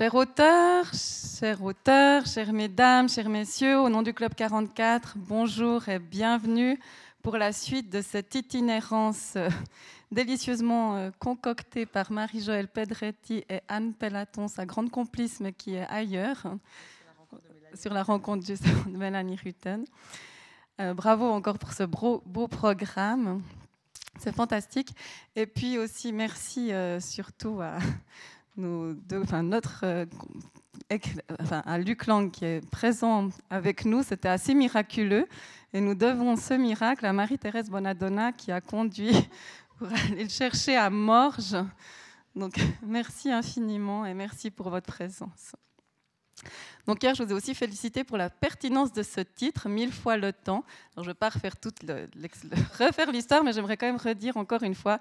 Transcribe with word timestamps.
Chers 0.00 0.14
auteurs, 0.14 0.86
chers 0.94 1.62
auteurs, 1.62 2.24
chères 2.24 2.54
mesdames, 2.54 3.06
chers 3.06 3.28
messieurs, 3.28 3.78
au 3.78 3.90
nom 3.90 4.00
du 4.00 4.14
Club 4.14 4.32
44, 4.34 5.18
bonjour 5.18 5.86
et 5.90 5.98
bienvenue 5.98 6.80
pour 7.20 7.36
la 7.36 7.52
suite 7.52 7.90
de 7.90 8.00
cette 8.00 8.34
itinérance 8.34 9.34
euh, 9.36 9.50
délicieusement 10.10 10.96
euh, 10.96 11.10
concoctée 11.18 11.84
par 11.84 12.10
Marie-Joëlle 12.10 12.68
Pedretti 12.68 13.44
et 13.50 13.60
Anne 13.68 13.92
Pellaton, 13.92 14.48
sa 14.48 14.64
grande 14.64 14.90
complice, 14.90 15.38
mais 15.38 15.52
qui 15.52 15.74
est 15.74 15.86
ailleurs, 15.90 16.46
sur 17.74 17.92
la 17.92 18.02
rencontre 18.02 18.46
de 18.46 18.56
Mélanie 18.96 19.36
Rutten. 19.36 19.84
Euh, 20.80 20.94
bravo 20.94 21.26
encore 21.26 21.58
pour 21.58 21.74
ce 21.74 21.82
beau, 21.82 22.22
beau 22.24 22.48
programme. 22.48 23.42
C'est 24.18 24.34
fantastique. 24.34 24.94
Et 25.36 25.44
puis 25.44 25.76
aussi, 25.76 26.10
merci 26.10 26.72
surtout 27.00 27.60
à 27.60 27.76
nos 28.56 28.94
notre, 29.42 29.84
à 31.50 31.78
Luc 31.78 32.06
Lang 32.06 32.30
qui 32.30 32.44
est 32.44 32.70
présent 32.70 33.28
avec 33.48 33.84
nous. 33.84 34.02
C'était 34.02 34.28
assez 34.28 34.54
miraculeux. 34.54 35.26
Et 35.72 35.80
nous 35.80 35.94
devons 35.94 36.36
ce 36.36 36.54
miracle 36.54 37.06
à 37.06 37.12
Marie-Thérèse 37.12 37.70
Bonadonna 37.70 38.32
qui 38.32 38.50
a 38.50 38.60
conduit 38.60 39.14
pour 39.78 39.88
aller 39.88 40.24
le 40.24 40.28
chercher 40.28 40.76
à 40.76 40.90
Morges. 40.90 41.56
Donc 42.34 42.54
merci 42.82 43.30
infiniment 43.30 44.04
et 44.04 44.14
merci 44.14 44.50
pour 44.50 44.70
votre 44.70 44.86
présence. 44.86 45.54
Donc 46.86 47.02
hier, 47.02 47.14
je 47.14 47.22
vous 47.22 47.30
ai 47.30 47.34
aussi 47.34 47.54
félicité 47.54 48.04
pour 48.04 48.16
la 48.16 48.30
pertinence 48.30 48.92
de 48.92 49.02
ce 49.02 49.20
titre, 49.20 49.68
Mille 49.68 49.92
fois 49.92 50.16
le 50.16 50.32
temps. 50.32 50.64
je 50.96 51.02
ne 51.02 51.06
vais 51.06 51.14
pas 51.14 51.28
refaire, 51.28 51.56
toute 51.56 51.78
refaire 52.78 53.12
l'histoire, 53.12 53.44
mais 53.44 53.52
j'aimerais 53.52 53.76
quand 53.76 53.86
même 53.86 53.96
redire 53.96 54.36
encore 54.36 54.62
une 54.62 54.74
fois 54.74 54.98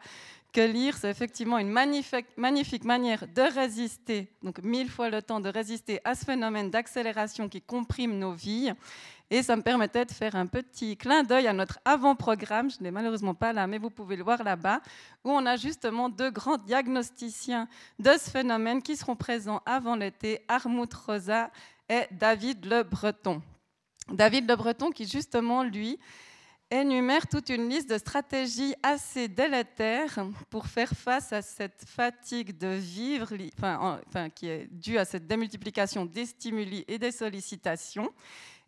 que 0.51 0.61
lire, 0.61 0.97
c'est 0.97 1.09
effectivement 1.09 1.57
une 1.59 1.69
magnifique, 1.69 2.25
magnifique 2.35 2.83
manière 2.83 3.27
de 3.27 3.41
résister, 3.53 4.27
donc 4.41 4.59
mille 4.63 4.89
fois 4.89 5.09
le 5.09 5.21
temps 5.21 5.39
de 5.39 5.49
résister 5.49 5.99
à 6.03 6.15
ce 6.15 6.25
phénomène 6.25 6.71
d'accélération 6.71 7.47
qui 7.47 7.61
comprime 7.61 8.17
nos 8.17 8.33
vies 8.33 8.71
et 9.31 9.43
ça 9.43 9.55
me 9.55 9.61
permettait 9.61 10.05
de 10.05 10.11
faire 10.11 10.35
un 10.35 10.47
petit 10.47 10.97
clin 10.97 11.23
d'œil 11.23 11.47
à 11.47 11.53
notre 11.53 11.79
avant-programme. 11.85 12.69
Je 12.71 12.81
n'ai 12.81 12.91
malheureusement 12.91 13.35
pas 13.35 13.53
là, 13.53 13.67
mais 13.67 13.77
vous 13.77 13.89
pouvez 13.89 14.15
le 14.15 14.23
voir 14.23 14.43
là-bas, 14.43 14.81
où 15.23 15.31
on 15.31 15.45
a 15.45 15.55
justement 15.55 16.09
deux 16.09 16.31
grands 16.31 16.57
diagnosticiens 16.57 17.67
de 17.99 18.11
ce 18.11 18.29
phénomène 18.29 18.81
qui 18.81 18.95
seront 18.95 19.15
présents 19.15 19.61
avant 19.65 19.95
l'été, 19.95 20.41
Armut 20.47 20.93
Rosa 20.93 21.51
et 21.87 22.07
David 22.11 22.65
Le 22.65 22.83
Breton. 22.83 23.41
David 24.11 24.49
Le 24.49 24.55
Breton 24.55 24.89
qui 24.89 25.07
justement, 25.07 25.63
lui, 25.63 25.99
énumère 26.71 27.27
toute 27.27 27.49
une 27.49 27.67
liste 27.67 27.89
de 27.89 27.97
stratégies 27.97 28.75
assez 28.83 29.27
délétères 29.27 30.19
pour 30.49 30.67
faire 30.67 30.91
face 30.91 31.33
à 31.33 31.41
cette 31.41 31.83
fatigue 31.85 32.57
de 32.57 32.67
vivre, 32.67 33.29
qui 34.35 34.47
est 34.47 34.67
due 34.71 34.97
à 34.97 35.05
cette 35.05 35.25
démultiplication 35.25 36.05
des 36.05 36.27
stimuli 36.27 36.85
et 36.87 36.99
des 36.99 37.11
sollicitations. 37.11 38.11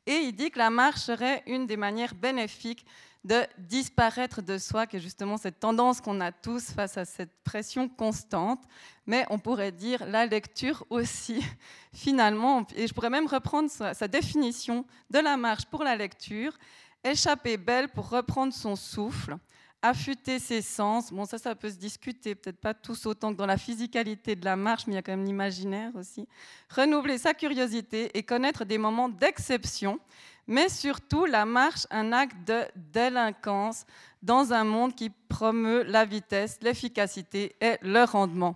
Et 0.06 0.16
il 0.16 0.34
dit 0.34 0.52
que 0.52 0.60
la 0.60 0.70
marche 0.70 1.02
serait 1.02 1.44
une 1.46 1.68
des 1.68 1.78
manières 1.78 2.16
bénéfiques 2.16 2.86
de 3.24 3.46
disparaître 3.60 4.42
de 4.42 4.58
soi, 4.58 4.88
qui 4.88 4.98
est 4.98 5.02
justement 5.02 5.38
cette 5.38 5.60
tendance 5.60 6.02
qu'on 6.02 6.22
a 6.22 6.32
tous 6.32 6.72
face 6.72 6.98
à 6.98 7.06
cette 7.06 7.44
pression 7.44 7.88
constante. 7.88 8.64
Mais 9.06 9.26
on 9.30 9.38
pourrait 9.38 9.72
dire 9.72 10.06
la 10.08 10.26
lecture 10.26 10.86
aussi, 10.90 11.44
finalement. 11.94 12.66
Et 12.76 12.88
je 12.88 12.94
pourrais 12.94 13.12
même 13.12 13.28
reprendre 13.28 13.70
sa, 13.70 14.08
définition 14.08 14.86
de 15.12 15.20
la 15.20 15.38
marche 15.38 15.66
pour 15.66 15.84
la 15.84 15.96
lecture. 15.96 16.58
Échapper 17.04 17.58
belle 17.58 17.90
pour 17.90 18.10
reprendre 18.10 18.54
son 18.54 18.76
souffle, 18.76 19.38
affûter 19.82 20.40
ses 20.40 20.62
sens. 20.62 21.12
Bon, 21.12 21.26
ça, 21.26 21.38
ça 21.38 21.56
peut 21.56 21.70
se 21.70 21.78
discuter, 21.78 22.36
peut-être 22.36 22.60
pas 22.60 22.74
tous 22.74 23.06
autant 23.06 23.32
que 23.32 23.38
dans 23.38 23.46
la 23.46 23.58
physicalité 23.58 24.36
de 24.36 24.46
la 24.46 24.56
marche, 24.56 24.88
mais 24.88 24.94
il 24.94 24.96
y 24.96 25.00
a 25.00 25.02
quand 25.02 25.12
même 25.12 25.26
l'imaginaire 25.26 25.92
aussi. 25.96 26.28
Renouveler 26.70 27.18
sa 27.18 27.34
curiosité 27.34 28.12
et 28.18 28.24
connaître 28.24 28.66
des 28.66 28.78
moments 28.78 29.10
d'exception, 29.10 30.00
mais 30.48 30.70
surtout 30.70 31.26
la 31.26 31.46
marche, 31.46 31.88
un 31.90 32.12
acte 32.12 32.38
de 32.46 32.64
délinquance 32.76 33.86
dans 34.22 34.54
un 34.54 34.64
monde 34.64 34.94
qui 34.94 35.10
promeut 35.10 35.84
la 35.84 36.06
vitesse, 36.06 36.60
l'efficacité 36.62 37.56
et 37.60 37.78
le 37.82 38.04
rendement. 38.04 38.56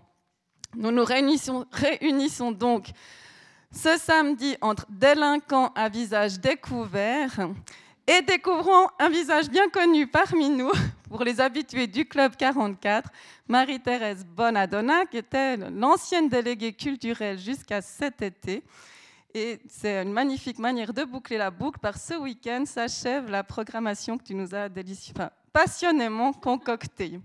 Nous 0.76 0.92
nous 0.92 1.06
réunissons, 1.06 2.52
donc 2.52 2.90
ce 3.72 3.98
samedi 3.98 4.58
entre 4.62 4.86
délinquants 4.90 5.72
à 5.76 5.90
visage 5.90 6.40
découvert 6.40 7.50
et 8.08 8.22
découvrons 8.22 8.88
un 9.00 9.10
visage 9.10 9.50
bien 9.50 9.70
connu 9.70 10.08
parmi 10.08 10.50
nous, 10.50 10.72
pour 11.10 11.24
les 11.24 11.42
habitués 11.42 11.88
du 11.88 12.06
Club 12.06 12.36
44, 12.36 13.10
Marie-Thérèse 13.48 14.26
Bonadonna, 14.26 15.06
qui 15.06 15.18
était 15.18 15.58
l'ancienne 15.58 16.30
déléguée 16.30 16.74
culturelle 16.74 17.40
jusqu'à 17.40 17.82
cet 17.82 18.22
été. 18.22 18.64
Et 19.34 19.60
c'est 19.68 20.02
une 20.02 20.14
magnifique 20.14 20.60
manière 20.60 20.94
de 20.94 21.04
boucler 21.04 21.38
la 21.38 21.52
boucle, 21.52 21.80
par 21.80 21.98
ce 21.98 22.14
week-end 22.14 22.64
s'achève 22.66 23.30
la 23.30 23.44
programmation 23.44 24.18
que 24.18 24.24
tu 24.24 24.36
nous 24.36 24.56
as 24.56 24.70
passionnément 25.52 26.32
concoctée. 26.32 27.20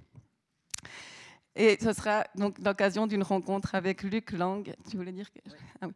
Et 1.54 1.78
ce 1.80 1.92
sera 1.92 2.24
donc 2.34 2.58
l'occasion 2.58 3.06
d'une 3.06 3.22
rencontre 3.22 3.74
avec 3.74 4.02
Luc 4.02 4.32
Lang. 4.32 4.74
Tu 4.90 4.96
voulais 4.96 5.12
dire 5.12 5.30
que... 5.30 5.38
Ah 5.80 5.88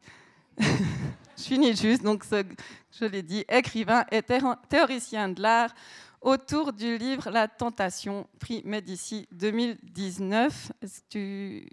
je 0.58 1.42
finis 1.42 1.76
juste, 1.76 2.02
donc 2.02 2.24
je 2.30 3.04
l'ai 3.04 3.22
dit, 3.22 3.44
écrivain 3.48 4.04
et 4.10 4.22
théoricien 4.68 5.28
de 5.28 5.42
l'art 5.42 5.74
autour 6.20 6.72
du 6.72 6.96
livre 6.96 7.30
La 7.30 7.48
Tentation, 7.48 8.26
prix 8.38 8.62
Médici 8.64 9.28
2019. 9.32 10.72
Tu, 11.08 11.68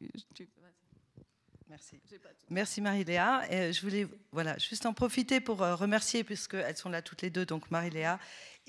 Merci. 1.69 2.01
Merci 2.49 2.81
Marie-Léa. 2.81 3.43
Je 3.49 3.81
voulais 3.81 4.05
voilà, 4.33 4.57
juste 4.57 4.85
en 4.85 4.93
profiter 4.93 5.39
pour 5.39 5.63
euh, 5.63 5.73
remercier, 5.73 6.25
puisqu'elles 6.25 6.75
sont 6.75 6.89
là 6.89 7.01
toutes 7.01 7.21
les 7.21 7.29
deux, 7.29 7.45
donc 7.45 7.71
Marie-Léa 7.71 8.19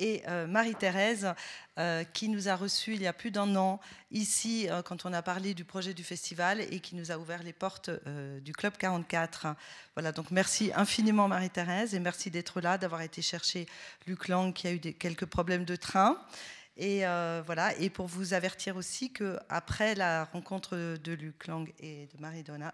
et 0.03 0.23
euh, 0.27 0.49
Marie-Thérèse, 0.49 1.33
euh, 1.79 2.03
qui 2.03 2.29
nous 2.29 2.49
a 2.49 2.57
reçus 2.57 2.95
il 2.95 3.03
y 3.03 3.07
a 3.07 3.13
plus 3.13 3.31
d'un 3.31 3.55
an 3.55 3.81
ici 4.11 4.69
euh, 4.69 4.83
quand 4.83 5.07
on 5.07 5.13
a 5.13 5.23
parlé 5.23 5.55
du 5.55 5.65
projet 5.65 5.95
du 5.95 6.03
festival 6.03 6.61
et 6.61 6.81
qui 6.81 6.97
nous 6.97 7.13
a 7.13 7.19
ouvert 7.19 7.43
les 7.45 7.53
portes 7.53 7.89
du 8.41 8.53
Club 8.53 8.77
44. 8.77 9.47
Voilà, 9.95 10.11
donc 10.11 10.31
merci 10.33 10.73
infiniment 10.75 11.29
Marie-Thérèse 11.29 11.95
et 11.95 12.01
merci 12.01 12.31
d'être 12.31 12.61
là, 12.61 12.79
d'avoir 12.79 13.03
été 13.03 13.23
chercher 13.23 13.67
Luc 14.07 14.27
Lang 14.27 14.53
qui 14.53 14.67
a 14.67 14.73
eu 14.73 14.81
quelques 14.81 15.27
problèmes 15.27 15.65
de 15.65 15.77
train. 15.77 16.19
Et 16.77 17.01
voilà, 17.47 17.77
et 17.79 17.91
pour 17.91 18.07
vous 18.07 18.35
avertir 18.35 18.77
aussi 18.77 19.13
que 19.13 19.39
après 19.49 19.95
la 19.95 20.25
rencontre 20.25 20.77
de 20.77 21.13
Luc 21.13 21.47
Lang 21.47 21.71
et 21.81 22.09
de 22.15 22.21
Marie 22.21 22.43
Donna, 22.43 22.73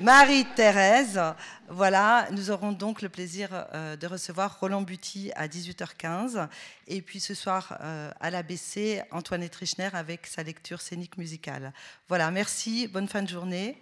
Marie-Thérèse. 0.00 1.20
Voilà, 1.68 2.26
nous 2.32 2.50
aurons 2.50 2.72
donc 2.72 3.02
le 3.02 3.10
plaisir 3.10 3.50
euh, 3.74 3.96
de 3.96 4.06
recevoir 4.06 4.58
Roland 4.58 4.80
Buty 4.80 5.30
à 5.36 5.46
18h15. 5.46 6.48
Et 6.88 7.02
puis 7.02 7.20
ce 7.20 7.34
soir, 7.34 7.76
euh, 7.82 8.10
à 8.18 8.30
l'ABC, 8.30 9.02
Antoine 9.10 9.46
Trichner 9.50 9.90
avec 9.92 10.26
sa 10.26 10.42
lecture 10.42 10.80
scénique 10.80 11.18
musicale. 11.18 11.74
Voilà, 12.08 12.30
merci, 12.30 12.88
bonne 12.88 13.08
fin 13.08 13.22
de 13.22 13.28
journée. 13.28 13.76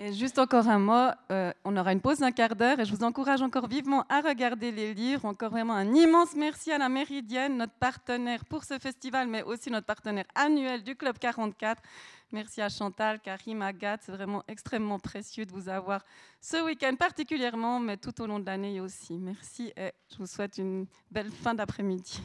Et 0.00 0.12
juste 0.12 0.38
encore 0.38 0.68
un 0.68 0.78
mot, 0.78 1.10
euh, 1.32 1.52
on 1.64 1.76
aura 1.76 1.92
une 1.92 2.00
pause 2.00 2.18
d'un 2.18 2.30
quart 2.30 2.54
d'heure 2.54 2.78
et 2.78 2.84
je 2.84 2.94
vous 2.94 3.02
encourage 3.02 3.42
encore 3.42 3.66
vivement 3.66 4.04
à 4.08 4.20
regarder 4.20 4.70
les 4.70 4.94
livres. 4.94 5.24
Encore 5.24 5.50
vraiment 5.50 5.74
un 5.74 5.92
immense 5.92 6.36
merci 6.36 6.70
à 6.70 6.78
la 6.78 6.88
Méridienne, 6.88 7.56
notre 7.56 7.72
partenaire 7.72 8.44
pour 8.44 8.62
ce 8.62 8.78
festival, 8.78 9.26
mais 9.26 9.42
aussi 9.42 9.72
notre 9.72 9.86
partenaire 9.86 10.26
annuel 10.36 10.84
du 10.84 10.94
Club 10.94 11.18
44. 11.18 11.82
Merci 12.30 12.62
à 12.62 12.68
Chantal, 12.68 13.18
Karim, 13.18 13.60
Agathe. 13.60 14.02
C'est 14.04 14.12
vraiment 14.12 14.44
extrêmement 14.46 15.00
précieux 15.00 15.44
de 15.46 15.50
vous 15.50 15.68
avoir 15.68 16.04
ce 16.40 16.64
week-end 16.64 16.94
particulièrement, 16.96 17.80
mais 17.80 17.96
tout 17.96 18.20
au 18.20 18.26
long 18.26 18.38
de 18.38 18.46
l'année 18.46 18.80
aussi. 18.80 19.18
Merci 19.18 19.72
et 19.76 19.90
je 20.12 20.18
vous 20.18 20.26
souhaite 20.26 20.58
une 20.58 20.86
belle 21.10 21.32
fin 21.32 21.54
d'après-midi. 21.54 22.22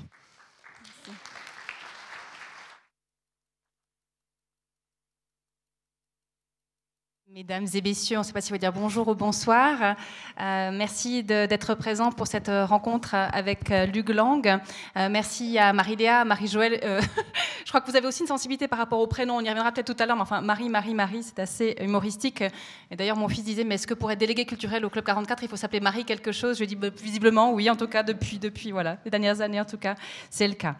Mesdames 7.36 7.66
et 7.74 7.82
messieurs, 7.82 8.18
on 8.18 8.20
ne 8.20 8.26
sait 8.26 8.32
pas 8.32 8.41
si 8.41 8.52
vous 8.52 8.59
dire 8.59 8.72
bonjour 8.72 9.08
ou 9.08 9.16
bonsoir. 9.16 9.96
Euh, 10.40 10.70
merci 10.72 11.24
d'être 11.24 11.74
présent 11.74 12.12
pour 12.12 12.28
cette 12.28 12.47
rencontre 12.47 13.16
avec 13.16 13.72
euh, 13.72 13.88
Luc 13.88 14.09
Lang. 14.09 14.46
Euh, 14.46 15.09
merci 15.09 15.58
à 15.58 15.74
Marie-Léa, 15.74 16.26
Marie-Joëlle. 16.26 16.80
je 17.66 17.70
crois 17.70 17.82
que 17.82 17.90
vous 17.90 17.97
avez 17.97 18.06
aussi 18.06 18.22
une 18.22 18.28
sensibilité 18.28 18.68
par 18.68 18.78
rapport 18.78 19.00
au 19.00 19.08
prénom. 19.08 19.38
On 19.38 19.41
y 19.41 19.50
reviendra 19.50 19.72
peut-être 19.72 19.96
tout 19.96 20.03
à 20.03 20.06
l'heure, 20.06 20.16
mais 20.16 20.22
enfin, 20.22 20.41
Marie, 20.41 20.70
Marie, 20.70 20.94
Marie, 20.94 21.24
c'est 21.24 21.40
assez 21.40 21.76
humoristique. 21.82 22.44
Et 22.91 22.96
d'ailleurs, 22.96 23.18
mon 23.18 23.28
fils 23.28 23.44
disait, 23.44 23.64
mais 23.64 23.76
est-ce 23.76 23.88
que 23.88 23.96
pour 23.96 24.12
être 24.12 24.20
délégué 24.20 24.46
culturel 24.46 24.86
au 24.86 24.91
Club 24.91 25.03
44, 25.03 25.41
il 25.41 25.50
faut 25.50 25.56
s'appeler 25.56 25.79
Marie 25.79 26.06
quelque 26.06 26.32
chose? 26.32 26.59
Je 26.59 26.66
dis, 26.66 26.76
bah, 26.76 26.90
visiblement, 26.96 27.52
oui, 27.52 27.68
en 27.68 27.76
tout 27.76 27.88
cas, 27.88 28.03
depuis, 28.03 28.38
depuis 28.38 28.70
voilà, 28.70 28.97
les 29.06 29.09
dernières 29.09 29.41
années, 29.41 29.59
en 29.59 29.66
tout 29.66 29.79
cas, 29.79 29.96
c'est 30.29 30.47
le 30.47 30.53
cas 30.53 30.76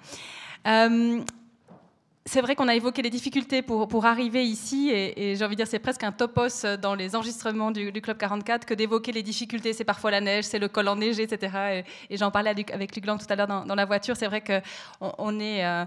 c'est 2.26 2.42
vrai 2.42 2.56
qu'on 2.56 2.70
a 2.70 2.76
évoqué 2.76 3.02
les 3.02 3.10
difficultés 3.10 3.62
pour, 3.62 3.88
pour 3.88 4.06
arriver 4.06 4.46
ici, 4.46 4.90
et, 4.92 5.36
j'ai 5.36 5.44
envie 5.44 5.56
de 5.56 5.58
dire 5.58 5.68
c'est 5.68 5.80
presque 5.80 6.04
un 6.04 6.12
topos 6.12 6.66
dans 6.82 6.96
les 6.96 7.16
enregistrements 7.16 7.72
du, 7.72 7.92
Club 8.02 8.18
44 8.18 8.66
que 8.66 8.74
d'évoquer 8.74 9.12
les 9.12 9.24
difficultés. 9.24 9.74
C'est 9.74 9.84
parfois 9.84 10.12
la 10.12 10.22
neige, 10.22 10.46
c'est 10.46 10.60
le 10.60 10.70
col 10.70 10.88
enneigé, 10.88 11.24
etc. 11.24 11.84
Et, 12.10 12.18
j'en 12.18 12.32
parlais 12.32 12.50
avec 12.50 12.96
Luc 12.96 13.06
Lang 13.06 13.20
tout 13.20 13.26
à 13.30 13.36
l'heure 13.36 13.48
dans, 13.48 13.76
la 13.76 13.86
voiture. 13.86 14.16
C'est 14.16 14.28
vrai 14.28 14.42
qu'on 14.42 15.14
on 15.18 15.40
est, 15.40 15.66
euh, 15.66 15.86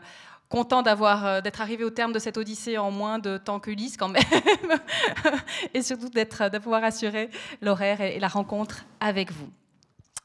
content 0.48 0.82
d'avoir 0.82 1.42
d'être 1.42 1.60
arrivé 1.60 1.82
au 1.82 1.90
terme 1.90 2.12
de 2.12 2.18
cette 2.18 2.36
odyssée 2.36 2.78
en 2.78 2.90
moins 2.90 3.18
de 3.18 3.36
temps 3.36 3.58
qu'Ulysse 3.58 3.96
quand 3.96 4.08
même, 4.08 4.22
et 5.74 5.82
surtout 5.82 6.08
d'être 6.08 6.50
de 6.50 6.58
pouvoir 6.58 6.84
assurer 6.84 7.30
l'horaire 7.62 8.00
et 8.00 8.20
la 8.20 8.28
rencontre 8.28 8.84
avec 9.00 9.32
vous. 9.32 9.50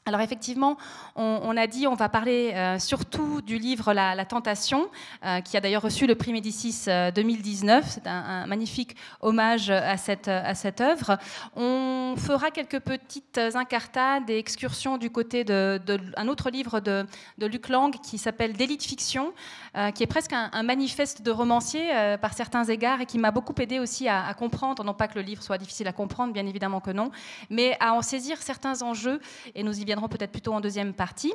Alors 0.04 0.20
effectivement, 0.20 0.78
on, 1.14 1.56
a 1.56 1.68
dit, 1.68 1.86
on 1.86 1.94
va 1.94 2.08
parler 2.08 2.50
euh, 2.54 2.80
surtout 2.80 3.40
du 3.40 3.56
livre 3.56 3.92
La, 3.92 4.24
Tentation, 4.24 4.88
euh, 5.24 5.40
qui 5.42 5.56
a 5.56 5.60
d'ailleurs 5.60 5.82
reçu 5.82 6.08
le 6.08 6.16
prix 6.16 6.32
Médicis 6.32 6.86
2019. 7.14 7.84
Euh, 7.84 7.88
C'est 7.88 8.06
un, 8.08 8.46
magnifique 8.46 8.96
hommage 9.20 9.70
à 9.70 9.96
cette, 9.96 10.26
œuvre. 10.80 11.18
On 11.54 12.16
fera 12.16 12.50
quelques 12.50 12.80
petites 12.80 13.38
incartades 13.54 14.28
et 14.28 14.38
excursions 14.38 14.98
du 14.98 15.08
côté 15.10 15.44
d'un 15.44 15.78
de, 15.78 16.28
autre 16.28 16.50
livre 16.50 16.80
de, 16.80 17.06
Luc 17.38 17.68
Lang 17.68 17.94
qui 18.02 18.18
s'appelle 18.18 18.54
Délit 18.54 18.78
de 18.78 18.82
fiction, 18.82 19.32
qui 19.94 20.02
est 20.02 20.06
presque 20.06 20.32
un, 20.32 20.62
manifeste 20.62 21.22
de 21.22 21.30
romancier 21.30 21.90
par 22.20 22.34
certains 22.34 22.64
égards 22.64 23.00
et 23.00 23.06
qui 23.06 23.18
m'a 23.18 23.30
beaucoup 23.30 23.54
aidé 23.58 23.78
aussi 23.78 24.06
à, 24.06 24.26
à 24.26 24.34
comprendre, 24.34 24.84
non 24.84 24.92
pas 24.92 25.08
que 25.08 25.14
le 25.14 25.22
livre 25.22 25.42
soit 25.42 25.56
difficile 25.56 25.88
à 25.88 25.92
comprendre, 25.92 26.32
bien 26.32 26.46
évidemment 26.46 26.80
que 26.80 26.90
non, 26.90 27.10
mais 27.48 27.76
à 27.80 27.94
en 27.94 28.02
saisir 28.02 28.42
certains 28.42 28.82
enjeux 28.82 29.20
et 29.54 29.62
nous 29.62 29.80
y 29.80 29.84
peut-être 29.84 30.32
plutôt 30.32 30.52
en 30.52 30.60
deuxième 30.60 30.92
partie. 30.92 31.32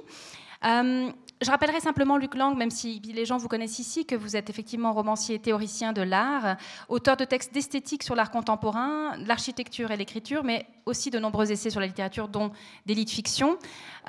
Euh, 0.65 1.11
je 1.39 1.51
rappellerai 1.51 1.79
simplement 1.79 2.17
Luc 2.17 2.33
Lang, 2.33 2.57
même 2.57 2.71
si 2.71 2.99
les 2.99 3.25
gens 3.25 3.37
vous 3.37 3.47
connaissent 3.47 3.77
ici, 3.77 4.07
que 4.07 4.15
vous 4.15 4.35
êtes 4.35 4.49
effectivement 4.49 4.91
romancier 4.91 5.35
et 5.35 5.39
théoricien 5.39 5.93
de 5.93 6.01
l'art, 6.01 6.57
auteur 6.89 7.15
de 7.15 7.25
textes 7.25 7.53
d'esthétique 7.53 8.01
sur 8.01 8.15
l'art 8.15 8.31
contemporain, 8.31 9.15
l'architecture 9.17 9.91
et 9.91 9.97
l'écriture, 9.97 10.43
mais 10.43 10.65
aussi 10.87 11.11
de 11.11 11.19
nombreux 11.19 11.51
essais 11.51 11.69
sur 11.69 11.79
la 11.79 11.85
littérature, 11.85 12.27
dont 12.27 12.49
des 12.87 12.95
livres 12.95 13.05
de 13.05 13.11
fiction. 13.11 13.59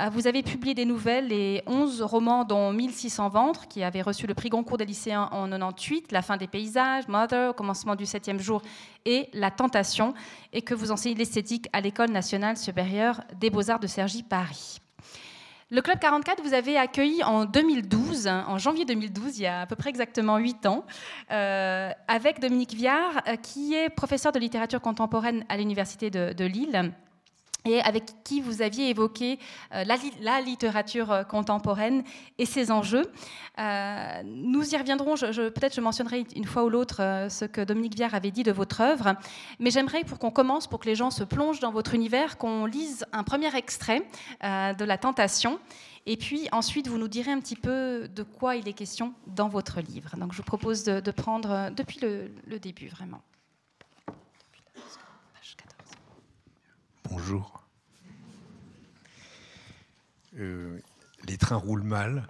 Euh, 0.00 0.09
vous 0.09 0.27
avez 0.27 0.43
publié 0.43 0.75
des 0.75 0.87
nouvelles 0.87 1.31
et 1.31 1.62
11 1.67 2.00
romans, 2.00 2.45
dont 2.45 2.73
1600 2.73 3.29
ventres, 3.29 3.69
qui 3.69 3.83
avaient 3.83 4.01
reçu 4.01 4.27
le 4.27 4.33
prix 4.33 4.49
Goncourt 4.49 4.79
des 4.79 4.87
lycéens 4.87 5.29
en 5.31 5.51
98, 5.51 6.12
La 6.12 6.23
fin 6.23 6.39
des 6.39 6.47
paysages, 6.47 7.09
Mother, 7.09 7.55
commencement 7.55 7.94
du 7.94 8.06
septième 8.06 8.41
jour, 8.41 8.62
et 9.05 9.29
La 9.35 9.51
tentation, 9.51 10.15
et 10.55 10.62
que 10.62 10.73
vous 10.73 10.93
enseignez 10.93 11.15
l'esthétique 11.15 11.69
à 11.75 11.83
l'École 11.83 12.11
nationale 12.11 12.56
supérieure 12.56 13.21
des 13.39 13.51
beaux-arts 13.51 13.81
de 13.81 13.87
Cergy, 13.87 14.23
Paris. 14.23 14.81
Le 15.70 15.82
Club 15.82 15.99
44, 15.99 16.43
vous 16.43 16.55
avez 16.55 16.79
accueilli 16.79 17.23
en 17.23 17.44
2012, 17.44 18.26
en 18.26 18.56
janvier 18.56 18.87
2012, 18.87 19.38
il 19.38 19.43
y 19.43 19.47
a 19.47 19.61
à 19.61 19.67
peu 19.67 19.76
près 19.76 19.91
exactement 19.91 20.38
8 20.38 20.65
ans, 20.65 20.87
euh, 21.31 21.91
avec 22.09 22.41
Dominique 22.41 22.73
Viard, 22.73 23.20
euh, 23.29 23.37
qui 23.37 23.75
est 23.75 23.91
professeur 23.91 24.32
de 24.32 24.38
littérature 24.38 24.81
contemporaine 24.81 25.44
à 25.50 25.59
l'Université 25.59 26.09
de 26.09 26.44
Lille 26.47 26.94
et 27.69 27.81
avec 27.82 28.05
qui 28.25 28.41
vous 28.41 28.62
aviez 28.62 28.88
évoqué 28.88 29.38
euh, 29.75 29.85
la, 30.20 30.41
littérature 30.41 31.12
euh, 31.12 31.23
contemporaine 31.23 32.03
et 32.38 32.47
ses 32.47 32.70
enjeux. 32.70 33.11
Euh, 33.59 34.23
nous 34.25 34.75
y 34.75 34.76
reviendrons, 34.76 35.15
peut-être 35.17 35.75
je 35.75 35.81
mentionnerai 35.81 36.25
une 36.35 36.44
fois 36.44 36.65
ou 36.65 36.69
l'autre 36.69 37.26
ce 37.29 37.44
que 37.44 37.61
Dominique 37.61 37.94
Viard 37.94 38.15
avait 38.15 38.31
dit 38.31 38.43
de 38.43 38.53
votre 38.53 38.81
œuvre, 38.81 39.15
mais 39.59 39.70
j'aimerais 39.70 40.05
pour 40.05 40.19
qu'on 40.19 40.31
commence, 40.31 40.67
pour 40.67 40.79
que 40.79 40.87
les 40.87 40.94
gens 40.94 41.11
se 41.11 41.25
plongent 41.25 41.61
dans 41.61 41.73
votre 41.73 41.94
univers, 41.94 42.38
qu'on 42.38 42.67
lise 42.67 43.05
un 43.12 43.25
premier 43.25 43.55
extrait 43.56 44.03
de 44.43 44.85
La 44.85 44.97
Tentation, 44.97 45.59
et 46.06 46.17
puis 46.17 46.49
ensuite 46.53 46.87
vous 46.87 46.99
nous 46.99 47.09
direz 47.09 47.32
un 47.32 47.41
petit 47.41 47.56
peu 47.56 48.09
de 48.09 48.23
quoi 48.23 48.56
il 48.56 48.69
est 48.69 48.73
question 48.75 49.12
dans 49.26 49.49
votre 49.49 49.81
livre. 49.81 50.17
Donc 50.17 50.32
je 50.32 50.38
vous 50.38 50.44
propose 50.44 50.85
de, 50.85 51.11
prendre 51.11 51.70
depuis 51.75 52.00
le 52.00 52.59
début 52.59 52.88
vraiment. 52.88 53.20
Bonjour. 57.10 57.62
Euh, 60.37 60.78
les 61.26 61.38
trains 61.38 61.56
roulent 61.56 61.82
mal. 61.82 62.28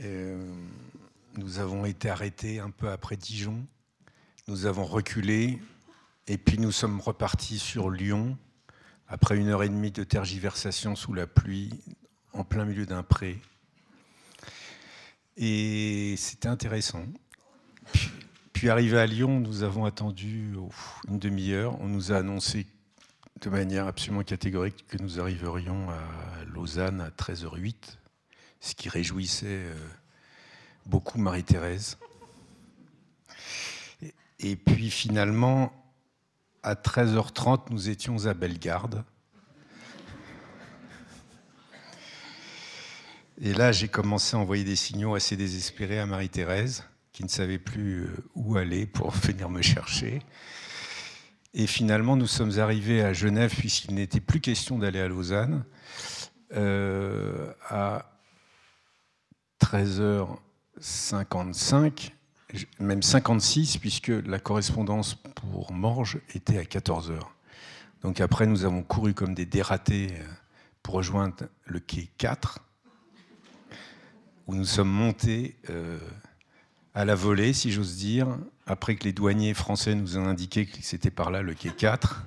Euh, 0.00 0.42
nous 1.36 1.58
avons 1.58 1.84
été 1.84 2.08
arrêtés 2.08 2.60
un 2.60 2.70
peu 2.70 2.88
après 2.88 3.16
Dijon. 3.16 3.66
Nous 4.48 4.64
avons 4.64 4.84
reculé 4.84 5.60
et 6.28 6.38
puis 6.38 6.58
nous 6.58 6.72
sommes 6.72 6.98
repartis 6.98 7.58
sur 7.58 7.90
Lyon 7.90 8.38
après 9.06 9.36
une 9.36 9.48
heure 9.48 9.62
et 9.62 9.68
demie 9.68 9.92
de 9.92 10.02
tergiversation 10.02 10.96
sous 10.96 11.12
la 11.12 11.26
pluie 11.26 11.70
en 12.32 12.42
plein 12.42 12.64
milieu 12.64 12.86
d'un 12.86 13.02
pré. 13.02 13.38
Et 15.36 16.14
c'était 16.16 16.48
intéressant. 16.48 17.04
Puis, 17.92 18.10
puis 18.54 18.70
arrivé 18.70 18.98
à 18.98 19.06
Lyon, 19.06 19.40
nous 19.40 19.62
avons 19.62 19.84
attendu 19.84 20.54
une 21.08 21.18
demi-heure. 21.18 21.78
On 21.82 21.88
nous 21.88 22.10
a 22.10 22.16
annoncé 22.16 22.66
de 23.44 23.50
manière 23.50 23.86
absolument 23.86 24.22
catégorique 24.22 24.86
que 24.88 24.96
nous 24.96 25.20
arriverions 25.20 25.90
à 25.90 26.44
Lausanne 26.46 27.02
à 27.02 27.10
13h08, 27.10 27.74
ce 28.60 28.74
qui 28.74 28.88
réjouissait 28.88 29.46
euh, 29.66 29.74
beaucoup 30.86 31.18
Marie-Thérèse. 31.18 31.98
Et 34.40 34.56
puis 34.56 34.90
finalement, 34.90 35.74
à 36.62 36.74
13h30, 36.74 37.64
nous 37.70 37.90
étions 37.90 38.24
à 38.24 38.32
Bellegarde. 38.32 39.04
Et 43.42 43.52
là, 43.52 43.72
j'ai 43.72 43.88
commencé 43.88 44.36
à 44.36 44.38
envoyer 44.38 44.64
des 44.64 44.76
signaux 44.76 45.14
assez 45.14 45.36
désespérés 45.36 45.98
à 45.98 46.06
Marie-Thérèse, 46.06 46.84
qui 47.12 47.24
ne 47.24 47.28
savait 47.28 47.58
plus 47.58 48.04
euh, 48.04 48.24
où 48.34 48.56
aller 48.56 48.86
pour 48.86 49.10
venir 49.12 49.50
me 49.50 49.60
chercher. 49.60 50.22
Et 51.56 51.68
finalement, 51.68 52.16
nous 52.16 52.26
sommes 52.26 52.58
arrivés 52.58 53.04
à 53.04 53.12
Genève, 53.12 53.54
puisqu'il 53.56 53.94
n'était 53.94 54.18
plus 54.18 54.40
question 54.40 54.76
d'aller 54.76 54.98
à 54.98 55.06
Lausanne, 55.06 55.64
euh, 56.56 57.52
à 57.68 58.10
13h55, 59.62 62.10
même 62.80 63.04
56, 63.04 63.78
puisque 63.78 64.08
la 64.08 64.40
correspondance 64.40 65.14
pour 65.14 65.70
Morges 65.72 66.18
était 66.34 66.58
à 66.58 66.64
14h. 66.64 67.20
Donc 68.02 68.20
après, 68.20 68.46
nous 68.46 68.64
avons 68.64 68.82
couru 68.82 69.14
comme 69.14 69.34
des 69.34 69.46
dératés 69.46 70.08
euh, 70.10 70.24
pour 70.82 70.94
rejoindre 70.94 71.44
le 71.66 71.78
quai 71.78 72.10
4, 72.18 72.58
où 74.48 74.56
nous 74.56 74.64
sommes 74.64 74.90
montés 74.90 75.56
euh, 75.70 76.00
à 76.94 77.04
la 77.04 77.14
volée, 77.14 77.52
si 77.52 77.70
j'ose 77.70 77.96
dire, 77.96 78.36
après 78.66 78.96
que 78.96 79.04
les 79.04 79.12
douaniers 79.12 79.54
français 79.54 79.94
nous 79.94 80.18
ont 80.18 80.26
indiqué 80.26 80.66
que 80.66 80.78
c'était 80.80 81.10
par 81.10 81.30
là 81.30 81.42
le 81.42 81.54
quai 81.54 81.70
4. 81.70 82.24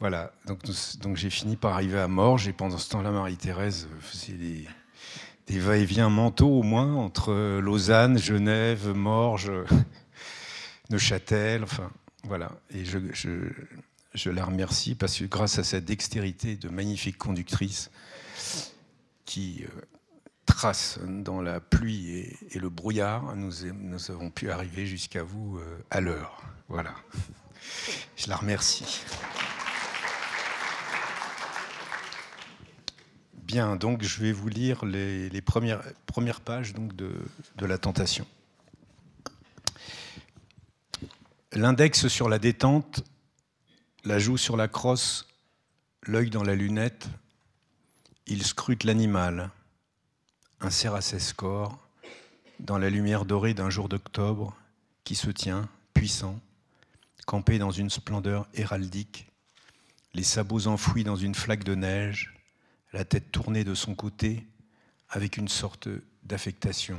Voilà, 0.00 0.32
donc, 0.46 1.16
j'ai 1.16 1.30
fini 1.30 1.56
par 1.56 1.74
arriver 1.74 1.98
à 1.98 2.08
Morges 2.08 2.48
et 2.48 2.52
pendant 2.52 2.76
ce 2.76 2.90
temps-là, 2.90 3.10
Marie-Thérèse 3.10 3.88
faisait 4.00 4.34
des, 5.46 5.58
va-et-vient 5.58 6.10
mentaux 6.10 6.50
au 6.50 6.62
moins 6.62 6.94
entre 6.94 7.58
Lausanne, 7.60 8.18
Genève, 8.18 8.88
Morges, 8.88 9.52
Neuchâtel, 10.90 11.62
enfin 11.62 11.90
voilà. 12.24 12.52
Et 12.70 12.84
je, 12.84 12.98
je, 13.12 13.30
je, 14.12 14.30
la 14.30 14.44
remercie 14.44 14.94
parce 14.94 15.18
que 15.18 15.24
grâce 15.24 15.58
à 15.58 15.64
sa 15.64 15.80
dextérité 15.80 16.56
de 16.56 16.68
magnifique 16.68 17.16
conductrice 17.16 17.90
qui 19.24 19.64
euh, 20.50 20.54
trace 20.54 20.98
dans 21.02 21.42
la 21.42 21.60
pluie 21.60 22.10
et, 22.50 22.58
le 22.58 22.68
brouillard, 22.68 23.34
nous, 23.36 23.64
avons 24.10 24.30
pu 24.30 24.50
arriver 24.50 24.86
jusqu'à 24.86 25.22
vous 25.22 25.58
euh, 25.58 25.78
à 25.90 26.00
l'heure. 26.00 26.42
Voilà. 26.68 26.94
Je 28.16 28.28
la 28.28 28.36
remercie. 28.36 29.02
Bien, 33.34 33.76
donc 33.76 34.02
je 34.02 34.20
vais 34.20 34.32
vous 34.32 34.48
lire 34.48 34.84
les, 34.84 35.42
premières, 35.42 36.40
pages 36.40 36.72
donc, 36.72 36.94
de 36.96 37.66
la 37.66 37.78
tentation. 37.78 38.26
L'index 41.52 42.08
sur 42.08 42.28
la 42.28 42.38
détente, 42.38 43.04
la 44.04 44.18
joue 44.18 44.36
sur 44.36 44.56
la 44.56 44.66
crosse, 44.66 45.28
l'œil 46.02 46.30
dans 46.30 46.42
la 46.42 46.54
lunette, 46.54 47.06
il 48.26 48.44
scrute 48.44 48.84
l'animal 48.84 49.50
un 50.64 50.94
à 50.94 51.00
corps, 51.36 51.78
dans 52.58 52.78
la 52.78 52.88
lumière 52.88 53.26
dorée 53.26 53.52
d'un 53.52 53.68
jour 53.68 53.90
d'octobre, 53.90 54.56
qui 55.04 55.14
se 55.14 55.28
tient, 55.28 55.68
puissant, 55.92 56.40
campé 57.26 57.58
dans 57.58 57.70
une 57.70 57.90
splendeur 57.90 58.48
héraldique, 58.54 59.30
les 60.14 60.22
sabots 60.22 60.66
enfouis 60.66 61.04
dans 61.04 61.16
une 61.16 61.34
flaque 61.34 61.64
de 61.64 61.74
neige, 61.74 62.34
la 62.94 63.04
tête 63.04 63.30
tournée 63.30 63.62
de 63.62 63.74
son 63.74 63.94
côté, 63.94 64.46
avec 65.10 65.36
une 65.36 65.48
sorte 65.48 65.88
d'affectation, 66.22 66.98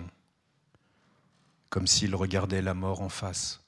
comme 1.71 1.87
s'il 1.87 2.13
regardait 2.13 2.61
la 2.61 2.75
mort 2.75 3.01
en 3.01 3.09
face. 3.09 3.61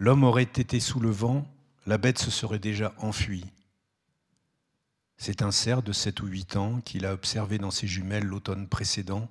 L'homme 0.00 0.24
aurait 0.24 0.42
été 0.42 0.80
sous 0.80 0.98
le 0.98 1.10
vent, 1.10 1.46
la 1.86 1.96
bête 1.96 2.18
se 2.18 2.32
serait 2.32 2.58
déjà 2.58 2.92
enfuie. 2.98 3.46
C'est 5.18 5.42
un 5.42 5.50
cerf 5.50 5.82
de 5.82 5.92
7 5.92 6.20
ou 6.20 6.26
8 6.26 6.56
ans 6.56 6.80
qu'il 6.80 7.06
a 7.06 7.12
observé 7.12 7.58
dans 7.58 7.70
ses 7.70 7.86
jumelles 7.86 8.24
l'automne 8.24 8.68
précédent, 8.68 9.28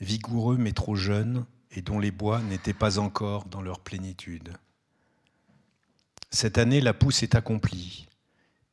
vigoureux 0.00 0.56
mais 0.56 0.72
trop 0.72 0.94
jeune 0.94 1.44
et 1.72 1.82
dont 1.82 1.98
les 1.98 2.10
bois 2.10 2.40
n'étaient 2.42 2.72
pas 2.72 2.98
encore 2.98 3.46
dans 3.46 3.62
leur 3.62 3.80
plénitude. 3.80 4.52
Cette 6.30 6.58
année, 6.58 6.80
la 6.80 6.94
pousse 6.94 7.22
est 7.22 7.34
accomplie. 7.34 8.06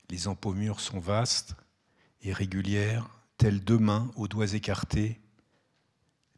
Les 0.09 0.27
empaumures 0.27 0.79
sont 0.79 0.99
vastes 0.99 1.55
et 2.21 2.33
régulières, 2.33 3.09
tels 3.37 3.63
deux 3.63 3.77
mains 3.77 4.11
aux 4.15 4.27
doigts 4.27 4.53
écartés. 4.53 5.19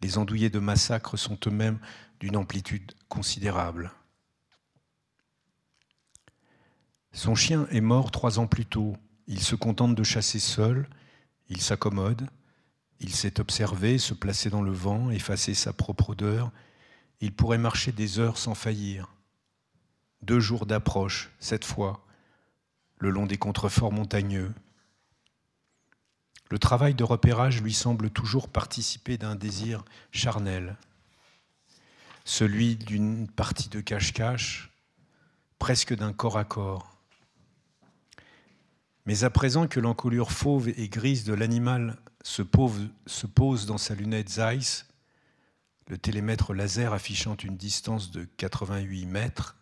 Les 0.01 0.17
andouillés 0.17 0.50
de 0.50 0.60
massacre 0.60 1.17
sont 1.17 1.38
eux-mêmes 1.45 1.79
d'une 2.19 2.38
amplitude 2.38 2.91
considérable. 3.07 3.91
Son 7.13 7.36
chien 7.36 7.67
est 7.71 7.81
mort 7.81 8.12
trois 8.12 8.39
ans 8.39 8.48
plus 8.48 8.65
tôt. 8.65 8.95
Il 9.27 9.41
se 9.41 9.55
contente 9.55 9.95
de 9.95 10.03
chasser 10.03 10.39
seul, 10.39 10.87
il 11.49 11.61
s'accommode, 11.61 12.27
il 12.99 13.13
sait 13.13 13.39
observer, 13.39 13.97
se 13.97 14.13
placer 14.13 14.49
dans 14.49 14.61
le 14.61 14.71
vent, 14.71 15.09
effacer 15.09 15.53
sa 15.53 15.73
propre 15.73 16.11
odeur. 16.11 16.51
Il 17.19 17.33
pourrait 17.33 17.57
marcher 17.57 17.91
des 17.91 18.19
heures 18.19 18.37
sans 18.37 18.55
faillir. 18.55 19.13
Deux 20.21 20.39
jours 20.39 20.65
d'approche, 20.65 21.31
cette 21.39 21.65
fois, 21.65 22.05
le 22.99 23.09
long 23.09 23.25
des 23.25 23.37
contreforts 23.37 23.91
montagneux. 23.91 24.53
Le 26.51 26.59
travail 26.59 26.93
de 26.93 27.03
repérage 27.03 27.61
lui 27.61 27.73
semble 27.73 28.11
toujours 28.11 28.49
participer 28.49 29.17
d'un 29.17 29.35
désir 29.35 29.83
charnel, 30.11 30.77
celui 32.23 32.75
d'une 32.75 33.27
partie 33.27 33.69
de 33.69 33.81
cache-cache, 33.81 34.69
presque 35.57 35.95
d'un 35.95 36.13
corps 36.13 36.37
à 36.37 36.43
corps. 36.43 36.90
Mais 39.05 39.24
à 39.24 39.29
présent 39.29 39.67
que 39.67 39.79
l'encolure 39.79 40.31
fauve 40.31 40.70
et 40.70 40.88
grise 40.88 41.24
de 41.24 41.34
l'animal 41.34 41.98
se, 42.24 42.43
pose 42.43 43.65
dans 43.65 43.77
sa 43.77 43.96
lunette 43.96 44.29
Zeiss, 44.29 44.86
le 45.88 45.98
télémètre 45.98 46.53
laser 46.53 46.93
affichant 46.93 47.36
une 47.36 47.58
distance 47.58 48.12
de 48.12 48.25
88 48.38 49.05
mètres, 49.08 49.58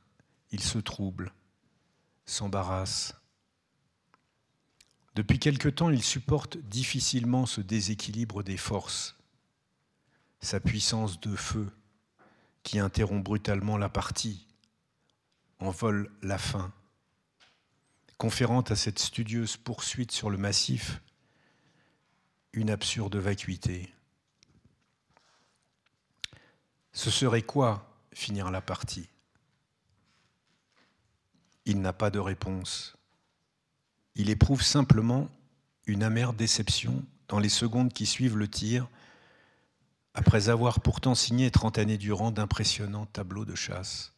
il 0.51 0.62
se 0.62 0.77
trouble, 0.77 1.34
s'embarrasse. 2.25 3.15
Depuis 5.15 5.39
quelque 5.39 5.69
temps, 5.69 5.89
il 5.89 6.03
supporte 6.03 6.58
difficilement 6.58 7.46
ce 7.46 7.62
déséquilibre 7.62 8.43
des 8.43 8.58
forces, 8.58 9.15
sa 10.41 10.60
puissance 10.60 11.19
de 11.19 11.36
feu 11.36 11.72
qui 12.63 12.79
interrompt 12.79 13.24
brutalement 13.24 13.77
la 13.77 13.89
partie, 13.89 14.46
envole 15.60 16.12
la 16.22 16.38
fin 16.38 16.72
conférant 18.19 18.61
à 18.61 18.75
cette 18.75 18.99
studieuse 18.99 19.55
poursuite 19.55 20.11
sur 20.11 20.29
le 20.29 20.38
massif 20.38 21.01
une 22.51 22.69
absurde 22.69 23.15
vacuité. 23.15 23.89
Ce 26.91 27.09
serait 27.09 27.43
quoi 27.43 27.89
finir 28.13 28.51
la 28.51 28.59
partie? 28.59 29.07
Il 31.63 31.79
n'a 31.79 31.93
pas 31.93 32.09
de 32.09 32.19
réponse. 32.19 32.97
Il 34.15 34.29
éprouve 34.29 34.63
simplement 34.63 35.29
une 35.85 36.03
amère 36.03 36.33
déception 36.33 37.05
dans 37.29 37.39
les 37.39 37.47
secondes 37.47 37.93
qui 37.93 38.05
suivent 38.05 38.38
le 38.38 38.49
tir, 38.49 38.89
après 40.13 40.49
avoir 40.49 40.81
pourtant 40.81 41.15
signé 41.15 41.51
trente 41.51 41.77
années 41.77 41.97
durant 41.97 42.31
d'impressionnants 42.31 43.05
tableaux 43.05 43.45
de 43.45 43.55
chasse. 43.55 44.11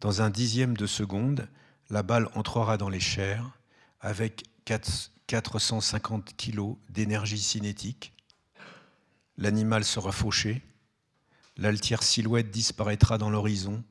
Dans 0.00 0.22
un 0.22 0.30
dixième 0.30 0.74
de 0.74 0.86
seconde, 0.86 1.48
la 1.90 2.02
balle 2.02 2.28
entrera 2.34 2.76
dans 2.76 2.88
les 2.88 3.00
chairs 3.00 3.58
avec 4.00 4.44
450 4.64 6.36
kg 6.36 6.76
d'énergie 6.90 7.40
cinétique. 7.40 8.12
L'animal 9.36 9.84
sera 9.84 10.12
fauché. 10.12 10.62
L'altière 11.56 12.02
silhouette 12.02 12.50
disparaîtra 12.50 13.18
dans 13.18 13.30
l'horizon. 13.30 13.84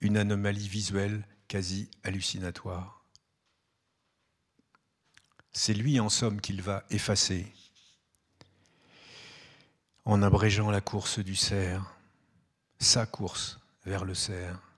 Une 0.00 0.16
anomalie 0.16 0.68
visuelle 0.68 1.26
quasi 1.48 1.90
hallucinatoire. 2.04 3.04
C'est 5.52 5.74
lui, 5.74 5.98
en 5.98 6.08
somme, 6.08 6.40
qu'il 6.40 6.62
va 6.62 6.84
effacer 6.90 7.52
en 10.04 10.22
abrégeant 10.22 10.70
la 10.70 10.80
course 10.80 11.18
du 11.18 11.36
cerf, 11.36 11.94
sa 12.78 13.06
course 13.06 13.60
vers 13.84 14.04
le 14.04 14.14
cerf. 14.14 14.69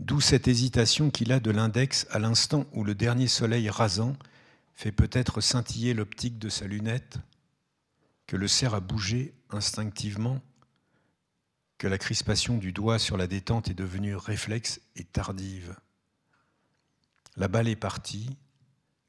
D'où 0.00 0.18
cette 0.22 0.48
hésitation 0.48 1.10
qu'il 1.10 1.30
a 1.30 1.40
de 1.40 1.50
l'index 1.50 2.06
à 2.10 2.18
l'instant 2.18 2.64
où 2.72 2.84
le 2.84 2.94
dernier 2.94 3.28
soleil 3.28 3.68
rasant 3.68 4.16
fait 4.72 4.92
peut-être 4.92 5.42
scintiller 5.42 5.92
l'optique 5.92 6.38
de 6.38 6.48
sa 6.48 6.66
lunette, 6.66 7.18
que 8.26 8.38
le 8.38 8.48
cerf 8.48 8.72
a 8.72 8.80
bougé 8.80 9.34
instinctivement, 9.50 10.40
que 11.76 11.86
la 11.86 11.98
crispation 11.98 12.56
du 12.56 12.72
doigt 12.72 12.98
sur 12.98 13.18
la 13.18 13.26
détente 13.26 13.68
est 13.68 13.74
devenue 13.74 14.16
réflexe 14.16 14.80
et 14.96 15.04
tardive. 15.04 15.76
La 17.36 17.48
balle 17.48 17.68
est 17.68 17.76
partie, 17.76 18.38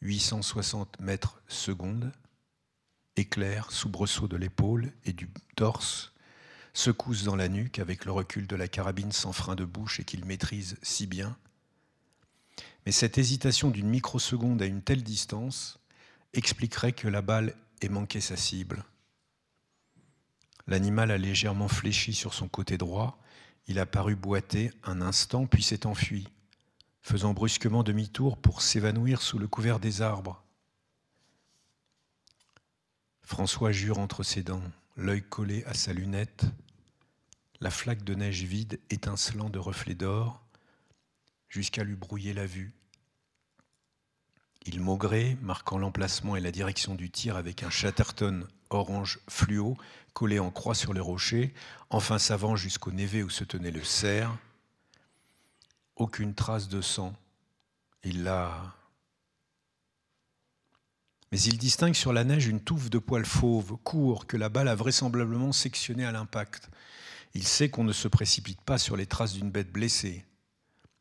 860 0.02 1.00
mètres 1.00 1.42
secondes, 1.48 2.12
éclair, 3.16 3.72
soubresaut 3.72 4.28
de 4.28 4.36
l'épaule 4.36 4.92
et 5.06 5.14
du 5.14 5.30
torse, 5.56 6.11
secousse 6.74 7.24
dans 7.24 7.36
la 7.36 7.50
nuque 7.50 7.80
avec 7.80 8.06
le 8.06 8.12
recul 8.12 8.48
de 8.48 8.56
la 8.56 8.68
carabine 8.68 9.12
sans 9.12 9.34
frein 9.34 9.56
de 9.56 9.66
bouche 9.66 10.00
et 10.00 10.04
qu'il 10.04 10.26
maîtrise 10.26 10.78
si 10.82 11.08
bien. 11.08 11.38
Mais 12.86 12.92
cette 12.92 13.18
hésitation 13.18 13.70
d'une 13.70 13.90
microseconde 13.90 14.62
à 14.62 14.66
une 14.66 14.82
telle 14.82 15.04
distance 15.04 15.80
expliquerait 16.34 16.94
que 16.94 17.08
la 17.08 17.22
balle 17.22 17.56
ait 17.82 17.90
manqué 17.90 18.22
sa 18.22 18.38
cible. 18.38 18.86
L'animal 20.68 21.12
a 21.12 21.18
légèrement 21.18 21.68
fléchi 21.68 22.14
sur 22.14 22.34
son 22.34 22.48
côté 22.48 22.78
droit, 22.78 23.20
il 23.68 23.80
a 23.80 23.86
paru 23.86 24.16
boiter 24.16 24.72
un 24.84 25.02
instant 25.02 25.46
puis 25.46 25.64
s'est 25.64 25.86
enfui, 25.86 26.28
faisant 27.02 27.34
brusquement 27.34 27.84
demi-tour 27.84 28.38
pour 28.38 28.62
s'évanouir 28.62 29.22
sous 29.22 29.40
le 29.40 29.48
couvert 29.48 29.80
des 29.80 30.02
arbres. 30.02 30.44
François 33.24 33.72
jure 33.72 34.00
entre 34.00 34.24
ses 34.24 34.44
dents 34.44 34.64
l'œil 34.96 35.22
collé 35.22 35.64
à 35.66 35.74
sa 35.74 35.94
lunette, 35.94 36.46
la 37.60 37.72
flaque 37.72 38.04
de 38.04 38.16
neige 38.16 38.44
vide 38.44 38.80
étincelant 38.90 39.50
de 39.50 39.60
reflets 39.60 39.96
d'or, 39.96 40.42
jusqu'à 41.50 41.84
lui 41.84 41.96
brouiller 41.96 42.34
la 42.34 42.46
vue. 42.46 42.74
Il 44.66 44.80
maugrait, 44.80 45.38
marquant 45.42 45.78
l'emplacement 45.78 46.36
et 46.36 46.42
la 46.42 46.52
direction 46.52 46.96
du 46.96 47.10
tir 47.10 47.36
avec 47.36 47.64
un 47.64 47.70
Chatterton 47.70 48.48
orange 48.70 49.20
fluo 49.28 49.76
collé 50.14 50.40
en 50.40 50.52
croix 50.52 50.76
sur 50.76 50.94
les 50.94 51.00
rochers, 51.00 51.54
enfin 51.90 52.20
savant 52.20 52.56
jusqu'au 52.56 52.92
névé 52.92 53.24
où 53.24 53.30
se 53.30 53.44
tenait 53.44 53.72
le 53.72 53.84
cerf. 53.84 54.36
Aucune 55.96 56.34
trace 56.34 56.68
de 56.68 56.82
sang. 56.82 57.14
Il 58.04 58.24
l'a 58.24 58.76
mais 61.32 61.42
il 61.42 61.58
distingue 61.58 61.94
sur 61.94 62.12
la 62.12 62.26
neige 62.26 62.48
une 62.48 62.60
touffe 62.60 62.90
de 62.90 63.00
poils 63.00 63.26
fauves, 63.26 63.78
courts, 63.84 64.28
que 64.28 64.36
la 64.36 64.50
balle 64.50 64.68
a 64.68 64.76
vraisemblablement 64.76 65.54
sectionné 65.54 66.06
à 66.06 66.12
l'impact. 66.12 66.70
Il 67.34 67.48
sait 67.48 67.70
qu'on 67.70 67.86
ne 67.86 67.94
se 67.94 68.10
précipite 68.10 68.62
pas 68.62 68.78
sur 68.78 68.98
les 68.98 69.06
traces 69.06 69.34
d'une 69.34 69.50
bête 69.50 69.72
blessée, 69.72 70.26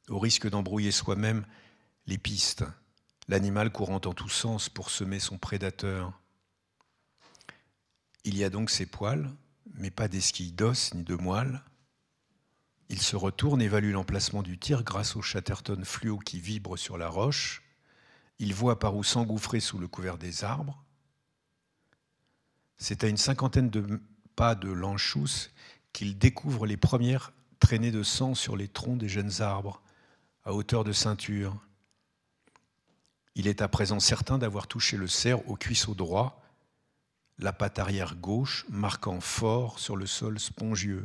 au 0.08 0.20
risque 0.20 0.48
d'embrouiller 0.48 0.92
soi-même 0.92 1.44
les 2.06 2.18
pistes, 2.18 2.64
l'animal 3.26 3.72
courant 3.72 4.00
en 4.04 4.14
tous 4.14 4.28
sens 4.28 4.68
pour 4.68 4.90
semer 4.90 5.18
son 5.18 5.36
prédateur. 5.36 6.12
Il 8.24 8.36
y 8.36 8.44
a 8.44 8.50
donc 8.50 8.70
ses 8.70 8.86
poils, 8.86 9.30
mais 9.74 9.90
pas 9.90 10.06
d'esquilles 10.06 10.52
d'os 10.52 10.94
ni 10.94 11.02
de 11.02 11.16
moelle. 11.16 11.62
Il 12.88 13.00
se 13.00 13.16
retourne, 13.16 13.62
évalue 13.62 13.92
l'emplacement 13.92 14.42
du 14.42 14.58
tir 14.58 14.84
grâce 14.84 15.16
au 15.16 15.22
chatterton 15.22 15.82
fluo 15.84 16.18
qui 16.18 16.40
vibre 16.40 16.76
sur 16.76 16.98
la 16.98 17.08
roche 17.08 17.62
il 18.40 18.54
voit 18.54 18.78
par 18.78 18.96
où 18.96 19.04
s'engouffrer 19.04 19.60
sous 19.60 19.78
le 19.78 19.86
couvert 19.86 20.16
des 20.16 20.44
arbres. 20.44 20.82
C'est 22.78 23.04
à 23.04 23.08
une 23.08 23.18
cinquantaine 23.18 23.68
de 23.68 24.00
pas 24.34 24.54
de 24.54 24.70
l'Anchous 24.70 25.50
qu'il 25.92 26.16
découvre 26.16 26.64
les 26.64 26.78
premières 26.78 27.32
traînées 27.58 27.90
de 27.90 28.02
sang 28.02 28.34
sur 28.34 28.56
les 28.56 28.66
troncs 28.66 28.96
des 28.96 29.10
jeunes 29.10 29.42
arbres, 29.42 29.82
à 30.44 30.54
hauteur 30.54 30.84
de 30.84 30.92
ceinture. 30.92 31.54
Il 33.34 33.46
est 33.46 33.60
à 33.60 33.68
présent 33.68 34.00
certain 34.00 34.38
d'avoir 34.38 34.66
touché 34.66 34.96
le 34.96 35.06
cerf 35.06 35.46
au 35.46 35.56
cuisseau 35.56 35.94
droit, 35.94 36.42
la 37.38 37.52
patte 37.52 37.78
arrière 37.78 38.16
gauche 38.16 38.64
marquant 38.70 39.20
fort 39.20 39.78
sur 39.78 39.96
le 39.96 40.06
sol 40.06 40.40
spongieux. 40.40 41.04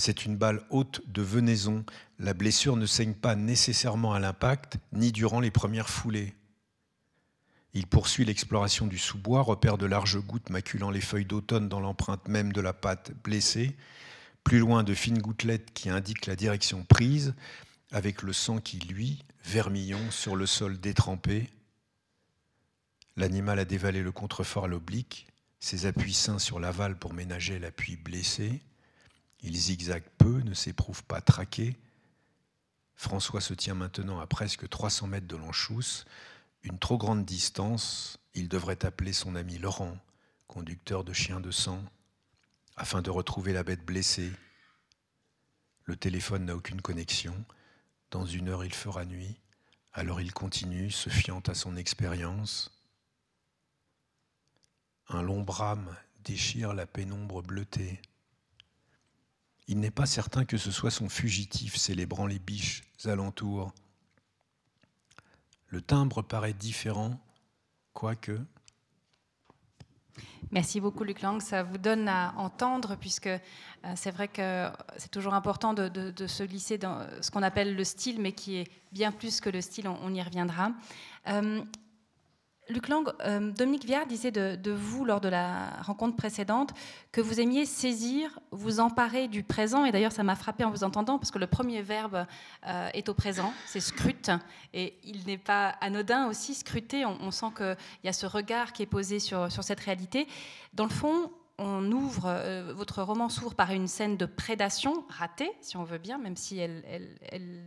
C'est 0.00 0.24
une 0.24 0.38
balle 0.38 0.62
haute 0.70 1.02
de 1.08 1.20
venaison. 1.20 1.84
La 2.18 2.32
blessure 2.32 2.76
ne 2.76 2.86
saigne 2.86 3.12
pas 3.12 3.36
nécessairement 3.36 4.14
à 4.14 4.18
l'impact, 4.18 4.78
ni 4.94 5.12
durant 5.12 5.40
les 5.40 5.50
premières 5.50 5.90
foulées. 5.90 6.32
Il 7.74 7.86
poursuit 7.86 8.24
l'exploration 8.24 8.86
du 8.86 8.96
sous-bois, 8.96 9.42
repère 9.42 9.76
de 9.76 9.84
larges 9.84 10.18
gouttes 10.18 10.48
maculant 10.48 10.90
les 10.90 11.02
feuilles 11.02 11.26
d'automne 11.26 11.68
dans 11.68 11.80
l'empreinte 11.80 12.28
même 12.28 12.50
de 12.50 12.62
la 12.62 12.72
patte 12.72 13.12
blessée, 13.22 13.76
plus 14.42 14.58
loin 14.58 14.84
de 14.84 14.94
fines 14.94 15.18
gouttelettes 15.18 15.70
qui 15.74 15.90
indiquent 15.90 16.24
la 16.24 16.34
direction 16.34 16.82
prise, 16.82 17.34
avec 17.92 18.22
le 18.22 18.32
sang 18.32 18.56
qui 18.56 18.78
luit, 18.78 19.22
vermillon, 19.44 20.10
sur 20.10 20.34
le 20.34 20.46
sol 20.46 20.80
détrempé. 20.80 21.50
L'animal 23.16 23.58
a 23.58 23.66
dévalé 23.66 24.02
le 24.02 24.12
contrefort 24.12 24.64
à 24.64 24.68
l'oblique, 24.68 25.26
ses 25.58 25.84
appuis 25.84 26.14
sains 26.14 26.38
sur 26.38 26.58
l'aval 26.58 26.98
pour 26.98 27.12
ménager 27.12 27.58
l'appui 27.58 27.96
blessé. 27.96 28.62
Il 29.42 29.56
zigzague 29.56 30.08
peu, 30.18 30.40
ne 30.40 30.54
s'éprouve 30.54 31.02
pas 31.04 31.20
traqué. 31.20 31.76
François 32.94 33.40
se 33.40 33.54
tient 33.54 33.74
maintenant 33.74 34.20
à 34.20 34.26
presque 34.26 34.68
300 34.68 35.06
mètres 35.06 35.26
de 35.26 35.36
l'Anchousse, 35.36 36.04
une 36.62 36.78
trop 36.78 36.98
grande 36.98 37.24
distance, 37.24 38.18
il 38.34 38.48
devrait 38.48 38.84
appeler 38.84 39.14
son 39.14 39.34
ami 39.34 39.58
Laurent, 39.58 39.96
conducteur 40.46 41.04
de 41.04 41.14
chien 41.14 41.40
de 41.40 41.50
sang, 41.50 41.82
afin 42.76 43.00
de 43.00 43.10
retrouver 43.10 43.54
la 43.54 43.62
bête 43.62 43.84
blessée. 43.84 44.30
Le 45.84 45.96
téléphone 45.96 46.44
n'a 46.44 46.56
aucune 46.56 46.82
connexion. 46.82 47.34
Dans 48.10 48.26
une 48.26 48.48
heure, 48.48 48.64
il 48.64 48.74
fera 48.74 49.04
nuit. 49.04 49.40
Alors 49.92 50.20
il 50.20 50.32
continue, 50.32 50.90
se 50.90 51.08
fiant 51.08 51.40
à 51.46 51.54
son 51.54 51.76
expérience. 51.76 52.70
Un 55.08 55.22
long 55.22 55.42
brame 55.42 55.96
déchire 56.24 56.74
la 56.74 56.86
pénombre 56.86 57.42
bleutée. 57.42 58.00
Il 59.70 59.78
n'est 59.78 59.92
pas 59.92 60.04
certain 60.04 60.44
que 60.44 60.58
ce 60.58 60.72
soit 60.72 60.90
son 60.90 61.08
fugitif 61.08 61.76
célébrant 61.76 62.26
les 62.26 62.40
biches 62.40 62.82
alentours. 63.04 63.72
Le 65.68 65.80
timbre 65.80 66.22
paraît 66.22 66.54
différent, 66.54 67.20
quoique. 67.92 68.40
Merci 70.50 70.80
beaucoup, 70.80 71.04
Luc 71.04 71.22
Lang. 71.22 71.40
Ça 71.40 71.62
vous 71.62 71.78
donne 71.78 72.08
à 72.08 72.34
entendre, 72.36 72.96
puisque 72.96 73.28
euh, 73.28 73.38
c'est 73.94 74.10
vrai 74.10 74.26
que 74.26 74.68
c'est 74.96 75.12
toujours 75.12 75.34
important 75.34 75.72
de, 75.72 76.26
se 76.26 76.42
glisser 76.42 76.76
dans 76.76 77.06
ce 77.20 77.30
qu'on 77.30 77.44
appelle 77.44 77.76
le 77.76 77.84
style, 77.84 78.20
mais 78.20 78.32
qui 78.32 78.56
est 78.56 78.68
bien 78.90 79.12
plus 79.12 79.40
que 79.40 79.50
le 79.50 79.60
style, 79.60 79.86
on, 79.86 80.12
y 80.12 80.20
reviendra. 80.20 80.72
Euh, 81.28 81.62
Luc 82.70 82.88
Lang, 82.88 83.08
euh, 83.24 83.50
Dominique 83.50 83.84
Viard 83.84 84.06
disait 84.06 84.30
de, 84.30 84.70
vous 84.70 85.04
lors 85.04 85.20
de 85.20 85.28
la 85.28 85.70
rencontre 85.82 86.16
précédente 86.16 86.72
que 87.12 87.20
vous 87.20 87.40
aimiez 87.40 87.66
saisir, 87.66 88.38
vous 88.52 88.80
emparer 88.80 89.28
du 89.28 89.42
présent. 89.42 89.84
Et 89.84 89.92
d'ailleurs, 89.92 90.12
ça 90.12 90.22
m'a 90.22 90.36
frappé 90.36 90.64
en 90.64 90.70
vous 90.70 90.84
entendant 90.84 91.18
parce 91.18 91.30
que 91.30 91.38
le 91.38 91.46
premier 91.46 91.82
verbe 91.82 92.26
euh, 92.66 92.88
est 92.94 93.08
au 93.08 93.14
présent, 93.14 93.52
c'est 93.66 93.80
scrute. 93.80 94.30
Et 94.72 94.94
il 95.04 95.26
n'est 95.26 95.38
pas 95.38 95.70
anodin 95.80 96.28
aussi, 96.28 96.54
scruter. 96.54 97.04
On, 97.04 97.30
sent 97.30 97.46
qu'il 97.56 97.76
y 98.04 98.08
a 98.08 98.12
ce 98.12 98.26
regard 98.26 98.72
qui 98.72 98.82
est 98.82 98.86
posé 98.86 99.18
sur, 99.18 99.50
sur 99.50 99.64
cette 99.64 99.80
réalité. 99.80 100.28
Dans 100.72 100.84
le 100.84 100.90
fond, 100.90 101.30
on 101.62 101.92
ouvre, 101.92 102.24
euh, 102.24 102.72
votre 102.74 103.02
roman 103.02 103.28
s'ouvre 103.28 103.54
par 103.54 103.70
une 103.70 103.86
scène 103.86 104.16
de 104.16 104.24
prédation 104.24 105.04
ratée, 105.10 105.50
si 105.60 105.76
on 105.76 105.84
veut 105.84 105.98
bien, 105.98 106.16
même 106.16 106.34
si 106.34 106.58
elle, 106.58 107.18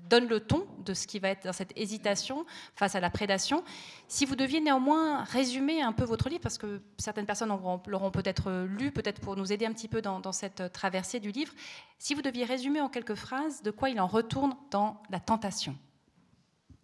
donne 0.10 0.28
le 0.28 0.40
ton 0.40 0.66
de 0.84 0.96
ce 0.96 1.06
qui 1.06 1.20
va 1.20 1.30
être 1.30 1.46
dans 1.46 1.54
cette 1.54 1.72
hésitation 1.76 2.46
face 2.76 2.96
à 2.96 3.00
la 3.00 3.12
prédation. 3.12 3.64
Si 4.08 4.26
vous 4.26 4.36
deviez 4.36 4.62
néanmoins 4.62 5.24
résumer 5.26 5.84
un 5.84 5.94
peu 5.94 6.04
votre 6.06 6.28
livre, 6.28 6.42
parce 6.42 6.58
que 6.58 6.82
certaines 6.98 7.28
personnes 7.28 7.50
l'auront 7.88 8.12
peut-être 8.12 8.66
lu, 8.66 8.92
peut-être 8.92 9.22
pour 9.22 9.36
nous 9.36 9.54
aider 9.54 9.68
un 9.68 9.74
petit 9.74 9.88
peu 9.88 10.02
dans, 10.02 10.32
cette 10.32 10.74
traversée 10.74 11.20
du 11.20 11.32
livre, 11.32 11.54
si 12.00 12.16
vous 12.16 12.24
deviez 12.24 12.46
résumer 12.46 12.82
en 12.82 12.90
quelques 12.90 13.16
phrases 13.16 13.62
de 13.62 13.70
quoi 13.70 13.92
il 13.92 14.02
en 14.02 14.08
retourne 14.08 14.56
dans 14.72 15.04
la 15.12 15.20
tentation, 15.20 15.78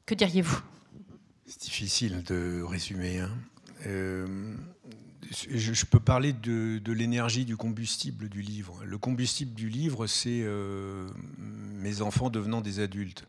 que 0.06 0.14
diriez-vous? 0.14 0.62
C'est 1.48 1.62
difficile 1.62 2.22
de 2.24 2.62
résumer. 2.62 3.20
Hein. 3.20 3.32
Euh, 3.88 4.56
je, 5.32 5.86
peux 5.86 6.00
parler 6.00 6.34
de, 6.34 6.92
l'énergie 6.92 7.46
du 7.46 7.56
combustible 7.56 8.30
du 8.30 8.42
livre. 8.42 8.84
Le 8.84 8.98
combustible 8.98 9.54
du 9.54 9.70
livre, 9.70 10.08
c'est 10.08 10.42
euh, 10.44 11.08
mes 11.38 12.02
enfants 12.02 12.30
devenant 12.30 12.62
des 12.62 12.80
adultes, 12.80 13.28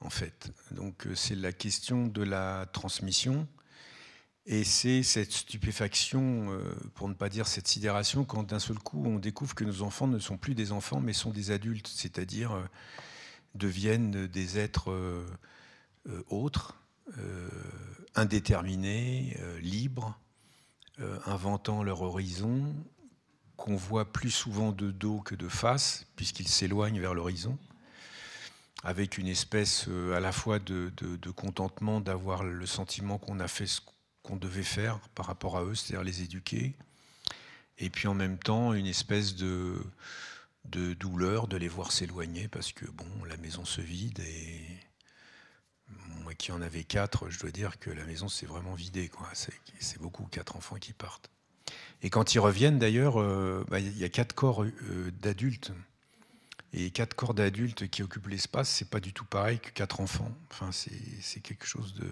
en 0.00 0.10
fait. 0.10 0.52
Donc 0.70 1.06
euh, 1.06 1.14
c'est 1.14 1.34
la 1.34 1.52
question 1.52 2.06
de 2.06 2.22
la 2.22 2.66
transmission. 2.72 3.48
Et 4.44 4.64
c'est 4.64 5.02
cette 5.02 5.32
stupéfaction, 5.32 6.52
euh, 6.52 6.74
pour 6.94 7.08
ne 7.08 7.14
pas 7.14 7.28
dire 7.28 7.46
cette 7.46 7.68
sidération, 7.68 8.24
quand 8.24 8.44
d'un 8.44 8.58
seul 8.58 8.78
coup 8.78 9.02
on 9.04 9.18
découvre 9.18 9.54
que 9.54 9.64
nos 9.64 9.82
enfants 9.82 10.08
ne 10.08 10.18
sont 10.18 10.36
plus 10.36 10.54
des 10.54 10.72
enfants, 10.72 11.00
mais 11.00 11.12
sont 11.12 11.30
des 11.30 11.50
adultes, 11.50 11.88
c'est-à-dire 11.88 12.56
deviennent 13.54 14.26
des 14.26 14.58
êtres 14.58 14.90
autres, 16.28 16.80
indéterminés, 18.14 19.36
libres, 19.60 20.18
euh, 21.00 21.18
inventant 21.26 21.82
leur 21.82 22.02
horizon, 22.02 22.74
qu'on 23.56 23.76
voit 23.76 24.12
plus 24.12 24.30
souvent 24.30 24.72
de 24.72 24.90
dos 24.90 25.20
que 25.20 25.34
de 25.34 25.48
face, 25.48 26.06
puisqu'ils 26.16 26.48
s'éloignent 26.48 27.00
vers 27.00 27.14
l'horizon, 27.14 27.58
avec 28.82 29.18
une 29.18 29.28
espèce 29.28 29.86
euh, 29.88 30.14
à 30.14 30.20
la 30.20 30.32
fois 30.32 30.58
de, 30.58 30.90
contentement 31.36 32.00
d'avoir 32.00 32.42
le 32.42 32.66
sentiment 32.66 33.18
qu'on 33.18 33.40
a 33.40 33.48
fait 33.48 33.66
ce 33.66 33.80
qu'on 34.22 34.36
devait 34.36 34.62
faire 34.62 34.98
par 35.14 35.26
rapport 35.26 35.56
à 35.56 35.64
eux, 35.64 35.74
c'est-à-dire 35.74 36.04
les 36.04 36.22
éduquer, 36.22 36.74
et 37.78 37.88
puis 37.88 38.08
en 38.08 38.14
même 38.14 38.38
temps 38.38 38.74
une 38.74 38.86
espèce 38.86 39.34
de, 39.34 39.82
de 40.66 40.94
douleur 40.94 41.48
de 41.48 41.56
les 41.56 41.68
voir 41.68 41.92
s'éloigner, 41.92 42.48
parce 42.48 42.72
que 42.72 42.86
bon, 42.86 43.24
la 43.28 43.36
maison 43.36 43.64
se 43.64 43.80
vide 43.80 44.20
et 44.20 44.66
qui 46.38 46.52
en 46.52 46.62
avais 46.62 46.84
quatre, 46.84 47.30
je 47.30 47.38
dois 47.38 47.50
dire 47.50 47.78
que 47.78 47.90
la 47.90 48.04
maison 48.04 48.28
s'est 48.28 48.46
vraiment 48.46 48.74
vidée. 48.74 49.10
C'est 49.80 50.00
beaucoup, 50.00 50.24
quatre 50.24 50.56
enfants 50.56 50.76
qui 50.76 50.92
partent. 50.92 51.30
Et 52.02 52.10
quand 52.10 52.34
ils 52.34 52.40
reviennent, 52.40 52.78
d'ailleurs, 52.78 53.20
euh, 53.20 53.64
bah, 53.68 53.78
il 53.78 53.96
y 53.96 54.04
a 54.04 54.08
quatre 54.08 54.34
corps 54.34 54.64
euh, 54.64 55.10
d'adultes. 55.20 55.72
Et 56.74 56.90
quatre 56.90 57.14
corps 57.14 57.34
d'adultes 57.34 57.88
qui 57.88 58.02
occupent 58.02 58.28
l'espace, 58.28 58.68
c'est 58.68 58.88
pas 58.88 59.00
du 59.00 59.12
tout 59.12 59.26
pareil 59.26 59.58
que 59.58 59.70
quatre 59.70 60.00
enfants. 60.00 60.32
Enfin, 60.50 60.70
c'est 60.72 61.40
quelque 61.40 61.66
chose 61.66 61.94
de. 61.94 62.08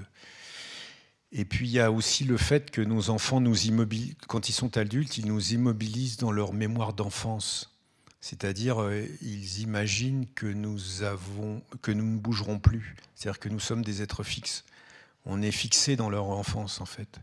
Et 1.33 1.45
puis 1.45 1.69
il 1.69 1.73
y 1.73 1.81
a 1.81 1.91
aussi 1.93 2.25
le 2.25 2.37
fait 2.37 2.71
que 2.71 2.81
nos 2.81 3.09
enfants 3.09 3.41
nous 3.41 3.67
immobilisent, 3.67 4.17
quand 4.27 4.49
ils 4.49 4.53
sont 4.53 4.77
adultes, 4.77 5.17
ils 5.17 5.27
nous 5.27 5.53
immobilisent 5.53 6.19
dans 6.19 6.33
leur 6.33 6.53
mémoire 6.53 6.93
d'enfance. 6.93 7.80
C'est-à-dire, 8.21 8.83
euh, 8.83 9.07
ils 9.23 9.61
imaginent 9.61 10.27
que 10.35 10.47
nous, 10.47 11.03
avons, 11.03 11.63
que 11.81 11.91
nous 11.91 12.05
ne 12.05 12.19
bougerons 12.19 12.59
plus. 12.59 12.95
C'est-à-dire 13.15 13.41
que 13.41 13.49
nous 13.49 13.61
sommes 13.61 13.83
des 13.83 14.03
êtres 14.03 14.23
fixes. 14.23 14.65
On 15.25 15.41
est 15.43 15.51
fixés 15.51 15.97
dans 15.97 16.11
leur 16.11 16.27
enfance, 16.27 16.81
en 16.81 16.87
fait. 16.87 17.19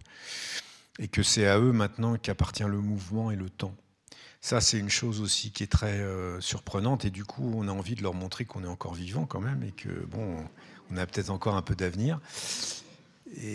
Et 1.00 1.08
que 1.08 1.22
c'est 1.22 1.48
à 1.48 1.60
eux 1.60 1.72
maintenant 1.72 2.18
qu'appartient 2.18 2.64
le 2.64 2.80
mouvement 2.80 3.30
et 3.30 3.36
le 3.36 3.50
temps. 3.50 3.76
Ça, 4.42 4.60
c'est 4.62 4.80
une 4.80 4.90
chose 4.90 5.22
aussi 5.22 5.52
qui 5.52 5.64
est 5.64 5.72
très 5.72 6.00
euh, 6.00 6.42
surprenante. 6.42 7.06
Et 7.06 7.12
du 7.12 7.26
coup, 7.26 7.52
on 7.56 7.68
a 7.68 7.72
envie 7.72 7.96
de 7.96 8.02
leur 8.02 8.16
montrer 8.16 8.46
qu'on 8.46 8.64
est 8.64 8.68
encore 8.68 8.96
vivant 8.96 9.26
quand 9.26 9.42
même 9.42 9.64
et 9.64 9.72
que, 9.72 9.90
bon, 10.06 10.44
on 10.90 10.98
a 10.98 11.06
peut-être 11.06 11.30
encore 11.30 11.56
un 11.56 11.62
peu 11.62 11.76
d'avenir. 11.76 12.20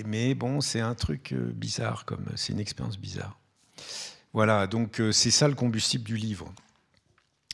mais 0.07 0.35
bon, 0.35 0.61
c'est 0.61 0.81
un 0.81 0.94
truc 0.94 1.33
euh, 1.33 1.50
bizarre, 1.52 2.05
comme 2.05 2.24
c'est 2.37 2.52
une 2.52 2.61
expérience 2.61 2.98
bizarre. 2.98 3.37
Voilà, 4.33 4.66
donc 4.66 5.02
c'est 5.12 5.31
ça 5.31 5.46
le 5.46 5.55
combustible 5.55 6.05
du 6.05 6.16
livre 6.16 6.55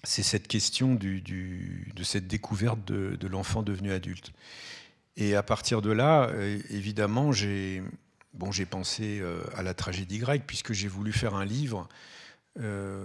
c'est 0.05 0.23
cette 0.23 0.49
question 0.49 0.95
de 0.95 2.03
cette 2.03 2.27
découverte 2.27 2.85
de, 2.85 3.27
l'enfant 3.27 3.63
devenu 3.63 3.93
adulte. 3.93 4.33
Et 5.17 5.35
à 5.35 5.43
partir 5.43 5.83
de 5.83 5.91
là, 5.91 6.29
euh, 6.29 6.61
évidemment, 6.71 7.33
j'ai 7.33 7.83
bon, 8.35 8.51
pensé 8.71 9.19
euh, 9.21 9.43
à 9.57 9.65
la 9.65 9.75
tragédie 9.75 10.19
grecque, 10.19 10.45
puisque 10.47 10.73
j'ai 10.73 10.87
voulu 10.87 11.13
faire 11.13 11.35
un 11.35 11.45
livre 11.45 11.89
euh, 12.61 13.05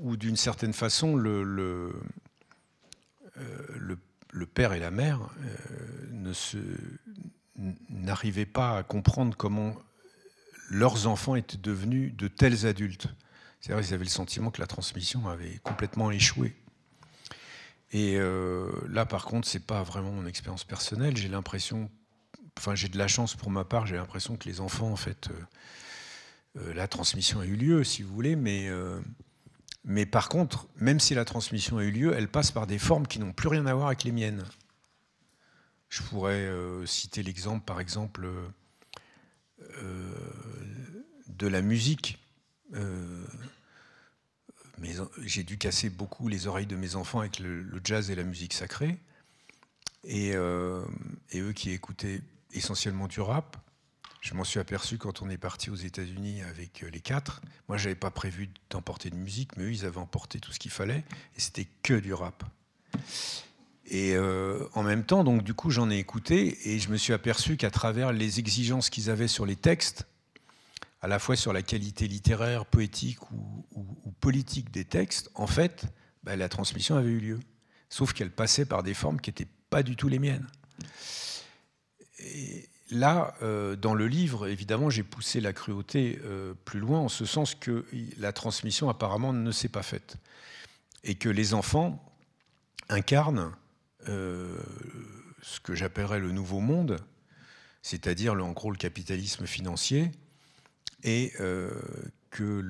où, 0.00 0.16
d'une 0.16 0.36
certaine 0.36 0.72
façon, 0.72 1.14
le, 1.14 1.42
le, 1.42 1.92
le, 4.30 4.46
père 4.46 4.72
et 4.72 4.80
la 4.80 4.90
mère 4.90 5.20
n'arrivaient 7.90 8.46
pas 8.46 8.78
à 8.78 8.82
comprendre 8.82 9.36
comment 9.36 9.76
leurs 10.70 11.06
enfants 11.06 11.36
étaient 11.36 11.58
devenus 11.58 12.14
de 12.16 12.28
tels 12.28 12.66
adultes. 12.66 13.08
C'est-à-dire 13.66 13.84
qu'ils 13.84 13.94
avaient 13.94 14.04
le 14.04 14.10
sentiment 14.10 14.52
que 14.52 14.60
la 14.60 14.68
transmission 14.68 15.26
avait 15.26 15.58
complètement 15.64 16.12
échoué. 16.12 16.54
Et 17.90 18.14
euh, 18.16 18.70
là, 18.88 19.06
par 19.06 19.24
contre, 19.24 19.48
c'est 19.48 19.66
pas 19.66 19.82
vraiment 19.82 20.12
mon 20.12 20.24
expérience 20.24 20.62
personnelle. 20.62 21.16
J'ai 21.16 21.26
l'impression, 21.26 21.90
enfin, 22.56 22.76
j'ai 22.76 22.88
de 22.88 22.96
la 22.96 23.08
chance 23.08 23.34
pour 23.34 23.50
ma 23.50 23.64
part. 23.64 23.84
J'ai 23.84 23.96
l'impression 23.96 24.36
que 24.36 24.48
les 24.48 24.60
enfants, 24.60 24.92
en 24.92 24.96
fait, 24.96 25.30
euh, 25.30 26.60
euh, 26.60 26.74
la 26.74 26.86
transmission 26.86 27.40
a 27.40 27.44
eu 27.44 27.56
lieu, 27.56 27.82
si 27.82 28.04
vous 28.04 28.14
voulez, 28.14 28.36
mais 28.36 28.70
mais 29.82 30.06
par 30.06 30.28
contre, 30.28 30.68
même 30.76 31.00
si 31.00 31.16
la 31.16 31.24
transmission 31.24 31.78
a 31.78 31.82
eu 31.82 31.90
lieu, 31.90 32.14
elle 32.14 32.28
passe 32.28 32.52
par 32.52 32.68
des 32.68 32.78
formes 32.78 33.08
qui 33.08 33.18
n'ont 33.18 33.32
plus 33.32 33.48
rien 33.48 33.66
à 33.66 33.74
voir 33.74 33.88
avec 33.88 34.04
les 34.04 34.12
miennes. 34.12 34.44
Je 35.88 36.02
pourrais 36.02 36.48
citer 36.86 37.24
l'exemple, 37.24 37.64
par 37.64 37.80
exemple, 37.80 38.28
de 41.26 41.48
la 41.48 41.62
musique. 41.62 42.20
Euh, 44.84 45.04
j'ai 45.22 45.42
dû 45.42 45.58
casser 45.58 45.90
beaucoup 45.90 46.28
les 46.28 46.46
oreilles 46.46 46.66
de 46.66 46.76
mes 46.76 46.96
enfants 46.96 47.20
avec 47.20 47.38
le, 47.38 47.64
jazz 47.84 48.10
et 48.10 48.14
la 48.14 48.24
musique 48.24 48.52
sacrée. 48.52 48.98
Et, 50.04 50.32
euh, 50.34 50.84
et, 51.32 51.40
eux 51.40 51.52
qui 51.52 51.70
écoutaient 51.70 52.20
essentiellement 52.52 53.08
du 53.08 53.20
rap, 53.20 53.56
je 54.20 54.34
m'en 54.34 54.44
suis 54.44 54.60
aperçu 54.60 54.98
quand 54.98 55.22
on 55.22 55.28
est 55.30 55.38
parti 55.38 55.70
aux 55.70 55.76
États-Unis 55.76 56.42
avec 56.42 56.82
euh, 56.82 56.90
les 56.90 57.00
quatre. 57.00 57.40
Moi, 57.68 57.76
j'avais 57.76 57.96
pas 57.96 58.10
prévu 58.10 58.50
d'emporter 58.70 59.10
de 59.10 59.16
musique, 59.16 59.56
mais 59.56 59.64
eux, 59.64 59.72
ils 59.72 59.84
avaient 59.84 59.98
emporté 59.98 60.38
tout 60.38 60.52
ce 60.52 60.58
qu'il 60.58 60.70
fallait, 60.70 61.04
et 61.36 61.40
c'était 61.40 61.66
que 61.82 61.94
du 61.94 62.14
rap. 62.14 62.44
Et 63.88 64.18
en 64.18 64.82
même 64.82 65.04
temps, 65.04 65.22
donc 65.22 65.44
du 65.44 65.54
coup, 65.54 65.70
j'en 65.70 65.90
ai 65.90 65.98
écouté, 65.98 66.58
et 66.68 66.80
je 66.80 66.88
me 66.88 66.96
suis 66.96 67.12
aperçu 67.12 67.56
qu'à 67.56 67.70
travers 67.70 68.12
les 68.12 68.40
exigences 68.40 68.90
qu'ils 68.90 69.10
avaient 69.10 69.28
sur 69.28 69.46
les 69.46 69.54
textes, 69.54 70.08
à 71.06 71.08
la 71.08 71.20
fois 71.20 71.36
sur 71.36 71.52
la 71.52 71.62
qualité 71.62 72.08
littéraire, 72.08 72.66
poétique 72.66 73.30
ou, 73.30 73.64
politique 74.18 74.72
des 74.72 74.84
textes, 74.84 75.30
en 75.36 75.46
fait, 75.46 75.84
bah, 76.24 76.34
la 76.34 76.48
transmission 76.48 76.96
avait 76.96 77.10
eu 77.10 77.20
lieu. 77.20 77.40
Sauf 77.90 78.12
qu'elle 78.12 78.32
passait 78.32 78.64
par 78.64 78.82
des 78.82 78.92
formes 78.92 79.20
qui 79.20 79.30
n'étaient 79.30 79.46
pas 79.70 79.84
du 79.84 79.94
tout 79.94 80.08
les 80.08 80.18
miennes. 80.18 80.48
là, 82.90 83.36
dans 83.80 83.94
le 83.94 84.08
livre, 84.08 84.48
évidemment, 84.48 84.90
j'ai 84.90 85.04
poussé 85.04 85.40
la 85.40 85.52
cruauté 85.52 86.18
plus 86.64 86.80
loin, 86.80 86.98
en 86.98 87.08
ce 87.08 87.24
sens 87.24 87.54
que 87.54 87.86
la 88.18 88.32
transmission 88.32 88.88
apparemment 88.88 89.32
ne 89.32 89.52
s'est 89.52 89.68
pas 89.68 89.84
faite. 89.84 90.16
Et 91.04 91.14
que 91.14 91.28
les 91.28 91.54
enfants 91.54 92.04
incarnent 92.88 93.52
ce 94.06 95.60
que 95.62 95.76
j'appellerais 95.76 96.18
le 96.18 96.32
nouveau 96.32 96.58
monde, 96.58 96.98
c'est-à-dire 97.80 98.32
en 98.32 98.50
gros 98.50 98.72
le 98.72 98.76
capitalisme 98.76 99.46
financier, 99.46 100.10
et 101.02 101.32
que 102.30 102.60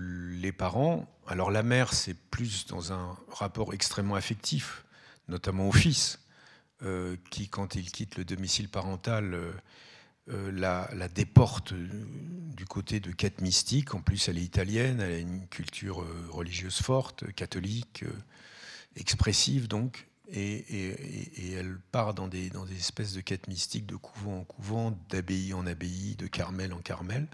les 0.41 0.53
parents, 0.53 1.09
alors 1.27 1.51
la 1.51 1.63
mère 1.63 1.93
c'est 1.93 2.15
plus 2.15 2.67
dans 2.67 2.93
un 2.93 3.17
rapport 3.29 3.75
extrêmement 3.75 4.15
affectif, 4.15 4.85
notamment 5.29 5.69
au 5.69 5.73
fils, 5.73 6.21
euh, 6.83 7.17
qui 7.31 7.49
quand 7.49 7.75
il 7.75 7.91
quitte 7.91 8.17
le 8.17 8.25
domicile 8.25 8.69
parental 8.69 9.33
euh, 9.33 9.53
euh, 10.29 10.53
la, 10.53 11.09
déporte 11.09 11.73
du 11.73 12.67
côté 12.67 13.01
de 13.01 13.11
quête 13.13 13.41
mystique. 13.41 13.95
En 13.95 14.03
plus 14.03 14.29
elle 14.29 14.39
est 14.39 14.43
italienne, 14.45 15.01
elle 15.01 15.13
a 15.13 15.19
une 15.19 15.47
culture 15.49 16.07
religieuse 16.31 16.81
forte, 16.83 17.33
catholique, 17.33 18.05
expressive 18.95 19.69
donc. 19.69 20.07
Et, 20.29 21.55
elle 21.55 21.79
part 21.93 22.13
dans 22.13 22.27
des, 22.27 22.51
dans 22.51 22.67
des 22.67 22.77
espèces 22.77 23.13
de 23.15 23.21
quêtes 23.21 23.47
mystiques, 23.47 23.87
de 23.87 23.97
couvent 23.97 24.41
en 24.41 24.45
couvent, 24.45 24.99
d'abbaye 25.09 25.55
en 25.55 25.67
abbaye, 25.67 26.17
de 26.17 26.27
carmel 26.27 26.73
en 26.73 26.81
carmel. 26.81 27.29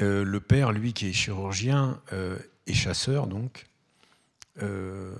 Euh, 0.00 0.24
le 0.24 0.40
père, 0.40 0.72
lui, 0.72 0.92
qui 0.92 1.06
est 1.06 1.12
chirurgien 1.12 2.00
euh, 2.12 2.38
et 2.66 2.74
chasseur, 2.74 3.26
donc, 3.26 3.66
euh, 4.62 5.14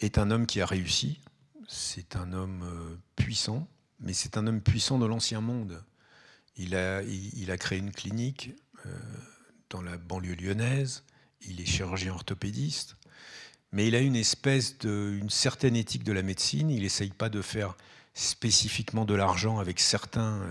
est 0.00 0.18
un 0.18 0.30
homme 0.30 0.46
qui 0.46 0.60
a 0.60 0.66
réussi. 0.66 1.20
C'est 1.68 2.16
un 2.16 2.32
homme 2.32 2.98
puissant, 3.14 3.68
mais 4.00 4.12
c'est 4.12 4.36
un 4.36 4.46
homme 4.46 4.60
puissant 4.60 4.98
de 4.98 5.06
l'ancien 5.06 5.40
monde. 5.40 5.82
Il 6.56 6.74
a, 6.74 7.02
il, 7.02 7.50
a, 7.50 7.56
créé 7.56 7.78
une 7.78 7.92
clinique 7.92 8.50
dans 9.70 9.80
la 9.80 9.96
banlieue 9.96 10.34
lyonnaise. 10.34 11.04
Il 11.42 11.60
est 11.60 11.66
chirurgien 11.66 12.12
orthopédiste. 12.12 12.96
Mais 13.72 13.86
il 13.86 13.94
a 13.94 14.00
une 14.00 14.16
espèce 14.16 14.78
de, 14.78 15.16
une 15.16 15.30
certaine 15.30 15.76
éthique 15.76 16.02
de 16.02 16.12
la 16.12 16.22
médecine. 16.22 16.70
Il 16.70 16.82
n'essaye 16.82 17.10
pas 17.10 17.28
de 17.28 17.40
faire 17.40 17.76
spécifiquement 18.14 19.04
de 19.04 19.14
l'argent 19.14 19.60
avec 19.60 19.78
certains 19.78 20.42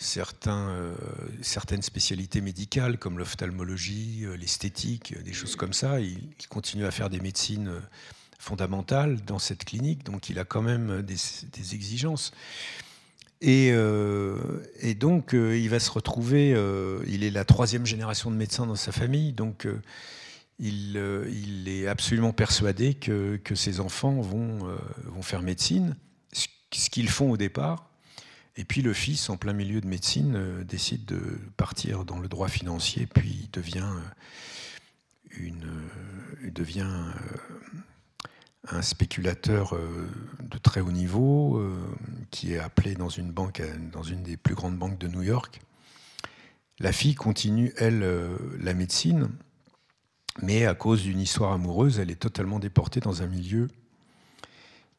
certains, 0.00 0.70
euh, 0.70 0.94
certaines 1.42 1.82
spécialités 1.82 2.40
médicales 2.40 2.98
comme 2.98 3.18
l'ophtalmologie, 3.18 4.24
euh, 4.24 4.34
l'esthétique, 4.34 5.14
des 5.22 5.34
choses 5.34 5.56
comme 5.56 5.74
ça. 5.74 6.00
Il, 6.00 6.30
continue 6.48 6.86
à 6.86 6.90
faire 6.90 7.10
des 7.10 7.20
médecines 7.20 7.68
euh, 7.68 7.80
fondamentales 8.38 9.20
dans 9.26 9.38
cette 9.38 9.64
clinique, 9.64 10.04
donc 10.04 10.30
il 10.30 10.38
a 10.38 10.44
quand 10.44 10.62
même 10.62 11.02
des, 11.02 11.74
exigences. 11.74 12.32
Et, 13.42 13.72
donc, 14.94 15.32
il 15.32 15.68
va 15.68 15.78
se 15.78 15.90
retrouver, 15.90 16.50
il 17.06 17.24
est 17.24 17.30
la 17.30 17.44
troisième 17.44 17.86
génération 17.86 18.30
de 18.30 18.36
médecins 18.36 18.66
dans 18.66 18.76
sa 18.76 18.92
famille, 18.92 19.32
donc 19.32 19.66
il, 20.58 20.96
il, 21.30 21.68
est 21.68 21.86
absolument 21.86 22.32
persuadé 22.32 22.94
que, 22.94 23.38
que 23.42 23.54
ses 23.54 23.80
enfants 23.80 24.20
vont, 24.20 24.58
vont 25.04 25.22
faire 25.22 25.42
médecine, 25.42 25.96
ce 26.32 26.90
qu'ils 26.90 27.10
font 27.10 27.30
au 27.30 27.36
départ. 27.36 27.89
Et 28.56 28.64
puis 28.64 28.82
le 28.82 28.92
fils, 28.92 29.30
en 29.30 29.36
plein 29.36 29.52
milieu 29.52 29.80
de 29.80 29.86
médecine, 29.86 30.34
euh, 30.36 30.64
décide 30.64 31.04
de 31.04 31.20
partir 31.56 32.04
dans 32.04 32.18
le 32.18 32.28
droit 32.28 32.48
financier, 32.48 33.06
puis 33.06 33.48
devient, 33.52 33.88
euh, 35.38 35.50
euh, 35.64 36.50
devient 36.50 36.90
un 38.68 38.82
spéculateur 38.82 39.74
de 40.42 40.58
très 40.58 40.80
haut 40.80 40.92
niveau 40.92 41.64
qui 42.30 42.52
est 42.52 42.58
appelé 42.58 42.94
dans 42.94 43.08
une 43.08 43.32
banque, 43.32 43.62
dans 43.90 44.02
une 44.02 44.22
des 44.22 44.36
plus 44.36 44.54
grandes 44.54 44.76
banques 44.76 44.98
de 44.98 45.08
New 45.08 45.22
York. 45.22 45.62
La 46.78 46.92
fille 46.92 47.14
continue, 47.14 47.72
elle, 47.78 48.06
la 48.60 48.74
médecine, 48.74 49.30
mais 50.42 50.66
à 50.66 50.74
cause 50.74 51.02
d'une 51.02 51.20
histoire 51.20 51.52
amoureuse, 51.52 51.98
elle 51.98 52.10
est 52.10 52.20
totalement 52.20 52.58
déportée 52.58 53.00
dans 53.00 53.22
un 53.22 53.26
milieu 53.26 53.68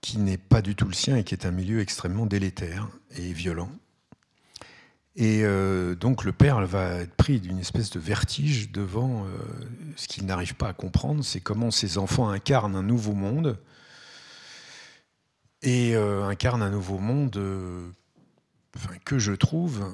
qui 0.02 0.18
n'est 0.18 0.38
pas 0.38 0.62
du 0.62 0.76
tout 0.76 0.88
le 0.88 0.94
sien 0.94 1.16
et 1.18 1.24
qui 1.24 1.36
est 1.36 1.46
un 1.46 1.52
milieu 1.52 1.80
extrêmement 1.80 2.26
délétère 2.26 2.90
et 3.16 3.34
violent. 3.34 3.72
Et 5.16 5.42
euh, 5.44 5.94
donc 5.94 6.24
le 6.24 6.32
père 6.32 6.66
va 6.66 7.02
être 7.02 7.14
pris 7.16 7.40
d'une 7.40 7.60
espèce 7.60 7.90
de 7.90 8.00
vertige 8.00 8.72
devant 8.72 9.26
euh, 9.26 9.28
ce 9.98 10.08
qu'il 10.08 10.26
n'arrive 10.26 10.56
pas 10.56 10.70
à 10.70 10.74
comprendre, 10.74 11.24
c'est 11.24 11.42
comment 11.42 11.70
ses 11.70 11.98
enfants 11.98 12.30
incarnent 12.30 12.76
un 12.76 12.84
nouveau 12.84 13.14
monde 13.14 13.60
et 15.62 15.96
euh, 15.96 16.24
incarnent 16.24 16.64
un 16.64 16.70
nouveau 16.70 16.98
monde 16.98 17.40
que 19.04 19.20
je 19.20 19.34
trouve, 19.34 19.86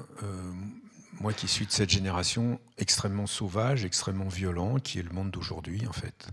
moi 1.20 1.32
qui 1.32 1.48
suis 1.48 1.66
de 1.66 1.72
cette 1.72 1.90
génération, 1.90 2.60
extrêmement 2.78 3.26
sauvage, 3.26 3.84
extrêmement 3.84 4.28
violent, 4.28 4.76
qui 4.78 5.00
est 5.00 5.02
le 5.02 5.10
monde 5.10 5.32
d'aujourd'hui 5.32 5.84
en 5.88 5.92
fait. 5.92 6.28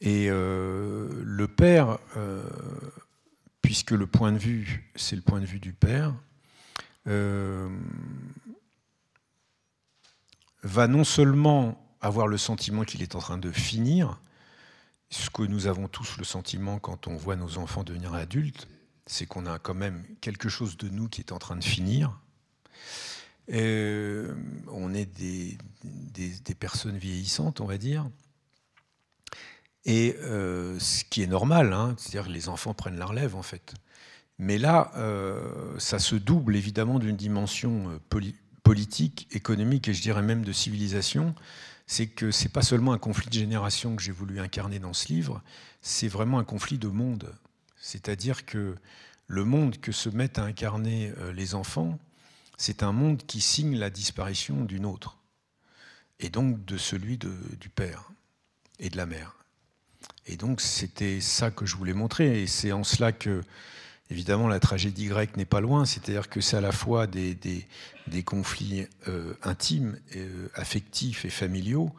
Et 0.00 0.28
euh, 0.30 1.08
le 1.22 1.46
père, 1.46 1.98
euh, 2.16 2.42
puisque 3.60 3.90
le 3.90 4.06
point 4.06 4.32
de 4.32 4.38
vue, 4.38 4.90
c'est 4.96 5.16
le 5.16 5.22
point 5.22 5.40
de 5.40 5.46
vue 5.46 5.60
du 5.60 5.72
père, 5.72 6.14
euh, 7.06 7.68
va 10.62 10.86
non 10.88 11.04
seulement 11.04 11.82
avoir 12.00 12.26
le 12.28 12.38
sentiment 12.38 12.84
qu'il 12.84 13.02
est 13.02 13.14
en 13.14 13.18
train 13.18 13.36
de 13.38 13.50
finir, 13.50 14.18
ce 15.10 15.28
que 15.28 15.42
nous 15.42 15.66
avons 15.66 15.88
tous 15.88 16.16
le 16.16 16.24
sentiment 16.24 16.78
quand 16.78 17.06
on 17.06 17.16
voit 17.16 17.36
nos 17.36 17.58
enfants 17.58 17.84
devenir 17.84 18.14
adultes, 18.14 18.68
c'est 19.06 19.26
qu'on 19.26 19.44
a 19.44 19.58
quand 19.58 19.74
même 19.74 20.04
quelque 20.20 20.48
chose 20.48 20.76
de 20.76 20.88
nous 20.88 21.08
qui 21.08 21.20
est 21.20 21.32
en 21.32 21.38
train 21.38 21.56
de 21.56 21.64
finir. 21.64 22.18
on 23.48 24.94
est 24.94 25.06
des, 25.18 25.58
des, 25.82 26.54
personnes 26.54 26.96
vieillissantes, 26.96 27.60
on 27.60 27.66
va 27.66 27.76
dire. 27.76 28.08
Et 29.84 30.16
euh, 30.20 30.78
ce 30.78 31.04
qui 31.04 31.22
est 31.22 31.26
normal, 31.26 31.72
hein, 31.72 31.94
c'est-à-dire 31.96 32.28
que 32.28 32.32
les 32.32 32.48
enfants 32.48 32.74
prennent 32.74 32.98
la 32.98 33.06
relève 33.06 33.34
en 33.34 33.42
fait. 33.42 33.74
Mais 34.38 34.58
là, 34.58 34.92
euh, 34.96 35.78
ça 35.78 35.98
se 35.98 36.16
double 36.16 36.56
évidemment 36.56 36.98
d'une 36.98 37.16
dimension 37.16 37.90
euh, 37.90 38.24
politique, 38.62 39.28
économique 39.32 39.88
et 39.88 39.94
je 39.94 40.02
dirais 40.02 40.22
même 40.22 40.44
de 40.44 40.52
civilisation. 40.52 41.34
C'est 41.86 42.06
que 42.06 42.30
c'est 42.30 42.50
pas 42.50 42.62
seulement 42.62 42.92
un 42.92 42.98
conflit 42.98 43.28
de 43.28 43.34
génération 43.34 43.96
que 43.96 44.02
j'ai 44.02 44.12
voulu 44.12 44.38
incarner 44.38 44.78
dans 44.78 44.92
ce 44.92 45.08
livre, 45.08 45.42
c'est 45.82 46.08
vraiment 46.08 46.38
un 46.38 46.44
conflit 46.44 46.78
de 46.78 46.86
monde. 46.86 47.34
C'est-à-dire 47.76 48.46
que 48.46 48.76
le 49.26 49.44
monde 49.44 49.78
que 49.80 49.90
se 49.90 50.08
mettent 50.08 50.38
à 50.38 50.44
incarner 50.44 51.12
les 51.34 51.56
enfants, 51.56 51.98
c'est 52.56 52.84
un 52.84 52.92
monde 52.92 53.24
qui 53.26 53.40
signe 53.40 53.76
la 53.76 53.90
disparition 53.90 54.64
d'une 54.64 54.86
autre, 54.86 55.18
et 56.20 56.28
donc 56.28 56.64
de 56.64 56.76
celui 56.76 57.18
du 57.18 57.70
père 57.70 58.12
et 58.78 58.88
de 58.88 58.96
la 58.96 59.06
mère. 59.06 59.39
Et 60.30 60.36
donc 60.36 60.60
c'était 60.60 61.20
ça 61.20 61.50
que 61.50 61.66
je 61.66 61.76
voulais 61.76 61.92
montrer. 61.92 62.42
Et 62.42 62.46
c'est 62.46 62.70
en 62.70 62.84
cela 62.84 63.10
que, 63.10 63.42
évidemment, 64.10 64.46
la 64.46 64.60
tragédie 64.60 65.06
grecque 65.06 65.36
n'est 65.36 65.44
pas 65.44 65.60
loin. 65.60 65.84
C'est-à-dire 65.84 66.28
que 66.28 66.40
c'est 66.40 66.56
à 66.56 66.60
la 66.60 66.72
fois 66.72 67.08
des, 67.08 67.34
des, 67.34 68.22
conflits 68.22 68.86
euh, 69.08 69.34
intimes, 69.42 69.98
euh, 70.14 70.48
affectifs 70.54 71.24
et 71.24 71.30
familiaux, 71.30 71.90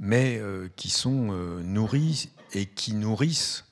mais 0.00 0.38
euh, 0.38 0.68
qui 0.74 0.90
sont 0.90 1.32
nourris 1.62 2.30
et 2.52 2.66
qui 2.66 2.94
nourrissent 2.94 3.64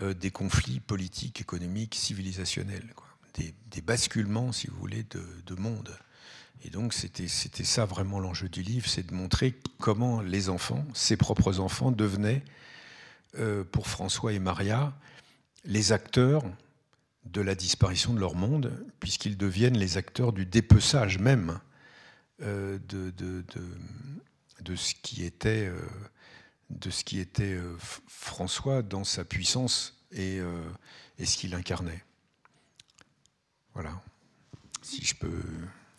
des 0.00 0.30
conflits 0.30 0.80
politiques, 0.80 1.40
économiques, 1.40 1.94
civilisationnels. 1.94 2.94
Des, 3.34 3.80
basculements, 3.80 4.50
si 4.52 4.66
vous 4.66 4.76
voulez, 4.76 5.04
de, 5.10 5.22
de 5.46 5.54
monde. 5.54 5.96
Et 6.64 6.70
donc 6.70 6.92
c'était 6.92 7.28
ça 7.28 7.86
vraiment 7.86 8.18
l'enjeu 8.18 8.48
du 8.48 8.62
livre, 8.62 8.86
c'est 8.86 9.06
de 9.06 9.14
montrer 9.14 9.54
comment 9.78 10.20
les 10.20 10.50
enfants, 10.50 10.84
ses 10.92 11.16
propres 11.16 11.58
enfants, 11.58 11.90
devenaient 11.90 12.42
euh, 13.38 13.64
pour 13.64 13.86
François 13.86 14.32
et 14.32 14.38
Maria 14.38 14.92
les 15.64 15.92
acteurs 15.92 16.42
de 17.24 17.40
la 17.40 17.54
disparition 17.54 18.12
de 18.14 18.18
leur 18.18 18.34
monde, 18.34 18.84
puisqu'ils 18.98 19.36
deviennent 19.36 19.76
les 19.76 19.96
acteurs 19.96 20.32
du 20.32 20.46
dépeçage 20.46 21.18
même 21.18 21.60
euh, 22.42 22.78
de, 22.88 23.12
de, 24.60 24.76
ce 24.76 24.94
qui 24.94 25.24
était, 25.24 25.68
euh, 25.68 25.80
de 26.70 26.90
ce 26.90 27.04
qui 27.04 27.20
était 27.20 27.58
François 28.08 28.82
dans 28.82 29.04
sa 29.04 29.24
puissance 29.24 30.02
et, 30.12 30.40
et 31.18 31.26
ce 31.26 31.36
qu'il 31.36 31.54
incarnait. 31.54 32.02
Voilà, 33.74 34.00
si 34.82 35.04
je 35.04 35.14
peux 35.14 35.42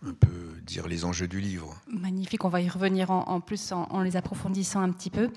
un 0.04 0.14
peu 0.14 0.28
dire 0.66 0.88
les 0.88 1.06
enjeux 1.06 1.28
du 1.28 1.40
livre. 1.40 1.76
Magnifique, 1.88 2.44
on 2.44 2.50
va 2.50 2.62
y 2.62 2.70
revenir 2.70 3.12
en, 3.12 3.40
plus 3.40 3.72
en, 3.72 4.02
les 4.02 4.16
approfondissant 4.18 4.82
un 4.82 4.92
petit 4.92 5.10
peu. 5.10 5.30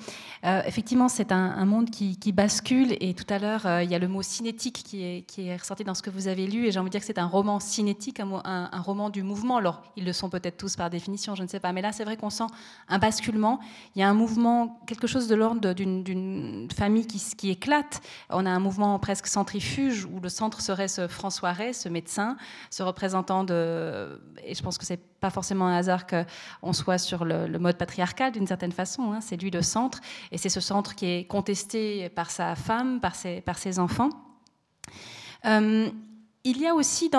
Euh, 0.45 0.63
effectivement, 0.67 1.09
c'est 1.09 1.33
un, 1.33 1.65
monde 1.65 1.91
qui, 1.91 2.33
bascule 2.33 2.97
et 3.01 3.15
tout 3.15 3.27
à 3.29 3.39
l'heure, 3.39 3.67
euh, 3.67 3.83
il 3.83 3.91
y 3.91 3.95
a 3.95 3.99
le 3.99 4.09
mot 4.09 4.23
cinétique 4.23 4.83
qui 4.85 5.03
est, 5.03 5.57
ressorti 5.57 5.85
dans 5.85 5.95
ce 5.95 6.03
que 6.03 6.11
vous 6.11 6.29
avez 6.29 6.47
lu 6.47 6.67
et 6.67 6.73
j'ai 6.73 6.79
envie 6.79 6.89
de 6.89 6.93
dire 6.93 7.01
que 7.01 7.07
c'est 7.07 7.19
un 7.19 7.27
roman 7.27 7.61
cinétique, 7.61 8.21
un, 8.21 8.43
un, 8.45 8.81
roman 8.81 9.11
du 9.11 9.23
mouvement. 9.23 9.59
Alors, 9.59 9.83
ils 9.97 10.05
le 10.05 10.13
sont 10.13 10.31
peut-être 10.31 10.57
tous 10.57 10.77
par 10.77 10.91
définition, 10.91 11.35
je 11.35 11.43
ne 11.43 11.49
sais 11.49 11.61
pas, 11.61 11.73
mais 11.73 11.83
là, 11.83 11.93
c'est 11.93 12.05
vrai 12.05 12.17
qu'on 12.17 12.31
sent 12.31 12.47
un 12.89 12.99
basculement. 12.99 13.61
Il 13.97 14.01
y 14.01 14.03
a 14.03 14.09
un 14.09 14.15
mouvement, 14.15 14.81
quelque 14.87 15.07
chose 15.07 15.29
de 15.29 15.35
l'ordre 15.35 15.73
d'une 15.75 16.69
famille 16.75 17.07
qui, 17.07 17.23
qui, 17.37 17.51
éclate. 17.51 18.01
On 18.31 18.47
a 18.47 18.51
un 18.51 18.61
mouvement 18.61 18.99
presque 18.99 19.27
centrifuge 19.27 20.07
où 20.07 20.21
le 20.21 20.29
centre 20.29 20.61
serait 20.61 20.89
ce 20.89 21.09
François 21.09 21.53
Ray, 21.53 21.75
ce 21.75 21.89
médecin, 21.89 22.37
ce 22.71 22.83
représentant 22.83 23.45
de 23.45 24.21
et 24.55 24.57
je 24.57 24.63
pense 24.63 24.79
que 24.79 24.87
c'est 24.87 25.01
pas 25.19 25.31
forcément 25.31 25.67
un 25.67 25.77
hasard 25.77 26.05
qu'on 26.07 26.73
soit 26.73 26.99
sur 26.99 27.25
le, 27.25 27.59
mode 27.59 27.77
patriarcal 27.77 28.31
d'une 28.31 28.47
certaine 28.47 28.71
façon. 28.71 29.13
Hein. 29.13 29.21
c'est 29.21 29.37
lui 29.37 29.51
le 29.51 29.63
centre, 29.63 30.01
et 30.31 30.39
c'est 30.39 30.49
ce 30.49 30.61
centre 30.61 30.95
qui 30.95 31.07
est 31.07 31.25
contesté 31.25 32.09
par 32.11 32.31
sa 32.31 32.55
femme, 32.55 33.01
par 33.01 33.17
ses, 33.17 33.79
enfants. 33.81 34.11
Euh, 35.45 35.89
il 36.45 36.59
y 36.59 36.67
a 36.67 36.75
aussi 36.75 37.11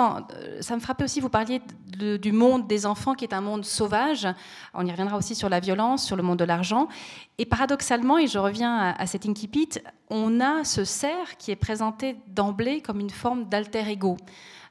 ça 0.60 0.76
me 0.76 0.80
frappait 0.80 1.04
aussi, 1.04 1.20
vous 1.20 1.28
parliez 1.28 1.60
du 1.86 2.32
monde 2.32 2.66
des 2.66 2.86
enfants 2.86 3.14
qui 3.14 3.24
est 3.24 3.34
un 3.34 3.40
monde 3.40 3.64
sauvage. 3.64 4.26
On 4.72 4.86
y 4.86 4.90
reviendra 4.90 5.18
aussi 5.18 5.34
sur 5.34 5.48
la 5.48 5.60
violence, 5.60 6.06
sur 6.06 6.16
le 6.16 6.22
monde 6.22 6.38
de 6.38 6.44
l'argent. 6.44 6.88
Et 7.36 7.44
paradoxalement, 7.44 8.18
et 8.18 8.28
je 8.28 8.38
reviens 8.38 8.74
à, 8.74 9.02
à 9.02 9.06
cet 9.06 9.26
incipit, 9.26 9.70
on 10.08 10.40
a 10.40 10.64
ce 10.64 10.84
cerf 10.84 11.36
qui 11.36 11.50
est 11.50 11.56
présenté 11.56 12.16
d'emblée 12.28 12.80
comme 12.80 13.00
une 13.00 13.10
forme 13.10 13.44
d'alter 13.46 13.86
ego. 13.90 14.16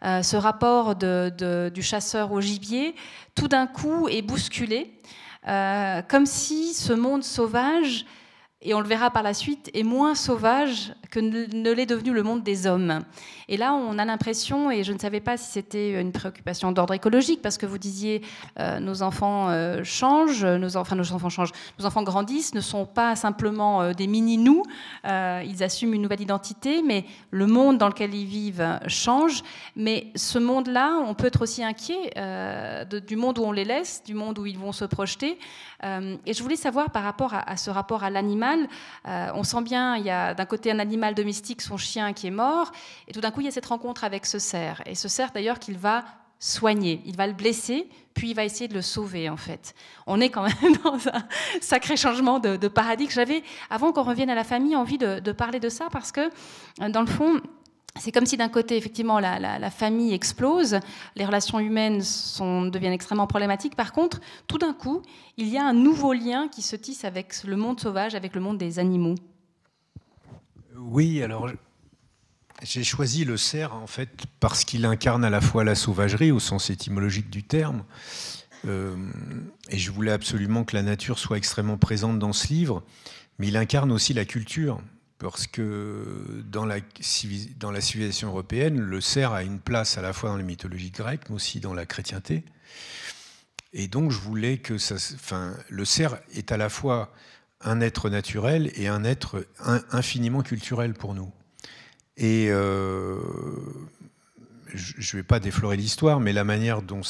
Euh, 0.03 0.21
ce 0.23 0.35
rapport 0.35 0.95
du 0.95 1.81
chasseur 1.81 2.31
au 2.31 2.41
gibier, 2.41 2.95
tout 3.33 3.47
d'un 3.47 3.67
coup 3.67 4.07
est 4.07 4.21
bousculé, 4.21 4.91
euh, 5.47 6.01
comme 6.07 6.25
si 6.25 6.73
ce 6.73 6.93
monde 6.93 7.23
sauvage 7.23 8.05
et 8.61 8.73
on 8.73 8.79
le 8.79 8.87
verra 8.87 9.11
par 9.11 9.21
la 9.21 9.33
suite, 9.33 9.69
est 9.73 9.83
moins 9.83 10.15
sauvage 10.15 10.93
que 11.11 11.19
ne 11.19 11.71
l'est 11.71 11.85
devenu 11.85 12.13
le 12.13 12.23
monde 12.23 12.43
des 12.43 12.67
hommes. 12.67 13.01
Et 13.47 13.57
là, 13.57 13.73
on 13.73 13.99
a 13.99 14.05
l'impression, 14.05 14.71
et 14.71 14.83
je 14.83 14.91
ne 14.91 14.97
savais 14.97 15.19
pas 15.19 15.37
si 15.37 15.51
c'était 15.51 16.01
une 16.01 16.11
préoccupation 16.11 16.71
d'ordre 16.71 16.93
écologique, 16.93 17.41
parce 17.41 17.57
que 17.57 17.65
vous 17.65 17.77
disiez 17.77 18.21
euh, 18.59 18.79
nos 18.79 19.03
enfants 19.03 19.49
euh, 19.49 19.83
changent, 19.83 20.45
nos, 20.45 20.77
enfin 20.77 20.95
nos 20.95 21.11
enfants 21.11 21.29
changent, 21.29 21.51
nos 21.79 21.85
enfants 21.85 22.03
grandissent, 22.03 22.55
ne 22.55 22.61
sont 22.61 22.85
pas 22.85 23.15
simplement 23.15 23.81
euh, 23.81 23.93
des 23.93 24.07
mini-nous, 24.07 24.63
ils 25.05 25.63
assument 25.63 25.93
une 25.93 26.01
nouvelle 26.01 26.21
identité, 26.21 26.81
mais 26.81 27.05
le 27.31 27.45
monde 27.45 27.77
dans 27.77 27.87
lequel 27.87 28.13
ils 28.13 28.25
vivent 28.25 28.79
change. 28.87 29.43
Mais 29.75 30.07
ce 30.15 30.39
monde-là, 30.39 31.01
on 31.05 31.13
peut 31.13 31.27
être 31.27 31.41
aussi 31.41 31.63
inquiet 31.63 32.11
du 33.07 33.15
monde 33.15 33.37
où 33.37 33.43
on 33.43 33.51
les 33.51 33.65
laisse, 33.65 34.03
du 34.03 34.13
monde 34.13 34.39
où 34.39 34.45
ils 34.45 34.57
vont 34.57 34.71
se 34.71 34.85
projeter. 34.85 35.37
et 35.83 36.33
je 36.33 36.43
voulais 36.43 36.55
savoir 36.55 36.89
par 36.89 37.03
rapport 37.03 37.33
à 37.33 37.57
ce 37.57 37.69
rapport 37.69 38.03
à 38.03 38.09
l'animal, 38.09 38.44
euh, 39.07 39.29
on 39.33 39.43
sent 39.43 39.61
bien, 39.61 39.97
il 39.97 40.05
y 40.05 40.09
a 40.09 40.33
d'un 40.33 40.45
côté 40.45 40.71
un 40.71 40.79
animal 40.79 41.15
domestique, 41.15 41.61
son 41.61 41.77
chien 41.77 42.13
qui 42.13 42.27
est 42.27 42.31
mort, 42.31 42.71
et 43.07 43.13
tout 43.13 43.21
d'un 43.21 43.31
coup, 43.31 43.41
il 43.41 43.45
y 43.45 43.49
a 43.49 43.51
cette 43.51 43.65
rencontre 43.65 44.03
avec 44.03 44.25
ce 44.25 44.39
cerf. 44.39 44.81
Et 44.85 44.95
ce 44.95 45.07
cerf, 45.07 45.31
d'ailleurs, 45.33 45.59
qu'il 45.59 45.77
va 45.77 46.03
soigner. 46.39 47.01
Il 47.05 47.15
va 47.15 47.27
le 47.27 47.33
blesser, 47.33 47.89
puis 48.13 48.29
il 48.29 48.33
va 48.35 48.43
essayer 48.45 48.67
de 48.67 48.73
le 48.73 48.81
sauver, 48.81 49.29
en 49.29 49.37
fait. 49.37 49.73
On 50.05 50.19
est 50.21 50.29
quand 50.29 50.43
même 50.43 50.75
dans 50.83 51.07
un 51.07 51.27
sacré 51.61 51.97
changement 51.97 52.39
de, 52.39 52.67
paradigme. 52.67 53.11
J'avais, 53.11 53.43
avant 53.69 53.91
qu'on 53.91 54.03
revienne 54.03 54.29
à 54.29 54.35
la 54.35 54.43
famille, 54.43 54.75
envie 54.75 54.97
de, 54.97 55.31
parler 55.31 55.59
de 55.59 55.69
ça, 55.69 55.87
parce 55.91 56.11
que, 56.11 56.29
euh, 56.81 56.89
dans 56.89 57.01
le 57.01 57.07
fond, 57.07 57.41
c'est 57.97 58.11
comme 58.11 58.25
si 58.25 58.35
d'un 58.35 58.49
côté, 58.49 58.75
effectivement, 58.75 59.19
la, 59.19 59.69
famille 59.69 60.13
explose, 60.13 60.79
les 61.15 61.25
relations 61.25 61.59
humaines 61.59 61.99
deviennent 61.99 62.93
extrêmement 62.93 63.27
problématiques. 63.27 63.75
Par 63.75 63.93
contre, 63.93 64.19
tout 64.47 64.57
d'un 64.57 64.73
coup, 64.73 65.01
il 65.37 65.47
y 65.47 65.57
a 65.57 65.65
un 65.65 65.73
nouveau 65.73 66.13
lien 66.13 66.47
qui 66.49 66.61
se 66.61 66.75
tisse 66.75 67.05
avec 67.05 67.43
le 67.43 67.55
monde 67.55 67.79
sauvage, 67.79 68.13
avec 68.15 68.35
le 68.35 68.41
monde 68.41 68.57
des 68.57 68.79
animaux. 68.79 69.15
Oui, 70.77 71.23
alors 71.23 71.49
j'ai 72.61 72.83
choisi 72.83 73.25
le 73.25 73.37
cerf 73.37 73.73
en 73.73 73.87
fait 73.87 74.09
parce 74.39 74.63
qu'il 74.63 74.85
incarne 74.85 75.25
à 75.25 75.29
la 75.29 75.41
fois 75.41 75.63
la 75.63 75.75
sauvagerie 75.75 76.31
au 76.31 76.39
sens 76.39 76.69
étymologique 76.69 77.29
du 77.29 77.43
terme. 77.43 77.83
Euh, 78.67 78.95
et 79.69 79.77
je 79.77 79.91
voulais 79.91 80.11
absolument 80.11 80.63
que 80.63 80.75
la 80.75 80.81
nature 80.81 81.19
soit 81.19 81.37
extrêmement 81.37 81.77
présente 81.77 82.19
dans 82.19 82.33
ce 82.33 82.47
livre, 82.47 82.83
mais 83.39 83.47
il 83.47 83.57
incarne 83.57 83.91
aussi 83.91 84.13
la 84.13 84.25
culture 84.25 84.79
parce 85.17 85.47
que 85.47 86.43
dans 86.45 86.65
la, 86.65 86.79
dans 87.57 87.71
la 87.71 87.81
civilisation 87.81 88.29
européenne, 88.29 88.79
le 88.79 89.01
cerf 89.01 89.31
a 89.31 89.43
une 89.43 89.59
place 89.59 89.97
à 89.97 90.01
la 90.01 90.13
fois 90.13 90.29
dans 90.29 90.37
les 90.37 90.43
mythologies 90.43 90.91
grecques, 90.91 91.29
mais 91.29 91.35
aussi 91.35 91.59
dans 91.59 91.73
la 91.73 91.85
chrétienté. 91.85 92.43
Et 93.73 93.87
donc, 93.87 94.11
je 94.11 94.19
voulais 94.19 94.57
que 94.57 94.77
ça. 94.77 94.95
Le 95.69 95.85
cerf 95.85 96.17
est 96.33 96.51
à 96.51 96.57
la 96.57 96.69
fois 96.69 97.13
un 97.61 97.81
être 97.81 98.09
naturel 98.09 98.71
et 98.75 98.87
un 98.87 99.03
être 99.03 99.45
infiniment 99.91 100.43
culturel 100.43 100.93
pour 100.93 101.13
nous. 101.13 101.31
Et 102.17 102.47
euh, 102.49 103.19
je 104.73 105.15
ne 105.15 105.21
vais 105.21 105.23
pas 105.23 105.39
déflorer 105.39 105.77
l'histoire, 105.77 106.19
mais 106.19 106.33
la 106.33 106.43
manière 106.43 106.81
dont, 106.81 107.01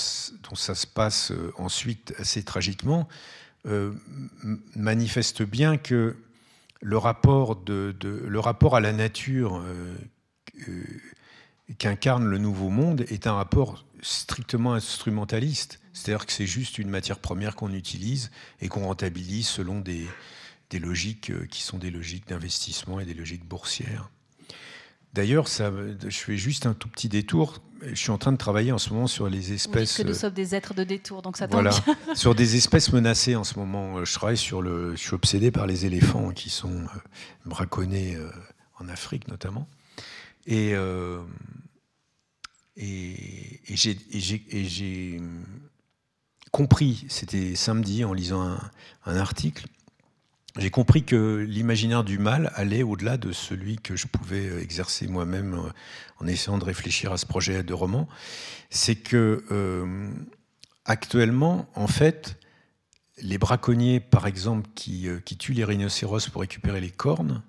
dont, 0.50 0.56
ça 0.56 0.76
se 0.76 0.88
passe 0.88 1.32
euh, 1.32 1.52
ensuite 1.58 2.13
assez 2.18 2.44
tragiquement 2.44 3.08
euh, 3.68 3.94
manifeste 4.76 5.44
bien 5.44 5.78
que 5.78 6.15
le 6.86 6.98
rapport, 6.98 8.76
à 8.76 8.80
la 8.80 8.93
nature 8.93 9.62
euh, 9.65 9.95
qu'incarne 11.80 12.26
le 12.26 12.38
nouveau 12.38 12.69
monde 12.69 13.02
est 13.10 13.26
un 13.26 13.34
rapport 13.34 13.86
strictement 14.02 14.74
instrumentaliste. 14.74 15.82
C'est-à-dire 15.93 16.28
que 16.28 16.32
c'est 16.32 16.45
juste 16.45 16.78
une 16.78 16.89
matière 16.89 17.17
première 17.17 17.56
qu'on 17.56 17.74
utilise 17.74 18.30
et 18.62 18.67
qu'on 18.67 18.86
rentabilise 18.86 19.48
selon 19.48 19.80
des, 19.80 20.06
des, 20.69 20.78
logiques 20.78 21.32
euh, 21.32 21.48
qui 21.48 21.63
sont 21.63 21.80
des 21.80 21.89
logiques 21.89 22.28
d'investissement 22.28 23.00
et 23.00 23.06
des 23.06 23.15
logiques 23.15 23.45
boursières. 23.45 24.12
D'ailleurs, 25.15 25.47
je 25.47 26.10
fais 26.10 26.36
juste 26.36 26.65
un 26.65 26.73
tout 26.73 26.89
petit 26.89 27.08
détour. 27.08 27.62
Je 27.82 27.95
suis 27.95 28.12
en 28.12 28.17
train 28.17 28.34
de 28.34 28.38
travailler 28.38 28.73
en 28.73 28.78
ce 28.78 28.89
moment 28.89 29.08
sur 29.08 29.30
les 29.30 29.54
espèces. 29.54 29.97
que 29.97 30.04
nous 30.04 30.13
sommes 30.13 30.34
des 30.34 30.54
êtres 30.54 30.73
de 30.73 30.84
détour, 30.84 31.21
donc 31.21 31.38
ça 31.38 31.47
tombe 31.47 31.62
voilà, 31.62 31.71
sur 32.15 32.36
des 32.36 32.58
espèces 32.58 32.91
menacées 32.91 33.38
en 33.38 33.45
ce 33.45 33.58
moment. 33.58 34.04
Je 34.04 34.13
travaille 34.13 34.36
sur 34.36 34.62
le. 34.62 34.91
Je 34.91 34.99
suis 34.99 35.13
obsédé 35.13 35.51
par 35.51 35.67
les 35.67 35.86
éléphants 35.86 36.32
qui 36.32 36.49
sont 36.49 36.82
euh, 36.82 36.99
braconnés 37.45 38.15
euh, 38.17 38.30
en 38.78 38.89
Afrique 38.89 39.30
notamment. 39.30 39.69
Et, 40.47 40.73
euh, 40.73 41.21
et, 42.75 43.62
et 43.69 44.65
j'ai 44.65 45.21
compris, 46.51 47.06
c'était 47.08 47.56
samedi 47.56 48.04
en 48.04 48.12
lisant 48.12 48.41
un, 48.41 48.60
un 49.06 49.15
article, 49.15 49.67
j'ai 50.58 50.70
compris 50.70 51.04
que 51.04 51.46
l'imaginaire 51.48 52.06
du 52.06 52.18
mal 52.18 52.52
allait 52.56 52.84
au-delà 52.84 53.18
de 53.18 53.34
celui 53.34 53.78
que 53.78 53.96
je 53.96 54.08
pouvais 54.08 54.48
euh, 54.48 54.62
exercer 54.62 55.08
moi-même 55.08 55.56
euh, 55.56 55.70
en 56.20 56.28
essayant 56.28 56.58
de 56.58 56.63
réfléchir 56.63 57.12
à 57.12 57.18
ce 57.18 57.26
projet 57.26 57.62
de 57.62 57.74
roman. 57.74 58.08
C'est 58.70 58.96
que 58.96 59.44
euh, 59.52 60.10
actuellement, 60.86 61.68
en 61.76 61.88
fait, 61.88 62.39
les 63.22 63.38
braconniers, 63.38 64.00
par 64.00 64.28
exemple, 64.28 64.70
qui, 64.76 65.08
qui, 65.26 65.38
tuent 65.38 65.54
les 65.54 65.65
rhinocéros 65.65 66.30
pour 66.30 66.41
récupérer 66.41 66.80
les 66.80 66.89
cornes, 66.89 67.44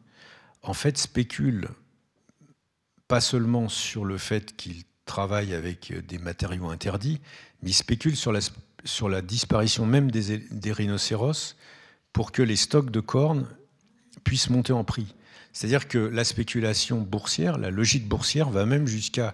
en 0.62 0.74
fait, 0.74 0.98
spéculent 0.98 1.68
pas 3.08 3.20
seulement 3.20 3.68
sur 3.68 4.04
le 4.04 4.18
fait 4.18 4.56
qu'ils 4.56 4.82
travaillent 5.04 5.54
avec 5.54 5.92
des 6.06 6.18
matériaux 6.18 6.70
interdits, 6.70 7.20
mais 7.62 7.70
ils 7.70 7.74
spéculent 7.74 8.16
sur 8.16 8.32
la, 8.32 8.40
sur 8.84 9.08
la 9.08 9.22
disparition 9.22 9.86
même 9.86 10.10
des, 10.10 10.38
des 10.38 10.72
rhinocéros 10.72 11.56
pour 12.16 12.32
que 12.32 12.40
les 12.40 12.56
stocks 12.56 12.90
de 12.90 13.00
cornes 13.00 13.46
puissent 14.24 14.48
monter 14.48 14.72
en 14.72 14.84
prix. 14.84 15.14
C'est-à-dire 15.52 15.86
que 15.86 15.98
la 15.98 16.24
spéculation 16.24 17.02
boursière, 17.02 17.58
la 17.58 17.68
logique 17.70 18.08
boursière 18.08 18.48
va 18.48 18.64
même 18.64 18.86
jusqu'à 18.86 19.32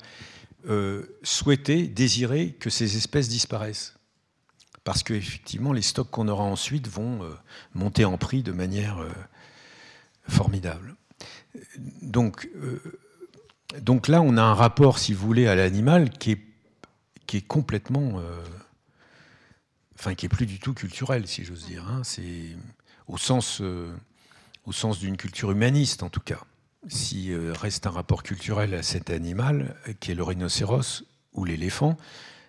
euh, 0.69 1.05
souhaiter, 1.23 1.87
désirer 1.87 2.57
que 2.59 2.71
ces 2.71 2.97
espèces 2.97 3.29
disparaissent. 3.29 3.95
Parce 4.83 5.05
qu'effectivement, 5.05 5.73
les 5.73 5.81
stocks 5.81 6.11
qu'on 6.11 6.27
aura 6.27 6.43
ensuite 6.43 6.89
vont 6.89 7.23
euh, 7.23 7.29
monter 7.73 8.05
en 8.05 8.19
prix 8.19 8.43
de 8.43 8.51
manière 8.51 8.99
euh, 8.99 9.09
formidable. 10.29 10.97
Donc, 12.03 12.49
là, 14.09 14.23
on 14.23 14.37
a 14.37 14.43
un 14.43 14.55
rapport, 14.55 14.99
si 14.99 15.13
vous 15.13 15.25
voulez, 15.25 15.47
à 15.47 15.55
l'animal 15.55 16.11
qui 16.11 16.33
est 16.33 17.47
complètement 17.47 18.21
enfin 20.03 20.17
qui 20.17 20.27
est 20.27 20.29
plus 20.29 20.47
du 20.47 20.59
tout 20.59 20.75
culturel, 20.75 21.29
si 21.29 21.45
j'ose 21.45 21.65
dire. 21.65 21.87
Hein. 21.89 22.01
C'est 22.03 22.57
au 23.07 23.19
sens, 23.19 23.61
euh, 23.61 23.95
au 24.65 24.73
sens 24.73 24.99
d'une 24.99 25.17
culture 25.17 25.53
humaniste, 25.53 26.03
en 26.03 26.09
tout 26.09 26.21
cas. 26.21 26.41
Si 26.89 27.31
euh, 27.31 27.53
reste 27.53 27.87
un 27.87 27.91
rapport 27.91 28.25
culturel 28.25 28.75
à 28.75 28.83
cet 28.83 29.11
animal, 29.11 29.77
qui 30.01 30.11
est 30.11 30.17
le 30.17 30.25
rhinocéros 30.25 31.05
ou 31.35 31.45
l'éléphant, 31.45 31.97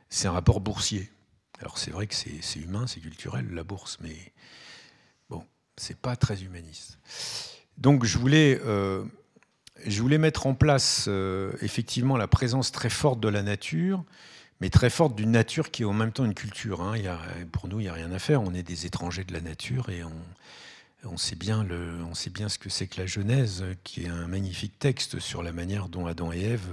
c'est 0.10 0.28
un 0.28 0.32
rapport 0.32 0.62
boursier. 0.62 1.12
Alors 1.60 1.78
c'est 1.78 1.92
vrai 1.92 2.08
que 2.08 2.16
c'est 2.16 2.60
humain, 2.60 2.88
c'est 2.88 3.02
culturel, 3.02 3.48
la 3.52 3.64
bourse, 3.64 4.00
mais 4.02 4.34
bon, 5.30 5.46
c'est 5.78 5.98
pas 5.98 6.16
très 6.16 6.42
humaniste. 6.42 6.98
Donc 7.78 8.04
je 8.04 8.18
voulais, 8.18 8.60
euh, 8.66 9.06
je 9.86 10.02
voulais 10.02 10.18
mettre 10.18 10.48
en 10.48 10.56
place 10.56 11.08
effectivement 11.62 12.18
la 12.18 12.28
présence 12.28 12.72
très 12.72 12.90
forte 12.90 13.20
de 13.20 13.30
la 13.30 13.44
nature, 13.44 14.04
mais 14.64 14.70
très 14.70 14.90
forte 14.90 15.14
d'une 15.14 15.32
nature 15.32 15.72
qui 15.72 15.82
est 15.82 15.86
en 15.86 15.92
même 15.92 16.14
temps 16.14 16.24
une 16.24 16.34
culture. 16.34 16.82
Hein. 16.82 16.96
Pour 17.52 17.68
nous, 17.68 17.82
il 17.82 17.84
n'y 17.84 17.90
a 17.90 17.94
rien 17.94 18.14
à 18.14 18.18
faire. 18.18 18.42
On 18.42 18.54
est 18.54 18.64
des 18.64 18.86
étrangers 18.86 19.26
de 19.26 19.34
la 19.34 19.42
nature 19.42 19.90
et 19.90 20.04
on, 21.04 21.18
sait 21.18 21.36
bien, 21.36 21.68
on 22.10 22.14
sait 22.14 22.30
bien 22.30 22.48
ce 22.48 22.58
que 22.58 22.70
c'est 22.70 22.88
que 22.88 23.02
la 23.02 23.06
Genèse, 23.06 23.66
qui 23.84 24.06
est 24.06 24.08
un 24.08 24.26
magnifique 24.26 24.80
texte 24.80 25.20
sur 25.20 25.44
la 25.44 25.52
manière 25.52 25.90
dont 25.90 26.08
Adam 26.08 26.32
et 26.32 26.40
Ève 26.44 26.70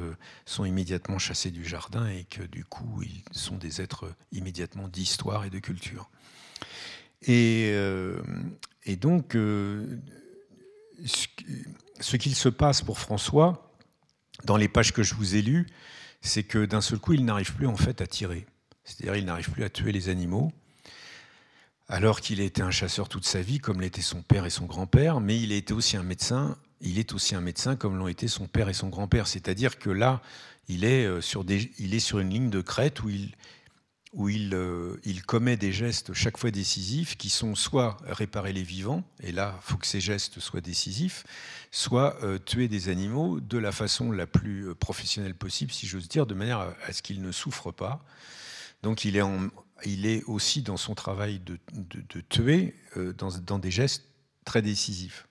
sont 0.46 0.64
immédiatement 0.64 1.18
chassés 1.18 1.50
du 1.50 1.64
jardin 1.64 2.06
et 2.06 2.22
que 2.30 2.44
du 2.44 2.64
coup 2.64 3.02
ils 3.02 3.24
sont 3.32 3.56
des 3.56 3.80
êtres 3.80 4.14
immédiatement 4.30 4.86
d'histoire 4.86 5.44
et 5.44 5.50
de 5.50 5.58
culture. 5.58 6.08
Et, 7.22 7.70
euh, 7.72 8.22
donc, 9.00 9.34
euh, 9.34 9.98
ce, 11.04 12.16
qu'il 12.16 12.36
se 12.36 12.48
passe 12.48 12.82
pour 12.82 13.00
François, 13.00 13.74
dans 14.44 14.56
les 14.56 14.68
pages 14.68 14.92
que 14.92 15.02
je 15.02 15.16
vous 15.16 15.34
ai 15.34 15.42
lues, 15.42 15.66
c'est 16.20 16.42
que 16.42 16.64
d'un 16.64 16.80
seul 16.80 16.98
coup, 16.98 17.14
il 17.14 17.24
n'arrive 17.24 17.54
plus 17.54 17.66
en 17.66 17.76
fait 17.76 18.00
à 18.00 18.06
tirer. 18.06 18.46
C'est-à-dire, 18.84 19.16
il 19.16 19.24
n'arrive 19.24 19.50
plus 19.50 19.64
à 19.64 19.70
tuer 19.70 19.92
les 19.92 20.08
animaux 20.08 20.52
alors 21.90 22.20
qu'il 22.20 22.40
a 22.40 22.44
été 22.44 22.62
un 22.62 22.70
chasseur 22.70 23.08
toute 23.08 23.26
sa 23.26 23.42
vie, 23.42 23.58
comme 23.58 23.80
l'étaient 23.80 24.00
son 24.00 24.22
père 24.22 24.46
et 24.46 24.50
son 24.50 24.64
grand-père, 24.64 25.20
mais 25.20 25.38
il 25.40 25.52
a 25.52 25.56
été 25.56 25.74
aussi 25.74 25.96
un 25.96 26.04
médecin. 26.04 26.56
Il 26.80 27.00
est 27.00 27.12
aussi 27.12 27.34
un 27.34 27.40
médecin 27.40 27.74
comme 27.74 27.98
l'ont 27.98 28.06
été 28.06 28.28
son 28.28 28.46
père 28.46 28.68
et 28.68 28.74
son 28.74 28.88
grand-père. 28.88 29.26
C'est-à-dire 29.26 29.76
que 29.76 29.90
là, 29.90 30.22
il 30.68 30.84
est, 30.84 31.04
euh, 31.04 31.20
sur 31.20 31.44
il 31.48 31.94
est 31.94 32.00
sur 32.00 32.20
une 32.20 32.30
ligne 32.30 32.48
de 32.48 32.60
crête 32.60 33.02
où 33.02 33.10
il, 33.10 33.32
où 34.12 34.28
il, 34.28 34.54
euh, 34.54 34.96
il, 35.04 35.22
commet 35.22 35.56
des 35.56 35.72
gestes 35.72 36.12
chaque 36.14 36.36
fois 36.36 36.50
décisifs 36.50 37.16
qui 37.16 37.30
sont 37.30 37.54
soit 37.54 37.96
réparer 38.04 38.52
les 38.52 38.64
vivants, 38.64 39.04
et 39.22 39.30
là, 39.30 39.58
il 39.62 39.70
faut 39.70 39.76
que 39.76 39.86
ces 39.86 40.00
gestes 40.00 40.40
soient 40.40 40.60
décisifs, 40.60 41.24
soit 41.70 42.16
euh, 42.24 42.38
tuer 42.38 42.66
des 42.66 42.88
animaux 42.88 43.38
de 43.38 43.58
la 43.58 43.70
façon 43.70 44.10
la 44.10 44.26
plus 44.26 44.74
professionnelle 44.74 45.36
possible, 45.36 45.70
si 45.70 45.86
j'ose 45.86 46.08
dire, 46.08 46.26
de 46.26 46.34
manière 46.34 46.74
à 46.86 46.92
ce 46.92 47.02
qu'ils 47.02 47.22
ne 47.22 47.30
souffrent 47.30 47.72
pas. 47.72 48.04
Donc 48.82 49.04
il 49.04 49.16
est 50.06 50.24
aussi 50.24 50.62
dans 50.62 50.76
son 50.76 50.94
travail 50.94 51.40
de, 51.40 51.58
tuer 52.28 52.74
euh, 52.96 53.12
dans, 53.12 53.58
des 53.58 53.70
gestes 53.70 54.04
très 54.44 54.62
décisifs. 54.62 55.26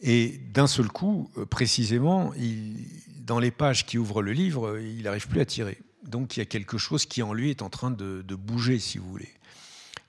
Et 0.00 0.38
d'un 0.52 0.66
seul 0.66 0.88
coup, 0.88 1.30
euh, 1.36 1.46
précisément, 1.46 2.32
dans 3.18 3.38
les 3.38 3.50
pages 3.50 3.86
qui 3.86 3.98
ouvrent 3.98 4.22
le 4.22 4.32
livre, 4.32 4.78
il 4.78 5.02
n'arrive 5.02 5.28
plus 5.28 5.40
à 5.40 5.46
tirer. 5.46 5.78
Donc 6.06 6.36
il 6.36 6.40
y 6.40 6.42
a 6.42 6.46
quelque 6.46 6.78
chose 6.78 7.06
qui 7.06 7.22
en 7.22 7.32
lui 7.32 7.50
est 7.50 7.62
en 7.62 7.70
train 7.70 7.90
de, 7.90 8.22
bouger, 8.34 8.78
si 8.78 8.98
vous 8.98 9.08
voulez. 9.08 9.32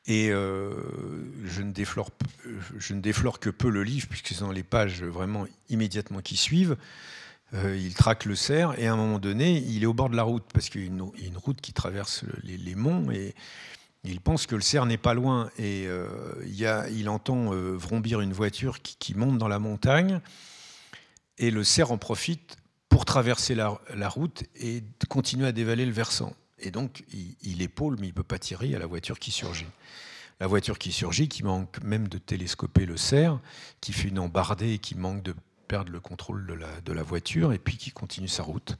Et 0.06 0.30
euh, 0.32 0.74
je, 1.46 1.62
ne 1.62 1.72
déflore, 1.72 3.40
que 3.40 3.50
peu 3.50 3.70
le 3.70 3.84
livre, 3.84 4.08
puisque 4.08 4.30
c'est 4.30 4.40
dans 4.40 4.52
les 4.52 4.64
pages 4.64 5.04
vraiment 5.04 5.46
immédiatement 5.70 6.22
qui 6.22 6.38
suivent. 6.38 6.78
Euh, 7.54 7.78
il 7.78 7.94
traque 7.94 8.26
le 8.26 8.36
cerf 8.36 8.78
et 8.78 8.88
à 8.88 8.94
un 8.94 8.96
moment 8.96 9.20
donné, 9.20 9.58
il 9.58 9.84
est 9.84 9.86
au 9.86 9.94
bord 9.94 10.10
de 10.10 10.16
la 10.16 10.24
route 10.24 10.44
parce 10.54 10.70
qu'il 10.70 10.82
y 10.82 10.84
a 10.84 10.88
une, 10.88 11.38
route 11.38 11.62
qui 11.62 11.74
traverse 11.74 12.24
les, 12.44 12.76
monts 12.76 13.10
et 13.12 13.36
il 14.04 14.20
pense 14.20 14.48
que 14.48 14.56
le 14.56 14.62
cerf 14.62 14.86
n'est 14.86 14.98
pas 14.98 15.14
loin 15.14 15.50
et 15.58 15.86
euh, 15.88 16.08
il, 16.92 17.10
entend 17.10 17.52
vrombir 17.52 18.20
une 18.20 18.34
voiture 18.34 18.82
qui, 18.82 19.16
monte 19.16 19.38
dans 19.38 19.48
la 19.48 19.60
montagne 19.60 20.20
et 21.38 21.52
le 21.52 21.64
cerf 21.64 21.92
en 21.92 21.98
profite 21.98 22.58
pour 22.98 23.06
traverser 23.06 23.54
la, 23.54 24.10
route 24.10 24.44
et 24.56 24.82
continuer 25.08 25.46
à 25.46 25.52
dévaler 25.52 25.86
le 25.86 25.92
versant. 25.92 26.34
Et 26.58 26.72
donc 26.72 27.04
il, 27.44 27.62
épaule 27.62 27.96
mais 28.00 28.08
il 28.08 28.10
ne 28.10 28.16
peut 28.16 28.24
pas 28.24 28.40
tirer 28.40 28.74
à 28.74 28.80
la 28.80 28.88
voiture 28.88 29.20
qui 29.20 29.30
surgit. 29.30 29.68
La 30.40 30.48
voiture 30.48 30.80
qui 30.80 30.92
surgit, 30.92 31.28
qui 31.28 31.44
manque 31.44 31.80
même 31.84 32.08
de 32.08 32.18
télescoper 32.18 32.88
le 32.88 32.98
cerf, 32.98 33.40
qui 33.82 33.94
fait 33.94 34.08
une 34.08 34.18
embardée 34.18 34.74
et 34.74 34.78
qui 34.80 34.96
manque 34.96 35.22
de 35.22 35.36
perdre 35.68 35.92
le 35.92 36.00
contrôle 36.00 36.48
de 36.84 36.92
la, 36.92 37.04
voiture 37.04 37.54
et 37.54 37.60
puis 37.60 37.78
qui 37.78 37.92
continue 37.92 38.28
sa 38.28 38.42
route. 38.42 38.76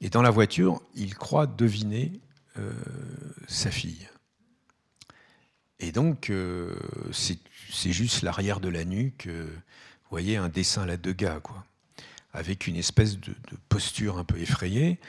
Et 0.00 0.10
dans 0.10 0.22
la 0.22 0.30
voiture, 0.30 0.82
il 0.96 1.14
croit 1.14 1.46
deviner 1.46 2.10
euh, 2.58 2.72
sa 3.46 3.70
fille. 3.70 4.08
Et 5.78 5.92
donc, 5.92 6.28
euh, 6.28 6.74
c'est 7.12 7.92
juste 7.92 8.22
l'arrière 8.22 8.58
de 8.58 8.68
la 8.68 8.84
nuque, 8.84 9.28
euh, 9.28 9.46
vous 9.46 10.10
voyez, 10.10 10.38
un 10.38 10.48
dessin 10.48 10.82
à 10.82 10.86
la 10.86 10.96
Degas, 10.96 11.38
quoi, 11.38 11.64
avec 12.34 12.66
une 12.66 12.76
espèce 12.76 13.18
de, 13.18 13.34
posture 13.70 14.18
un 14.18 14.24
peu 14.24 14.38
effrayée. 14.38 15.00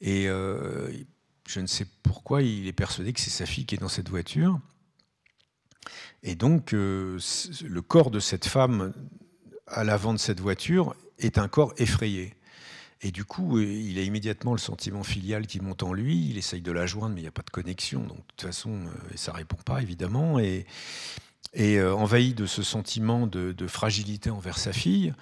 Et 0.00 0.24
je 0.24 1.60
ne 1.60 1.66
sais 1.66 1.86
pourquoi 2.02 2.42
il 2.42 2.66
est 2.66 2.72
persuadé 2.72 3.12
que 3.12 3.20
c'est 3.20 3.30
sa 3.30 3.44
fille 3.44 3.66
qui 3.66 3.74
est 3.74 3.78
dans 3.78 3.88
cette 3.88 4.08
voiture. 4.08 4.58
Et 6.22 6.34
donc, 6.34 6.72
le 6.72 7.80
corps 7.86 8.10
de 8.10 8.20
cette 8.20 8.46
femme 8.46 8.94
à 9.66 9.84
l'avant 9.84 10.14
de 10.14 10.18
cette 10.18 10.40
voiture 10.40 10.94
est 11.18 11.38
un 11.38 11.48
corps 11.48 11.74
effrayé. 11.78 12.34
Et 13.00 13.12
du 13.12 13.24
coup, 13.24 13.60
il 13.60 13.98
a 13.98 14.02
immédiatement 14.02 14.52
le 14.52 14.58
sentiment 14.58 15.04
filial 15.04 15.46
qui 15.46 15.60
monte 15.60 15.84
en 15.84 15.92
lui. 15.92 16.28
Il 16.30 16.36
essaye 16.36 16.62
de 16.62 16.72
la 16.72 16.86
joindre, 16.86 17.14
mais 17.14 17.20
il 17.20 17.24
n'y 17.24 17.28
a 17.28 17.32
pas 17.32 17.42
de 17.42 17.50
connexion. 17.50 18.00
Donc, 18.00 18.16
de 18.16 18.22
toute 18.36 18.42
façon, 18.42 18.70
euh, 18.70 18.90
ça 19.14 19.32
répond 19.32 19.58
pas, 19.64 19.80
évidemment. 19.82 20.40
Et, 20.40 20.66
euh, 21.56 21.94
envahi 21.94 22.34
de 22.34 22.44
ce 22.44 22.62
sentiment 22.62 23.26
de, 23.26 23.66
fragilité 23.68 24.30
envers 24.30 24.58
sa 24.58 24.72
fille, 24.72 25.14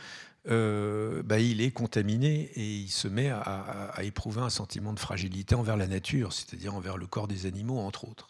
euh, 0.49 1.23
bah, 1.25 1.41
il 1.41 1.61
est 1.61 1.73
contaminé 1.73 2.51
et 2.55 2.77
il 2.77 2.91
se 2.91 3.09
met 3.09 3.31
à, 3.31 3.95
éprouver 4.03 4.43
un 4.43 4.51
sentiment 4.51 4.93
de 4.93 5.01
fragilité 5.01 5.55
envers 5.55 5.77
la 5.77 5.87
nature, 5.87 6.33
c'est-à-dire 6.33 6.75
envers 6.75 6.97
le 6.97 7.07
corps 7.07 7.29
des 7.29 7.47
animaux, 7.47 7.79
entre 7.79 8.09
autres. 8.09 8.29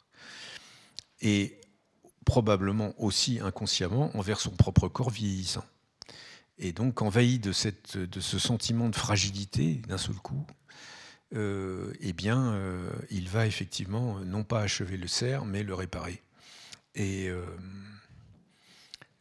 Et 1.21 1.61
probablement 2.25 2.95
aussi 2.99 3.39
inconsciemment 3.41 4.17
envers 4.17 4.41
son 4.41 4.51
propre 4.51 4.89
corps 4.89 5.11
vieillissant. 5.11 5.65
Et 6.59 6.73
donc, 6.73 7.03
envahi 7.03 7.39
de, 7.39 7.53
ce 7.53 8.39
sentiment 8.39 8.89
de 8.89 8.97
fragilité 8.97 9.75
d'un 9.87 9.99
seul 9.99 10.17
coup, 10.17 10.47
euh, 11.35 11.93
eh 12.01 12.15
bien, 12.15 12.55
euh, 12.55 12.91
il 13.11 13.29
va 13.29 13.47
effectivement 13.47 14.21
non 14.21 14.43
pas 14.43 14.61
achever 14.61 14.97
le 14.97 15.07
cerf, 15.07 15.45
mais 15.45 15.63
le 15.63 15.75
réparer. 15.75 16.23
Et 16.95 17.29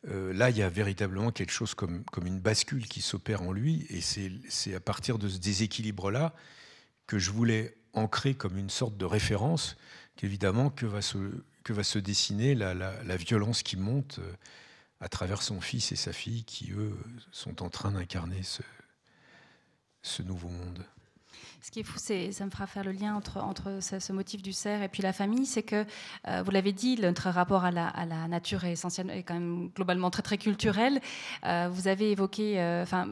là, 0.08 0.50
il 0.50 0.58
y 0.58 0.62
a 0.62 0.70
véritablement 0.70 1.32
quelque 1.32 1.52
chose 1.52 1.74
comme, 1.74 2.04
comme 2.06 2.28
une 2.28 2.40
bascule 2.40 2.88
qui 2.88 3.02
s'opère 3.02 3.42
en 3.42 3.52
lui, 3.52 3.88
et 3.90 4.02
c'est 4.02 4.76
à 4.76 4.80
partir 4.80 5.18
de 5.18 5.28
ce 5.28 5.38
déséquilibre-là 5.40 6.34
que 7.08 7.18
je 7.18 7.32
voulais 7.32 7.76
ancrer 7.94 8.36
comme 8.36 8.58
une 8.58 8.70
sorte 8.70 8.98
de 8.98 9.06
référence 9.06 9.78
qu'évidemment 10.16 10.70
que 10.70 10.86
va 10.86 11.02
se, 11.02 11.18
que 11.64 11.74
va 11.74 11.84
se 11.84 12.00
dessiner 12.00 12.56
la, 12.56 12.74
la, 12.74 13.04
la 13.04 13.18
violence 13.18 13.64
qui 13.64 13.78
monte 13.78 14.20
à 15.00 15.10
travers 15.10 15.42
son 15.42 15.62
fils 15.62 15.92
et 15.92 15.96
sa 15.96 16.14
fille 16.14 16.44
qui, 16.44 16.72
eux, 16.72 16.98
sont 17.32 17.64
en 17.64 17.70
train 17.70 17.92
d'incarner 17.92 18.44
ce, 18.44 18.62
ce 20.02 20.22
nouveau 20.22 20.50
monde. 20.50 20.86
Ce 21.66 21.72
qui 21.72 21.80
est 21.80 21.84
fou, 21.84 21.98
c'est, 21.98 22.32
ça 22.32 22.46
me 22.46 22.52
fera 22.52 22.68
faire 22.68 22.84
le 22.84 22.92
lien 22.92 23.16
entre, 23.16 23.80
ce, 23.82 24.14
motif 24.14 24.44
du 24.44 24.54
cerf 24.54 24.84
et 24.84 24.88
puis 24.88 25.02
la 25.02 25.14
famille, 25.14 25.48
c'est 25.48 25.64
que, 25.64 25.84
euh, 26.28 26.44
vous 26.44 26.52
l'avez 26.52 26.74
dit, 26.74 26.96
notre 27.02 27.32
rapport 27.32 27.66
à 27.66 27.72
la, 27.72 28.28
nature 28.28 28.66
est, 28.66 28.80
quand 29.24 29.34
même 29.34 29.72
globalement 29.76 30.12
très 30.12 30.22
très 30.22 30.38
culturel. 30.38 31.02
Euh, 31.44 31.68
vous 31.72 31.88
avez 31.88 32.12
évoqué, 32.12 32.62
euh, 32.62 32.84
enfin, 32.84 33.08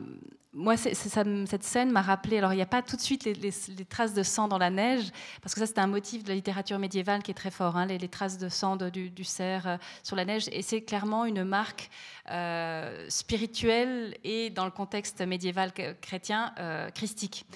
moi, 0.54 0.78
cette 0.78 1.64
scène 1.64 1.92
m'a 1.92 2.04
rappelé. 2.04 2.38
Alors, 2.38 2.54
il 2.54 2.58
n'y 2.58 2.62
a 2.62 2.68
pas 2.68 2.84
tout 2.84 2.96
de 2.96 3.02
suite 3.02 3.24
les, 3.26 3.86
traces 3.86 4.14
de 4.14 4.22
sang 4.22 4.48
dans 4.48 4.60
la 4.60 4.70
neige, 4.70 5.10
parce 5.42 5.56
que 5.56 5.60
ça, 5.60 5.66
c'est 5.66 5.80
un 5.80 5.88
motif 5.88 6.22
de 6.24 6.30
la 6.30 6.36
littérature 6.36 6.78
médiévale 6.78 7.24
qui 7.24 7.32
est 7.32 7.34
très 7.34 7.50
fort. 7.50 7.76
Hein, 7.76 7.88
les, 7.88 8.08
traces 8.08 8.38
de 8.38 8.50
sang 8.50 8.76
du, 8.76 9.24
cerf 9.24 9.80
sur 10.04 10.16
la 10.16 10.26
neige, 10.26 10.48
et 10.52 10.62
c'est 10.62 10.84
clairement 10.84 11.26
une 11.26 11.44
marque 11.44 11.90
spirituelle 13.10 14.16
et, 14.24 14.52
dans 14.52 14.66
le 14.66 14.72
contexte 14.72 15.22
médiéval 15.22 15.74
chrétien, 16.02 16.54
christique. 16.94 17.48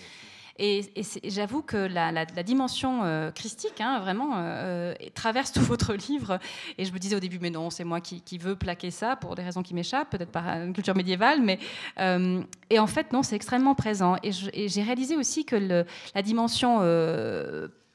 Et, 0.60 0.84
j'avoue 1.26 1.62
que 1.62 1.78
la, 1.78 2.26
dimension 2.44 3.04
euh, 3.04 3.32
christique, 3.32 3.80
hein, 3.80 4.00
vraiment, 4.00 4.34
euh, 4.38 4.94
traverse 5.14 5.52
tout 5.52 5.62
votre 5.62 5.94
livre. 5.94 6.40
Et 6.78 6.86
je 6.86 6.92
me 6.92 7.00
disais 7.00 7.16
au 7.16 7.20
début, 7.20 7.40
mais 7.40 7.50
non, 7.50 7.70
c'est 7.70 7.84
moi 7.84 8.02
qui, 8.02 8.38
veux 8.38 8.56
plaquer 8.56 8.92
ça 8.92 9.16
pour 9.16 9.36
des 9.36 9.44
raisons 9.44 9.64
qui 9.64 9.74
m'échappent, 9.74 10.10
peut-être 10.10 10.32
par 10.32 10.48
une 10.48 10.74
culture 10.74 10.96
médiévale. 10.96 11.42
Mais, 11.42 11.60
euh, 12.00 12.42
et 12.70 12.80
en 12.80 12.88
fait, 12.88 13.14
non, 13.14 13.24
c'est 13.24 13.36
extrêmement 13.36 13.76
présent. 13.76 14.16
Et 14.24 14.32
j'ai 14.32 14.82
réalisé 14.82 15.16
aussi 15.16 15.46
que 15.46 15.86
la 16.16 16.22
dimension 16.22 16.80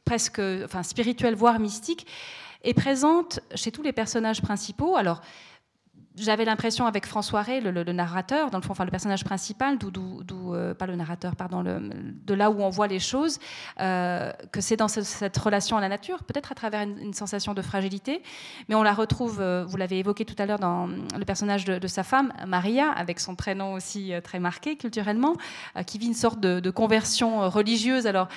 presque 0.04 0.40
enfin, 0.64 0.82
spirituelle, 0.82 1.34
voire 1.34 1.58
mystique, 1.58 2.06
est 2.64 2.74
présente 2.74 3.40
chez 3.54 3.72
tous 3.72 3.82
les 3.82 3.92
personnages 3.92 4.40
principaux. 4.40 4.96
Alors, 4.96 5.20
j'avais 6.16 6.44
l'impression 6.44 6.86
avec 6.86 7.06
François 7.06 7.42
Rey, 7.42 7.60
le, 7.60 7.84
narrateur, 7.92 8.50
dans 8.50 8.58
le 8.58 8.62
fond, 8.62 8.72
enfin 8.72 8.84
le 8.84 8.90
personnage 8.90 9.24
principal, 9.24 9.78
d'où, 9.78 10.54
euh, 10.54 10.74
pas 10.74 10.86
le 10.86 10.96
narrateur, 10.96 11.36
pardon, 11.36 11.62
de 11.62 12.34
là 12.34 12.50
où 12.50 12.60
on 12.62 12.68
voit 12.68 12.86
les 12.86 12.98
choses, 12.98 13.38
euh, 13.80 14.30
que 14.52 14.60
c'est 14.60 14.76
dans 14.76 14.88
cette 14.88 15.36
relation 15.36 15.76
à 15.76 15.80
la 15.80 15.88
nature, 15.88 16.22
peut-être 16.24 16.52
à 16.52 16.54
travers 16.54 16.82
une, 16.82 17.12
sensation 17.12 17.54
de 17.54 17.62
fragilité, 17.62 18.22
mais 18.68 18.74
on 18.74 18.82
la 18.82 18.92
retrouve, 18.94 19.40
euh, 19.40 19.64
vous 19.66 19.76
l'avez 19.76 19.98
évoqué 19.98 20.24
tout 20.24 20.34
à 20.38 20.46
l'heure 20.46 20.58
dans 20.58 20.86
le 20.86 21.24
personnage 21.24 21.64
de, 21.64 21.86
sa 21.86 22.02
femme, 22.02 22.32
Maria, 22.46 22.90
avec 22.90 23.20
son 23.20 23.34
prénom 23.34 23.74
aussi 23.74 24.12
très 24.24 24.38
marqué 24.38 24.76
culturellement, 24.76 25.34
qui 25.86 25.98
vit 25.98 26.06
une 26.06 26.14
sorte 26.14 26.40
de, 26.40 26.70
conversion 26.70 27.50
religieuse, 27.50 28.06
alors 28.06 28.28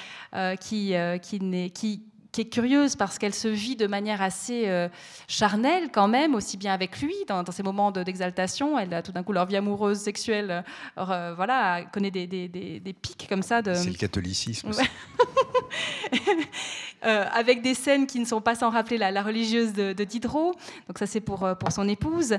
qui, 0.60 0.94
qui, 1.22 1.40
n'est, 1.40 1.70
qui 1.70 2.04
qui 2.36 2.42
est 2.42 2.50
curieuse 2.50 2.98
parce 2.98 3.18
qu'elle 3.18 3.34
se 3.34 3.48
vit 3.48 3.78
de 3.78 3.88
manière 3.88 4.22
assez 4.22 4.68
euh, 4.68 4.90
charnelle 5.30 5.90
quand 5.90 6.10
même, 6.10 6.36
aussi 6.36 6.58
bien 6.58 6.74
avec 6.74 7.00
lui, 7.00 7.16
dans, 7.30 7.50
ces 7.50 7.64
moments 7.64 7.92
d'exaltation. 7.92 8.78
elle 8.78 8.94
a 8.94 9.02
tout 9.02 9.14
d'un 9.14 9.24
coup 9.24 9.32
leur 9.32 9.46
vie 9.46 9.56
amoureuse, 9.56 10.00
sexuelle, 10.00 10.66
euh, 10.98 11.34
voilà, 11.34 11.86
connaît 11.94 12.12
des, 12.12 12.28
des, 12.28 12.50
des, 12.50 12.94
pics 12.94 13.28
comme 13.30 13.42
ça. 13.42 13.62
De... 13.62 13.74
C'est 13.74 13.90
le 13.90 13.96
catholicisme. 13.96 14.72
euh, 17.06 17.26
avec 17.32 17.62
des 17.62 17.74
scènes 17.74 18.06
qui 18.06 18.20
ne 18.20 18.26
sont 18.26 18.42
pas 18.42 18.56
sans 18.56 18.70
rappeler 18.70 18.98
la, 18.98 19.24
religieuse 19.24 19.72
de, 19.72 19.94
Diderot. 19.94 20.56
Donc 20.90 21.00
ça 21.00 21.06
c'est 21.06 21.22
pour, 21.22 21.48
pour 21.58 21.72
son 21.72 21.88
épouse. 21.88 22.38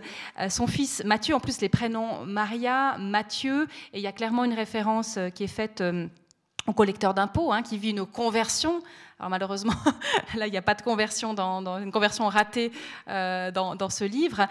son 0.51 0.67
fils 0.67 1.03
Mathieu, 1.07 1.35
en 1.35 1.41
plus 1.41 1.63
les 1.63 1.71
prénoms 1.71 2.27
Maria, 2.27 2.99
Mathieu, 2.99 3.67
et 3.95 3.99
il 3.99 4.03
y 4.03 4.07
a 4.07 4.13
clairement 4.13 4.45
une 4.45 4.53
référence 4.53 5.19
qui 5.35 5.45
est 5.45 5.47
faite 5.47 5.83
au 6.67 6.73
collecteur 6.73 7.15
d'impôts, 7.15 7.53
hein, 7.53 7.63
qui 7.63 7.79
vit 7.79 7.91
une 7.91 8.05
conversion. 8.05 8.83
Alors 9.19 9.31
malheureusement, 9.31 9.73
là, 10.37 10.47
il 10.47 10.51
n'y 10.51 10.59
a 10.59 10.63
pas 10.63 10.75
de 10.75 10.83
conversion, 10.83 11.35
dans, 11.35 11.79
une 11.79 11.93
conversion 11.93 12.29
ratée 12.29 12.71
dans, 13.07 13.75
dans, 13.75 13.89
ce 13.89 14.05
livre. 14.05 14.47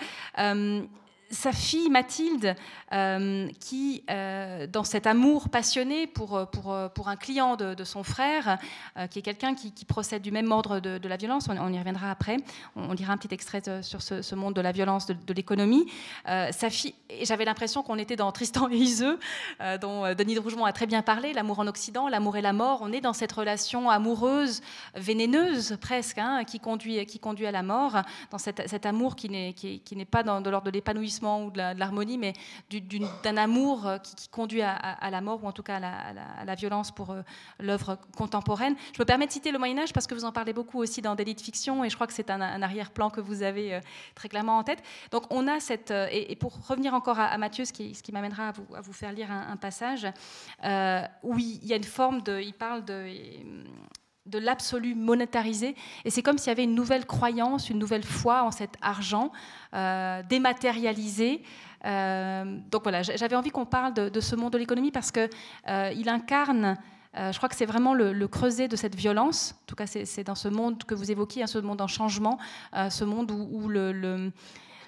Sa 1.32 1.52
fille 1.52 1.90
Mathilde, 1.90 2.56
euh, 2.96 3.50
qui, 3.60 4.04
euh, 4.10 4.68
dans 4.68 4.86
cet 4.86 5.06
amour 5.06 5.50
passionné 5.50 6.08
pour, 6.08 6.48
pour, 6.48 6.78
pour 6.94 7.10
un 7.10 7.18
client 7.18 7.58
de, 7.58 7.84
son 7.84 8.04
frère, 8.04 8.58
euh, 8.98 9.08
qui 9.08 9.20
est 9.20 9.22
quelqu'un 9.22 9.54
qui, 9.54 9.74
procède 9.86 10.22
du 10.22 10.32
même 10.32 10.52
ordre 10.52 10.80
de, 10.80 11.08
la 11.08 11.18
violence, 11.18 11.48
on, 11.50 11.74
y 11.74 11.78
reviendra 11.78 12.10
après, 12.10 12.38
on, 12.76 12.94
lira 12.94 13.14
un 13.14 13.18
petit 13.18 13.34
extrait 13.34 13.62
sur 13.82 14.02
ce, 14.02 14.36
monde 14.36 14.54
de 14.54 14.62
la 14.62 14.72
violence, 14.72 15.08
de, 15.08 15.34
l'économie. 15.34 15.92
sa 16.26 16.68
j'avais 17.22 17.46
l'impression 17.46 17.84
qu'on 17.84 17.98
était 17.98 18.16
dans 18.16 18.32
Tristan 18.32 18.70
et 18.70 18.78
Iseux, 18.78 19.20
dont 19.82 20.14
Denis 20.16 20.36
de 20.36 20.40
Rougemont 20.40 20.66
a 20.66 20.74
très 20.74 20.86
bien 20.86 21.02
parlé, 21.02 21.34
l'amour 21.34 21.60
en 21.60 21.68
Occident, 21.68 22.08
l'amour 22.08 22.38
et 22.38 22.42
la 22.42 22.54
mort. 22.54 22.80
On 22.82 22.92
est 22.92 23.02
dans 23.02 23.14
cette 23.14 23.32
relation 23.32 23.90
amoureuse, 23.90 24.62
vénéneuse 24.96 25.78
presque, 25.82 26.18
hein, 26.18 26.44
qui, 26.46 26.60
conduit, 26.60 27.06
qui 27.06 27.20
conduit 27.20 27.46
à 27.46 27.52
la 27.52 27.64
mort, 27.64 27.98
dans 28.32 28.38
cet, 28.38 28.86
amour 28.86 29.16
qui 29.16 29.30
n'est 29.30 29.54
qui, 29.54 29.82
qui 29.82 30.06
pas 30.06 30.24
dans, 30.24 30.42
de 30.42 30.50
l'ordre 30.50 30.66
de 30.66 30.72
l'épanouissement 30.72 31.46
ou 31.46 31.52
de 31.52 31.60
l'harmonie, 31.78 32.18
mais 32.18 32.34
d'un 33.22 33.38
amour 33.38 33.88
euh, 33.88 33.98
qui, 33.98 34.28
conduit 34.30 34.62
à, 34.62 35.10
la 35.10 35.22
mort 35.22 35.44
ou 35.44 35.48
en 35.48 35.52
tout 35.52 35.64
cas 35.64 35.78
à 35.78 36.46
la, 36.46 36.56
violence 36.56 36.92
pour 36.92 37.12
euh, 37.12 37.22
l'œuvre 37.60 37.98
contemporaine. 38.16 38.76
Je 38.94 39.02
me 39.02 39.06
permets 39.06 39.28
de 39.28 39.32
citer 39.32 39.52
le 39.52 39.60
Moyen 39.60 39.78
Âge 39.80 39.94
parce 39.94 40.08
que 40.08 40.14
vous 40.14 40.26
en 40.26 40.32
parlez 40.32 40.54
beaucoup 40.54 40.80
aussi 40.80 41.02
dans 41.02 41.16
Délit 41.16 41.36
de 41.36 41.42
fiction 41.42 41.84
et 41.84 41.90
je 41.90 41.96
crois 41.96 42.08
que 42.08 42.14
c'est 42.14 42.30
un, 42.30 42.42
arrière-plan 42.62 43.10
que 43.10 43.22
vous 43.22 43.44
avez 43.44 43.76
euh, 43.76 43.80
très 44.14 44.30
clairement 44.30 44.58
en 44.58 44.64
tête. 44.64 44.84
Donc 45.12 45.24
on 45.30 45.48
a 45.48 45.60
cette... 45.60 45.92
Et, 45.92 46.36
pour 46.36 46.68
revenir 46.68 46.94
encore 46.94 47.20
à, 47.20 47.38
Mathieu, 47.38 47.66
ce 47.66 47.74
qui, 47.74 47.96
ce 47.96 48.04
qui 48.04 48.12
m'amènera 48.12 48.50
à 48.50 48.52
vous, 48.52 48.76
à 48.76 48.82
vous, 48.82 48.94
faire 48.94 49.12
lire 49.12 49.32
un, 49.32 49.56
passage, 49.58 50.06
où 51.24 51.38
il, 51.38 51.66
y 51.66 51.74
a 51.74 51.76
une 51.76 51.84
forme 51.84 52.22
de... 52.22 52.40
Il 52.42 52.54
parle 52.54 52.84
de 52.86 53.10
de 54.26 54.40
l'absolu 54.40 54.96
monétarisé. 54.96 55.76
Et 56.04 56.10
c'est 56.10 56.24
comme 56.24 56.40
s'il 56.40 56.48
y 56.48 56.52
avait 56.52 56.64
une 56.64 56.74
nouvelle 56.74 57.06
croyance, 57.06 57.70
une 57.70 57.78
nouvelle 57.78 58.04
foi 58.04 58.44
en 58.44 58.50
cet 58.50 58.76
argent 58.82 59.32
dématérialisé. 59.74 61.44
Euh, 61.86 62.60
donc 62.72 62.84
voilà, 62.84 63.04
j'avais 63.04 63.36
envie 63.36 63.52
qu'on 63.52 63.66
parle 63.66 63.94
de, 63.94 64.20
ce 64.20 64.36
monde 64.36 64.54
de 64.54 64.58
l'économie 64.58 64.92
parce 64.92 65.12
qu'il 65.12 65.30
euh, 65.70 66.04
incarne, 66.08 66.78
je 67.14 67.38
crois 67.38 67.48
que 67.48 67.56
c'est 67.56 67.66
vraiment 67.66 67.94
le, 67.94 68.28
creuset 68.28 68.68
de 68.68 68.76
cette 68.76 68.96
violence. 68.96 69.56
En 69.64 69.66
tout 69.68 69.76
cas, 69.76 69.88
c'est 69.88 70.24
dans 70.24 70.36
ce 70.36 70.50
monde 70.50 70.84
que 70.84 70.96
vous 70.96 71.12
évoquiez, 71.12 71.44
hein, 71.44 71.48
ce 71.48 71.60
monde 71.60 71.82
en 71.82 71.88
changement, 71.88 72.38
ce 72.74 73.04
monde 73.06 73.32
où, 73.32 73.70
le, 73.70 74.32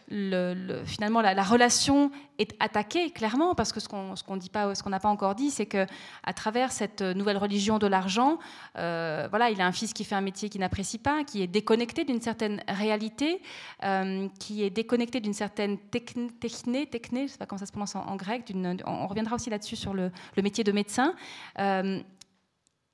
finalement 0.09 1.21
la, 1.21 1.43
relation 1.43 2.11
est 2.37 2.55
attaquée 2.61 3.11
clairement 3.11 3.55
parce 3.55 3.73
que 3.73 3.79
ce 3.81 3.89
qu'on 3.89 4.13
ne 4.13 4.39
dit 4.39 4.49
pas, 4.49 4.73
ce 4.73 4.81
qu'on 4.81 4.89
n'a 4.89 5.01
pas 5.01 5.09
encore 5.09 5.35
dit, 5.35 5.51
c'est 5.51 5.65
que 5.65 5.85
à 6.23 6.33
travers 6.33 6.71
cette 6.71 7.01
nouvelle 7.01 7.37
religion 7.37 7.77
de 7.77 7.87
l'argent, 7.87 8.39
euh, 8.77 9.27
voilà, 9.29 9.49
il 9.49 9.59
a 9.59 9.65
un 9.65 9.71
fils 9.73 9.91
qui 9.93 10.05
fait 10.05 10.15
un 10.15 10.21
métier 10.21 10.49
qu'il 10.49 10.61
n'apprécie 10.61 10.97
pas, 10.97 11.25
qui 11.25 11.41
est 11.41 11.47
déconnecté 11.47 12.05
d'une 12.05 12.21
certaine 12.21 12.63
réalité, 12.69 13.41
euh, 13.83 14.29
qui 14.39 14.63
est 14.63 14.69
déconnecté 14.69 15.19
d'une 15.19 15.33
certaine 15.33 15.77
techné, 15.77 16.85
techné, 16.85 17.27
je 17.27 17.33
sais 17.33 17.37
pas 17.37 17.45
comment 17.45 17.59
ça 17.59 17.65
se 17.65 17.71
prononce 17.71 17.95
en, 17.95 18.15
grec. 18.15 18.49
On 18.85 19.07
reviendra 19.07 19.35
aussi 19.35 19.49
là-dessus 19.49 19.75
sur 19.75 19.93
le, 19.93 20.11
métier 20.41 20.63
de 20.63 20.71
médecin. 20.71 21.13
Euh, 21.59 21.99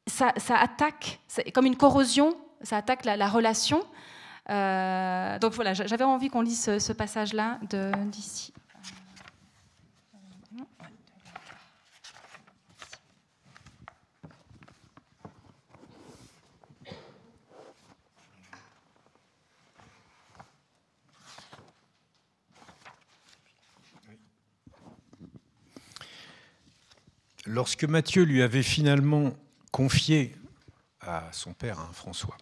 ça, 0.08 0.34
attaque, 0.50 1.20
comme 1.54 1.66
une 1.66 1.78
corrosion, 1.78 2.36
ça 2.62 2.78
attaque 2.78 3.06
la 3.06 3.28
relation. 3.28 3.84
Euh, 4.50 5.40
donc 5.40 5.54
voilà, 5.54 5.74
j'avais 5.74 6.04
envie 6.04 6.30
qu'on 6.30 6.42
lise 6.42 6.78
ce, 6.80 6.94
passage-là 6.94 7.60
d'ici. 8.12 8.54
Lorsque 27.46 27.84
Matthieu 27.84 28.24
lui 28.24 28.42
avait 28.42 28.64
finalement 28.64 29.34
confié 29.72 30.34
à 31.02 31.28
son 31.34 31.54
père, 31.54 31.80
hein, 31.80 31.90
François, 31.92 32.38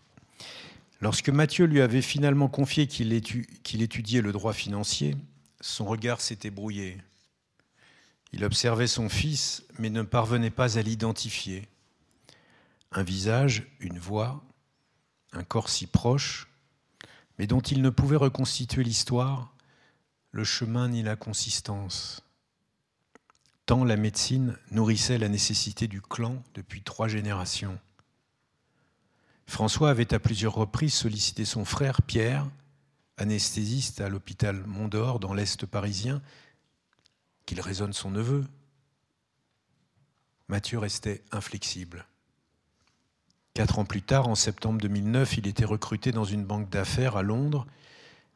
Lorsque 1.02 1.30
Mathieu 1.30 1.66
lui 1.66 1.82
avait 1.82 2.04
finalement 2.04 2.48
confié 2.48 2.86
qu'il 2.86 3.12
étudiait 3.12 4.22
le 4.22 4.32
droit 4.32 4.54
financier, 4.54 5.18
son 5.60 5.86
regard 5.86 6.22
s'était 6.22 6.52
brouillé. 6.52 7.00
Il 8.34 8.46
observait 8.46 8.88
son 8.88 9.10
fils, 9.10 9.64
mais 9.80 9.90
ne 9.90 10.04
parvenait 10.04 10.52
pas 10.52 10.78
à 10.78 10.82
l'identifier. 10.84 11.68
Un 12.92 13.02
visage, 13.02 13.68
une 13.80 13.98
voix, 13.98 14.44
un 15.34 15.44
corps 15.44 15.70
si 15.70 15.88
proche, 15.88 16.48
mais 17.40 17.48
dont 17.48 17.62
il 17.62 17.82
ne 17.82 17.90
pouvait 17.90 18.16
reconstituer 18.16 18.84
l'histoire, 18.84 19.56
le 20.32 20.44
chemin 20.44 20.88
ni 20.88 21.02
la 21.02 21.16
consistance. 21.16 22.24
Tant 23.66 23.84
la 23.84 23.98
médecine 23.98 24.56
nourrissait 24.70 25.18
la 25.18 25.30
nécessité 25.30 25.88
du 25.88 26.02
clan 26.02 26.44
depuis 26.54 26.84
trois 26.84 27.08
générations. 27.08 27.80
François 29.52 29.90
avait 29.90 30.14
à 30.14 30.20
plusieurs 30.20 30.54
reprises 30.54 30.94
sollicité 30.94 31.44
son 31.44 31.66
frère 31.66 32.02
Pierre, 32.04 32.48
anesthésiste 33.18 34.00
à 34.00 34.08
l'hôpital 34.08 34.64
Mondor 34.66 35.20
dans 35.20 35.34
l'Est 35.34 35.66
parisien, 35.66 36.22
qu'il 37.46 37.60
raisonne 37.60 37.92
son 37.92 38.12
neveu. 38.12 38.46
Mathieu 40.48 40.80
restait 40.80 41.22
inflexible. 41.34 42.06
Quatre 43.54 43.78
ans 43.78 43.84
plus 43.84 44.02
tard, 44.02 44.30
en 44.30 44.36
septembre 44.36 44.80
2009, 44.80 45.40
il 45.40 45.48
était 45.48 45.66
recruté 45.66 46.14
dans 46.14 46.24
une 46.24 46.46
banque 46.46 46.70
d'affaires 46.70 47.18
à 47.18 47.22
Londres, 47.22 47.68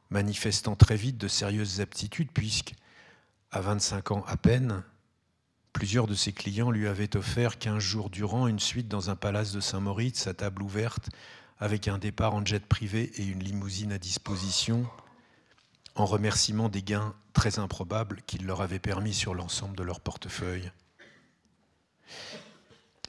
manifestant 0.09 0.75
très 0.75 0.97
vite 0.97 1.17
de 1.17 1.29
sérieuses 1.29 1.79
aptitudes, 1.79 2.33
puisque, 2.33 2.73
à 3.51 3.61
25 3.61 4.11
ans 4.11 4.25
à 4.27 4.35
peine, 4.35 4.83
Plusieurs 5.75 6.07
de 6.07 6.15
ses 6.15 6.31
clients 6.31 6.71
lui 6.71 6.87
avaient 6.87 7.17
offert 7.17 7.59
15 7.59 7.79
jours 7.79 8.09
durant 8.09 8.47
une 8.47 8.61
suite 8.61 8.87
dans 8.87 9.09
un 9.09 9.17
palace 9.17 9.51
de 9.51 9.59
Saint-Moritz 9.59 10.25
à 10.25 10.33
table 10.33 10.63
ouverte, 10.63 11.09
avec 11.59 11.89
un 11.89 11.97
départ 11.97 12.33
en 12.33 12.45
jet 12.45 12.65
privé 12.65 13.11
et 13.17 13.25
une 13.25 13.43
limousine 13.43 13.91
à 13.91 13.97
disposition, 13.97 14.87
en 15.95 16.05
remerciement 16.05 16.69
des 16.69 16.81
gains 16.81 17.13
très 17.33 17.59
improbables 17.59 18.21
qu'il 18.25 18.45
leur 18.45 18.61
avait 18.61 18.79
permis 18.79 19.13
sur 19.13 19.35
l'ensemble 19.35 19.75
de 19.75 19.83
leur 19.83 19.99
portefeuille. 19.99 20.71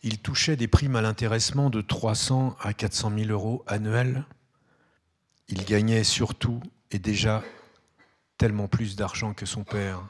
Il 0.02 0.18
touchait 0.18 0.56
des 0.56 0.66
primes 0.66 0.96
à 0.96 1.02
l'intéressement 1.02 1.70
de 1.70 1.80
300 1.80 2.56
à 2.60 2.74
400 2.74 3.12
000 3.16 3.30
euros 3.30 3.62
annuels. 3.68 4.24
Il 5.46 5.64
gagnait 5.64 6.02
surtout 6.02 6.60
et 6.90 6.98
déjà 6.98 7.44
tellement 8.38 8.66
plus 8.66 8.96
d'argent 8.96 9.34
que 9.34 9.46
son 9.46 9.62
père. 9.62 10.02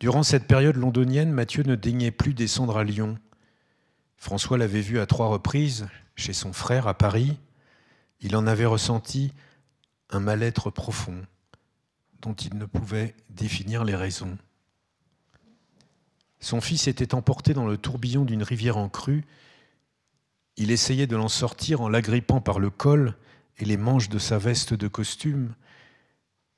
Durant 0.00 0.22
cette 0.22 0.46
période 0.46 0.76
londonienne, 0.76 1.30
Mathieu 1.30 1.62
ne 1.62 1.74
daignait 1.74 2.10
plus 2.10 2.32
descendre 2.32 2.78
à 2.78 2.84
Lyon. 2.84 3.18
François 4.16 4.56
l'avait 4.56 4.80
vu 4.80 4.98
à 4.98 5.04
trois 5.04 5.26
reprises 5.26 5.88
chez 6.16 6.32
son 6.32 6.54
frère 6.54 6.88
à 6.88 6.94
Paris. 6.94 7.38
Il 8.22 8.34
en 8.34 8.46
avait 8.46 8.64
ressenti 8.64 9.30
un 10.08 10.20
mal-être 10.20 10.70
profond 10.70 11.22
dont 12.22 12.32
il 12.32 12.56
ne 12.56 12.64
pouvait 12.64 13.14
définir 13.28 13.84
les 13.84 13.94
raisons. 13.94 14.38
Son 16.38 16.62
fils 16.62 16.88
était 16.88 17.14
emporté 17.14 17.52
dans 17.52 17.66
le 17.66 17.76
tourbillon 17.76 18.24
d'une 18.24 18.42
rivière 18.42 18.78
en 18.78 18.88
crue. 18.88 19.26
Il 20.56 20.70
essayait 20.70 21.06
de 21.06 21.16
l'en 21.16 21.28
sortir 21.28 21.82
en 21.82 21.90
l'agrippant 21.90 22.40
par 22.40 22.58
le 22.58 22.70
col 22.70 23.16
et 23.58 23.66
les 23.66 23.76
manches 23.76 24.08
de 24.08 24.18
sa 24.18 24.38
veste 24.38 24.72
de 24.72 24.88
costume, 24.88 25.54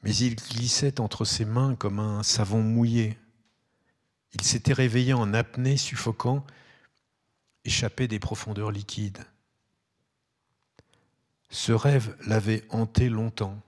mais 0.04 0.14
il 0.14 0.36
glissait 0.36 1.00
entre 1.00 1.24
ses 1.24 1.44
mains 1.44 1.74
comme 1.74 1.98
un 1.98 2.22
savon 2.22 2.62
mouillé. 2.62 3.18
Il 4.34 4.42
s'était 4.42 4.72
réveillé 4.72 5.12
en 5.12 5.34
apnée 5.34 5.76
suffocant, 5.76 6.44
échappé 7.64 8.08
des 8.08 8.18
profondeurs 8.18 8.70
liquides. 8.70 9.24
Ce 11.50 11.72
rêve 11.72 12.16
l'avait 12.26 12.64
hanté 12.70 13.08
longtemps. 13.08 13.60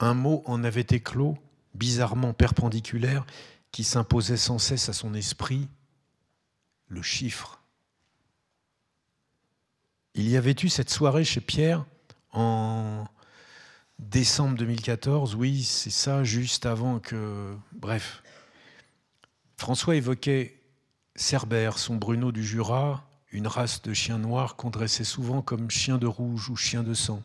Un 0.00 0.14
mot 0.14 0.42
en 0.46 0.64
avait 0.64 0.86
éclos, 0.90 1.38
bizarrement 1.74 2.34
perpendiculaire, 2.34 3.24
qui 3.70 3.84
s'imposait 3.84 4.36
sans 4.36 4.58
cesse 4.58 4.88
à 4.88 4.92
son 4.92 5.14
esprit, 5.14 5.68
le 6.88 7.00
chiffre. 7.00 7.60
Il 10.14 10.28
y 10.28 10.36
avait 10.36 10.56
eu 10.62 10.68
cette 10.68 10.90
soirée 10.90 11.24
chez 11.24 11.40
Pierre 11.40 11.86
en 12.32 13.06
décembre 13.98 14.56
2014, 14.58 15.36
oui, 15.36 15.62
c'est 15.62 15.90
ça, 15.90 16.24
juste 16.24 16.66
avant 16.66 16.98
que... 16.98 17.56
Bref, 17.72 18.21
François 19.62 19.94
évoquait 19.94 20.60
Cerbère, 21.14 21.78
son 21.78 21.94
Bruno 21.94 22.32
du 22.32 22.42
Jura, 22.42 23.08
une 23.30 23.46
race 23.46 23.80
de 23.82 23.94
chiens 23.94 24.18
noirs 24.18 24.56
qu'on 24.56 24.70
dressait 24.70 25.04
souvent 25.04 25.40
comme 25.40 25.70
chien 25.70 25.98
de 25.98 26.06
rouge 26.08 26.50
ou 26.50 26.56
chien 26.56 26.82
de 26.82 26.94
sang, 26.94 27.22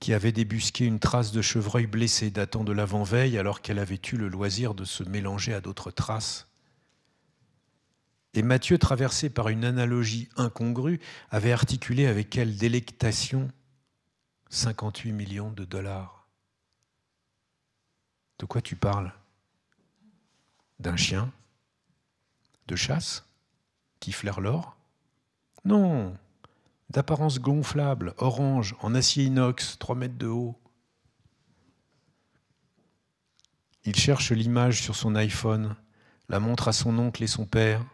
qui 0.00 0.12
avait 0.12 0.32
débusqué 0.32 0.84
une 0.84 0.98
trace 0.98 1.30
de 1.30 1.40
chevreuil 1.40 1.86
blessé 1.86 2.32
datant 2.32 2.64
de 2.64 2.72
l'avant-veille 2.72 3.38
alors 3.38 3.62
qu'elle 3.62 3.78
avait 3.78 4.00
eu 4.12 4.16
le 4.16 4.26
loisir 4.26 4.74
de 4.74 4.84
se 4.84 5.04
mélanger 5.04 5.54
à 5.54 5.60
d'autres 5.60 5.92
traces. 5.92 6.48
Et 8.34 8.42
Mathieu, 8.42 8.78
traversé 8.78 9.30
par 9.30 9.48
une 9.48 9.64
analogie 9.64 10.28
incongrue, 10.34 10.98
avait 11.30 11.52
articulé 11.52 12.08
avec 12.08 12.30
quelle 12.30 12.56
délectation 12.56 13.48
58 14.50 15.12
millions 15.12 15.52
de 15.52 15.64
dollars. 15.64 16.26
De 18.40 18.44
quoi 18.44 18.60
tu 18.60 18.74
parles? 18.74 19.12
D'un 20.80 20.96
chien 20.96 21.32
De 22.66 22.74
chasse 22.74 23.24
Qui 24.00 24.12
flaire 24.12 24.40
l'or? 24.40 24.76
Non, 25.64 26.16
d'apparence 26.90 27.38
gonflable, 27.38 28.12
orange, 28.18 28.74
en 28.80 28.94
acier 28.94 29.24
inox, 29.24 29.78
3 29.78 29.94
mètres 29.94 30.18
de 30.18 30.26
haut. 30.26 30.58
Il 33.84 33.94
cherche 33.96 34.32
l'image 34.32 34.82
sur 34.82 34.96
son 34.96 35.14
iPhone, 35.14 35.76
la 36.28 36.40
montre 36.40 36.68
à 36.68 36.72
son 36.72 36.98
oncle 36.98 37.22
et 37.22 37.28
son 37.28 37.46
père. 37.46 37.84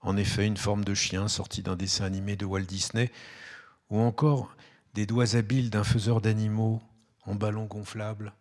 En 0.00 0.16
effet, 0.16 0.46
une 0.46 0.56
forme 0.56 0.84
de 0.84 0.94
chien 0.94 1.28
sorti 1.28 1.62
d'un 1.62 1.76
dessin 1.76 2.04
animé 2.04 2.36
de 2.36 2.44
Walt 2.44 2.62
Disney, 2.62 3.10
ou 3.90 3.98
encore 3.98 4.54
des 4.94 5.06
doigts 5.06 5.34
habiles 5.34 5.70
d'un 5.70 5.84
faiseur 5.84 6.20
d'animaux 6.20 6.80
en 7.24 7.34
ballon 7.34 7.66
gonflable, 7.66 8.32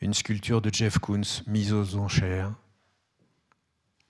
une 0.00 0.14
sculpture 0.14 0.60
de 0.60 0.72
Jeff 0.72 0.98
Koons 0.98 1.42
mise 1.46 1.72
aux 1.72 1.96
enchères, 1.96 2.52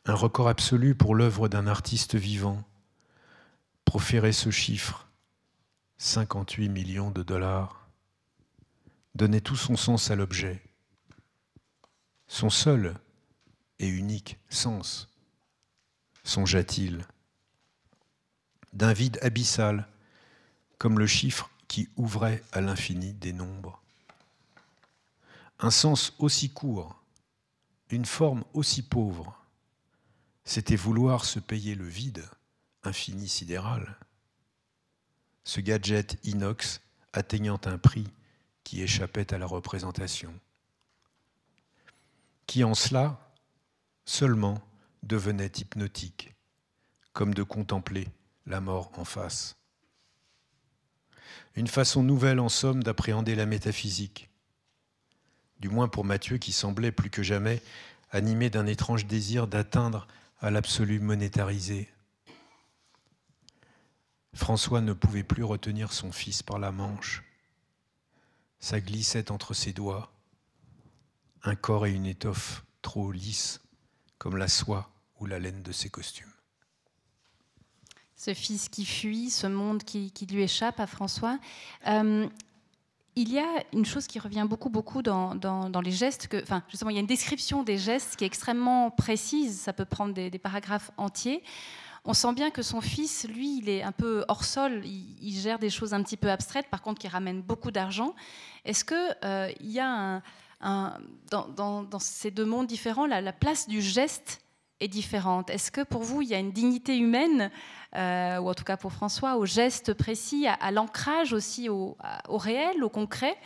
un 0.05 0.15
record 0.15 0.49
absolu 0.49 0.95
pour 0.95 1.15
l'œuvre 1.15 1.49
d'un 1.49 1.67
artiste 1.67 2.17
vivant, 2.17 2.63
proférer 3.85 4.33
ce 4.33 4.51
chiffre, 4.51 5.09
58 5.99 6.69
millions 6.69 7.11
de 7.11 7.23
dollars, 7.23 7.89
donnait 9.15 9.41
tout 9.41 9.57
son 9.57 9.77
sens 9.77 10.11
à 10.11 10.17
l'objet, 10.17 10.63
son 12.27 12.51
seul 12.51 12.95
et 13.79 13.89
unique 13.89 14.39
sens, 14.49 15.09
songea-t-il, 16.25 17.07
d'un 18.73 18.93
vide 18.93 19.19
abyssal 19.23 19.89
comme 20.79 20.99
le 20.99 21.07
chiffre 21.07 21.51
qui 21.69 21.89
ouvrait 21.97 22.43
à 22.53 22.61
l'infini 22.61 23.13
des 23.15 23.33
nombres. 23.33 23.83
Un 25.59 25.71
sens 25.71 26.13
aussi 26.19 26.51
court, 26.51 27.03
une 27.91 28.05
forme 28.05 28.45
aussi 28.53 28.83
pauvre, 28.83 29.35
c'était 30.45 30.77
vouloir 30.77 31.25
se 31.25 31.39
payer 31.39 31.75
le 31.75 31.87
vide 31.87 32.29
infini 32.83 33.29
sidéral. 33.29 33.97
Ce 35.45 35.61
gadget 35.61 36.19
inox 36.25 36.81
atteignant 37.13 37.61
un 37.65 37.79
prix 37.79 38.07
qui 38.65 38.83
échappait 38.83 39.33
à 39.33 39.39
la 39.39 39.47
représentation, 39.47 40.35
qui 42.47 42.63
en 42.63 42.75
cela 42.75 43.33
seulement 44.05 44.61
devenait 45.03 45.47
hypnotique, 45.47 46.35
comme 47.13 47.33
de 47.33 47.43
contempler 47.43 48.09
la 48.47 48.61
mort 48.61 48.91
en 48.99 49.05
face. 49.05 49.57
Une 51.55 51.69
façon 51.69 52.03
nouvelle 52.03 52.41
en 52.41 52.49
somme 52.49 52.83
d'appréhender 52.83 53.35
la 53.35 53.47
métaphysique, 53.47 54.29
du 55.61 55.69
moins 55.69 55.89
pour 55.89 56.05
Matthieu 56.05 56.39
qui 56.39 56.53
semblait 56.53 56.93
plus 56.93 57.11
que 57.11 57.23
jamais 57.23 57.63
animé 58.11 58.51
d'un 58.51 58.67
étrange 58.67 59.07
désir 59.07 59.47
d'atteindre 59.47 60.07
à 60.41 60.51
l'absolu 60.51 61.01
monétarisé. 61.01 61.89
François 64.35 64.81
ne 64.81 64.93
pouvait 64.93 65.25
plus 65.25 65.45
retenir 65.45 65.93
son 65.93 66.13
fils 66.13 66.43
par 66.43 66.59
la 66.59 66.73
manche. 66.73 67.25
Ça 68.61 68.81
glissait 68.81 69.31
entre 69.31 69.55
ses 69.55 69.73
doigts, 69.73 70.13
un 71.43 71.55
corps 71.55 71.87
et 71.87 71.93
une 71.93 72.07
étoffe 72.07 72.65
trop 72.83 73.13
lisses 73.13 73.61
comme 74.19 74.37
la 74.37 74.49
soie 74.49 74.91
ou 75.21 75.27
la 75.27 75.39
laine 75.39 75.63
de 75.63 75.73
ses 75.73 75.89
costumes 75.89 76.37
ce 78.17 78.33
fils 78.35 78.69
qui 78.69 78.85
fuit, 78.85 79.31
ce 79.31 79.47
monde 79.47 79.85
qui, 79.85 80.11
lui 80.31 80.43
échappe 80.43 80.81
à 80.81 80.87
François. 80.87 81.39
Euh, 81.87 82.27
il 83.17 83.33
y 83.33 83.39
a 83.39 83.65
une 83.73 83.87
chose 83.87 84.07
qui 84.07 84.19
revient 84.19 84.47
beaucoup, 84.49 84.69
beaucoup 84.69 85.03
dans, 85.03 85.81
les 85.83 85.91
gestes. 85.91 86.29
Que, 86.29 86.43
enfin, 86.43 86.63
justement, 86.69 86.91
il 86.91 86.95
y 86.95 86.99
a 86.99 87.01
une 87.01 87.07
description 87.07 87.63
des 87.63 87.79
gestes 87.79 88.17
qui 88.17 88.25
est 88.25 88.27
extrêmement 88.27 88.91
précise. 88.91 89.59
Ça 89.59 89.73
peut 89.73 89.87
prendre 89.87 90.13
des, 90.13 90.31
paragraphes 90.39 90.91
entiers. 90.99 91.43
On 92.05 92.13
sent 92.13 92.35
bien 92.35 92.51
que 92.51 92.63
son 92.63 92.81
fils, 92.81 93.27
lui, 93.27 93.59
il 93.59 93.69
est 93.71 93.83
un 93.83 93.91
peu 93.93 94.25
hors 94.29 94.45
sol. 94.45 94.83
Il, 94.85 95.33
gère 95.33 95.59
des 95.59 95.71
choses 95.71 95.95
un 95.95 96.03
petit 96.03 96.19
peu 96.19 96.31
abstraites, 96.31 96.69
par 96.71 96.83
contre, 96.83 97.01
qui 97.01 97.09
ramènent 97.09 97.43
beaucoup 97.43 97.71
d'argent. 97.71 98.15
Est-ce 98.67 98.85
qu'il 98.85 99.17
euh, 99.25 99.51
y 99.61 99.81
a 99.81 100.21
dans, 101.31 101.99
ces 101.99 102.31
deux 102.31 102.45
mondes 102.45 102.67
différents, 102.67 103.07
la 103.07 103.33
place 103.33 103.67
du 103.67 103.81
geste 103.81 104.46
est 104.81 104.89
différente. 104.89 105.51
Est-ce 105.51 105.71
que 105.71 105.83
pour 105.83 106.03
vous, 106.03 106.23
il 106.23 106.29
y 106.29 106.35
a 106.35 106.39
une 106.39 106.53
dignité 106.53 106.97
humaine 106.97 107.51
euh, 107.97 108.39
ou 108.39 108.51
en 108.51 108.55
tout 108.55 108.65
cas 108.65 108.77
pour 108.77 108.93
François, 108.93 109.37
au 109.37 109.47
geste 109.47 109.95
précis, 109.95 110.47
à, 110.47 110.71
l'ancrage 110.71 111.33
aussi 111.33 111.69
au, 111.69 111.97
réel, 112.29 112.85
au 112.85 112.91
concret? 112.91 113.37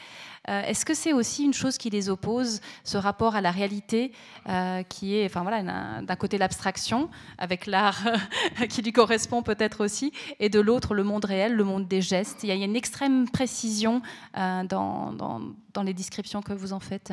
Euh, 0.49 0.63
est-ce 0.63 0.85
que 0.85 0.95
c'est 0.95 1.13
aussi 1.13 1.45
une 1.45 1.53
chose 1.53 1.79
qui 1.79 1.91
les 1.91 2.09
oppose, 2.09 2.61
ce 2.83 2.97
rapport 2.97 3.37
à 3.37 3.41
la 3.41 3.51
réalité, 3.53 4.11
euh, 4.49 4.83
qui 4.83 5.15
est, 5.15 5.27
enfin 5.27 5.43
voilà, 5.43 5.63
d'un 6.03 6.17
côté 6.17 6.39
l'abstraction, 6.39 7.11
avec 7.39 7.67
l'art 7.67 8.03
qui 8.69 8.83
lui 8.83 8.93
correspond 8.93 9.43
peut-être 9.43 9.85
aussi, 9.85 10.13
et 10.41 10.49
de 10.49 10.59
l'autre 10.59 10.95
le 10.95 11.05
monde 11.05 11.27
réel, 11.27 11.55
le 11.55 11.65
monde 11.65 11.87
des 11.87 12.01
gestes? 12.01 12.43
Il 12.43 12.49
y 12.49 12.53
a, 12.53 12.55
une 12.55 12.77
extrême 12.77 13.29
précision 13.29 14.03
dans, 14.35 15.13
dans, 15.13 15.83
les 15.83 15.95
descriptions 15.95 16.43
que 16.43 16.53
vous 16.53 16.73
en 16.73 16.81
faites. 16.81 17.13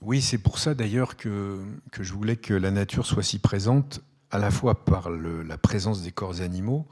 Oui, 0.00 0.22
c'est 0.22 0.38
pour 0.38 0.58
ça 0.58 0.74
d'ailleurs 0.74 1.16
que, 1.16 1.60
je 1.98 2.12
voulais 2.12 2.36
que 2.36 2.54
la 2.54 2.70
nature 2.70 3.06
soit 3.06 3.22
si 3.22 3.38
présente 3.38 4.00
à 4.30 4.38
la 4.38 4.50
fois 4.50 4.84
par 4.84 5.10
la 5.10 5.58
présence 5.58 6.02
des 6.02 6.12
corps 6.12 6.40
animaux, 6.40 6.86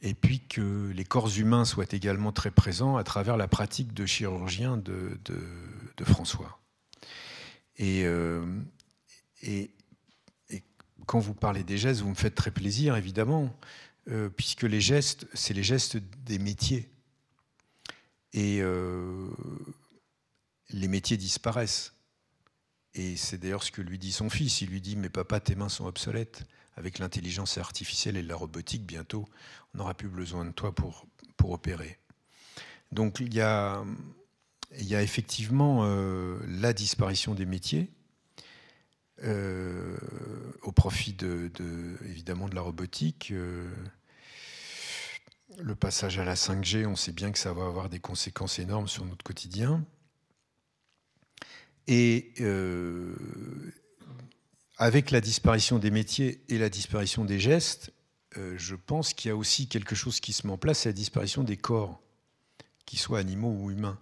et 0.00 0.14
puis 0.14 0.40
que 0.40 0.90
les 0.94 1.04
corps 1.04 1.36
humains 1.36 1.64
soient 1.64 1.92
également 1.92 2.32
très 2.32 2.50
présents 2.50 2.96
à 2.96 3.04
travers 3.04 3.36
la 3.36 3.48
pratique 3.48 3.92
de 3.92 4.06
chirurgien 4.06 4.76
de, 4.76 5.18
François. 6.04 6.58
Euh, 7.80 8.44
et, 9.42 9.70
et, 10.50 10.62
quand 11.06 11.18
vous 11.18 11.34
parlez 11.34 11.64
des 11.64 11.78
gestes, 11.78 12.00
vous 12.00 12.10
me 12.10 12.14
faites 12.14 12.34
très 12.34 12.50
plaisir, 12.50 12.96
évidemment, 12.96 13.54
euh, 14.08 14.28
puisque 14.28 14.62
les 14.62 14.80
gestes, 14.80 15.26
c'est 15.32 15.54
les 15.54 15.62
gestes 15.62 15.96
des 16.24 16.38
métiers. 16.38 16.88
Et 18.32 18.60
euh, 18.62 19.28
les 20.70 20.88
métiers 20.88 21.16
disparaissent. 21.16 21.92
Et 22.94 23.16
c'est 23.16 23.38
d'ailleurs 23.38 23.62
ce 23.62 23.70
que 23.70 23.82
lui 23.82 23.98
dit 23.98 24.12
son 24.12 24.28
fils. 24.28 24.60
Il 24.60 24.70
lui 24.70 24.80
dit 24.80 24.96
Mais 24.96 25.08
papa, 25.08 25.40
tes 25.40 25.54
mains 25.54 25.68
sont 25.68 25.86
obsolètes. 25.86 26.44
Avec 26.76 26.98
l'intelligence 26.98 27.58
artificielle 27.58 28.16
et 28.16 28.22
la 28.22 28.34
robotique, 28.34 28.86
bientôt, 28.86 29.26
on 29.74 29.78
n'aura 29.78 29.92
plus 29.92 30.08
besoin 30.08 30.46
de 30.46 30.52
toi 30.52 30.74
pour, 30.74 31.06
pour 31.36 31.50
opérer. 31.50 31.98
Donc 32.92 33.20
il 33.20 33.34
y 33.34 33.42
a, 33.42 33.84
il 34.78 34.86
y 34.86 34.94
a 34.94 35.02
effectivement 35.02 35.84
euh, 35.84 36.38
la 36.48 36.72
disparition 36.72 37.34
des 37.34 37.44
métiers. 37.44 37.90
Euh, 39.24 39.96
au 40.62 40.72
profit 40.72 41.12
de, 41.12 41.50
évidemment 42.06 42.48
de 42.48 42.56
la 42.56 42.60
robotique. 42.60 43.30
Euh, 43.30 43.70
le 45.58 45.76
passage 45.76 46.18
à 46.18 46.24
la 46.24 46.34
5G, 46.34 46.86
on 46.86 46.96
sait 46.96 47.12
bien 47.12 47.30
que 47.30 47.38
ça 47.38 47.52
va 47.52 47.66
avoir 47.66 47.88
des 47.88 48.00
conséquences 48.00 48.58
énormes 48.58 48.88
sur 48.88 49.04
notre 49.04 49.22
quotidien. 49.22 49.84
Et 51.88 52.32
euh, 52.40 53.14
avec 54.76 55.10
la 55.10 55.20
disparition 55.20 55.78
des 55.78 55.90
métiers 55.90 56.42
et 56.48 56.58
la 56.58 56.68
disparition 56.68 57.24
des 57.24 57.40
gestes, 57.40 57.92
euh, 58.36 58.54
je 58.56 58.74
pense 58.74 59.14
qu'il 59.14 59.28
y 59.28 59.32
a 59.32 59.36
aussi 59.36 59.66
quelque 59.68 59.94
chose 59.94 60.20
qui 60.20 60.32
se 60.32 60.46
met 60.46 60.52
en 60.52 60.58
place, 60.58 60.80
c'est 60.80 60.88
la 60.90 60.94
disparition 60.94 61.42
des 61.42 61.56
corps, 61.56 62.00
qu'ils 62.86 62.98
soient 62.98 63.18
animaux 63.18 63.54
ou 63.58 63.70
humains. 63.70 63.98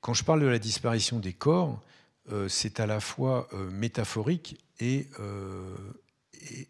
Quand 0.00 0.14
je 0.14 0.24
parle 0.24 0.40
de 0.40 0.46
la 0.46 0.58
disparition 0.58 1.20
des 1.20 1.32
corps, 1.32 1.80
euh, 2.30 2.48
c'est 2.48 2.80
à 2.80 2.86
la 2.86 3.00
fois 3.00 3.48
métaphorique 3.70 4.58
et, 4.80 5.08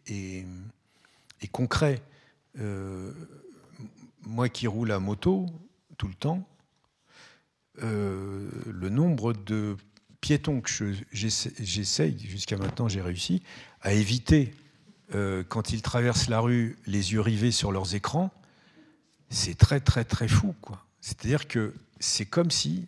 et, 0.06 0.44
et 1.40 1.48
concret. 1.48 2.02
moi 4.26 4.48
qui 4.50 4.66
roule 4.66 4.92
à 4.92 4.98
moto 4.98 5.46
tout 5.96 6.08
le 6.08 6.14
temps, 6.14 6.46
le 7.78 8.88
nombre 8.90 9.32
de 9.32 9.76
piétons 10.22 10.62
que 10.62 10.70
j'essaye, 11.12 12.18
jusqu'à 12.18 12.56
maintenant 12.56 12.88
j'ai 12.88 13.02
réussi, 13.02 13.42
à 13.82 13.92
éviter, 13.92 14.54
euh, 15.14 15.42
quand 15.46 15.72
ils 15.72 15.82
traversent 15.82 16.28
la 16.28 16.40
rue, 16.40 16.78
les 16.86 17.12
yeux 17.12 17.20
rivés 17.20 17.50
sur 17.50 17.72
leurs 17.72 17.94
écrans, 17.94 18.30
c'est 19.28 19.58
très 19.58 19.80
très 19.80 20.04
très 20.04 20.28
fou. 20.28 20.54
quoi. 20.62 20.86
C'est-à-dire 21.00 21.48
que 21.48 21.74
c'est 22.00 22.24
comme 22.24 22.50
si 22.50 22.86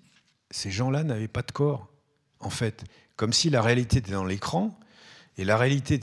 ces 0.51 0.71
gens-là 0.71 1.03
n'avaient 1.03 1.29
pas 1.29 1.43
de 1.43 1.51
corps, 1.51 1.89
en 2.39 2.51
fait. 2.51 2.85
Comme 3.17 3.33
si 3.33 3.51
la 3.51 3.61
réalité 3.61 3.99
était 3.99 4.13
dans 4.13 4.25
l'écran 4.25 4.79
Et 5.37 5.45
la 5.45 5.57
réalité 5.57 6.01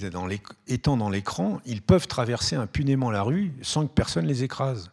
étant 0.68 0.98
dans 0.98 1.10
l'écran, 1.10 1.62
ils 1.66 1.82
peuvent 1.82 2.08
traverser 2.08 2.58
impunément 2.58 3.10
la 3.10 3.24
rue 3.24 3.54
sans 3.62 3.88
que 3.88 3.94
personne 3.94 4.26
les 4.26 4.44
écrase. 4.44 4.92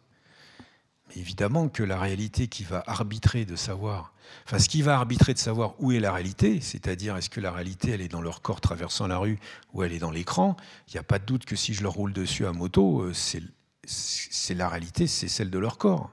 Évidemment 1.17 1.69
que 1.69 1.83
la 1.83 1.99
réalité 1.99 2.49
qui 2.49 2.65
va 2.65 2.83
arbitrer 2.87 3.45
de 3.45 3.57
savoir, 3.57 4.13
enfin 4.45 4.59
ce 4.59 4.69
qui 4.69 4.83
va 4.83 4.97
arbitrer 4.97 5.33
de 5.33 5.39
savoir 5.39 5.75
où 5.79 5.93
est 5.93 6.01
la 6.01 6.13
réalité, 6.13 6.61
c'est-à-dire 6.61 7.17
est-ce 7.17 7.31
que 7.31 7.41
la 7.41 7.51
réalité 7.51 7.91
elle 7.93 8.03
est 8.03 8.09
dans 8.09 8.21
leur 8.21 8.43
corps 8.43 8.61
traversant 8.61 9.07
la 9.07 9.17
rue 9.17 9.39
ou 9.73 9.83
elle 9.83 9.93
est 9.93 9.99
dans 9.99 10.11
l'écran, 10.11 10.57
il 10.89 10.95
n'y 10.95 10.99
a 10.99 11.03
pas 11.03 11.19
de 11.19 11.25
doute 11.25 11.47
que 11.47 11.57
si 11.57 11.73
je 11.73 11.83
leur 11.83 11.95
roule 11.95 12.13
dessus 12.13 12.47
à 12.47 12.53
moto, 12.53 13.03
euh, 13.03 13.13
c'est 13.15 14.55
la 14.55 14.69
réalité, 14.69 15.07
c'est 15.07 15.29
celle 15.29 15.51
de 15.51 15.59
leur 15.59 15.79
corps. 15.79 16.11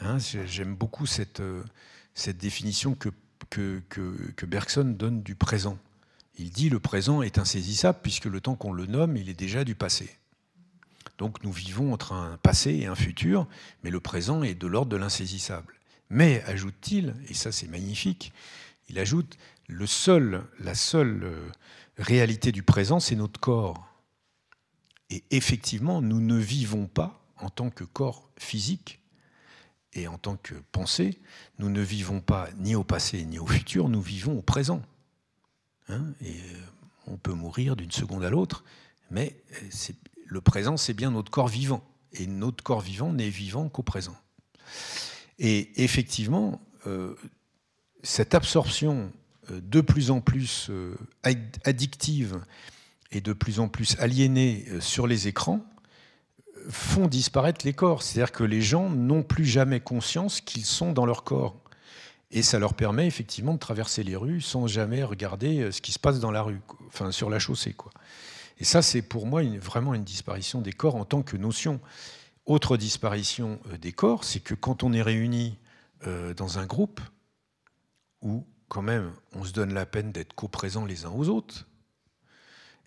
Hein, 0.00 0.18
j'aime 0.18 0.74
beaucoup 0.74 1.06
cette, 1.06 1.40
euh, 1.40 1.64
définition 2.38 2.94
que, 2.94 3.08
que, 3.48 3.82
que 3.88 4.46
Bergson 4.46 4.84
donne 4.84 5.22
du 5.22 5.34
présent. 5.34 5.78
Il 6.38 6.50
dit 6.50 6.68
le 6.68 6.78
présent 6.78 7.22
est 7.22 7.38
insaisissable 7.38 7.98
puisque 8.02 8.26
le 8.26 8.40
temps 8.40 8.54
qu'on 8.54 8.72
le 8.72 8.86
nomme, 8.86 9.16
il 9.16 9.28
est 9.28 9.34
déjà 9.34 9.64
du 9.64 9.74
passé. 9.74 10.19
Donc 11.20 11.44
nous 11.44 11.52
vivons 11.52 11.92
entre 11.92 12.14
un 12.14 12.38
passé 12.38 12.70
et 12.70 12.86
un 12.86 12.94
futur, 12.94 13.46
mais 13.84 13.90
le 13.90 14.00
présent 14.00 14.42
est 14.42 14.54
de 14.54 14.66
l'ordre 14.66 14.90
de 14.90 14.96
l'insaisissable. 14.96 15.74
Mais, 16.08 16.42
ajoute-t-il, 16.44 17.14
et 17.28 17.34
ça 17.34 17.52
c'est 17.52 17.68
magnifique, 17.68 18.32
il 18.88 18.98
ajoute, 18.98 19.36
la 19.68 19.86
seule 19.86 20.44
euh, 21.22 21.50
réalité 21.98 22.52
du 22.52 22.62
présent, 22.62 23.00
c'est 23.00 23.16
notre 23.16 23.38
corps. 23.38 23.86
Et 25.10 25.22
effectivement, 25.30 26.00
nous 26.00 26.22
ne 26.22 26.38
vivons 26.38 26.86
pas 26.86 27.22
en 27.36 27.50
tant 27.50 27.68
que 27.68 27.84
corps 27.84 28.30
physique 28.38 28.98
et 29.92 30.08
en 30.08 30.16
tant 30.16 30.36
que 30.36 30.54
pensée, 30.72 31.20
nous 31.58 31.68
ne 31.68 31.82
vivons 31.82 32.22
pas 32.22 32.48
ni 32.56 32.74
au 32.74 32.82
passé 32.82 33.26
ni 33.26 33.38
au 33.38 33.46
futur, 33.46 33.90
nous 33.90 34.00
vivons 34.00 34.38
au 34.38 34.42
présent. 34.42 34.80
Hein, 35.90 36.02
et 36.22 36.32
euh, 36.32 36.60
on 37.08 37.18
peut 37.18 37.34
mourir 37.34 37.76
d'une 37.76 37.92
seconde 37.92 38.24
à 38.24 38.30
l'autre, 38.30 38.64
mais 39.10 39.36
euh, 39.52 39.68
le 40.30 40.40
présent, 40.40 40.76
c'est 40.76 40.94
bien 40.94 41.10
notre 41.10 41.30
corps 41.30 41.48
vivant. 41.48 41.82
Et 42.12 42.26
notre 42.26 42.62
corps 42.64 42.80
vivant 42.80 43.12
n'est 43.12 43.28
vivant 43.28 43.68
qu'au 43.68 43.82
présent. 43.82 44.16
Et 45.38 45.82
effectivement, 45.82 46.60
euh, 46.86 47.14
cette 48.02 48.34
absorption 48.34 49.12
de 49.50 49.80
plus 49.80 50.12
en 50.12 50.20
plus 50.20 50.70
addictive 51.64 52.40
et 53.10 53.20
de 53.20 53.32
plus 53.32 53.58
en 53.58 53.66
plus 53.66 53.98
aliénée 53.98 54.64
sur 54.78 55.08
les 55.08 55.26
écrans 55.26 55.64
font 56.68 57.08
disparaître 57.08 57.64
les 57.64 57.72
corps. 57.72 58.02
C'est-à-dire 58.02 58.32
que 58.32 58.44
les 58.44 58.62
gens 58.62 58.88
n'ont 58.90 59.22
plus 59.22 59.44
jamais 59.44 59.80
conscience 59.80 60.40
qu'ils 60.40 60.64
sont 60.64 60.92
dans 60.92 61.06
leur 61.06 61.24
corps. 61.24 61.56
Et 62.32 62.42
ça 62.42 62.58
leur 62.58 62.74
permet 62.74 63.06
effectivement 63.06 63.54
de 63.54 63.58
traverser 63.58 64.04
les 64.04 64.14
rues 64.14 64.40
sans 64.40 64.66
jamais 64.66 65.02
regarder 65.02 65.60
euh, 65.60 65.72
ce 65.72 65.80
qui 65.80 65.92
se 65.92 65.98
passe 65.98 66.20
dans 66.20 66.30
la 66.30 66.42
rue, 66.42 66.60
enfin 66.86 67.10
sur 67.10 67.28
la 67.28 67.40
chaussée. 67.40 67.72
Quoi. 67.72 67.90
Et 68.60 68.64
ça, 68.64 68.82
c'est 68.82 69.02
pour 69.02 69.26
moi 69.26 69.42
vraiment 69.58 69.94
une 69.94 70.04
disparition 70.04 70.60
des 70.60 70.72
corps 70.72 70.96
en 70.96 71.04
tant 71.04 71.22
que 71.22 71.36
notion. 71.36 71.80
Autre 72.46 72.76
disparition 72.76 73.58
euh, 73.72 73.78
des 73.78 73.92
corps, 73.92 74.24
c'est 74.24 74.40
que 74.40 74.54
quand 74.54 74.82
on 74.82 74.92
est 74.92 75.02
réunis 75.02 75.58
euh, 76.06 76.34
dans 76.34 76.58
un 76.58 76.66
groupe 76.66 77.00
où 78.22 78.46
quand 78.68 78.82
même 78.82 79.10
on 79.34 79.44
se 79.44 79.52
donne 79.52 79.74
la 79.74 79.86
peine 79.86 80.12
d'être 80.12 80.34
co-présents 80.34 80.84
les 80.84 81.04
uns 81.04 81.10
aux 81.10 81.28
autres, 81.28 81.66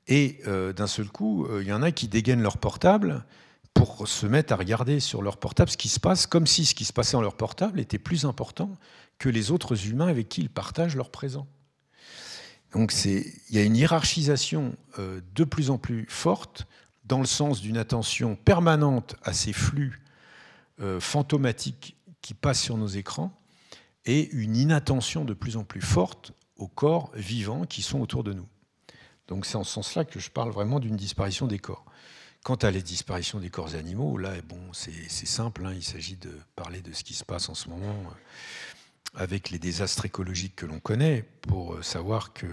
et 0.07 0.41
d'un 0.45 0.87
seul 0.87 1.07
coup, 1.07 1.47
il 1.61 1.65
y 1.65 1.71
en 1.71 1.81
a 1.81 1.93
qui 1.93 2.09
dégainent 2.09 2.41
leur 2.41 2.57
portable 2.57 3.23
pour 3.73 4.07
se 4.07 4.25
mettre 4.25 4.53
à 4.53 4.55
regarder 4.55 4.99
sur 4.99 5.21
leur 5.21 5.37
portable 5.37 5.71
ce 5.71 5.77
qui 5.77 5.89
se 5.89 5.99
passe, 5.99 6.27
comme 6.27 6.47
si 6.47 6.65
ce 6.65 6.75
qui 6.75 6.85
se 6.85 6.93
passait 6.93 7.13
dans 7.13 7.21
leur 7.21 7.35
portable 7.35 7.79
était 7.79 7.99
plus 7.99 8.25
important 8.25 8.69
que 9.17 9.29
les 9.29 9.51
autres 9.51 9.87
humains 9.87 10.07
avec 10.07 10.29
qui 10.29 10.41
ils 10.41 10.49
partagent 10.49 10.95
leur 10.95 11.09
présent. 11.09 11.47
Donc 12.73 12.93
il 13.05 13.31
y 13.51 13.59
a 13.59 13.63
une 13.63 13.75
hiérarchisation 13.75 14.75
euh, 14.97 15.21
de 15.35 15.43
plus 15.43 15.69
en 15.69 15.77
plus 15.77 16.05
forte 16.09 16.67
dans 17.05 17.19
le 17.19 17.25
sens 17.25 17.61
d'une 17.61 17.77
attention 17.77 18.35
permanente 18.35 19.15
à 19.23 19.31
ces 19.31 19.53
flux 19.53 20.01
euh, 20.79 20.99
fantomatiques 20.99 21.95
qui 22.21 22.33
passent 22.33 22.61
sur 22.61 22.77
nos 22.77 22.87
écrans 22.87 23.31
et 24.05 24.29
une 24.31 24.55
inattention 24.55 25.23
de 25.23 25.33
plus 25.33 25.55
en 25.55 25.63
plus 25.63 25.81
forte 25.81 26.33
aux 26.57 26.67
corps 26.67 27.11
vivants 27.13 27.65
qui 27.65 27.81
sont 27.81 28.01
autour 28.01 28.23
de 28.23 28.33
nous. 28.33 28.47
Donc 29.27 29.45
c'est 29.45 29.55
en 29.55 29.63
ce 29.63 29.73
sens-là 29.73 30.03
que 30.03 30.19
je 30.19 30.31
parle 30.31 30.51
vraiment 30.51 30.79
d'une 30.79 30.97
disparition 30.97 31.47
des 31.47 31.59
corps. 31.59 31.85
Quant 32.43 32.55
à 32.55 32.71
la 32.71 32.81
disparition 32.81 33.39
des 33.39 33.49
corps 33.49 33.75
animaux, 33.75 34.17
là, 34.17 34.33
bon, 34.49 34.59
c'est 34.73 35.07
simple, 35.09 35.65
hein, 35.65 35.73
il 35.73 35.83
s'agit 35.83 36.17
de 36.17 36.37
parler 36.57 36.81
de 36.81 36.91
ce 36.91 37.03
qui 37.03 37.13
se 37.13 37.23
passe 37.23 37.47
en 37.47 37.53
ce 37.53 37.69
moment 37.69 37.95
avec 39.15 39.49
les 39.49 39.59
désastres 39.59 40.05
écologiques 40.05 40.55
que 40.55 40.65
l'on 40.65 40.79
connaît, 40.79 41.23
pour 41.41 41.75
euh, 41.75 41.81
savoir 41.81 42.33
que, 42.33 42.47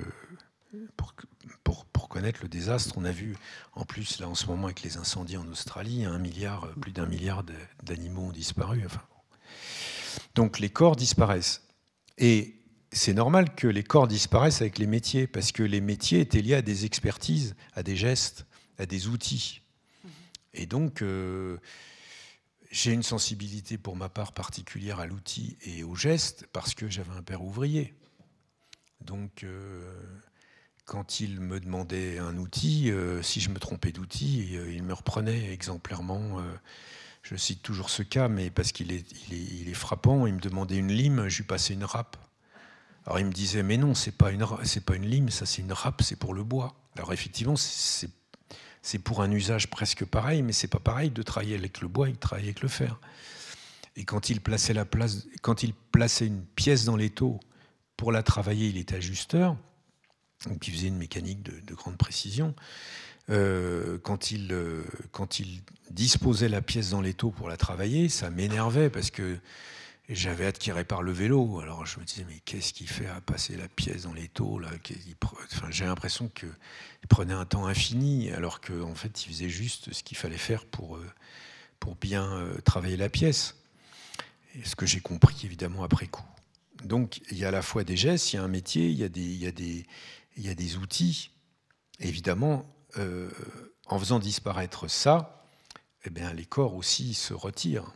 pour, 0.96 1.14
pour, 1.86 2.08
connaître 2.08 2.40
le 2.42 2.48
désastre, 2.48 2.94
on 2.96 3.04
a 3.04 3.12
vu 3.12 3.36
en 3.74 3.84
plus 3.84 4.18
là 4.18 4.28
en 4.28 4.34
ce 4.34 4.46
moment 4.46 4.64
avec 4.64 4.82
les 4.82 4.96
incendies 4.96 5.36
en 5.36 5.46
Australie, 5.46 6.04
un 6.04 6.18
milliard, 6.18 6.64
euh, 6.64 6.72
plus 6.80 6.92
d'un 6.92 7.06
milliard 7.06 7.44
d'animaux 7.84 8.26
ont 8.26 8.32
disparu. 8.32 8.82
Enfin, 8.84 9.02
donc 10.34 10.58
les 10.58 10.70
corps 10.70 10.96
disparaissent. 10.96 11.62
Et 12.18 12.56
c'est 12.92 13.14
normal 13.14 13.54
que 13.54 13.68
les 13.68 13.84
corps 13.84 14.08
disparaissent 14.08 14.60
avec 14.60 14.78
les 14.78 14.86
métiers, 14.86 15.26
parce 15.26 15.52
que 15.52 15.62
les 15.62 15.80
métiers 15.80 16.20
étaient 16.20 16.42
liés 16.42 16.56
à 16.56 16.62
des 16.62 16.84
expertises, 16.84 17.54
à 17.74 17.82
des 17.82 17.96
gestes, 17.96 18.46
à 18.78 18.86
des 18.86 19.06
outils. 19.06 19.62
Et 20.52 20.66
donc, 20.66 21.02
euh, 21.02 21.58
j'ai 22.70 22.92
une 22.92 23.02
sensibilité 23.02 23.78
pour 23.78 23.96
ma 23.96 24.08
part 24.08 24.32
particulière 24.32 25.00
à 25.00 25.06
l'outil 25.06 25.56
et 25.62 25.82
au 25.82 25.96
geste 25.96 26.46
parce 26.52 26.74
que 26.74 26.88
j'avais 26.88 27.12
un 27.12 27.22
père 27.22 27.42
ouvrier. 27.42 27.94
Donc, 29.00 29.42
euh, 29.42 29.92
quand 30.84 31.20
il 31.20 31.40
me 31.40 31.58
demandait 31.58 32.18
un 32.18 32.36
outil, 32.36 32.90
euh, 32.90 33.22
si 33.22 33.40
je 33.40 33.50
me 33.50 33.58
trompais 33.58 33.92
d'outil, 33.92 34.56
euh, 34.56 34.72
il 34.72 34.82
me 34.84 34.92
reprenait 34.92 35.52
exemplairement. 35.52 36.40
je 37.22 37.34
cite 37.34 37.62
toujours 37.62 37.90
ce 37.90 38.02
cas, 38.02 38.28
mais 38.28 38.50
parce 38.50 38.72
qu'il 38.72 38.92
est, 38.92 39.04
il 39.30 39.68
est, 39.68 39.74
frappant. 39.74 40.26
Il 40.26 40.34
me 40.34 40.40
demandait 40.40 40.76
une 40.76 40.92
lime, 40.92 41.28
je 41.28 41.38
lui 41.38 41.44
passais 41.44 41.74
une 41.74 41.84
râpe. 41.84 42.16
Alors 43.04 43.18
il 43.18 43.26
me 43.26 43.32
disait, 43.32 43.62
mais 43.62 43.78
non, 43.78 43.94
c'est 43.94 44.16
pas 44.16 44.30
une, 44.30 44.46
pas 44.86 44.94
une 44.94 45.06
lime, 45.06 45.30
ça 45.30 45.46
c'est 45.46 45.62
une 45.62 45.72
râpe, 45.72 46.02
c'est 46.02 46.16
pour 46.16 46.34
le 46.34 46.44
bois. 46.44 46.76
Alors 46.96 47.12
effectivement, 47.12 47.56
c'est 47.56 48.10
c'est 48.82 48.98
pour 48.98 49.22
un 49.22 49.30
usage 49.30 49.68
presque 49.68 50.04
pareil, 50.04 50.42
mais 50.42 50.52
c'est 50.52 50.68
pas 50.68 50.78
pareil 50.78 51.10
de 51.10 51.22
travailler 51.22 51.54
avec 51.54 51.80
le 51.80 51.88
bois 51.88 52.08
et 52.08 52.12
de 52.12 52.18
travailler 52.18 52.48
avec 52.48 52.62
le 52.62 52.68
fer. 52.68 52.98
Et 53.96 54.04
quand 54.04 54.30
il 54.30 54.40
plaçait, 54.40 54.72
la 54.72 54.84
place, 54.84 55.26
quand 55.42 55.62
il 55.62 55.74
plaçait 55.74 56.26
une 56.26 56.42
pièce 56.42 56.84
dans 56.84 56.96
l'étau 56.96 57.40
pour 57.96 58.12
la 58.12 58.22
travailler, 58.22 58.68
il 58.68 58.78
était 58.78 58.96
ajusteur, 58.96 59.56
donc 60.46 60.66
il 60.68 60.74
faisait 60.74 60.88
une 60.88 60.96
mécanique 60.96 61.42
de, 61.42 61.74
grande 61.74 61.98
précision. 61.98 62.54
Euh, 63.28 63.98
quand, 63.98 64.30
il, 64.30 64.52
euh, 64.52 64.84
quand 65.12 65.38
il 65.38 65.62
disposait 65.90 66.48
la 66.48 66.62
pièce 66.62 66.90
dans 66.90 67.00
l'étau 67.00 67.30
pour 67.30 67.48
la 67.48 67.56
travailler, 67.56 68.08
ça 68.08 68.30
m'énervait 68.30 68.90
parce 68.90 69.10
que 69.10 69.38
j'avais 70.14 70.46
hâte 70.46 70.58
qu'il 70.58 70.72
répare 70.72 71.02
le 71.02 71.12
vélo. 71.12 71.60
Alors 71.60 71.86
je 71.86 72.00
me 72.00 72.04
disais, 72.04 72.24
mais 72.28 72.40
qu'est-ce 72.44 72.72
qu'il 72.72 72.88
fait 72.88 73.06
à 73.06 73.20
passer 73.20 73.56
la 73.56 73.68
pièce 73.68 74.02
dans 74.02 74.12
les 74.12 74.28
taux 74.28 74.58
là? 74.58 74.68
J'ai 75.70 75.84
l'impression 75.84 76.28
qu'il 76.28 76.48
prenait 77.08 77.34
un 77.34 77.44
temps 77.44 77.66
infini, 77.66 78.30
alors 78.30 78.60
qu'en 78.60 78.90
en 78.90 78.94
fait, 78.94 79.24
il 79.24 79.28
faisait 79.28 79.48
juste 79.48 79.92
ce 79.92 80.02
qu'il 80.02 80.16
fallait 80.16 80.36
faire 80.38 80.64
pour, 80.66 80.96
euh, 80.96 81.06
pour 81.78 81.94
bien 81.96 82.24
euh, 82.32 82.60
travailler 82.60 82.96
la 82.96 83.08
pièce. 83.08 83.56
Ce 84.64 84.74
que 84.74 84.84
j'ai 84.84 85.00
compris, 85.00 85.36
évidemment, 85.44 85.84
après 85.84 86.08
coup. 86.08 86.24
Donc, 86.84 87.20
il 87.30 87.38
y 87.38 87.44
a 87.44 87.48
à 87.48 87.52
la 87.52 87.62
fois 87.62 87.84
des 87.84 87.96
gestes, 87.96 88.32
il 88.32 88.36
y 88.36 88.38
a 88.38 88.42
un 88.42 88.48
métier, 88.48 88.88
il 88.88 88.98
y 88.98 89.04
a 89.04 89.08
des, 89.08 89.20
il 89.20 89.38
y 89.38 89.46
a 89.46 89.52
des, 89.52 89.86
il 90.36 90.44
y 90.44 90.48
a 90.48 90.54
des 90.54 90.76
outils. 90.76 91.30
évidemment, 92.00 92.66
euh, 92.96 93.30
en 93.86 93.98
faisant 93.98 94.18
disparaître 94.18 94.88
ça, 94.88 95.46
eh 96.04 96.10
bien, 96.10 96.32
les 96.32 96.46
corps 96.46 96.74
aussi 96.74 97.14
se 97.14 97.34
retirent. 97.34 97.92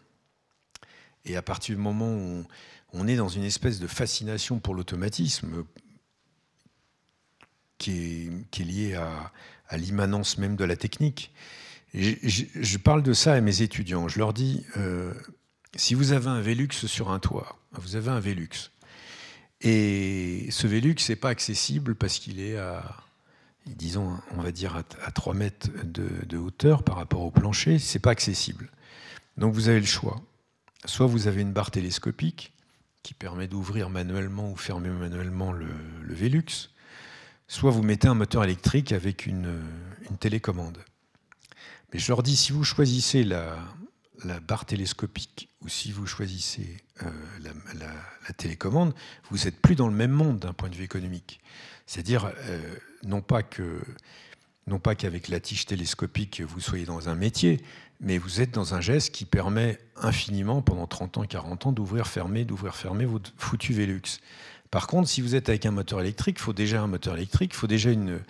Et 1.25 1.37
à 1.37 1.43
partir 1.43 1.77
du 1.77 1.81
moment 1.81 2.15
où 2.15 2.45
on 2.93 3.09
est 3.09 3.17
dans 3.17 3.29
une 3.29 3.45
espèce 3.45 3.81
de 3.81 3.87
fascination 3.87 4.59
pour 4.59 4.75
l'automatisme, 4.75 5.65
qui 7.79 8.31
est, 8.53 8.65
liée 8.65 8.95
à, 8.95 9.33
l'immanence 9.77 10.39
même 10.39 10.57
de 10.57 10.65
la 10.65 10.77
technique, 10.77 11.33
je, 11.93 12.79
parle 12.79 13.03
de 13.03 13.13
ça 13.13 13.35
à 13.35 13.41
mes 13.41 13.63
étudiants. 13.63 14.09
Je 14.09 14.19
leur 14.19 14.33
dis, 14.33 14.65
euh, 14.77 15.13
si 15.75 15.95
vous 15.95 16.13
avez 16.13 16.29
un 16.29 16.41
Velux 16.41 16.73
sur 16.73 17.11
un 17.11 17.19
toit, 17.19 17.59
vous 17.73 17.97
avez 17.97 18.11
un 18.11 18.21
Velux, 18.21 18.71
et 19.61 20.47
ce 20.51 20.67
Velux 20.67 20.97
n'est 21.09 21.17
pas 21.17 21.31
accessible 21.31 21.95
parce 21.95 22.19
qu'il 22.19 22.41
est 22.41 22.57
à, 22.57 22.97
disons, 23.67 24.19
on 24.37 24.43
va 24.43 24.53
dire 24.53 24.77
à, 24.77 25.11
3 25.11 25.35
mètres 25.35 25.69
de, 25.85 26.09
de, 26.27 26.37
hauteur 26.37 26.83
par 26.83 26.97
rapport 26.97 27.23
au 27.23 27.31
plancher, 27.31 27.79
c'est 27.79 27.99
pas 27.99 28.11
accessible. 28.11 28.71
Donc 29.37 29.55
vous 29.55 29.69
avez 29.69 29.81
le 29.81 29.87
choix. 29.87 30.21
Soit 30.85 31.07
vous 31.07 31.27
avez 31.27 31.43
une 31.43 31.53
barre 31.53 31.71
télescopique 31.71 32.53
qui 33.03 33.15
permet 33.15 33.49
d'ouvrir 33.49 33.91
manuellement 33.91 34.51
ou 34.51 34.57
fermer 34.57 34.91
manuellement 34.91 35.53
le, 35.53 35.67
Velux, 36.03 36.71
soit 37.49 37.71
vous 37.71 37.83
mettez 37.83 38.09
un 38.09 38.15
moteur 38.15 38.45
électrique 38.45 38.93
avec 38.93 39.27
une, 39.27 39.61
télécommande. 40.21 40.79
Mais 41.93 41.99
je 41.99 42.09
leur 42.09 42.23
dis, 42.23 42.37
si 42.37 42.53
vous 42.53 42.65
choisissez 42.65 43.25
la, 43.25 43.59
la 44.25 44.41
barre 44.41 44.65
télescopique 44.65 45.49
ou 45.61 45.69
si 45.69 45.93
vous 45.93 46.07
choisissez 46.07 46.77
euh, 47.03 47.11
la, 47.79 48.33
télécommande, 48.35 48.95
vous 49.31 49.45
n'êtes 49.45 49.61
plus 49.61 49.75
dans 49.75 49.89
le 49.89 49.95
même 49.95 50.11
monde 50.11 50.39
d'un 50.39 50.53
point 50.53 50.69
de 50.69 50.75
vue 50.75 50.85
économique. 50.85 51.41
C'est-à-dire, 51.87 52.33
euh, 52.49 52.77
non 53.05 53.21
pas 53.21 53.43
que 53.43 53.81
non 54.67 54.79
pas 54.79 54.95
qu'avec 54.95 55.29
la 55.29 55.41
tige 55.41 55.67
télescopique, 55.67 56.41
vous 56.41 56.59
soyez 56.59 56.87
dans 56.87 57.11
un 57.11 57.15
métier, 57.15 57.63
mais 58.01 58.19
vous 58.19 58.41
êtes 58.41 58.51
dans 58.51 58.75
un 58.75 58.81
geste 58.81 59.13
qui 59.13 59.25
permet 59.25 59.79
infiniment, 59.97 60.63
pendant 60.63 60.87
30 60.87 61.19
ans, 61.19 61.25
40 61.25 61.67
ans, 61.67 61.73
d'ouvrir, 61.73 62.07
fermer, 62.07 62.45
d'ouvrir, 62.45 62.77
fermer 62.77 63.05
votre 63.05 63.33
foutu 63.37 63.73
Velux. 63.73 64.21
Par 64.71 64.87
contre, 64.87 65.09
si 65.09 65.21
vous 65.21 65.35
êtes 65.35 65.49
avec 65.49 65.67
un 65.67 65.71
moteur 65.71 66.01
électrique, 66.01 66.37
il 66.39 66.43
faut 66.43 66.53
déjà 66.53 66.83
un 66.83 66.87
moteur 66.87 67.15
électrique, 67.15 67.53
il 67.55 67.57
faut 67.57 67.67
déjà 67.67 67.91
une, 67.91 68.21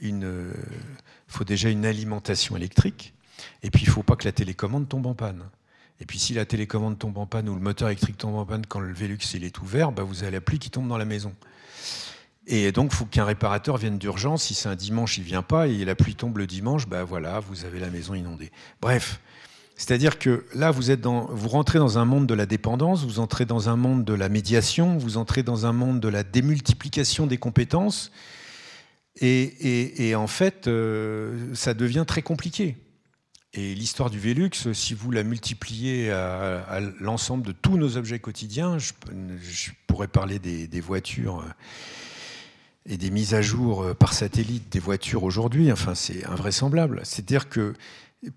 une, 0.00 0.52
faut 1.28 1.44
déjà 1.44 1.68
une 1.68 1.84
alimentation 1.84 2.56
électrique, 2.56 3.14
et 3.62 3.70
puis 3.70 3.82
il 3.84 3.88
ne 3.88 3.92
faut 3.92 4.02
pas 4.02 4.16
que 4.16 4.24
la 4.24 4.32
télécommande 4.32 4.88
tombe 4.88 5.06
en 5.06 5.14
panne. 5.14 5.44
Et 6.00 6.06
puis 6.06 6.18
si 6.18 6.34
la 6.34 6.44
télécommande 6.44 6.98
tombe 6.98 7.16
en 7.18 7.26
panne 7.26 7.48
ou 7.48 7.54
le 7.54 7.60
moteur 7.60 7.88
électrique 7.88 8.18
tombe 8.18 8.34
en 8.34 8.44
panne 8.44 8.66
quand 8.66 8.80
le 8.80 8.92
Velux 8.92 9.18
est 9.34 9.58
ouvert, 9.60 9.92
bah, 9.92 10.02
vous 10.02 10.22
avez 10.22 10.32
la 10.32 10.40
pluie 10.40 10.58
qui 10.58 10.70
tombe 10.70 10.88
dans 10.88 10.98
la 10.98 11.04
maison. 11.04 11.32
Et 12.46 12.72
donc, 12.72 12.90
il 12.92 12.96
faut 12.96 13.04
qu'un 13.04 13.24
réparateur 13.24 13.76
vienne 13.76 13.98
d'urgence. 13.98 14.44
Si 14.44 14.54
c'est 14.54 14.68
un 14.68 14.74
dimanche, 14.74 15.18
il 15.18 15.24
vient 15.24 15.42
pas 15.42 15.68
et 15.68 15.84
la 15.84 15.94
pluie 15.94 16.14
tombe 16.14 16.38
le 16.38 16.46
dimanche, 16.46 16.88
bah 16.88 17.04
voilà, 17.04 17.40
vous 17.40 17.64
avez 17.64 17.78
la 17.78 17.88
maison 17.88 18.14
inondée. 18.14 18.50
Bref, 18.80 19.20
c'est-à-dire 19.76 20.18
que 20.18 20.44
là, 20.54 20.70
vous, 20.70 21.48
rentrez 21.48 21.78
dans 21.78 21.98
un 21.98 22.04
monde 22.04 22.26
de 22.26 22.34
la 22.34 22.46
dépendance, 22.46 23.04
vous 23.04 23.18
entrez 23.18 23.46
dans 23.46 23.68
un 23.68 23.76
monde 23.76 24.04
de 24.04 24.14
la 24.14 24.28
médiation, 24.28 24.96
vous 24.98 25.16
entrez 25.16 25.42
dans 25.42 25.66
un 25.66 25.72
monde 25.72 26.00
de 26.00 26.08
la 26.08 26.22
démultiplication 26.22 27.26
des 27.26 27.38
compétences. 27.38 28.12
Et, 29.20 30.14
en 30.16 30.26
fait, 30.26 30.66
euh, 30.68 31.54
ça 31.54 31.74
devient 31.74 32.04
très 32.06 32.22
compliqué. 32.22 32.76
Et 33.54 33.74
l'histoire 33.74 34.08
du 34.08 34.18
Velux, 34.18 34.72
si 34.72 34.94
vous 34.94 35.10
la 35.10 35.22
multipliez 35.22 36.10
à, 36.10 36.80
l'ensemble 37.00 37.46
de 37.46 37.52
tous 37.52 37.76
nos 37.76 37.96
objets 37.96 38.18
quotidiens, 38.18 38.78
je, 38.78 38.92
pourrais 39.86 40.08
parler 40.08 40.38
des, 40.38 40.80
voitures 40.80 41.40
euh, 41.40 41.50
et 42.86 42.96
des 42.96 43.10
mises 43.10 43.34
à 43.34 43.42
jour 43.42 43.82
euh, 43.82 43.94
par 43.94 44.12
satellite 44.12 44.72
des 44.72 44.80
voitures 44.80 45.24
aujourd'hui, 45.24 45.70
enfin 45.72 45.94
c'est 45.94 46.24
invraisemblable. 46.26 47.00
C'est-à-dire 47.04 47.48
que 47.48 47.74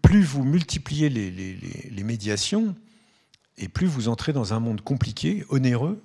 plus 0.02 0.24
vous 0.24 0.44
multipliez 0.44 1.10
les, 1.10 2.04
médiations, 2.04 2.76
et 3.58 3.68
plus 3.68 3.88
vous 3.88 4.08
entrez 4.10 4.34
dans 4.34 4.54
un 4.54 4.60
monde 4.60 4.82
compliqué, 4.82 5.46
onéreux, 5.50 6.02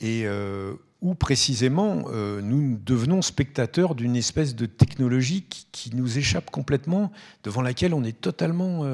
et 0.00 0.22
euh, 0.24 0.74
où 1.02 1.14
précisément 1.14 2.04
euh, 2.08 2.40
nous 2.40 2.78
devenons 2.84 3.22
spectateurs 3.22 3.94
d'une 3.94 4.16
espèce 4.16 4.54
de 4.54 4.66
technologie 4.66 5.44
qui, 5.72 5.94
nous 5.94 6.18
échappe 6.18 6.50
complètement, 6.50 7.12
devant 7.44 7.62
laquelle 7.62 7.94
on 7.94 8.02
est 8.02 8.18
totalement, 8.18 8.84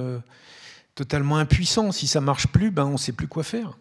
totalement 0.95 1.39
impuissant. 1.39 1.91
Si 1.91 2.07
ça 2.07 2.21
marche 2.21 2.49
plus, 2.49 2.71
ben, 2.71 2.85
on 2.85 2.93
ne 2.93 2.97
sait 2.99 3.13
plus 3.13 3.29
quoi 3.29 3.45
faire. 3.45 3.79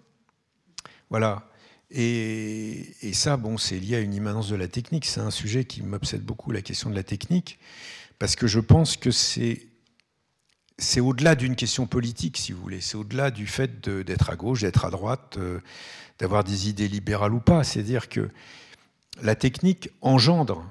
Voilà. 1.10 1.51
Et, 1.94 3.12
ça, 3.14 3.38
bon, 3.38 3.58
c'est 3.58 3.78
lié 3.78 3.98
à 3.98 4.00
une 4.00 4.14
immanence 4.14 4.50
de 4.50 4.56
la 4.56 4.68
technique. 4.68 5.06
C'est 5.06 5.20
un 5.20 5.32
sujet 5.32 5.66
qui 5.66 5.82
m'obsède 5.82 6.24
beaucoup, 6.24 6.52
la 6.52 6.62
question 6.62 6.90
de 6.90 6.96
la 6.96 7.04
technique, 7.04 7.60
parce 8.18 8.36
que 8.36 8.48
je 8.48 8.60
pense 8.60 8.98
que 8.98 9.12
c'est 9.12 9.68
c'est 10.78 11.00
au-delà 11.00 11.36
d'une 11.36 11.56
question 11.56 11.86
politique, 11.86 12.38
si 12.38 12.54
vous 12.54 12.62
voulez. 12.62 12.82
C'est 12.82 12.98
au-delà 12.98 13.30
du 13.30 13.46
fait 13.46 13.88
d'être 13.88 14.32
à 14.32 14.36
gauche, 14.36 14.62
d'être 14.62 14.84
à 14.84 14.90
droite, 14.90 15.36
euh, 15.38 15.60
d'avoir 16.18 16.44
des 16.44 16.70
idées 16.70 16.88
libérales 16.88 17.36
ou 17.36 17.40
pas. 17.40 17.64
C'est-à-dire 17.64 18.10
que 18.10 18.30
la 19.22 19.36
technique 19.36 19.92
engendre, 20.02 20.68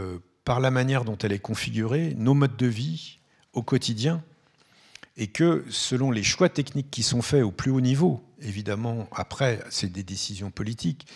euh, 0.00 0.18
par 0.44 0.60
la 0.60 0.70
manière 0.70 1.04
dont 1.06 1.16
elle 1.16 1.32
est 1.32 1.38
configurée, 1.38 2.14
nos 2.18 2.34
modes 2.34 2.56
de 2.56 2.66
vie 2.66 3.20
au 3.54 3.62
quotidien, 3.62 4.22
et 5.16 5.28
que 5.28 5.64
selon 5.70 6.10
les 6.10 6.22
choix 6.22 6.50
techniques 6.50 6.90
qui 6.90 7.02
sont 7.02 7.22
faits 7.22 7.42
au 7.42 7.52
plus 7.52 7.70
haut 7.70 7.80
niveau, 7.80 8.22
évidemment, 8.44 9.08
après, 9.12 9.60
c'est 9.70 9.92
des 9.92 10.02
décisions 10.02 10.50
politiques, 10.50 11.06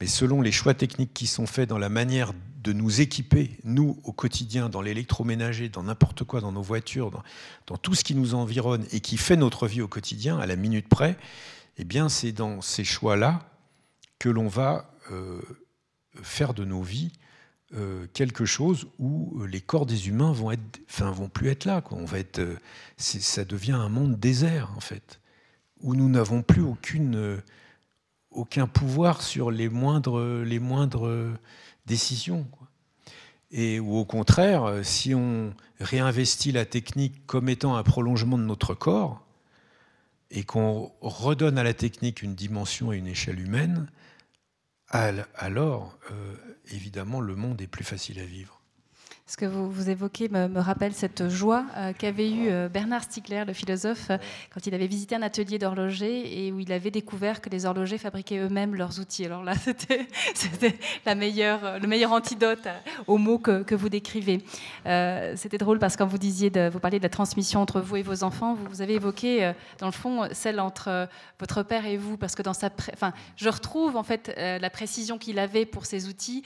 mais 0.00 0.06
selon 0.06 0.42
les 0.42 0.52
choix 0.52 0.74
techniques 0.74 1.14
qui 1.14 1.26
sont 1.26 1.46
faits 1.46 1.68
dans 1.68 1.78
la 1.78 1.88
manière 1.88 2.32
de 2.62 2.72
nous 2.72 3.00
équiper, 3.00 3.58
nous, 3.64 3.98
au 4.04 4.12
quotidien, 4.12 4.68
dans 4.68 4.82
l'électroménager, 4.82 5.68
dans 5.68 5.84
n'importe 5.84 6.24
quoi, 6.24 6.40
dans 6.40 6.52
nos 6.52 6.62
voitures, 6.62 7.10
dans, 7.66 7.76
tout 7.76 7.94
ce 7.94 8.04
qui 8.04 8.14
nous 8.14 8.34
environne 8.34 8.84
et 8.92 9.00
qui 9.00 9.16
fait 9.16 9.36
notre 9.36 9.66
vie 9.66 9.80
au 9.80 9.88
quotidien, 9.88 10.38
à 10.38 10.46
la 10.46 10.56
minute 10.56 10.88
près, 10.88 11.16
eh 11.78 11.84
bien, 11.84 12.08
c'est 12.08 12.32
dans 12.32 12.60
ces 12.60 12.84
choix-là 12.84 13.48
que 14.18 14.28
l'on 14.28 14.48
va 14.48 14.94
euh, 15.10 15.40
faire 16.22 16.54
de 16.54 16.64
nos 16.64 16.82
vies 16.82 17.12
euh, 17.74 18.06
quelque 18.12 18.44
chose 18.44 18.86
où 18.98 19.44
les 19.46 19.62
corps 19.62 19.86
des 19.86 20.08
humains 20.08 20.32
vont 20.32 20.54
enfin, 20.90 21.10
vont 21.10 21.30
plus 21.30 21.48
être 21.48 21.64
là. 21.64 21.82
Euh, 22.38 22.56
ça 22.98 23.44
devient 23.46 23.72
un 23.72 23.88
monde 23.88 24.20
désert 24.20 24.70
en 24.76 24.80
fait, 24.80 25.21
où 25.82 25.94
nous 25.94 26.08
n'avons 26.08 26.42
plus 26.42 26.62
aucune, 26.62 27.42
aucun 28.30 28.66
pouvoir 28.66 29.22
sur 29.22 29.50
les 29.50 29.68
moindres, 29.68 30.42
les 30.42 30.58
moindres 30.58 31.36
décision. 31.86 32.46
Et 33.50 33.80
ou 33.80 33.96
au 33.96 34.04
contraire, 34.04 34.64
euh, 34.64 34.82
si 34.82 35.14
on 35.14 35.54
réinvestit 35.78 36.52
la 36.52 36.64
technique 36.64 37.26
comme 37.26 37.48
étant 37.48 37.76
un 37.76 37.82
prolongement 37.82 38.38
de 38.38 38.44
notre 38.44 38.74
corps, 38.74 39.24
et 40.30 40.44
qu'on 40.44 40.90
redonne 41.02 41.58
à 41.58 41.62
la 41.62 41.74
technique 41.74 42.22
une 42.22 42.34
dimension 42.34 42.90
et 42.90 42.96
une 42.96 43.06
échelle 43.06 43.38
humaine, 43.38 43.90
alors, 44.88 45.98
euh, 46.10 46.34
évidemment, 46.70 47.20
le 47.20 47.34
monde 47.34 47.60
est 47.60 47.66
plus 47.66 47.84
facile 47.84 48.18
à 48.18 48.24
vivre. 48.24 48.61
Ce 49.32 49.38
que 49.38 49.46
vous, 49.46 49.70
vous 49.70 49.88
évoquez 49.88 50.28
me, 50.28 50.60
rappelle 50.60 50.92
cette 50.92 51.30
joie 51.30 51.64
euh, 51.78 51.94
qu'avait 51.96 52.30
eue 52.30 52.50
euh, 52.50 52.68
Bernard 52.68 53.04
Stiegler, 53.04 53.44
le 53.46 53.54
philosophe, 53.54 54.10
euh, 54.10 54.18
quand 54.52 54.66
il 54.66 54.74
avait 54.74 54.86
visité 54.86 55.14
un 55.14 55.22
atelier 55.22 55.58
d'horloger 55.58 56.44
et 56.46 56.52
où 56.52 56.60
il 56.60 56.70
avait 56.70 56.90
découvert 56.90 57.40
que 57.40 57.48
les 57.48 57.64
horlogers 57.64 57.96
fabriquaient 57.96 58.40
eux-mêmes 58.40 58.74
leurs 58.74 59.00
outils. 59.00 59.24
Alors 59.24 59.42
là, 59.42 59.54
c'était 60.34 60.78
la 61.06 61.14
meilleure, 61.14 61.78
le 61.80 61.88
meilleur 61.88 62.12
antidote 62.12 62.68
aux 63.06 63.16
mots 63.16 63.38
que, 63.38 63.62
que 63.62 63.74
vous 63.74 63.88
décrivez. 63.88 64.44
c'était 64.84 65.56
drôle 65.56 65.78
parce 65.78 65.94
que 65.96 66.02
quand 66.02 66.06
vous 66.06 66.18
disiez, 66.18 66.50
de, 66.50 66.68
vous 66.68 66.78
parliez 66.78 66.98
de 66.98 67.02
la 67.02 67.08
transmission 67.08 67.62
entre 67.62 67.80
vous 67.80 67.96
et 67.96 68.02
vos 68.02 68.24
enfants, 68.24 68.52
vous, 68.52 68.66
vous 68.68 68.82
avez 68.82 68.96
évoqué, 68.96 69.50
dans 69.78 69.86
le 69.86 69.92
fond, 69.92 70.28
celle 70.32 70.60
entre 70.60 71.08
votre 71.40 71.62
père 71.62 71.86
et 71.86 71.96
vous, 71.96 72.18
parce 72.18 72.34
que 72.34 72.42
dans 72.42 72.52
sa, 72.52 72.68
enfin, 72.92 73.14
je 73.36 73.48
retrouve 73.48 73.96
en 73.96 74.02
fait 74.02 74.34
la 74.36 74.68
précision 74.68 75.16
qu'il 75.16 75.38
avait 75.38 75.64
pour 75.64 75.86
ses 75.86 76.06
outils 76.06 76.42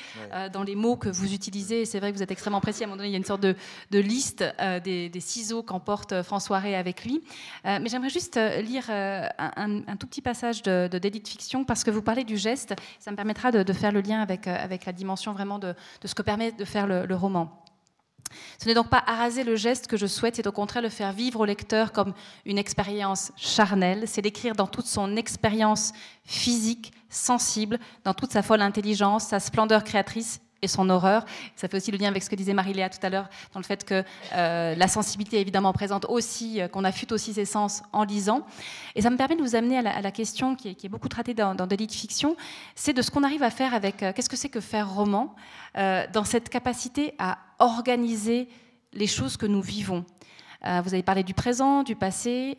dans 0.53 0.62
les 0.62 0.76
mots 0.76 0.97
que 0.97 1.09
vous 1.09 1.34
utilisez. 1.34 1.84
C'est 1.84 1.99
vrai 1.99 2.12
que 2.12 2.16
vous 2.16 2.22
êtes 2.22 2.30
extrêmement 2.30 2.61
précis 2.61 2.76
à 2.85 2.87
un 2.87 2.89
moment 2.89 2.99
donné, 2.99 3.09
il 3.09 3.12
y 3.12 3.16
a 3.16 3.18
une 3.18 3.24
sorte 3.24 3.43
de, 3.43 3.57
liste 3.91 4.45
euh, 4.61 4.81
des, 4.81 5.20
ciseaux 5.20 5.62
qu'emporte 5.62 6.12
euh, 6.12 6.22
François 6.22 6.59
Rey 6.59 6.74
avec 6.74 7.05
lui. 7.05 7.22
Euh, 7.64 7.79
mais 7.81 7.89
j'aimerais 7.89 8.11
juste 8.11 8.39
lire 8.62 8.91
un, 8.91 9.97
tout 9.99 10.07
petit 10.07 10.22
passage 10.22 10.62
de, 10.62 10.89
de 10.91 10.99
de 10.99 11.29
fiction 11.29 11.64
parce 11.64 11.85
que 11.85 11.91
vous 11.91 12.03
parlez 12.03 12.24
du 12.24 12.37
geste. 12.37 12.74
Ça 12.99 13.11
me 13.11 13.16
permettra 13.16 13.51
de, 13.51 13.72
faire 13.72 13.93
le 13.93 14.01
lien 14.01 14.20
avec 14.20 14.47
la 14.85 14.93
dimension 14.93 15.33
vraiment 15.33 15.59
de, 15.59 15.74
ce 16.05 16.14
que 16.14 16.22
permet 16.22 16.53
de 16.53 16.64
faire 16.64 16.87
le, 16.87 17.14
roman. 17.14 17.62
Ce 18.59 18.66
n'est 18.66 18.74
donc 18.74 18.89
pas 18.89 19.03
araser 19.07 19.45
le 19.45 19.55
geste 19.55 19.87
que 19.87 19.97
je 19.97 20.07
souhaite, 20.07 20.37
c'est 20.37 20.47
au 20.47 20.53
contraire 20.53 20.83
le 20.83 20.89
faire 20.89 21.12
vivre 21.12 21.41
au 21.41 21.45
lecteur 21.45 21.93
comme 21.93 22.12
une 22.45 22.59
expérience 22.59 23.33
charnelle. 23.37 24.05
C'est 24.07 24.20
l'écrire 24.20 24.55
dans 24.55 24.66
toute 24.66 24.87
son 24.87 25.16
expérience 25.16 25.93
physique, 26.24 26.93
sensible, 27.09 27.79
dans 28.05 28.14
toute 28.14 28.33
sa 28.33 28.43
folle 28.43 28.62
intelligence, 28.62 29.29
sa 29.29 29.41
splendeur 29.41 29.85
créatrice 29.85 30.41
son 30.68 30.90
horreur. 30.90 31.24
Ça 31.54 31.68
fait 31.68 31.76
aussi 31.76 31.90
le 31.90 31.98
lien 31.98 32.08
avec 32.08 32.22
ce 32.22 32.30
que 32.30 32.36
disait 32.36 32.54
Marie-Léa 32.54 32.88
tout 32.88 33.04
à 33.04 33.08
l'heure, 33.08 33.28
dans 33.52 33.60
le 33.60 33.64
fait 33.64 33.84
que 33.84 34.02
euh, 34.34 34.74
la 34.74 34.88
sensibilité 34.88 35.38
est 35.38 35.40
évidemment 35.40 35.72
présente 35.72 36.06
aussi, 36.08 36.60
euh, 36.60 36.68
qu'on 36.68 36.84
affûte 36.84 37.12
aussi 37.12 37.32
ses 37.34 37.44
sens 37.44 37.82
en 37.92 38.04
lisant. 38.04 38.46
Et 38.94 39.02
ça 39.02 39.10
me 39.10 39.16
permet 39.16 39.36
de 39.36 39.42
vous 39.42 39.54
amener 39.54 39.78
à 39.78 40.00
la, 40.00 40.10
question 40.10 40.56
qui 40.56 40.68
est, 40.68 40.88
beaucoup 40.88 41.08
traitée 41.08 41.34
dans, 41.34 41.54
dans 41.54 41.66
des 41.66 41.76
fiction, 41.86 42.36
c'est 42.74 42.92
de 42.92 43.02
ce 43.02 43.10
qu'on 43.10 43.22
arrive 43.22 43.42
à 43.42 43.50
faire 43.50 43.74
avec, 43.74 44.02
euh, 44.02 44.12
qu'est-ce 44.14 44.28
que 44.28 44.36
c'est 44.36 44.48
que 44.48 44.60
faire 44.60 44.90
roman, 44.92 45.34
dans 45.74 46.24
cette 46.24 46.48
capacité 46.48 47.14
à 47.18 47.36
organiser 47.58 48.48
les 48.94 49.06
choses 49.06 49.36
que 49.36 49.44
nous 49.44 49.60
vivons. 49.60 50.06
Vous 50.62 50.94
avez 50.94 51.02
parlé 51.02 51.22
du 51.22 51.34
présent, 51.34 51.82
du 51.82 51.96
passé, 51.96 52.56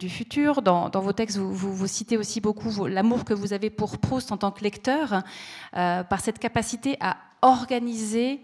du 0.00 0.08
futur. 0.08 0.62
Dans, 0.62 0.90
vos 0.90 1.12
textes, 1.12 1.36
vous, 1.38 1.86
citez 1.86 2.16
aussi 2.16 2.40
beaucoup 2.40 2.86
l'amour 2.86 3.24
que 3.24 3.34
vous 3.34 3.52
avez 3.52 3.70
pour 3.70 3.98
Proust 3.98 4.32
en 4.32 4.36
tant 4.36 4.50
que 4.50 4.64
lecteur, 4.64 5.22
par 5.72 6.20
cette 6.20 6.40
capacité 6.40 6.96
à 7.00 7.16
organiser 7.42 8.40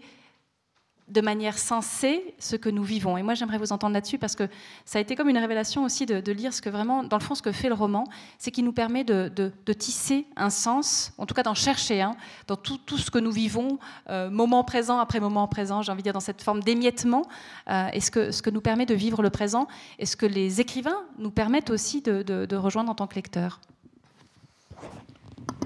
de 1.09 1.21
manière 1.21 1.57
sensée 1.57 2.33
ce 2.39 2.55
que 2.55 2.69
nous 2.69 2.83
vivons. 2.83 3.17
Et 3.17 3.23
moi, 3.23 3.33
j'aimerais 3.33 3.57
vous 3.57 3.71
entendre 3.73 3.93
là-dessus 3.93 4.17
parce 4.17 4.35
que 4.35 4.47
ça 4.85 4.99
a 4.99 5.01
été 5.01 5.15
comme 5.15 5.29
une 5.29 5.37
révélation 5.37 5.83
aussi 5.83 6.05
de, 6.05 6.31
lire 6.31 6.53
ce 6.53 6.61
que 6.61 6.69
vraiment, 6.69 7.03
dans 7.03 7.17
le 7.17 7.23
fond, 7.23 7.35
ce 7.35 7.41
que 7.41 7.51
fait 7.51 7.67
le 7.67 7.75
roman, 7.75 8.05
c'est 8.37 8.51
qu'il 8.51 8.63
nous 8.63 8.73
permet 8.73 9.03
de, 9.03 9.51
tisser 9.77 10.25
un 10.35 10.49
sens, 10.49 11.13
en 11.17 11.25
tout 11.25 11.33
cas 11.33 11.43
d'en 11.43 11.53
chercher 11.53 12.01
un, 12.01 12.15
dans 12.47 12.55
tout, 12.55 12.97
ce 12.97 13.11
que 13.11 13.19
nous 13.19 13.31
vivons, 13.31 13.79
euh, 14.09 14.29
moment 14.29 14.63
présent 14.63 14.99
après 14.99 15.19
moment 15.19 15.47
présent, 15.47 15.81
j'ai 15.81 15.91
envie 15.91 16.01
de 16.01 16.05
dire, 16.05 16.13
dans 16.13 16.19
cette 16.19 16.41
forme 16.41 16.61
d'émiettement, 16.63 17.27
euh, 17.69 17.87
et 17.93 17.99
ce 17.99 18.09
que, 18.09 18.31
ce 18.31 18.41
que 18.41 18.49
nous 18.49 18.61
permet 18.61 18.85
de 18.85 18.95
vivre 18.95 19.21
le 19.21 19.29
présent, 19.29 19.67
et 19.99 20.05
ce 20.05 20.15
que 20.15 20.25
les 20.25 20.61
écrivains 20.61 21.03
nous 21.17 21.31
permettent 21.31 21.69
aussi 21.69 22.01
de, 22.01 22.55
rejoindre 22.55 22.89
en 22.89 22.95
tant 22.95 23.07
que 23.07 23.15
lecteurs. 23.15 23.59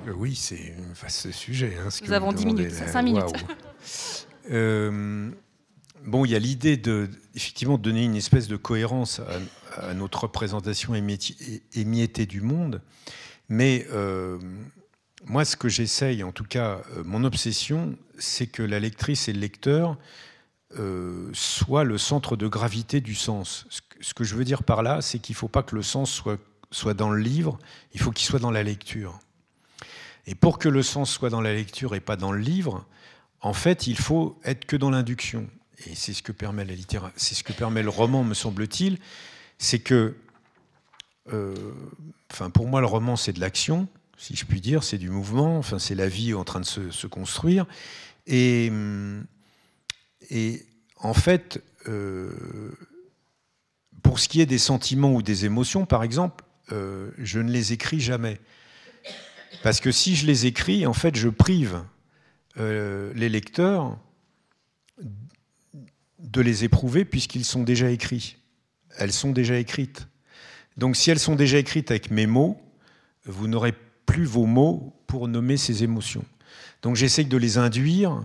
Euh, 0.07 0.13
oui, 0.15 0.35
c'est 0.35 0.75
un 0.77 0.93
vaste 0.93 1.31
sujet. 1.31 1.77
Hein, 1.79 1.89
nous 2.05 2.13
avons 2.13 2.31
10 2.31 2.45
minutes, 2.45 2.71
5 2.71 3.01
minutes. 3.01 3.45
Euh, 4.49 5.29
bon, 6.05 6.23
il 6.25 6.31
y 6.31 6.35
a 6.35 6.39
l'idée 6.39 6.77
de, 6.77 7.09
effectivement, 7.35 7.77
donner 7.77 8.05
une 8.05 8.15
espèce 8.15 8.47
de 8.47 8.55
cohérence 8.55 9.19
à, 9.75 9.93
notre 9.93 10.21
représentation 10.21 10.95
émiettée 10.95 12.25
du 12.25 12.41
monde. 12.41 12.81
Mais 13.49 13.85
euh, 13.91 14.39
moi, 15.25 15.45
ce 15.45 15.55
que 15.55 15.69
j'essaye, 15.69 16.23
en 16.23 16.31
tout 16.31 16.43
cas, 16.43 16.81
euh, 16.95 17.03
mon 17.05 17.23
obsession, 17.23 17.95
c'est 18.17 18.47
que 18.47 18.63
la 18.63 18.79
lectrice 18.79 19.27
et 19.27 19.33
le 19.33 19.39
lecteur 19.39 19.97
euh, 20.79 21.29
soient 21.33 21.83
le 21.83 21.97
centre 21.97 22.35
de 22.35 22.47
gravité 22.47 23.01
du 23.01 23.15
sens. 23.15 23.67
Ce 24.01 24.13
que 24.13 24.23
je 24.23 24.35
veux 24.35 24.43
dire 24.43 24.63
par 24.63 24.83
là, 24.83 25.01
c'est 25.01 25.19
qu'il 25.19 25.33
ne 25.33 25.37
faut 25.37 25.47
pas 25.47 25.63
que 25.63 25.75
le 25.75 25.83
sens 25.83 26.11
soit, 26.11 26.39
soit 26.71 26.93
dans 26.93 27.09
le 27.09 27.21
livre, 27.21 27.57
il 27.93 27.99
faut 27.99 28.11
qu'il 28.11 28.25
soit 28.25 28.39
dans 28.39 28.51
la 28.51 28.63
lecture. 28.63 29.19
Et 30.27 30.35
pour 30.35 30.59
que 30.59 30.69
le 30.69 30.83
sens 30.83 31.09
soit 31.09 31.29
dans 31.29 31.41
la 31.41 31.53
lecture 31.53 31.95
et 31.95 31.99
pas 31.99 32.17
dans 32.17 32.31
le 32.31 32.39
livre, 32.39 32.85
en 33.41 33.53
fait, 33.53 33.87
il 33.87 33.97
faut 33.97 34.39
être 34.43 34.65
que 34.65 34.75
dans 34.75 34.89
l'induction. 34.89 35.47
Et 35.85 35.95
c'est 35.95 36.13
ce 36.13 36.21
que 36.21 36.31
permet 36.31 36.65
la 36.65 36.73
littérature, 36.73 37.13
c'est 37.15 37.35
ce 37.35 37.43
que 37.43 37.53
permet 37.53 37.81
le 37.81 37.89
roman, 37.89 38.23
me 38.23 38.33
semble-t-il, 38.33 38.99
c'est 39.57 39.79
que, 39.79 40.15
euh, 41.31 41.55
pour 42.53 42.67
moi, 42.67 42.81
le 42.81 42.87
roman, 42.87 43.15
c'est 43.15 43.33
de 43.33 43.39
l'action, 43.39 43.87
si 44.17 44.35
je 44.35 44.45
puis 44.45 44.59
dire, 44.59 44.83
c'est 44.83 44.97
du 44.97 45.09
mouvement, 45.09 45.57
enfin, 45.57 45.79
c'est 45.79 45.95
la 45.95 46.09
vie 46.09 46.33
en 46.33 46.43
train 46.43 46.59
de 46.59 46.65
se, 46.65 47.07
construire. 47.07 47.65
Et, 48.25 48.71
et 50.29 50.65
en 50.97 51.13
fait, 51.13 51.63
euh, 51.87 52.31
pour 54.01 54.19
ce 54.19 54.27
qui 54.27 54.41
est 54.41 54.45
des 54.45 54.57
sentiments 54.57 55.13
ou 55.13 55.21
des 55.21 55.45
émotions, 55.45 55.85
par 55.85 56.03
exemple, 56.03 56.43
euh, 56.71 57.11
je 57.17 57.39
ne 57.39 57.51
les 57.51 57.73
écris 57.73 57.99
jamais. 57.99 58.39
Parce 59.63 59.79
que 59.79 59.91
si 59.91 60.15
je 60.15 60.25
les 60.25 60.45
écris, 60.45 60.85
en 60.85 60.93
fait, 60.93 61.15
je 61.15 61.29
prive 61.29 61.83
euh, 62.57 63.11
les 63.15 63.29
lecteurs 63.29 63.97
de 66.19 66.41
les 66.41 66.63
éprouver 66.63 67.05
puisqu'ils 67.05 67.45
sont 67.45 67.63
déjà 67.63 67.89
écrits. 67.91 68.37
Elles 68.97 69.13
sont 69.13 69.31
déjà 69.31 69.57
écrites. 69.57 70.07
Donc 70.75 70.95
si 70.95 71.11
elles 71.11 71.19
sont 71.19 71.35
déjà 71.35 71.57
écrites 71.57 71.91
avec 71.91 72.11
mes 72.11 72.25
mots, 72.25 72.59
vous 73.25 73.47
n'aurez 73.47 73.73
plus 74.05 74.25
vos 74.25 74.45
mots 74.45 74.93
pour 75.05 75.27
nommer 75.27 75.57
ces 75.57 75.83
émotions. 75.83 76.25
Donc 76.81 76.95
j'essaye 76.95 77.25
de 77.25 77.37
les 77.37 77.57
induire 77.57 78.23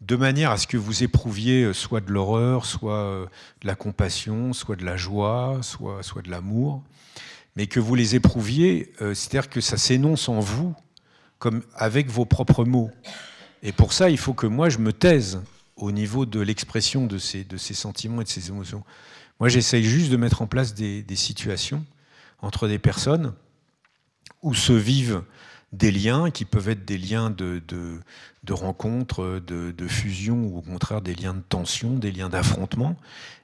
de 0.00 0.14
manière 0.14 0.52
à 0.52 0.58
ce 0.58 0.68
que 0.68 0.76
vous 0.76 1.02
éprouviez 1.02 1.64
euh, 1.64 1.72
soit 1.72 2.00
de 2.00 2.12
l'horreur, 2.12 2.66
soit 2.66 2.98
euh, 2.98 3.26
de 3.62 3.66
la 3.66 3.74
compassion, 3.74 4.52
soit 4.52 4.76
de 4.76 4.84
la 4.84 4.96
joie, 4.96 5.58
soit, 5.62 6.02
soit 6.04 6.22
de 6.22 6.30
l'amour 6.30 6.82
mais 7.58 7.66
que 7.66 7.80
vous 7.80 7.96
les 7.96 8.14
éprouviez, 8.14 8.92
euh, 9.02 9.14
c'est-à-dire 9.14 9.50
que 9.50 9.60
ça 9.60 9.76
s'énonce 9.76 10.28
en 10.28 10.38
vous 10.38 10.76
comme 11.40 11.64
avec 11.74 12.08
vos 12.08 12.24
propres 12.24 12.64
mots. 12.64 12.92
Et 13.64 13.72
pour 13.72 13.92
ça, 13.92 14.10
il 14.10 14.16
faut 14.16 14.32
que 14.32 14.46
moi, 14.46 14.68
je 14.68 14.78
me 14.78 14.92
taise 14.92 15.42
au 15.76 15.90
niveau 15.90 16.24
de 16.24 16.38
l'expression 16.38 17.06
de 17.06 17.18
ces, 17.18 17.42
de 17.42 17.56
ces 17.56 17.74
sentiments 17.74 18.20
et 18.20 18.24
de 18.24 18.28
ces 18.28 18.48
émotions. 18.48 18.84
Moi, 19.40 19.48
j'essaye 19.48 19.82
juste 19.82 20.08
de 20.12 20.16
mettre 20.16 20.40
en 20.40 20.46
place 20.46 20.72
des, 20.72 21.02
des 21.02 21.16
situations 21.16 21.84
entre 22.42 22.68
des 22.68 22.78
personnes 22.78 23.34
où 24.42 24.54
se 24.54 24.72
vivent 24.72 25.22
des 25.72 25.90
liens 25.90 26.30
qui 26.30 26.44
peuvent 26.44 26.70
être 26.70 26.84
des 26.84 26.96
liens 26.96 27.30
de, 27.30 27.60
de, 27.68 28.00
de 28.44 28.52
rencontres, 28.52 29.40
de, 29.46 29.70
de, 29.70 29.88
fusion, 29.88 30.46
ou 30.46 30.58
au 30.58 30.62
contraire 30.62 31.02
des 31.02 31.14
liens 31.14 31.34
de 31.34 31.42
tension, 31.46 31.98
des 31.98 32.10
liens 32.10 32.30
d'affrontement. 32.30 32.96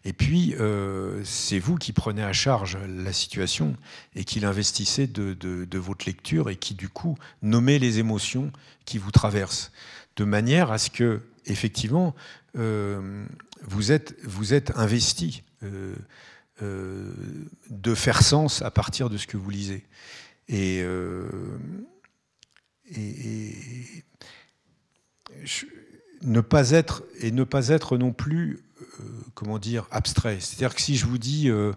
Et 0.06 0.14
puis, 0.14 0.54
euh, 0.58 1.20
c'est 1.24 1.58
vous 1.58 1.76
qui 1.76 1.92
prenez 1.92 2.22
à 2.22 2.32
charge 2.32 2.78
la 2.88 3.12
situation 3.12 3.76
et 4.14 4.24
qui 4.24 4.40
l'investissez 4.40 5.06
de, 5.06 5.78
votre 5.78 6.06
lecture 6.06 6.48
et 6.48 6.56
qui, 6.56 6.74
du 6.74 6.88
coup, 6.88 7.18
nommez 7.42 7.78
les 7.78 7.98
émotions 7.98 8.50
qui 8.86 8.96
vous 8.96 9.10
traversent. 9.10 9.70
De 10.16 10.24
manière 10.24 10.72
à 10.72 10.78
ce 10.78 10.88
que, 10.88 11.20
effectivement, 11.44 12.14
euh, 12.56 13.26
vous, 13.62 13.92
êtes, 13.92 14.16
vous 14.24 14.54
êtes 14.54 14.72
investi 14.76 15.42
euh, 15.62 15.94
de 17.68 17.94
faire 17.94 18.22
sens 18.22 18.62
à 18.62 18.70
partir 18.70 19.10
de 19.10 19.18
ce 19.18 19.26
que 19.26 19.36
vous 19.36 19.50
lisez. 19.50 19.84
Et 20.48 20.84
et, 22.90 23.54
ne 26.22 26.40
pas 26.40 26.70
être 26.70 27.02
et 27.20 27.30
ne 27.30 27.44
pas 27.44 27.68
être 27.68 27.98
non 27.98 28.12
plus 28.12 28.60
euh, 29.00 29.04
comment 29.34 29.58
dire 29.58 29.86
abstrait. 29.90 30.38
C'est-à-dire 30.40 30.74
que 30.74 30.80
si 30.80 30.96
je 30.96 31.06
vous 31.06 31.18
dis 31.18 31.50
euh, 31.50 31.72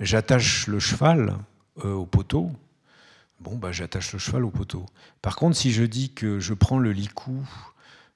j'attache 0.00 0.66
le 0.66 0.78
cheval 0.78 1.36
euh, 1.84 1.92
au 1.92 2.06
poteau, 2.06 2.50
bon 3.40 3.56
bah 3.56 3.72
j'attache 3.72 4.12
le 4.12 4.18
cheval 4.18 4.44
au 4.44 4.50
poteau. 4.50 4.86
Par 5.22 5.36
contre, 5.36 5.56
si 5.56 5.72
je 5.72 5.84
dis 5.84 6.12
que 6.12 6.38
je 6.40 6.54
prends 6.54 6.78
le 6.78 6.92
licou, 6.92 7.48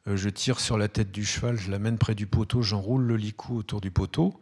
je 0.07 0.29
tire 0.29 0.61
sur 0.61 0.77
la 0.77 0.89
tête 0.89 1.13
du 1.13 1.25
cheval, 1.25 1.57
je 1.57 1.71
l'amène 1.71 1.97
près 1.97 2.15
du 2.15 2.27
poteau, 2.27 2.61
j'enroule 2.63 3.05
le 3.05 3.17
licou 3.17 3.57
autour 3.57 3.81
du 3.81 3.91
poteau, 3.91 4.41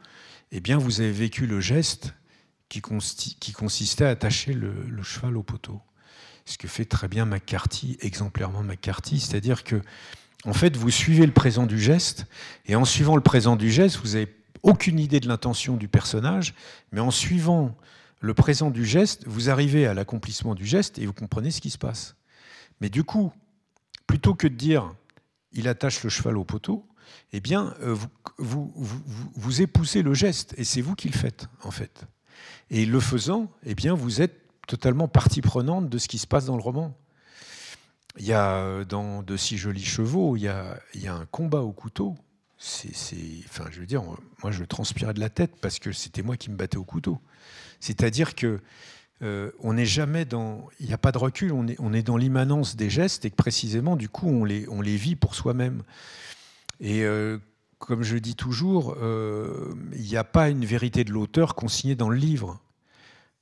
eh 0.52 0.60
bien 0.60 0.78
vous 0.78 1.00
avez 1.00 1.12
vécu 1.12 1.46
le 1.46 1.60
geste 1.60 2.14
qui, 2.68 2.80
qui 2.80 3.52
consistait 3.52 4.06
à 4.06 4.10
attacher 4.10 4.54
le 4.54 5.02
cheval 5.02 5.36
au 5.36 5.42
poteau 5.42 5.82
ce 6.44 6.58
que 6.58 6.68
fait 6.68 6.84
très 6.84 7.08
bien 7.08 7.24
McCarthy, 7.24 7.96
exemplairement 8.00 8.62
McCarthy, 8.62 9.20
c'est-à-dire 9.20 9.64
que 9.64 9.82
en 10.44 10.54
fait, 10.54 10.76
vous 10.76 10.90
suivez 10.90 11.26
le 11.26 11.32
présent 11.32 11.66
du 11.66 11.78
geste, 11.78 12.26
et 12.66 12.74
en 12.74 12.84
suivant 12.84 13.14
le 13.14 13.22
présent 13.22 13.56
du 13.56 13.70
geste, 13.70 13.98
vous 13.98 14.12
n'avez 14.12 14.34
aucune 14.62 14.98
idée 14.98 15.20
de 15.20 15.28
l'intention 15.28 15.76
du 15.76 15.88
personnage, 15.88 16.54
mais 16.92 17.00
en 17.00 17.10
suivant 17.10 17.76
le 18.20 18.34
présent 18.34 18.70
du 18.70 18.84
geste, 18.84 19.26
vous 19.26 19.50
arrivez 19.50 19.86
à 19.86 19.94
l'accomplissement 19.94 20.54
du 20.54 20.66
geste 20.66 20.98
et 20.98 21.06
vous 21.06 21.12
comprenez 21.12 21.50
ce 21.50 21.60
qui 21.60 21.70
se 21.70 21.78
passe. 21.78 22.16
Mais 22.80 22.88
du 22.88 23.04
coup, 23.04 23.32
plutôt 24.06 24.34
que 24.34 24.46
de 24.46 24.54
dire 24.54 24.92
il 25.52 25.68
attache 25.68 26.02
le 26.04 26.10
cheval 26.10 26.36
au 26.36 26.44
poteau, 26.44 26.86
eh 27.32 27.40
bien, 27.40 27.74
euh, 27.82 27.96
vous, 28.38 28.72
vous, 28.76 29.02
vous 29.34 29.62
épousez 29.62 30.02
le 30.02 30.14
geste, 30.14 30.54
et 30.56 30.64
c'est 30.64 30.80
vous 30.80 30.94
qui 30.94 31.08
le 31.08 31.16
faites, 31.16 31.48
en 31.64 31.70
fait. 31.70 32.04
Et 32.70 32.86
le 32.86 33.00
faisant, 33.00 33.50
eh 33.64 33.74
bien, 33.74 33.94
vous 33.94 34.22
êtes 34.22 34.40
totalement 34.70 35.08
partie 35.08 35.40
prenante 35.40 35.88
de 35.88 35.98
ce 35.98 36.06
qui 36.06 36.18
se 36.18 36.28
passe 36.28 36.44
dans 36.44 36.56
le 36.56 36.62
roman. 36.62 36.96
Il 38.18 38.24
y 38.24 38.32
a 38.32 38.54
euh, 38.58 38.84
dans 38.84 39.24
De 39.24 39.36
si 39.36 39.58
jolis 39.58 39.84
chevaux, 39.84 40.36
il 40.36 40.42
y 40.42 40.48
a, 40.48 40.78
un 41.08 41.26
combat 41.26 41.62
au 41.62 41.72
couteau. 41.72 42.16
Enfin, 42.60 43.64
je 43.72 43.80
veux 43.80 43.86
dire, 43.86 44.04
moi, 44.42 44.52
je 44.52 44.62
transpirais 44.62 45.12
de 45.12 45.18
la 45.18 45.28
tête 45.28 45.56
parce 45.60 45.80
que 45.80 45.90
c'était 45.90 46.22
moi 46.22 46.36
qui 46.36 46.50
me 46.50 46.56
battais 46.56 46.76
au 46.76 46.84
couteau. 46.84 47.18
C'est-à-dire 47.80 48.36
que 48.36 48.60
euh, 49.22 49.50
n'est 49.64 49.86
jamais 49.86 50.24
dans, 50.24 50.68
il 50.78 50.86
n'y 50.86 50.92
a 50.92 50.98
pas 50.98 51.10
de 51.10 51.18
recul, 51.18 51.52
on 51.52 51.66
est, 51.66 52.02
dans 52.02 52.16
l'immanence 52.16 52.76
des 52.76 52.90
gestes 52.90 53.24
et 53.24 53.30
que 53.30 53.36
précisément, 53.36 53.96
du 53.96 54.08
coup, 54.08 54.28
on 54.28 54.44
les, 54.44 54.68
on 54.68 54.82
les 54.82 54.96
vit 54.96 55.16
pour 55.16 55.34
soi-même. 55.34 55.82
Et 56.78 57.02
euh, 57.02 57.38
comme 57.78 58.04
je 58.04 58.18
dis 58.18 58.36
toujours, 58.36 58.96
il 59.00 60.02
n'y 60.02 60.16
a 60.16 60.24
pas 60.24 60.48
une 60.48 60.64
vérité 60.64 61.02
de 61.02 61.10
l'auteur 61.10 61.56
consignée 61.56 61.96
dans 61.96 62.08
le 62.08 62.16
livre. 62.16 62.60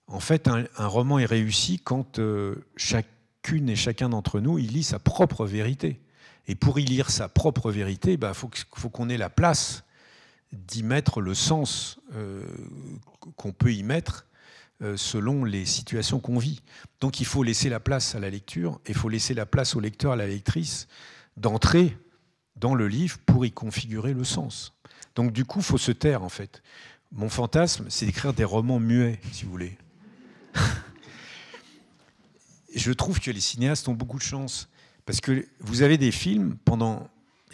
En 0.09 0.21
fait, 0.21 0.49
un, 0.49 0.67
roman 0.79 1.19
est 1.19 1.27
réussi 1.27 1.79
quand 1.79 2.19
euh, 2.19 2.57
chacune 2.77 3.69
et 3.69 3.77
chacun 3.77 4.09
d'entre 4.09 4.41
nous, 4.41 4.57
lit 4.57 4.83
sa 4.83 4.99
propre 4.99 5.47
vérité. 5.47 6.01
Et 6.47 6.55
pour 6.55 6.79
y 6.79 6.85
lire 6.85 7.11
sa 7.11 7.29
propre 7.29 7.71
vérité, 7.71 8.13
il 8.13 8.17
bah, 8.17 8.33
faut, 8.33 8.49
qu'on 8.89 9.11
ait 9.11 9.19
la 9.19 9.29
place 9.29 9.85
d'y 10.53 10.83
mettre 10.83 11.21
le 11.21 11.35
sens 11.35 12.01
euh, 12.15 12.43
qu'on 13.37 13.53
peut 13.53 13.73
y 13.73 13.83
mettre 13.83 14.27
euh, 14.81 14.97
selon 14.97 15.45
les 15.45 15.67
situations 15.67 16.21
qu'on 16.21 16.39
vit. 16.39 16.63
Donc 17.01 17.21
il 17.21 17.27
faut 17.27 17.43
laisser 17.43 17.69
la 17.69 17.81
place 17.81 18.15
à 18.15 18.21
la 18.21 18.31
lecture, 18.31 18.81
et 18.87 18.91
il 18.91 18.95
faut 18.95 19.11
laisser 19.11 19.35
la 19.35 19.45
place 19.45 19.77
au 19.77 19.81
lecteur, 19.81 20.13
à 20.13 20.17
la 20.17 20.27
lectrice, 20.27 20.89
d'entrer 21.37 21.99
dans 22.57 22.75
le 22.75 22.89
livre 22.89 23.19
pour 23.27 23.45
y 23.45 23.53
configurer 23.53 24.15
le 24.15 24.25
sens. 24.25 24.73
Donc 25.17 25.33
du 25.33 25.45
coup, 25.45 25.59
il 25.59 25.65
faut 25.65 25.79
se 25.79 25.93
taire 25.93 26.23
en 26.23 26.31
fait. 26.31 26.63
Mon 27.13 27.29
fantasme, 27.29 27.87
c'est 27.89 28.07
d'écrire 28.07 28.33
des 28.33 28.45
romans 28.45 28.81
muets, 28.81 29.21
si 29.33 29.45
vous 29.45 29.51
voulez. 29.51 29.77
je 32.75 32.93
trouve 32.93 33.21
que 33.21 33.31
les 33.31 33.41
cinéastes 33.41 33.89
ont 33.89 33.95
beaucoup 33.95 34.19
de 34.19 34.23
chance. 34.23 34.69
Parce 35.07 35.21
que 35.21 35.47
vous 35.61 35.83
avez 35.83 35.97
des 35.97 36.13
films, 36.13 36.57
pendant 36.65 37.09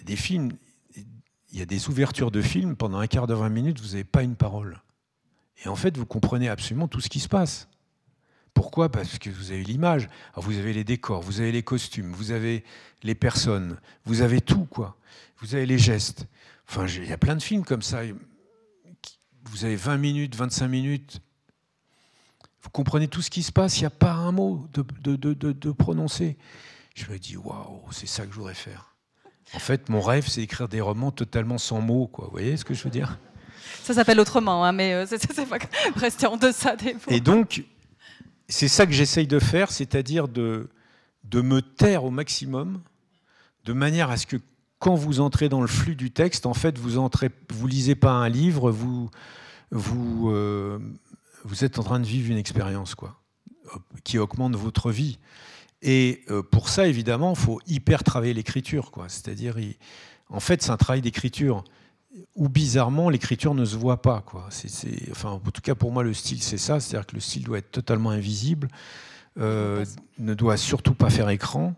des 0.04 0.16
films, 0.16 0.50
il 0.96 1.58
y 1.58 1.62
a 1.62 1.66
des 1.66 1.88
ouvertures 1.88 2.32
de 2.32 2.42
films, 2.42 2.74
pendant 2.74 2.98
un 2.98 3.06
quart 3.06 3.26
de 3.26 3.34
20 3.34 3.48
minutes, 3.48 3.80
vous 3.80 3.90
n'avez 3.90 4.04
pas 4.04 4.22
une 4.22 4.34
parole. 4.34 4.80
Et 5.64 5.68
en 5.68 5.76
fait, 5.76 5.96
vous 5.96 6.04
comprenez 6.04 6.48
absolument 6.48 6.88
tout 6.88 7.00
ce 7.00 7.08
qui 7.08 7.20
se 7.20 7.28
passe. 7.28 7.68
Pourquoi? 8.54 8.88
Parce 8.88 9.18
que 9.18 9.30
vous 9.30 9.52
avez 9.52 9.64
l'image, 9.64 10.08
vous 10.36 10.58
avez 10.58 10.72
les 10.72 10.84
décors, 10.84 11.22
vous 11.22 11.40
avez 11.40 11.52
les 11.52 11.62
costumes, 11.62 12.12
vous 12.12 12.30
avez 12.30 12.64
les 13.02 13.14
personnes, 13.14 13.78
vous 14.04 14.20
avez 14.20 14.40
tout, 14.40 14.64
quoi. 14.64 14.96
Vous 15.38 15.54
avez 15.54 15.66
les 15.66 15.78
gestes. 15.78 16.26
Enfin, 16.68 16.86
il 16.86 17.08
y 17.08 17.12
a 17.12 17.18
plein 17.18 17.36
de 17.36 17.42
films 17.42 17.64
comme 17.64 17.82
ça. 17.82 18.02
Vous 19.44 19.64
avez 19.64 19.76
20 19.76 19.98
minutes, 19.98 20.36
25 20.36 20.68
minutes, 20.68 21.20
vous 22.64 22.70
comprenez 22.70 23.08
tout 23.08 23.20
ce 23.20 23.28
qui 23.28 23.42
se 23.42 23.52
passe, 23.52 23.78
il 23.78 23.82
n'y 23.82 23.86
a 23.86 23.90
pas 23.90 24.12
un 24.12 24.32
mot 24.32 24.66
de, 24.72 25.16
de, 25.16 25.32
de, 25.34 25.70
prononcer. 25.70 26.38
Je 26.94 27.04
me 27.12 27.18
dis, 27.18 27.36
waouh, 27.36 27.82
c'est 27.90 28.06
ça 28.06 28.24
que 28.24 28.32
je 28.32 28.36
voudrais 28.36 28.54
faire. 28.54 28.94
En 29.52 29.58
fait, 29.58 29.90
mon 29.90 30.00
rêve, 30.00 30.26
c'est 30.26 30.40
écrire 30.40 30.66
des 30.66 30.80
romans 30.80 31.10
totalement 31.10 31.58
sans 31.58 31.82
mots. 31.82 32.06
Quoi. 32.06 32.24
Vous 32.24 32.30
voyez 32.30 32.56
ce 32.56 32.64
que 32.64 32.72
je 32.72 32.82
veux 32.82 32.90
dire? 32.90 33.18
Ça 33.82 33.92
s'appelle 33.92 34.18
autrement, 34.18 34.64
hein, 34.64 34.72
mais 34.72 34.94
euh, 34.94 35.04
c'est 35.06 35.46
pas 35.46 35.58
rester 35.96 36.26
en 36.26 36.38
deçà 36.38 36.74
des 36.74 36.94
mots. 36.94 37.00
Et 37.08 37.20
donc, 37.20 37.64
c'est 38.48 38.68
ça 38.68 38.86
que 38.86 38.92
j'essaye 38.92 39.26
de 39.26 39.38
faire, 39.38 39.70
c'est-à-dire 39.70 40.26
de, 40.26 40.70
de 41.24 41.42
me 41.42 41.60
taire 41.60 42.04
au 42.04 42.10
maximum, 42.10 42.80
de 43.66 43.74
manière 43.74 44.10
à 44.10 44.16
ce 44.16 44.26
que 44.26 44.36
quand 44.78 44.94
vous 44.94 45.20
entrez 45.20 45.50
dans 45.50 45.60
le 45.60 45.66
flux 45.66 45.96
du 45.96 46.10
texte, 46.10 46.46
en 46.46 46.54
fait, 46.54 46.78
vous 46.78 46.96
entrez, 46.96 47.30
vous 47.50 47.66
lisez 47.66 47.94
pas 47.94 48.12
un 48.12 48.30
livre, 48.30 48.70
vous, 48.70 49.10
vous, 49.70 50.30
euh, 50.30 50.78
vous 51.44 51.64
êtes 51.64 51.78
en 51.78 51.82
train 51.82 52.00
de 52.00 52.06
vivre 52.06 52.30
une 52.30 52.38
expérience, 52.38 52.94
quoi, 52.94 53.20
qui 54.02 54.18
augmente 54.18 54.56
votre 54.56 54.90
vie. 54.90 55.18
Et 55.82 56.22
euh, 56.30 56.42
pour 56.42 56.70
ça, 56.70 56.86
évidemment, 56.86 57.34
il 57.34 57.38
faut 57.38 57.60
hyper 57.66 58.02
travailler 58.02 58.34
l'écriture. 58.34 58.90
C'est-à-dire, 59.08 59.56
en 60.30 60.40
fait, 60.40 60.62
c'est 60.62 60.70
un 60.70 60.76
travail 60.76 61.02
d'écriture 61.02 61.62
où 62.34 62.48
bizarrement 62.48 63.10
l'écriture 63.10 63.54
ne 63.54 63.64
se 63.64 63.76
voit 63.76 64.00
pas. 64.00 64.22
Quoi. 64.22 64.48
enfin, 65.10 65.30
en 65.30 65.38
tout 65.38 65.60
cas, 65.60 65.74
pour 65.74 65.92
moi, 65.92 66.02
le 66.02 66.14
style, 66.14 66.42
c'est 66.42 66.58
ça. 66.58 66.80
C'est-à-dire 66.80 67.06
que 67.06 67.14
le 67.14 67.20
style 67.20 67.44
doit 67.44 67.58
être 67.58 67.70
totalement 67.70 68.10
invisible, 68.10 68.68
euh, 69.38 69.84
ne 70.18 70.34
doit 70.34 70.56
surtout 70.56 70.94
pas 70.94 71.10
faire 71.10 71.28
écran, 71.28 71.74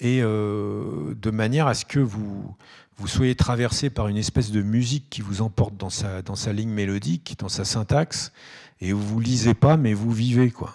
et 0.00 0.20
euh, 0.22 1.14
de 1.14 1.30
manière 1.30 1.66
à 1.66 1.74
ce 1.74 1.84
que 1.84 2.00
vous, 2.00 2.54
vous 2.96 3.08
soyez 3.08 3.34
traversé 3.34 3.90
par 3.90 4.08
une 4.08 4.16
espèce 4.16 4.50
de 4.50 4.62
musique 4.62 5.08
qui 5.08 5.22
vous 5.22 5.40
emporte 5.40 5.76
dans 5.76 5.90
sa, 5.90 6.22
dans 6.22 6.36
sa 6.36 6.52
ligne 6.52 6.70
mélodique, 6.70 7.36
dans 7.38 7.48
sa 7.48 7.64
syntaxe, 7.64 8.32
et 8.80 8.92
où 8.92 8.98
vous 8.98 9.20
lisez 9.20 9.54
pas, 9.54 9.76
mais 9.76 9.94
vous 9.94 10.12
vivez. 10.12 10.50
Quoi. 10.50 10.74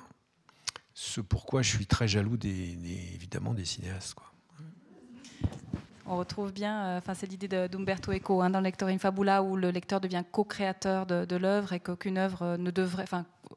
Ce 0.93 1.21
pourquoi 1.21 1.61
je 1.61 1.69
suis 1.69 1.85
très 1.85 2.07
jaloux, 2.07 2.37
des, 2.37 2.77
évidemment, 3.15 3.53
des 3.53 3.65
cinéastes. 3.65 4.15
On 6.11 6.17
retrouve 6.17 6.51
bien, 6.51 6.85
euh, 6.85 6.97
enfin 6.97 7.13
c'est 7.13 7.27
l'idée 7.27 7.47
d'Umberto 7.67 8.11
Eco 8.11 8.41
hein, 8.41 8.49
dans 8.49 8.59
le 8.59 8.63
lecteur 8.63 8.89
in 8.89 8.97
fabula 8.97 9.43
où 9.43 9.55
le 9.55 9.69
lecteur 9.69 10.01
devient 10.01 10.23
co-créateur 10.31 11.05
de, 11.05 11.35
l'œuvre 11.35 11.73
et 11.73 11.79
qu'aucune 11.79 12.17
œuvre 12.17 12.41
euh, 12.41 12.57
ne 12.57 12.71
devrait, 12.71 13.03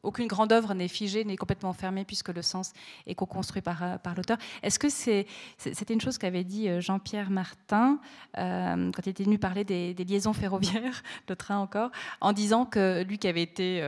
aucune 0.02 0.26
grande 0.26 0.52
œuvre 0.52 0.74
n'est 0.74 0.88
figée, 0.88 1.24
n'est 1.24 1.36
complètement 1.36 1.72
fermée 1.72 2.04
puisque 2.04 2.30
le 2.30 2.42
sens 2.42 2.72
est 3.06 3.14
co-construit 3.14 3.62
par, 3.62 3.82
euh, 3.82 3.96
l'auteur. 4.16 4.38
Est-ce 4.62 4.78
que 4.78 4.88
c'est, 4.88 5.26
c'était 5.58 5.94
une 5.94 6.00
chose 6.00 6.18
qu'avait 6.18 6.44
dit 6.44 6.68
Jean-Pierre 6.80 7.30
Martin 7.30 7.98
quand 8.34 9.06
il 9.06 9.08
était 9.08 9.24
venu 9.24 9.38
parler 9.38 9.64
des, 9.64 9.94
liaisons 9.94 10.32
ferroviaires, 10.32 11.02
le 11.28 11.36
train 11.36 11.58
encore, 11.58 11.90
en 12.20 12.32
disant 12.32 12.64
que 12.64 13.02
lui 13.04 13.18
qui 13.18 13.28
avait 13.28 13.42
été 13.42 13.86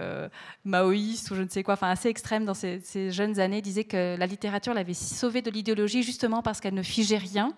maoïste 0.65 1.31
ou 1.31 1.35
je 1.35 1.43
ne 1.43 1.49
sais 1.49 1.63
quoi, 1.63 1.75
enfin 1.75 1.91
assez 1.91 2.09
extrême 2.09 2.45
dans 2.45 2.55
ses, 2.55 3.11
jeunes 3.11 3.41
années, 3.41 3.61
disait 3.61 3.85
que 3.85 4.17
la 4.17 4.27
littérature 4.27 4.75
l'avait 4.75 4.95
sauvé 4.95 5.43
de 5.43 5.51
l'idéologie 5.51 6.03
justement 6.03 6.43
parce 6.43 6.61
qu'elle 6.61 6.75
ne 6.75 6.83
figeait 6.83 7.19
rien. 7.19 7.55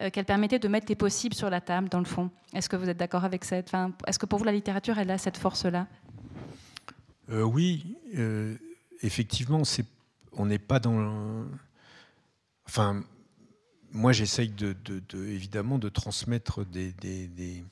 Euh, 0.00 0.08
qu'elle 0.08 0.24
permettait 0.24 0.58
de 0.58 0.68
mettre 0.68 0.86
les 0.88 0.94
possibles 0.94 1.34
sur 1.34 1.50
la 1.50 1.60
table, 1.60 1.90
dans 1.90 1.98
le 1.98 2.06
fond. 2.06 2.30
Est-ce 2.54 2.70
que 2.70 2.76
vous 2.76 2.88
êtes 2.88 2.96
d'accord 2.96 3.24
avec 3.24 3.44
cette... 3.44 3.70
Est-ce 4.06 4.18
que 4.18 4.24
pour 4.24 4.38
vous, 4.38 4.46
la 4.46 4.52
littérature, 4.52 4.98
elle 4.98 5.10
a 5.10 5.18
cette 5.18 5.36
force-là? 5.36 5.86
Euh, 7.30 7.42
Oui, 7.42 7.96
euh, 8.16 8.56
effectivement, 9.02 9.62
on 10.32 10.46
n'est 10.46 10.58
pas 10.58 10.80
dans... 10.80 11.46
Enfin, 12.66 13.04
moi, 13.92 14.12
j'essaye 14.12 14.50
de, 14.50 14.76
évidemment 15.14 15.78
de 15.78 15.88
transmettre 15.88 16.64
des, 16.64 16.92
des, 16.92 17.64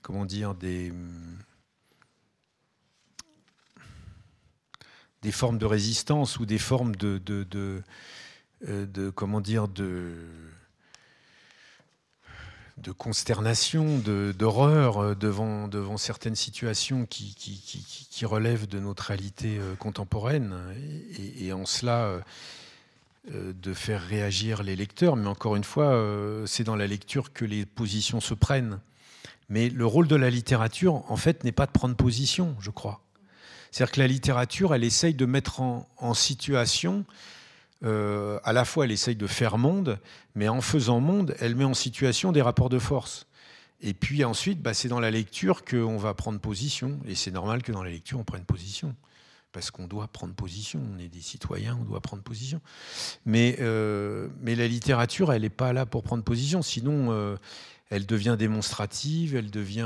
comment 0.00 0.24
dire, 0.24 0.54
des, 0.54 0.92
des 5.22 5.32
formes 5.32 5.58
de 5.58 5.66
résistance 5.66 6.38
ou 6.38 6.46
des 6.46 6.58
formes 6.58 6.96
de, 6.96 7.18
de, 7.18 7.82
de 8.62 9.10
comment 9.10 9.42
dire, 9.42 9.68
de 9.68 10.14
de 12.84 12.92
consternation, 12.92 13.98
d'horreur 13.98 14.98
euh, 14.98 15.14
devant, 15.14 15.68
devant 15.68 15.96
certaines 15.96 16.36
situations 16.36 17.06
qui, 17.06 17.34
qui, 17.34 18.24
relèvent 18.26 18.68
de 18.68 18.78
notre 18.78 19.04
réalité 19.04 19.58
euh, 19.58 19.74
contemporaine, 19.74 20.54
et, 21.38 21.52
en 21.52 21.66
cela 21.66 22.22
euh, 23.32 23.52
de 23.52 23.74
faire 23.74 24.02
réagir 24.02 24.62
les 24.62 24.76
lecteurs. 24.76 25.16
Mais 25.16 25.26
encore 25.26 25.56
une 25.56 25.64
fois, 25.64 25.98
c'est 26.46 26.64
dans 26.64 26.76
la 26.76 26.86
lecture 26.86 27.32
que 27.32 27.44
les 27.44 27.64
positions 27.64 28.20
se 28.20 28.34
prennent. 28.34 28.78
Mais 29.48 29.68
le 29.70 29.86
rôle 29.86 30.08
de 30.08 30.16
la 30.16 30.30
littérature, 30.30 31.10
en 31.10 31.16
fait, 31.16 31.42
n'est 31.42 31.52
pas 31.52 31.66
de 31.66 31.72
prendre 31.72 31.96
position, 31.96 32.54
je 32.60 32.70
crois. 32.70 33.00
C'est-à-dire 33.70 33.92
que 33.92 34.00
la 34.00 34.06
littérature, 34.06 34.74
elle 34.74 34.84
essaye 34.84 35.14
de 35.14 35.26
mettre 35.26 35.60
en, 35.60 35.88
en 35.98 36.14
situation 36.14 37.04
euh, 37.82 38.38
à 38.44 38.52
la 38.52 38.64
fois 38.64 38.84
elle 38.84 38.92
essaye 38.92 39.16
de 39.16 39.26
faire 39.26 39.58
monde, 39.58 39.98
mais 40.34 40.48
en 40.48 40.60
faisant 40.60 41.00
monde, 41.00 41.34
elle 41.40 41.56
met 41.56 41.64
en 41.64 41.74
situation 41.74 42.32
des 42.32 42.42
rapports 42.42 42.68
de 42.68 42.78
force. 42.78 43.26
Et 43.80 43.92
puis 43.92 44.24
ensuite, 44.24 44.62
bah, 44.62 44.72
c'est 44.72 44.88
dans 44.88 45.00
la 45.00 45.10
lecture 45.10 45.64
qu'on 45.64 45.98
va 45.98 46.14
prendre 46.14 46.40
position. 46.40 46.98
Et 47.06 47.14
c'est 47.14 47.30
normal 47.30 47.62
que 47.62 47.70
dans 47.70 47.82
la 47.82 47.90
lecture, 47.90 48.18
on 48.18 48.24
prenne 48.24 48.44
position. 48.44 48.94
Parce 49.52 49.70
qu'on 49.70 49.86
doit 49.86 50.08
prendre 50.08 50.34
position. 50.34 50.80
On 50.94 50.98
est 50.98 51.08
des 51.08 51.20
citoyens, 51.20 51.76
on 51.80 51.84
doit 51.84 52.00
prendre 52.00 52.22
position. 52.22 52.62
Mais, 53.26 53.56
euh, 53.60 54.28
la 54.42 54.68
littérature, 54.68 55.32
elle 55.32 55.42
n'est 55.42 55.50
pas 55.50 55.74
là 55.74 55.84
pour 55.84 56.02
prendre 56.02 56.24
position. 56.24 56.62
Sinon, 56.62 57.12
euh, 57.12 57.36
elle 57.90 58.06
devient 58.06 58.36
démonstrative, 58.38 59.36
elle 59.36 59.50
devient, 59.50 59.82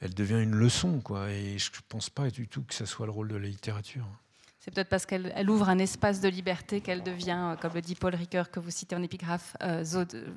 une 0.00 0.54
leçon. 0.54 1.00
Et 1.30 1.58
je 1.58 1.70
ne 1.70 1.80
pense 1.88 2.10
pas 2.10 2.28
du 2.30 2.48
tout 2.48 2.62
que 2.62 2.74
ce 2.74 2.86
soit 2.86 3.06
le 3.06 3.12
rôle 3.12 3.28
de 3.28 3.36
la 3.36 3.46
littérature. 3.46 4.04
C'est 4.64 4.70
peut-être 4.70 4.88
parce 4.88 5.04
qu'elle 5.04 5.50
ouvre 5.50 5.68
un 5.68 5.78
espace 5.78 6.22
de 6.22 6.28
liberté 6.30 6.80
qu'elle 6.80 7.02
devient, 7.02 7.50
euh, 7.52 7.56
comme 7.56 7.74
le 7.74 7.82
dit 7.82 7.94
Paul 7.94 8.14
Ricoeur, 8.14 8.50
que 8.50 8.60
vous 8.60 8.70
citez 8.70 8.96
en 8.96 9.02
épigraphe, 9.02 9.58
euh, 9.62 9.84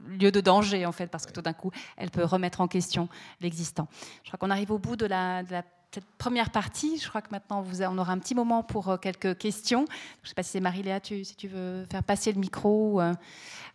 lieu 0.09 0.33
de 0.33 0.41
danger, 0.41 0.85
en 0.85 0.91
fait, 0.91 1.07
parce 1.07 1.25
que 1.25 1.31
tout 1.31 1.41
d'un 1.41 1.53
coup, 1.53 1.71
elle 1.95 2.11
peut 2.11 2.25
remettre 2.25 2.59
en 2.59 2.67
question 2.67 3.07
l'existant. 3.39 3.87
Je 4.25 4.29
crois 4.29 4.37
qu'on 4.37 4.49
arrive 4.51 4.71
au 4.71 4.79
bout 4.79 4.97
de 4.97 5.05
la, 5.05 5.43
cette 5.91 6.03
première 6.17 6.49
partie. 6.49 6.97
Je 6.97 7.07
crois 7.07 7.21
que 7.21 7.29
maintenant, 7.31 7.61
vous, 7.61 7.81
on 7.83 7.97
aura 7.97 8.11
un 8.11 8.19
petit 8.19 8.35
moment 8.35 8.63
pour 8.63 8.89
euh, 8.89 8.97
quelques 8.97 9.37
questions. 9.37 9.85
Je 9.87 10.25
ne 10.25 10.27
sais 10.27 10.35
pas 10.35 10.43
si 10.43 10.49
c'est 10.49 10.59
Marie-Léa, 10.59 10.99
si 11.01 11.35
tu 11.37 11.47
veux 11.47 11.85
faire 11.89 12.03
passer 12.03 12.33
le 12.33 12.39
micro, 12.41 13.01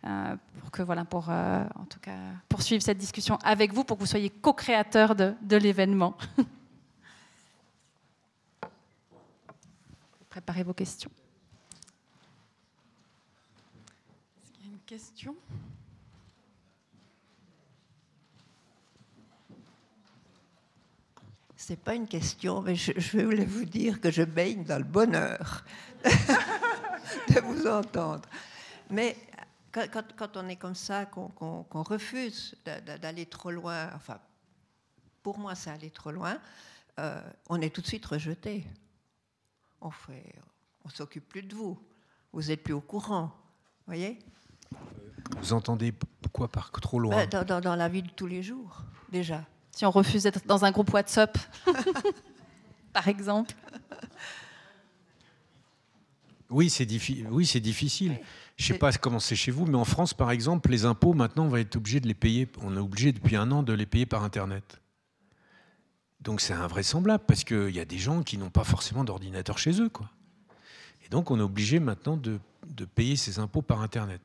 pour 0.03 0.71
que, 0.71 0.83
voilà, 0.83 1.03
pour 1.03 1.29
en 1.29 1.85
tout 1.89 1.99
cas 1.99 2.11
poursuivre 2.47 2.83
cette 2.83 2.99
discussion 2.99 3.39
avec 3.43 3.73
vous, 3.73 3.83
pour 3.83 3.97
que 3.97 4.01
vous 4.03 4.07
soyez 4.07 4.29
co-créateur 4.29 5.15
de, 5.15 5.33
de 5.41 5.57
l'événement. 5.57 6.15
Préparez 10.33 10.63
vos 10.63 10.73
questions. 10.73 11.11
Est-ce 14.41 14.51
qu'il 14.51 14.65
y 14.65 14.67
a 14.67 14.71
une 14.71 14.79
question? 14.79 15.35
C'est 21.55 21.79
pas 21.79 21.93
une 21.93 22.07
question, 22.07 22.63
mais 22.63 22.73
je, 22.73 23.19
voulais 23.19 23.45
vous 23.45 23.65
dire 23.65 24.01
que 24.01 24.09
je 24.09 24.23
baigne 24.23 24.63
dans 24.63 24.79
le 24.79 24.83
bonheur 24.83 25.63
de 26.03 27.39
vous 27.41 27.67
entendre. 27.67 28.27
Mais 28.89 29.15
quand, 29.71 30.35
on 30.37 30.49
est 30.49 30.55
comme 30.55 30.73
ça, 30.73 31.05
qu'on 31.05 31.83
refuse 31.83 32.55
d'aller 32.65 33.27
trop 33.27 33.51
loin, 33.51 33.91
enfin, 33.93 34.19
pour 35.21 35.37
moi, 35.37 35.53
c'est 35.53 35.69
aller 35.69 35.91
trop 35.91 36.09
loin, 36.09 36.39
euh, 36.99 37.21
on 37.49 37.61
est 37.61 37.69
tout 37.69 37.81
de 37.81 37.87
suite 37.87 38.07
rejeté 38.07 38.65
on 39.83 39.91
fait, 39.91 40.35
on 40.85 40.89
s'occupe 40.89 41.27
plus 41.27 41.43
de 41.43 41.53
vous. 41.53 41.77
Vous 42.31 42.49
êtes 42.49 42.63
plus 42.63 42.73
au 42.73 42.81
courant, 42.81 43.31
voyez? 43.85 44.17
Vous 45.37 45.53
entendez 45.53 45.93
quoi 46.31 46.47
par 46.47 46.71
trop 46.71 46.99
loin? 46.99 47.25
Ben, 47.27 47.43
dans, 47.43 47.75
la 47.75 47.89
vie 47.89 48.01
de 48.01 48.09
tous 48.09 48.25
les 48.25 48.41
jours, 48.41 48.81
déjà. 49.11 49.45
Si 49.71 49.85
on 49.85 49.91
refuse 49.91 50.23
d'être 50.23 50.45
dans 50.47 50.65
un 50.65 50.71
groupe 50.71 50.91
WhatsApp, 50.93 51.37
par 52.93 53.07
exemple. 53.07 53.53
Oui, 56.49 56.69
c'est 56.69 56.85
difficile. 56.85 57.27
Oui, 57.29 57.45
c'est 57.45 57.59
difficile. 57.59 58.19
Je 58.55 58.63
ne 58.63 58.73
sais 58.73 58.79
pas 58.79 58.91
comment 58.93 59.19
c'est 59.19 59.35
chez 59.35 59.51
vous, 59.51 59.65
mais 59.65 59.77
en 59.77 59.85
France, 59.85 60.13
par 60.13 60.31
exemple, 60.31 60.69
les 60.69 60.85
impôts, 60.85 61.13
maintenant, 61.13 61.45
on 61.45 61.49
va 61.49 61.59
être 61.59 61.75
obligé 61.75 61.99
de 61.99 62.07
les 62.07 62.13
payer. 62.13 62.47
On 62.61 62.75
est 62.75 62.79
obligé 62.79 63.11
depuis 63.11 63.35
un 63.35 63.51
an 63.51 63.63
de 63.63 63.73
les 63.73 63.87
payer 63.87 64.05
par 64.05 64.23
Internet. 64.23 64.79
Donc 66.23 66.39
c'est 66.39 66.53
invraisemblable 66.53 67.23
parce 67.27 67.43
qu'il 67.43 67.71
y 67.71 67.79
a 67.79 67.85
des 67.85 67.97
gens 67.97 68.23
qui 68.23 68.37
n'ont 68.37 68.49
pas 68.49 68.63
forcément 68.63 69.03
d'ordinateur 69.03 69.57
chez 69.57 69.81
eux. 69.81 69.89
Quoi. 69.89 70.09
Et 71.05 71.09
donc 71.09 71.31
on 71.31 71.39
est 71.39 71.43
obligé 71.43 71.79
maintenant 71.79 72.17
de, 72.17 72.39
payer 72.95 73.15
ses 73.15 73.39
impôts 73.39 73.61
par 73.61 73.81
Internet. 73.81 74.21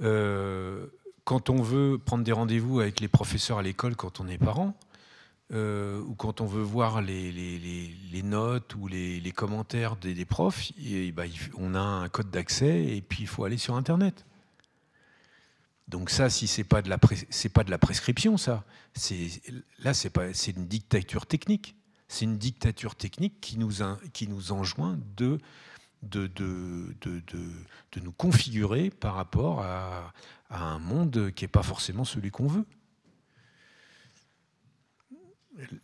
Euh, 0.00 0.86
quand 1.24 1.50
on 1.50 1.60
veut 1.60 1.98
prendre 1.98 2.24
des 2.24 2.32
rendez-vous 2.32 2.80
avec 2.80 3.00
les 3.00 3.08
professeurs 3.08 3.58
à 3.58 3.62
l'école 3.62 3.96
quand 3.96 4.20
on 4.20 4.28
est 4.28 4.38
parent, 4.38 4.74
euh, 5.52 6.00
ou 6.02 6.14
quand 6.14 6.40
on 6.40 6.46
veut 6.46 6.62
voir 6.62 7.02
les, 7.02 8.22
notes 8.24 8.74
ou 8.76 8.86
les, 8.88 9.32
commentaires 9.34 9.96
des, 9.96 10.24
profs, 10.24 10.72
bah, 11.14 11.24
on 11.58 11.74
a 11.74 11.80
un 11.80 12.08
code 12.08 12.30
d'accès 12.30 12.96
et 12.96 13.02
puis 13.02 13.22
il 13.22 13.26
faut 13.26 13.44
aller 13.44 13.58
sur 13.58 13.74
Internet. 13.74 14.24
Donc 15.90 16.08
ça, 16.08 16.30
si 16.30 16.46
c'est 16.46 16.64
pas 16.64 16.82
de 16.82 16.88
la 16.88 16.98
c'est 17.30 17.48
pas 17.48 17.64
de 17.64 17.70
la 17.70 17.78
prescription, 17.78 18.36
ça. 18.36 18.64
Là, 19.80 19.92
c'est 19.92 20.10
pas 20.10 20.32
c'est 20.32 20.52
une 20.52 20.66
dictature 20.66 21.26
technique. 21.26 21.74
C'est 22.06 22.24
une 22.24 22.38
dictature 22.38 22.94
technique 22.94 23.40
qui 23.40 23.58
nous 23.58 23.72
qui 24.12 24.28
nous 24.28 24.52
enjoint 24.52 24.98
de 25.16 25.38
de, 26.02 26.28
de, 26.28 26.94
de, 27.02 27.20
de, 27.26 28.00
nous 28.00 28.12
configurer 28.12 28.88
par 28.88 29.16
rapport 29.16 29.60
à, 29.60 30.14
à 30.48 30.62
un 30.62 30.78
monde 30.78 31.30
qui 31.32 31.44
n'est 31.44 31.48
pas 31.48 31.62
forcément 31.62 32.04
celui 32.04 32.30
qu'on 32.30 32.46
veut. 32.46 32.64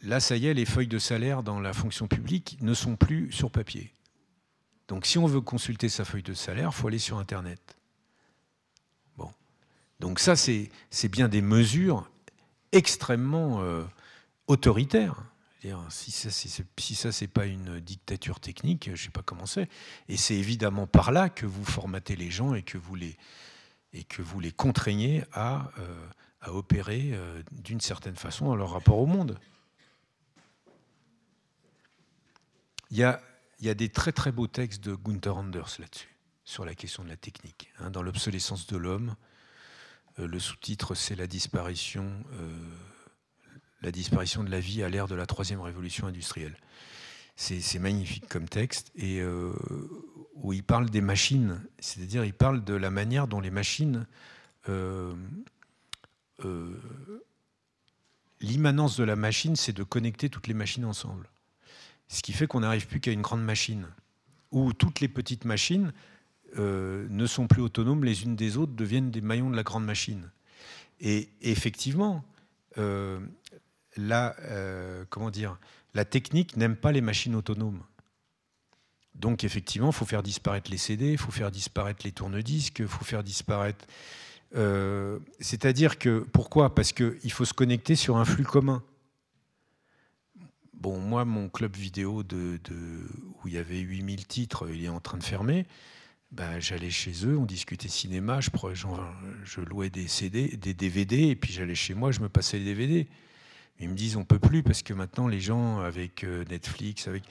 Là, 0.03 0.21
ça 0.21 0.39
y 0.39 0.47
est, 0.47 0.55
les 0.55 0.65
feuilles 0.65 0.87
de 0.87 0.99
salaire 0.99 1.43
dans 1.43 1.61
la 1.61 1.75
fonction 1.75 2.09
publique 2.09 2.57
ne 2.63 2.73
sont 2.73 2.97
plus 2.97 3.31
sur 3.31 3.51
papier. 3.51 3.93
Donc 4.89 5.05
si 5.05 5.19
on 5.19 5.27
veut 5.27 5.43
consulter 5.43 5.91
sa 5.91 6.07
feuille 6.07 6.23
de 6.23 6.33
salaire, 6.33 6.71
il 6.73 6.75
faut 6.75 6.89
aller 6.89 6.99
sur 6.99 7.19
Internet. 7.19 7.77
Donc 10.01 10.19
ça, 10.19 10.37
c'est 10.37 10.71
bien 11.09 11.29
des 11.29 11.43
mesures 11.43 12.11
extrêmement 12.73 13.63
euh, 13.63 13.85
autoritaires. 14.47 15.25
si 15.89 16.11
ça, 16.11 16.31
si 16.31 16.95
c'est 16.95 17.27
pas 17.29 17.47
une 17.47 17.81
dictature 17.81 18.41
technique, 18.41 18.91
je 18.95 19.05
sais 19.05 19.11
pas 19.11 19.23
comment 19.23 19.47
c'est. 19.47 19.69
Et 20.09 20.17
c'est 20.17 20.37
évidemment 20.37 20.87
par 20.87 21.13
là 21.13 21.29
que 21.29 21.47
vous 21.47 21.65
formatez 21.65 22.17
les 22.17 22.31
gens 22.31 22.55
et 22.55 22.63
que 22.63 22.79
vous 22.79 22.95
les, 22.95 23.17
et 23.97 24.05
que 24.05 24.23
vous 24.23 24.41
les 24.41 24.53
contraignez 24.53 25.25
à, 25.33 25.71
euh, 25.79 26.07
opérer 26.49 27.11
euh, 27.13 27.43
d'une 27.51 27.81
certaine 27.81 28.15
façon 28.15 28.47
dans 28.47 28.57
leur 28.57 28.71
rapport 28.71 28.99
au 28.99 29.07
monde. 29.07 29.39
Il 32.91 32.99
y 32.99 33.03
a, 33.03 33.21
des 33.75 33.89
très 33.89 34.13
très 34.13 34.31
beaux 34.31 34.47
textes 34.47 34.85
de 34.85 34.95
Gunther 34.95 35.37
Anders 35.37 35.77
là-dessus, 35.81 36.15
sur 36.45 36.65
la 36.65 36.75
question 36.77 37.03
de 37.03 37.09
la 37.09 37.17
technique. 37.17 37.73
Hein, 37.81 37.91
dans 37.91 38.03
l'obsolescence 38.03 38.69
de 38.69 38.77
l'homme, 38.77 39.17
le 40.19 40.39
sous-titre 40.39 40.95
c'est 40.95 41.15
la 41.15 41.27
disparition 41.27 42.11
la 43.83 43.93
disparition 43.93 44.43
de 44.43 44.51
la 44.51 44.61
vie 44.61 44.83
à 44.83 44.89
l'ère 44.89 45.07
de 45.07 45.15
la 45.15 45.27
troisième 45.27 45.61
révolution 45.61 46.07
industrielle. 46.07 46.57
C'est 47.37 47.79
magnifique 47.79 48.29
comme 48.29 48.49
texte, 48.49 48.91
et 48.97 49.21
euh, 49.21 49.53
où 50.35 50.53
il 50.55 50.63
parle 50.63 50.89
des 50.89 51.03
machines, 51.03 51.61
c'est-à-dire 51.79 52.25
il 52.25 52.33
parle 52.33 52.65
de 52.65 52.75
la 52.75 52.91
manière 52.91 53.29
dont 53.29 53.41
les 53.41 53.51
machines... 53.51 54.07
Euh, 54.69 55.15
euh, 56.45 56.75
l'immanence 58.41 58.97
de 58.97 59.05
la 59.05 59.17
machine, 59.17 59.57
c'est 59.57 59.73
de 59.73 59.83
connecter 59.83 60.29
toutes 60.29 60.47
les 60.47 60.55
machines 60.55 60.85
ensemble. 60.85 61.29
Ce 62.09 62.23
qui 62.23 62.33
fait 62.33 62.47
qu'on 62.47 62.61
n'arrive 62.61 62.87
plus 62.87 63.01
qu'à 63.01 63.13
une 63.13 63.23
grande 63.23 63.45
machine, 63.45 63.87
où 64.51 64.73
toutes 64.73 65.01
les 65.01 65.09
petites 65.09 65.45
machines 65.45 65.93
ne 66.57 67.27
sont 67.27 67.47
plus 67.47 67.63
autonomes 67.63 68.05
les 68.05 68.23
unes 68.23 68.37
des 68.37 68.57
autres, 68.57 68.73
deviennent 68.73 69.11
des 69.11 69.21
maillons 69.21 69.51
de 69.51 69.57
la 69.57 69.63
grande 69.63 69.85
machine. 69.85 70.31
Et 71.01 71.29
effectivement, 71.43 72.25
la, 73.97 74.37
euh, 74.41 75.05
comment 75.09 75.31
dire, 75.31 75.59
la 75.95 76.05
technique 76.05 76.57
n'aime 76.57 76.77
pas 76.77 76.93
les 76.93 77.01
machines 77.01 77.35
autonomes. 77.35 77.83
Donc 79.15 79.45
effectivement, 79.45 79.89
il 79.89 79.95
faut 79.95 80.05
faire 80.05 80.23
disparaître 80.23 80.71
les 80.71 80.77
CD, 80.77 81.13
il 81.13 81.19
faut 81.19 81.33
faire 81.33 81.51
disparaître 81.51 82.05
les 82.05 82.13
tourne-disques, 82.13 82.81
il 82.81 82.89
faut 82.89 83.05
faire 83.05 83.23
disparaître... 83.23 83.87
Euh, 84.55 85.19
c'est-à-dire 85.41 85.99
que, 85.99 86.21
pourquoi? 86.33 86.75
Parce 86.75 86.93
qu'il 86.93 87.33
faut 87.33 87.45
se 87.45 87.55
connecter 87.55 87.97
sur 87.97 88.17
un 88.17 88.25
flux 88.25 88.45
commun. 88.45 88.83
Bon, 90.75 91.01
moi, 91.01 91.25
mon 91.25 91.49
club 91.49 91.75
vidéo 91.75 92.23
de, 92.23 92.61
où 93.43 93.49
il 93.49 93.55
y 93.55 93.59
avait 93.59 93.81
8000 93.81 94.27
titres, 94.27 94.69
il 94.71 94.85
est 94.85 94.89
en 94.89 95.01
train 95.01 95.19
de 95.19 95.25
fermer. 95.25 95.67
Ben, 96.33 96.59
j'allais 96.59 96.91
chez 96.91 97.13
eux, 97.25 97.39
on 97.39 97.47
discutait 97.47 97.89
cinéma, 97.89 98.41
je, 98.41 99.61
louais 99.61 99.91
des 99.91 100.09
CD, 100.09 100.49
des 100.57 100.75
DVD, 100.75 101.29
et 101.29 101.37
puis 101.37 101.53
j'allais 101.53 101.77
chez 101.77 101.95
moi, 101.95 102.11
je 102.11 102.21
me 102.21 102.29
passais 102.29 102.59
les 102.59 102.65
DVD. 102.65 103.07
Ils 103.79 103.89
me 103.89 103.95
disent 103.95 104.17
on 104.17 104.25
peut 104.25 104.39
plus 104.39 104.63
parce 104.63 104.83
que 104.83 104.95
maintenant 104.95 105.29
les 105.29 105.41
gens 105.41 105.81
avec 105.81 106.25
euh, 106.25 106.45
Netflix, 106.49 107.09
avec 107.09 107.25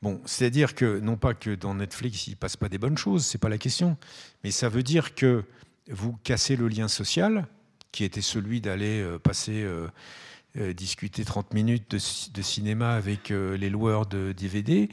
bon, 0.00 0.20
c'est-à-dire 0.24 0.76
que 0.76 1.00
non 1.00 1.16
pas 1.16 1.34
que 1.34 1.56
dans 1.56 1.74
Netflix 1.74 2.28
il 2.28 2.36
passe 2.36 2.56
pas 2.56 2.68
des 2.68 2.78
bonnes 2.78 2.96
choses, 2.96 3.26
c'est 3.26 3.38
pas 3.38 3.48
la 3.48 3.58
question, 3.58 3.96
mais 4.44 4.52
ça 4.52 4.68
veut 4.68 4.84
dire 4.84 5.16
que 5.16 5.44
vous 5.90 6.16
cassez 6.22 6.54
le 6.54 6.68
lien 6.68 6.86
social 6.86 7.48
qui 7.90 8.04
était 8.04 8.22
celui 8.22 8.60
d'aller 8.60 9.00
euh, 9.00 9.18
passer 9.18 9.64
euh, 9.64 10.72
discuter 10.72 11.24
30 11.24 11.52
minutes 11.52 11.90
de, 11.90 12.42
cinéma 12.42 12.94
avec 12.94 13.30
les 13.30 13.68
loueurs 13.68 14.06
de 14.06 14.32
DVD, 14.32 14.88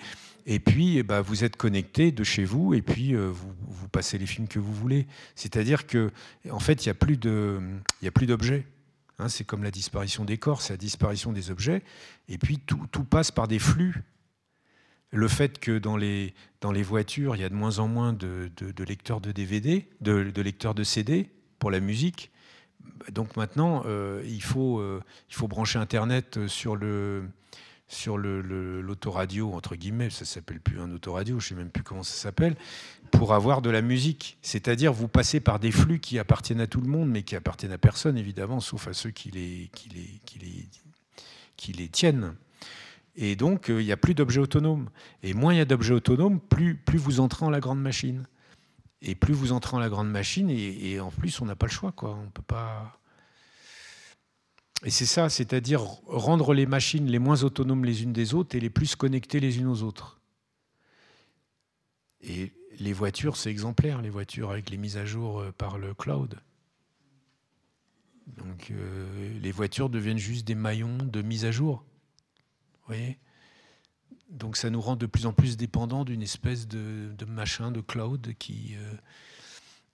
et 0.45 0.59
puis 0.59 0.97
eh 0.97 1.03
ben, 1.03 1.21
vous 1.21 1.43
êtes 1.43 1.55
connecté 1.55 2.11
de 2.11 2.23
chez 2.23 2.45
vous, 2.45 2.73
et 2.73 2.81
puis 2.81 3.13
vous, 3.15 3.53
vous, 3.67 3.87
passez 3.89 4.17
les 4.17 4.25
films 4.25 4.47
que 4.47 4.59
vous 4.59 4.73
voulez. 4.73 5.07
C'est-à-dire 5.35 5.87
que 5.87 6.11
en 6.51 6.59
fait 6.59 6.85
il 6.85 6.89
n'y 6.89 6.91
a 8.07 8.11
plus 8.11 8.27
d'objets. 8.27 8.65
Hein, 9.17 9.29
c'est 9.29 9.45
comme 9.45 9.63
la 9.63 9.71
disparition 9.71 10.25
des 10.25 10.37
corps, 10.37 10.61
c'est 10.61 10.73
la 10.73 10.77
disparition 10.77 11.31
des 11.31 11.51
objets. 11.51 11.83
Et 12.27 12.37
puis 12.37 12.59
tout, 12.59 13.03
passe 13.03 13.31
par 13.31 13.47
des 13.47 13.59
flux. 13.59 14.03
Le 15.11 15.27
fait 15.27 15.59
que 15.59 15.77
dans 15.77 15.95
les, 15.95 16.33
dans 16.59 16.71
les 16.71 16.83
voitures, 16.83 17.35
il 17.35 17.41
y 17.41 17.45
a 17.45 17.49
de 17.49 17.55
moins 17.55 17.79
en 17.79 17.87
moins 17.87 18.11
de, 18.11 18.51
lecteurs 18.85 19.21
de 19.21 19.31
DVD, 19.31 19.87
de, 20.01 20.41
lecteurs 20.41 20.75
de 20.75 20.83
CD 20.83 21.29
pour 21.59 21.71
la 21.71 21.79
musique. 21.79 22.31
Donc 23.11 23.37
maintenant, 23.37 23.83
euh, 23.85 24.21
il, 24.25 24.43
faut, 24.43 24.79
euh, 24.79 25.01
il 25.29 25.35
faut 25.35 25.47
brancher 25.47 25.79
Internet 25.79 26.47
sur 26.47 26.75
le, 26.75 27.23
sur 27.87 28.17
l'autoradio, 28.17 29.53
entre 29.53 29.75
guillemets, 29.75 30.09
ça 30.09 30.25
s'appelle 30.25 30.59
plus 30.59 30.79
un 30.79 30.91
autoradio, 30.91 31.39
je 31.39 31.49
sais 31.49 31.55
même 31.55 31.69
plus 31.69 31.83
comment 31.83 32.03
ça 32.03 32.15
s'appelle, 32.15 32.55
pour 33.11 33.33
avoir 33.33 33.61
de 33.61 33.69
la 33.69 33.81
musique. 33.81 34.37
C'est-à-dire, 34.41 34.91
vous 34.91 35.07
passez 35.07 35.39
par 35.39 35.59
des 35.59 35.71
flux 35.71 35.99
qui 35.99 36.17
appartiennent 36.17 36.61
à 36.61 36.67
tout 36.67 36.81
le 36.81 36.87
monde, 36.87 37.09
mais 37.09 37.21
qui 37.21 37.35
appartiennent 37.35 37.71
à 37.71 37.77
personne, 37.77 38.17
évidemment, 38.17 38.59
sauf 38.59 38.87
à 38.87 38.93
ceux 38.93 39.11
qui 39.11 39.29
les, 39.31 39.69
tiennent. 41.91 42.33
Et 43.17 43.35
donc, 43.35 43.69
euh, 43.69 43.81
il 43.81 43.85
n'y 43.85 43.91
a 43.91 43.97
plus 43.97 44.15
d'objets 44.15 44.41
autonomes. 44.41 44.89
Et 45.23 45.33
moins 45.33 45.53
il 45.53 45.57
y 45.57 45.61
a 45.61 45.65
d'objets 45.65 45.93
autonomes, 45.93 46.39
plus, 46.39 46.81
vous 46.95 47.19
entrez 47.19 47.45
dans 47.45 47.51
la 47.51 47.59
grande 47.59 47.81
machine. 47.81 48.25
Et 49.01 49.13
plus 49.13 49.33
vous 49.33 49.51
entrez 49.51 49.73
dans 49.73 49.79
la 49.79 49.89
grande 49.89 50.09
machine, 50.09 50.49
et, 50.49 50.91
et 50.91 50.99
en 50.99 51.11
plus, 51.11 51.39
on 51.39 51.45
n'a 51.45 51.55
pas 51.55 51.67
le 51.67 51.71
choix. 51.71 51.91
Quoi. 51.91 52.17
On 52.25 52.29
peut 52.31 52.41
pas... 52.41 52.99
Et 54.83 54.91
c'est 54.91 55.05
ça, 55.05 55.29
c'est-à-dire 55.29 55.81
rendre 56.05 56.53
les 56.53 56.65
machines 56.65 57.07
les 57.07 57.19
moins 57.19 57.43
autonomes 57.43 57.85
les 57.85 58.03
unes 58.03 58.13
des 58.13 58.33
autres 58.33 58.55
et 58.55 58.59
les 58.59 58.69
plus 58.69 58.95
connectées 58.95 59.39
les 59.39 59.57
unes 59.57 59.67
aux 59.67 59.83
autres. 59.83 60.19
Et 62.21 62.51
les 62.79 62.93
voitures, 62.93 63.37
c'est 63.37 63.49
exemplaire, 63.49 64.01
les 64.01 64.09
voitures 64.09 64.51
avec 64.51 64.69
les 64.69 64.77
mises 64.77 64.97
à 64.97 65.05
jour 65.05 65.39
euh, 65.39 65.51
par 65.51 65.77
le 65.77 65.93
cloud. 65.93 66.39
Donc 68.27 68.71
euh, 68.71 69.39
les 69.39 69.51
voitures 69.51 69.89
deviennent 69.89 70.17
juste 70.17 70.45
des 70.45 70.55
maillons 70.55 70.97
de 70.97 71.21
mise 71.21 71.45
à 71.45 71.51
jour. 71.51 71.85
Vous 72.81 72.87
voyez? 72.87 73.17
Donc 74.29 74.57
ça 74.57 74.69
nous 74.69 74.81
rend 74.81 74.95
de 74.95 75.05
plus 75.05 75.25
en 75.25 75.33
plus 75.33 75.55
dépendants 75.55 76.03
d'une 76.03 76.23
espèce 76.23 76.67
de, 76.67 77.25
machin, 77.27 77.71
de 77.71 77.81
cloud 77.81 78.33
qui... 78.39 78.75
Euh, 78.75 78.93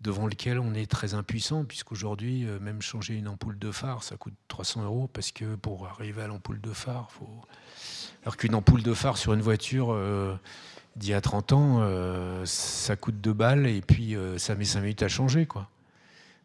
devant 0.01 0.25
lequel 0.25 0.59
on 0.59 0.73
est 0.73 0.89
très 0.89 1.13
impuissant, 1.13 1.63
puisqu'aujourd'hui, 1.63 2.45
euh, 2.45 2.59
même 2.59 2.81
changer 2.81 3.15
une 3.15 3.27
ampoule 3.27 3.57
de 3.59 3.71
phare, 3.71 4.03
ça 4.03 4.17
coûte 4.17 4.33
300 4.47 4.83
euros, 4.83 5.09
parce 5.13 5.31
que 5.31 5.55
pour 5.55 5.87
arriver 5.87 6.23
à 6.23 6.27
l'ampoule 6.27 6.59
de 6.59 6.71
phare, 6.71 7.11
faut... 7.11 7.29
alors 8.23 8.35
qu'une 8.35 8.55
ampoule 8.55 8.81
de 8.81 8.93
phare 8.93 9.17
sur 9.17 9.33
une 9.33 9.41
voiture 9.41 9.91
euh, 9.91 10.35
d'il 10.95 11.09
y 11.11 11.13
a 11.13 11.21
30 11.21 11.53
ans, 11.53 11.77
euh, 11.81 12.43
ça 12.45 12.95
coûte 12.95 13.21
2 13.21 13.33
balles, 13.33 13.67
et 13.67 13.81
puis 13.81 14.15
ça 14.37 14.55
met 14.55 14.65
5 14.65 14.81
minutes 14.81 15.03
à 15.03 15.07
changer. 15.07 15.45
quoi. 15.45 15.69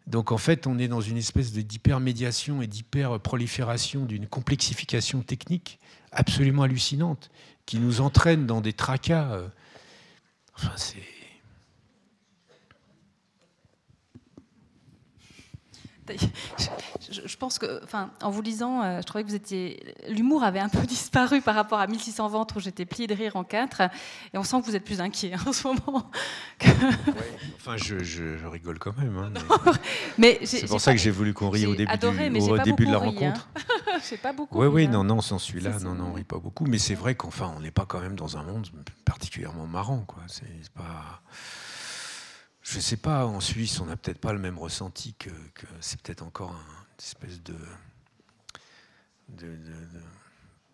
Donc 0.07 0.33
en 0.33 0.39
fait, 0.39 0.67
on 0.67 0.79
est 0.79 0.89
dans 0.89 1.01
une 1.01 1.17
espèce 1.17 1.53
d'hypermédiation 1.53 2.61
et 2.61 2.67
d'hyper-prolifération 2.67 4.05
d'une 4.05 4.27
complexification 4.27 5.23
technique 5.23 5.81
absolument 6.13 6.63
hallucinante, 6.63 7.31
qui 7.65 7.79
nous 7.79 8.01
entraîne 8.01 8.47
dans 8.47 8.61
des 8.61 8.73
tracas. 8.73 9.41
enfin, 10.55 10.73
c'est 10.77 11.16
Je, 17.11 17.37
pense 17.37 17.59
que, 17.59 17.83
enfin, 17.85 18.11
en 18.23 18.31
vous 18.31 18.43
lisant, 18.43 18.83
euh, 18.83 19.01
je 19.01 19.07
trouvais 19.07 19.25
que 19.25 19.29
vous 19.29 19.35
étiez. 19.35 19.95
L'humour 20.09 20.43
avait 20.43 20.61
un 20.61 20.69
peu 20.69 20.81
disparu 20.87 21.41
par 21.41 21.55
rapport 21.55 21.79
à 21.79 21.87
1600 21.87 22.29
ventres 22.29 22.57
où 22.57 22.61
j'étais 22.61 22.85
plié 22.85 23.07
de 23.07 23.15
rire 23.15 23.37
en 23.37 23.45
quatre. 23.45 23.83
Et 24.33 24.39
on 24.39 24.43
sent 24.43 24.61
que 24.61 24.67
vous 24.67 24.77
êtes 24.77 24.85
plus 24.85 25.01
inquiet 25.01 25.35
hein, 25.35 25.41
en 25.47 25.53
ce 25.53 25.67
moment. 25.67 26.11
Enfin, 27.57 27.77
je, 27.77 28.47
rigole 28.47 28.79
quand 28.79 28.97
même. 28.97 29.17
Hein, 29.19 29.73
mais, 30.19 30.41
c'est 30.45 30.67
pour 30.67 30.81
ça 30.81 30.93
que 30.93 30.99
j'ai 30.99 31.11
voulu 31.11 31.35
qu'on 31.35 31.51
rie 31.51 31.67
au 31.67 31.75
début, 31.75 31.93
au 31.93 32.59
début 32.59 32.87
de 32.87 32.93
la 32.93 32.99
rencontre. 32.99 33.49
Hein. 33.57 33.99
sais 34.01 34.17
pas 34.17 34.33
beaucoup. 34.33 34.61
Oui, 34.61 34.67
oui, 34.67 34.89
non, 34.89 35.05
non, 35.05 35.21
sans 35.21 35.39
celui-là, 35.39 35.79
non, 35.81 35.95
non, 35.95 36.09
on 36.11 36.13
rit 36.13 36.25
pas 36.25 36.39
beaucoup. 36.39 36.65
Mais 36.67 36.79
c'est 36.79 36.95
vrai 36.95 37.15
qu'enfin, 37.15 37.53
on 37.57 37.61
n'est 37.61 37.71
pas 37.71 37.87
quand 37.87 38.01
même 38.01 38.17
dans 38.17 38.37
un 38.37 38.43
monde 38.43 38.67
particulièrement 39.05 39.67
marrant, 39.67 40.05
quoi. 40.07 40.23
C'est 40.29 40.71
pas. 40.75 41.23
Je 42.69 42.79
ne 42.79 42.81
sais 42.81 42.97
pas, 42.97 43.27
en 43.27 43.39
Suisse, 43.39 43.79
on 43.79 43.87
n'a 43.87 43.97
peut-être 43.97 44.19
pas 44.19 44.33
le 44.33 44.41
même 44.41 44.59
ressenti 44.59 45.15
que, 45.15 45.31
c'est 45.81 46.01
peut-être 46.01 46.23
encore 46.23 46.51
une 46.51 46.97
espèce 46.99 47.41
de, 47.45 47.55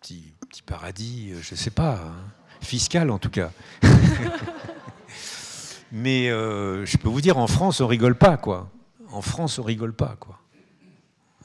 petit, 0.01 0.33
paradis, 0.65 1.35
je 1.39 1.53
ne 1.53 1.57
sais 1.57 1.69
pas, 1.69 1.97
hein. 1.97 2.15
fiscal 2.61 3.11
en 3.11 3.19
tout 3.19 3.29
cas. 3.29 3.51
Mais 5.91 6.31
euh, 6.31 6.83
je 6.83 6.97
peux 6.97 7.09
vous 7.09 7.21
dire, 7.21 7.37
en 7.37 7.45
France, 7.45 7.79
on 7.79 7.85
rigole 7.85 8.17
pas, 8.17 8.37
quoi. 8.37 8.71
En 9.11 9.21
France, 9.21 9.59
on 9.59 9.63
rigole 9.63 9.93
pas, 9.93 10.15
quoi. 10.19 10.39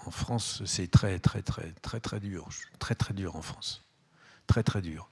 En 0.06 0.10
France, 0.10 0.62
c'est 0.64 0.90
très, 0.90 1.18
très, 1.18 1.42
très, 1.42 1.72
très, 1.82 2.00
très 2.00 2.20
dur. 2.20 2.48
Très, 2.78 2.94
très 2.94 3.12
dur 3.12 3.36
en 3.36 3.42
France. 3.42 3.84
Très, 4.46 4.62
très 4.62 4.80
dur. 4.80 5.10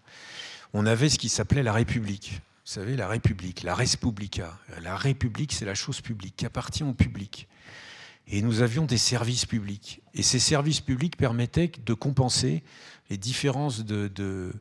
On 0.72 0.86
avait 0.86 1.10
ce 1.10 1.18
qui 1.18 1.28
s'appelait 1.28 1.62
la 1.62 1.74
République. 1.74 2.40
Vous 2.66 2.72
savez, 2.72 2.97
la 2.97 3.06
République, 3.06 3.62
la 3.62 3.76
Respublica. 3.76 4.59
La 4.82 4.97
République, 4.97 5.52
c'est 5.52 5.64
la 5.64 5.76
chose 5.76 6.01
publique, 6.01 6.34
qui 6.34 6.47
appartient 6.47 6.82
au 6.82 6.94
public. 6.94 7.47
Et 8.26 8.43
nous 8.43 8.60
avions 8.60 8.86
des 8.86 8.98
services 8.98 9.47
publics. 9.47 10.02
Et 10.14 10.24
ces 10.24 10.40
services 10.40 10.80
publics 10.80 11.16
permettaient 11.16 11.70
de 11.86 11.94
compenser 11.94 12.64
les 13.09 13.18
différences 13.18 13.84
de, 13.84 14.52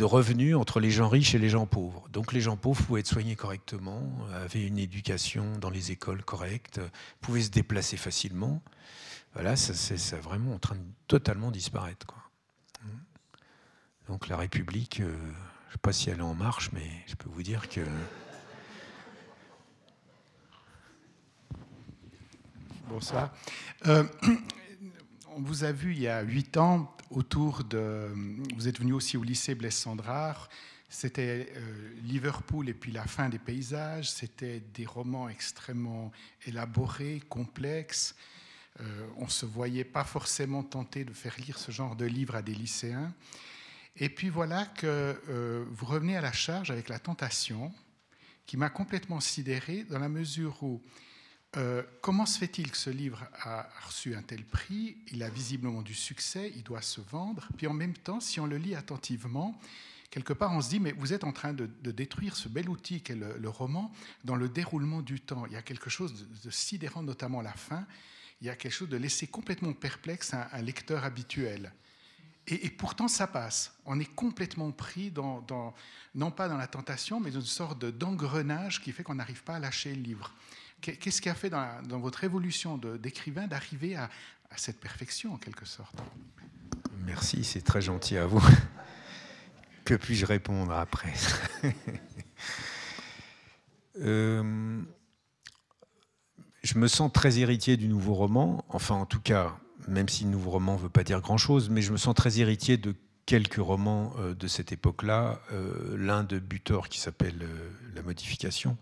revenus 0.00 0.54
entre 0.54 0.78
les 0.78 0.92
gens 0.92 1.08
riches 1.08 1.34
et 1.34 1.40
les 1.40 1.48
gens 1.48 1.66
pauvres. 1.66 2.08
Donc 2.12 2.32
les 2.32 2.40
gens 2.40 2.56
pauvres 2.56 2.84
pouvaient 2.84 3.00
être 3.00 3.08
soignés 3.08 3.34
correctement, 3.34 4.00
avaient 4.32 4.64
une 4.64 4.78
éducation 4.78 5.58
dans 5.58 5.70
les 5.70 5.90
écoles 5.90 6.22
correctes, 6.22 6.80
pouvaient 7.20 7.42
se 7.42 7.50
déplacer 7.50 7.96
facilement. 7.96 8.62
Voilà, 9.34 9.56
ça, 9.56 9.74
c'est 9.74 10.20
vraiment 10.20 10.54
en 10.54 10.60
train 10.60 10.76
de 10.76 10.84
totalement 11.08 11.50
disparaître. 11.50 12.06
Donc 14.06 14.28
la 14.28 14.36
République, 14.36 15.00
ne 15.00 15.06
sais 15.80 15.82
pas 15.82 15.92
si 15.94 16.10
elle 16.10 16.18
est 16.18 16.22
en 16.22 16.34
marche, 16.34 16.70
mais 16.74 16.86
je 17.06 17.14
peux 17.14 17.30
vous 17.30 17.42
dire 17.42 17.66
que... 17.70 17.80
Bonsoir. 22.86 23.32
Euh, 23.86 24.04
on 25.36 25.40
vous 25.40 25.64
a 25.64 25.72
vu 25.72 25.92
il 25.92 26.00
y 26.02 26.08
a 26.08 26.20
huit 26.20 26.58
ans 26.58 26.94
autour 27.08 27.64
de. 27.64 28.12
Vous 28.56 28.68
êtes 28.68 28.78
venu 28.78 28.92
aussi 28.92 29.16
au 29.16 29.22
lycée 29.22 29.54
Blaise 29.54 29.72
Sandrard. 29.72 30.50
C'était 30.90 31.50
euh, 31.56 31.94
Liverpool 32.02 32.68
et 32.68 32.74
puis 32.74 32.92
la 32.92 33.04
fin 33.04 33.30
des 33.30 33.38
paysages. 33.38 34.10
C'était 34.10 34.60
des 34.74 34.84
romans 34.84 35.30
extrêmement 35.30 36.12
élaborés, 36.44 37.22
complexes. 37.30 38.16
Euh, 38.80 39.06
on 39.16 39.24
ne 39.24 39.30
se 39.30 39.46
voyait 39.46 39.84
pas 39.84 40.04
forcément 40.04 40.62
tenté 40.62 41.04
de 41.04 41.12
faire 41.14 41.36
lire 41.38 41.58
ce 41.58 41.72
genre 41.72 41.96
de 41.96 42.04
livre 42.04 42.34
à 42.34 42.42
des 42.42 42.54
lycéens. 42.54 43.14
Et 43.96 44.08
puis 44.08 44.28
voilà 44.28 44.66
que 44.66 45.20
euh, 45.28 45.64
vous 45.70 45.86
revenez 45.86 46.16
à 46.16 46.20
la 46.20 46.32
charge 46.32 46.70
avec 46.70 46.88
La 46.88 46.98
Tentation, 46.98 47.72
qui 48.46 48.56
m'a 48.56 48.70
complètement 48.70 49.20
sidéré 49.20 49.84
dans 49.84 49.98
la 49.98 50.08
mesure 50.08 50.62
où 50.62 50.82
euh, 51.56 51.82
comment 52.00 52.26
se 52.26 52.38
fait-il 52.38 52.70
que 52.70 52.76
ce 52.76 52.90
livre 52.90 53.24
a 53.42 53.68
reçu 53.84 54.14
un 54.14 54.22
tel 54.22 54.44
prix? 54.44 54.98
Il 55.10 55.22
a 55.22 55.28
visiblement 55.28 55.82
du 55.82 55.94
succès, 55.94 56.52
il 56.54 56.62
doit 56.62 56.82
se 56.82 57.00
vendre. 57.00 57.48
Puis 57.56 57.66
en 57.66 57.74
même 57.74 57.94
temps, 57.94 58.20
si 58.20 58.38
on 58.38 58.46
le 58.46 58.56
lit 58.56 58.76
attentivement, 58.76 59.58
quelque 60.10 60.32
part 60.32 60.52
on 60.52 60.60
se 60.60 60.68
dit, 60.68 60.80
mais 60.80 60.92
vous 60.92 61.12
êtes 61.12 61.24
en 61.24 61.32
train 61.32 61.52
de, 61.52 61.66
détruire 61.90 62.36
ce 62.36 62.48
bel 62.48 62.68
outil 62.68 63.02
qu'est 63.02 63.16
le, 63.16 63.48
roman 63.48 63.92
dans 64.24 64.36
le 64.36 64.48
déroulement 64.48 65.02
du 65.02 65.20
temps. 65.20 65.44
Il 65.46 65.52
y 65.52 65.56
a 65.56 65.62
quelque 65.62 65.90
chose 65.90 66.26
de, 66.44 66.50
sidérant, 66.50 67.02
notamment 67.02 67.42
la 67.42 67.52
fin. 67.52 67.84
Il 68.40 68.46
y 68.46 68.50
a 68.50 68.56
quelque 68.56 68.72
chose 68.72 68.88
de 68.88 68.96
laisser 68.96 69.26
complètement 69.26 69.72
perplexe 69.72 70.32
un 70.34 70.62
lecteur 70.62 71.04
habituel. 71.04 71.72
Et, 72.50 72.70
pourtant, 72.70 73.06
ça 73.06 73.28
passe. 73.28 73.72
On 73.86 74.00
est 74.00 74.12
complètement 74.14 74.72
pris 74.72 75.12
dans, 75.12 75.44
non 76.16 76.32
pas 76.32 76.48
dans 76.48 76.56
la 76.56 76.66
tentation, 76.66 77.20
mais 77.20 77.30
dans 77.30 77.40
une 77.40 77.46
sorte 77.46 77.84
d'engrenage 77.84 78.82
qui 78.82 78.90
fait 78.90 79.04
qu'on 79.04 79.14
n'arrive 79.14 79.44
pas 79.44 79.56
à 79.56 79.58
lâcher 79.60 79.94
le 79.94 80.02
livre. 80.02 80.34
Qu'est-ce 80.80 81.20
qui 81.20 81.28
a 81.28 81.34
fait 81.34 81.50
dans, 81.50 82.00
votre 82.00 82.24
évolution 82.24 82.76
d'écrivain 82.76 83.46
d'arriver 83.46 83.94
à, 83.94 84.10
cette 84.56 84.80
perfection 84.80 85.34
en 85.34 85.36
quelque 85.36 85.64
sorte? 85.64 85.94
Merci, 87.04 87.44
c'est 87.44 87.60
très 87.62 87.80
gentil 87.80 88.16
à 88.16 88.26
vous. 88.26 88.42
Que 89.84 89.94
puis-je 89.94 90.26
répondre 90.26 90.72
après? 90.72 91.14
Euh, 93.98 94.80
Je 96.62 96.78
me 96.78 96.86
sens 96.86 97.12
très 97.12 97.38
héritier 97.38 97.76
du 97.76 97.88
nouveau 97.88 98.14
roman, 98.14 98.64
enfin 98.68 98.94
en 98.94 99.04
tout 99.04 99.20
cas, 99.20 99.58
même 99.90 100.08
si 100.08 100.24
le 100.24 100.30
nouveau 100.30 100.50
roman 100.50 100.74
ne 100.76 100.80
veut 100.80 100.88
pas 100.88 101.04
dire 101.04 101.20
grand-chose, 101.20 101.68
mais 101.68 101.82
je 101.82 101.92
me 101.92 101.98
sens 101.98 102.14
très 102.14 102.40
héritier 102.40 102.76
de 102.78 102.94
quelques 103.26 103.56
romans 103.56 104.14
euh, 104.18 104.34
de 104.34 104.46
cette 104.46 104.72
époque-là. 104.72 105.40
Euh, 105.52 105.96
l'un 105.96 106.24
de 106.24 106.38
Butor 106.38 106.88
qui 106.88 107.00
s'appelle 107.00 107.46
La 107.94 108.02
modification, 108.02 108.78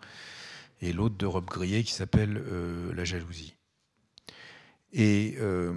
et 0.80 0.93
l'autre 0.93 1.16
de 1.16 1.26
Rob 1.26 1.47
Grillet 1.47 1.82
qui 1.82 1.93
s'appelle 1.93 2.36
euh, 2.36 2.93
La 2.94 3.05
jalousie. 3.05 3.55
Et, 4.93 5.36
euh, 5.39 5.74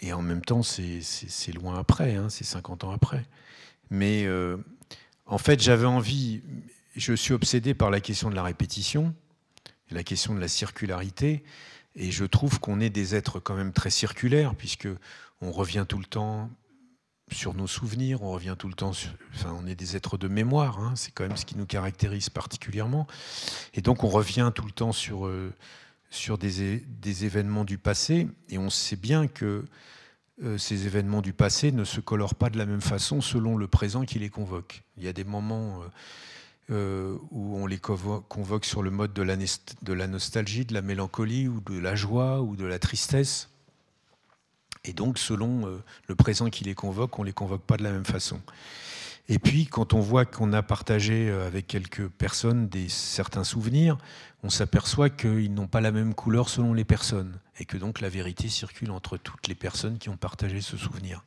et 0.00 0.12
en 0.12 0.22
même 0.22 0.44
temps, 0.44 0.62
c'est 0.62 1.52
loin 1.52 1.78
après, 1.78 2.16
hein, 2.16 2.28
c'est 2.28 2.44
50 2.44 2.84
ans 2.84 2.90
après. 2.90 3.26
Mais 3.90 4.24
euh, 4.26 4.56
en 5.26 5.38
fait, 5.38 5.60
j'avais 5.60 5.86
envie, 5.86 6.42
je 6.96 7.14
suis 7.14 7.32
obsédé 7.32 7.74
par 7.74 7.90
la 7.90 8.00
question 8.00 8.30
de 8.30 8.34
la 8.34 8.42
répétition, 8.42 9.14
la 9.90 10.04
question 10.04 10.34
de 10.34 10.40
la 10.40 10.48
circularité, 10.48 11.44
et 11.96 12.10
je 12.10 12.24
trouve 12.24 12.60
qu'on 12.60 12.80
est 12.80 12.90
des 12.90 13.14
êtres 13.14 13.40
quand 13.40 13.54
même 13.54 13.72
très 13.72 13.90
circulaires, 13.90 14.54
puisque 14.54 14.88
on 15.40 15.52
revient 15.52 15.86
tout 15.88 15.98
le 15.98 16.04
temps 16.04 16.50
sur 17.30 17.54
nos 17.54 17.66
souvenirs, 17.66 18.22
on 18.22 18.32
revient 18.32 18.56
tout 18.58 18.68
le 18.68 18.74
temps, 18.74 18.92
enfin, 19.34 19.56
on 19.58 19.66
est 19.66 19.74
des 19.74 19.96
êtres 19.96 20.18
de 20.18 20.28
mémoire, 20.28 20.78
hein, 20.78 20.92
c'est 20.94 21.10
quand 21.12 21.26
même 21.26 21.36
ce 21.36 21.44
qui 21.46 21.56
nous 21.56 21.66
caractérise 21.66 22.28
particulièrement. 22.30 23.06
Et 23.72 23.80
donc 23.80 24.04
on 24.04 24.08
revient 24.08 24.52
tout 24.54 24.66
le 24.66 24.72
temps 24.72 24.92
sur, 24.92 25.26
euh, 25.26 25.52
sur 26.10 26.38
des, 26.38 26.80
des, 26.80 27.24
événements 27.24 27.64
du 27.64 27.78
passé, 27.78 28.28
et 28.50 28.58
on 28.58 28.70
sait 28.70 28.96
bien 28.96 29.26
que 29.26 29.64
euh, 30.42 30.58
ces 30.58 30.86
événements 30.86 31.22
du 31.22 31.32
passé 31.32 31.72
ne 31.72 31.84
se 31.84 32.00
colorent 32.00 32.34
pas 32.34 32.50
de 32.50 32.58
la 32.58 32.66
même 32.66 32.80
façon 32.80 33.20
selon 33.20 33.56
le 33.56 33.68
présent 33.68 34.04
qui 34.04 34.18
les 34.18 34.30
convoque. 34.30 34.82
Il 34.96 35.04
y 35.04 35.08
a 35.08 35.12
des 35.12 35.24
moments 35.24 35.80
euh, 35.82 35.86
où 36.70 37.56
on 37.56 37.66
les 37.66 37.78
convoque 37.78 38.64
sur 38.64 38.82
le 38.82 38.90
mode 38.90 39.12
de 39.12 39.22
la, 39.22 39.36
de 39.36 39.92
la 39.92 40.06
nostalgie, 40.06 40.64
de 40.64 40.74
la 40.74 40.82
mélancolie, 40.82 41.48
ou 41.48 41.60
de 41.60 41.78
la 41.78 41.94
joie, 41.94 42.40
ou 42.40 42.56
de 42.56 42.64
la 42.64 42.78
tristesse. 42.78 43.48
Et 44.84 44.92
donc, 44.92 45.18
selon 45.18 45.66
euh, 45.66 45.82
le 46.08 46.14
présent 46.14 46.50
qui 46.50 46.64
les 46.64 46.74
convoque, 46.74 47.18
on 47.18 47.22
ne 47.22 47.28
les 47.28 47.32
convoque 47.32 47.62
pas 47.62 47.76
de 47.76 47.82
la 47.82 47.90
même 47.90 48.04
façon. 48.04 48.40
Et 49.28 49.38
puis, 49.38 49.66
quand 49.66 49.94
on 49.94 50.00
voit 50.00 50.26
qu'on 50.26 50.52
a 50.52 50.62
partagé 50.62 51.30
euh, 51.30 51.46
avec 51.46 51.66
quelques 51.66 52.08
personnes 52.08 52.68
des, 52.68 52.90
certains 52.90 53.44
souvenirs, 53.44 53.96
on 54.42 54.50
s'aperçoit 54.50 55.08
qu'ils 55.08 55.54
n'ont 55.54 55.66
pas 55.66 55.80
la 55.80 55.90
même 55.92 56.14
couleur 56.14 56.50
selon 56.50 56.74
les 56.74 56.84
personnes, 56.84 57.38
et 57.58 57.64
que 57.64 57.78
donc 57.78 58.00
la 58.02 58.10
vérité 58.10 58.48
circule 58.48 58.90
entre 58.90 59.16
toutes 59.16 59.48
les 59.48 59.54
personnes 59.54 59.96
qui 59.96 60.10
ont 60.10 60.18
partagé 60.18 60.60
ce 60.60 60.76
souvenir. 60.76 61.24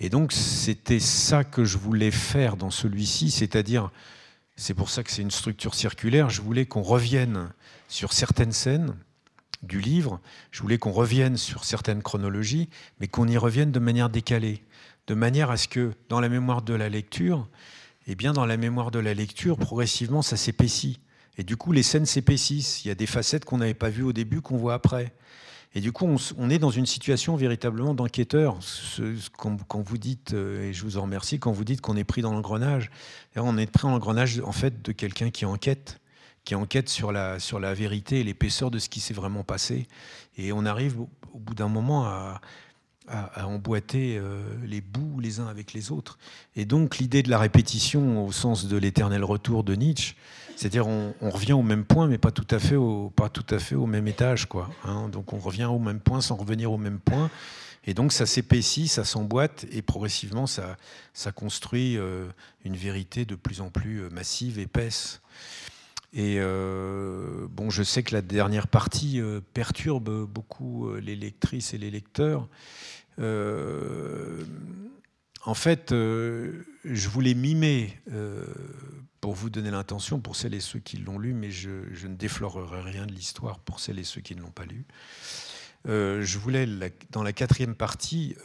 Et 0.00 0.08
donc, 0.08 0.32
c'était 0.32 0.98
ça 0.98 1.44
que 1.44 1.64
je 1.64 1.78
voulais 1.78 2.10
faire 2.10 2.56
dans 2.56 2.70
celui-ci, 2.70 3.30
c'est-à-dire, 3.30 3.92
c'est 4.60 4.74
pour 4.74 4.90
ça 4.90 5.02
que 5.02 5.10
c'est 5.10 5.22
une 5.22 5.30
structure 5.30 5.74
circulaire, 5.74 6.28
je 6.28 6.42
voulais 6.42 6.66
qu'on 6.66 6.82
revienne 6.82 7.50
sur 7.88 8.12
certaines 8.12 8.52
scènes, 8.52 8.94
du 9.62 9.80
livre, 9.80 10.20
je 10.50 10.60
voulais 10.60 10.76
qu'on 10.76 10.92
revienne 10.92 11.38
sur 11.38 11.64
certaines 11.64 12.02
chronologies, 12.02 12.68
mais 12.98 13.08
qu'on 13.08 13.26
y 13.26 13.38
revienne 13.38 13.72
de 13.72 13.78
manière 13.78 14.10
décalée, 14.10 14.62
de 15.06 15.14
manière 15.14 15.50
à 15.50 15.56
ce 15.56 15.66
que 15.66 15.92
dans 16.10 16.20
la 16.20 16.28
mémoire 16.28 16.60
de 16.60 16.74
la 16.74 16.90
lecture, 16.90 17.48
eh 18.06 18.14
bien 18.14 18.34
dans 18.34 18.44
la 18.44 18.58
mémoire 18.58 18.90
de 18.90 18.98
la 18.98 19.14
lecture, 19.14 19.56
progressivement, 19.56 20.20
ça 20.20 20.36
s'épaissit. 20.36 21.00
Et 21.38 21.42
du 21.42 21.56
coup, 21.56 21.72
les 21.72 21.82
scènes 21.82 22.06
s'épaississent. 22.06 22.84
Il 22.84 22.88
y 22.88 22.90
a 22.90 22.94
des 22.94 23.06
facettes 23.06 23.46
qu'on 23.46 23.58
n'avait 23.58 23.72
pas 23.72 23.88
vues 23.88 24.02
au 24.02 24.12
début, 24.12 24.42
qu'on 24.42 24.58
voit 24.58 24.74
après. 24.74 25.14
Et 25.74 25.80
du 25.80 25.92
coup, 25.92 26.16
on, 26.36 26.50
est 26.50 26.58
dans 26.58 26.70
une 26.70 26.86
situation 26.86 27.36
véritablement 27.36 27.94
d'enquêteur. 27.94 28.58
Quand, 29.36 29.82
vous 29.82 29.98
dites, 29.98 30.34
euh, 30.34 30.68
et 30.68 30.72
je 30.72 30.82
vous 30.82 30.98
en 30.98 31.02
remercie, 31.02 31.38
quand 31.38 31.52
vous 31.52 31.64
dites 31.64 31.80
qu'on 31.80 31.96
est 31.96 32.04
pris 32.04 32.22
dans 32.22 32.32
l'engrenage, 32.32 32.90
on 33.36 33.56
est 33.56 33.70
pris 33.70 33.82
dans 33.82 33.90
l'engrenage 33.90 34.40
en 34.44 34.52
fait 34.52 34.82
de 34.82 34.92
quelqu'un 34.92 35.30
qui 35.30 35.44
enquête 35.44 36.00
qui 36.44 36.54
enquête 36.54 36.88
sur 36.88 37.12
la, 37.12 37.38
sur 37.38 37.60
la 37.60 37.74
vérité 37.74 38.20
et 38.20 38.24
l'épaisseur 38.24 38.70
de 38.70 38.78
ce 38.78 38.88
qui 38.88 39.00
s'est 39.00 39.14
vraiment 39.14 39.44
passé. 39.44 39.86
Et 40.36 40.52
on 40.52 40.64
arrive 40.64 41.00
au, 41.00 41.08
bout 41.34 41.54
d'un 41.54 41.68
moment 41.68 42.06
à, 42.06 42.40
emboîter 43.44 44.16
euh, 44.18 44.40
les 44.64 44.80
bouts 44.80 45.18
les 45.18 45.40
uns 45.40 45.48
avec 45.48 45.72
les 45.72 45.90
autres. 45.90 46.16
Et 46.54 46.64
donc 46.64 46.98
l'idée 46.98 47.24
de 47.24 47.30
la 47.30 47.38
répétition 47.38 48.24
au 48.24 48.30
sens 48.30 48.66
de 48.66 48.76
l'éternel 48.76 49.24
retour 49.24 49.64
de 49.64 49.74
Nietzsche, 49.74 50.14
c'est-à-dire 50.60 50.86
on, 50.86 51.14
revient 51.22 51.54
au 51.54 51.62
même 51.62 51.86
point, 51.86 52.06
mais 52.06 52.18
pas 52.18 52.32
tout 52.32 52.46
à 52.50 52.58
fait 52.58 52.76
au, 52.76 53.08
pas 53.08 53.30
tout 53.30 53.46
à 53.48 53.58
fait 53.58 53.76
au 53.76 53.86
même 53.86 54.06
étage. 54.06 54.44
Quoi, 54.44 54.68
hein. 54.84 55.08
Donc 55.08 55.32
on 55.32 55.38
revient 55.38 55.64
au 55.64 55.78
même 55.78 56.00
point 56.00 56.20
sans 56.20 56.36
revenir 56.36 56.70
au 56.70 56.76
même 56.76 56.98
point. 56.98 57.30
Et 57.86 57.94
donc 57.94 58.12
ça 58.12 58.26
s'épaissit, 58.26 58.86
ça 58.86 59.04
s'emboîte, 59.04 59.64
et 59.72 59.80
progressivement 59.80 60.46
ça, 60.46 60.76
ça 61.14 61.32
construit 61.32 61.96
euh, 61.96 62.26
une 62.66 62.76
vérité 62.76 63.24
de 63.24 63.36
plus 63.36 63.62
en 63.62 63.70
plus 63.70 64.02
euh, 64.02 64.10
massive, 64.10 64.58
épaisse. 64.58 65.22
Et 66.12 66.36
euh, 66.40 67.46
bon, 67.48 67.70
je 67.70 67.82
sais 67.82 68.02
que 68.02 68.14
la 68.14 68.20
dernière 68.20 68.68
partie 68.68 69.18
perturbe 69.54 70.26
beaucoup 70.26 70.94
les 70.96 71.16
lectrices 71.16 71.72
et 71.72 71.78
les 71.78 71.90
lecteurs. 71.90 72.48
en 73.18 73.24
fait, 75.54 75.90
je 75.90 77.08
voulais 77.08 77.34
mimer, 77.34 77.96
pour 79.20 79.34
vous 79.34 79.50
donner 79.50 79.70
l'intention, 79.70 80.20
pour 80.20 80.36
celles 80.36 80.54
et 80.54 80.60
ceux 80.60 80.78
qui 80.78 80.96
l'ont 80.96 81.18
lu, 81.18 81.34
mais 81.34 81.50
je, 81.50 82.06
ne 82.06 82.14
déflorerai 82.14 82.82
rien 82.82 83.06
de 83.06 83.12
l'histoire 83.12 83.58
pour 83.58 83.80
celles 83.80 83.98
et 83.98 84.04
ceux 84.04 84.20
qui 84.20 84.34
ne 84.34 84.40
l'ont 84.40 84.50
pas 84.50 84.64
lu. 84.64 84.86
je 85.86 86.38
voulais, 86.38 86.66
dans 87.10 87.22
la 87.22 87.32
quatrième 87.32 87.74
partie, 87.74 88.36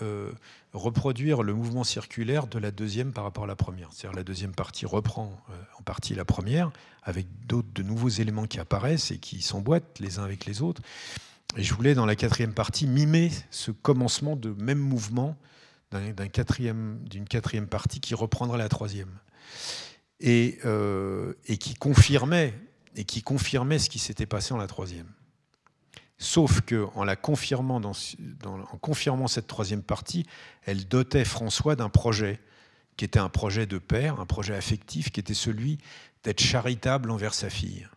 reproduire 0.76 1.41
le 1.41 1.53
mouvement 1.53 1.84
circulaire 1.84 2.47
de 2.47 2.60
la 2.60 2.72
deuxième 2.72 3.14
par 3.14 3.23
rapport 3.23 3.45
à 3.45 3.47
la 3.47 3.56
première. 3.56 3.89
C'est-à-dire 3.91 4.15
la 4.15 4.23
deuxième 4.23 4.53
partie 4.53 4.85
reprend 4.85 5.41
euh, 5.49 5.53
en 5.80 5.84
partie 5.84 6.15
la 6.15 6.26
première, 6.26 6.72
avec 7.03 7.27
d'autres 7.47 7.69
de 7.73 7.81
nouveaux 7.81 8.10
éléments 8.10 8.45
qui 8.45 8.60
apparaissent 8.60 9.11
et 9.11 9.18
qui 9.18 9.41
s'emboîtent 9.41 9.99
les 9.99 10.19
uns 10.19 10.23
avec 10.23 10.45
les 10.45 10.61
autres. 10.61 10.81
Et 11.57 11.64
je 11.64 11.73
voulais, 11.73 11.95
dans 11.95 12.06
la 12.06 12.15
quatrième 12.15 12.53
partie, 12.53 12.88
mimer 12.88 13.31
ce 13.52 13.72
commencement 13.72 14.35
de 14.35 14.53
même 14.57 14.80
mouvement 14.80 15.38
d'une 15.91 16.30
quatrième, 16.30 16.99
quatrième 17.30 17.68
partie 17.68 18.02
qui 18.02 18.14
reprendrait 18.14 18.57
la 18.57 18.68
troisième. 18.68 19.11
Et, 20.22 20.60
euh, 20.66 21.34
et, 21.46 21.58
qui 21.58 21.74
confirmait, 21.74 22.54
et 22.96 23.04
qui 23.04 23.22
confirmait 23.22 23.80
ce 23.80 23.90
qui 23.90 24.00
s'était 24.00 24.26
passé 24.26 24.54
en 24.54 24.58
la 24.58 24.68
troisième. 24.68 25.12
Sauf 26.18 26.62
qu'en 26.62 27.04
la 27.04 27.18
confirmant, 27.18 27.82
dans, 27.82 27.92
en 28.46 28.78
confirmant 28.78 29.28
cette 29.28 29.48
troisième 29.48 29.84
partie, 29.84 30.26
elle 30.64 30.88
dotait 30.88 31.26
François 31.26 31.76
d'un 31.76 31.90
projet 31.90 32.40
qui 32.96 33.04
était 33.04 33.20
un 33.20 33.28
projet 33.28 33.66
de 33.66 33.78
père, 33.78 34.22
un 34.22 34.26
projet 34.26 34.56
affectif, 34.56 35.12
qui 35.12 35.20
était 35.20 35.34
celui 35.34 35.80
d'être 36.24 36.40
charitable 36.40 37.12
envers 37.12 37.34
sa 37.34 37.50
fille. 37.50 37.88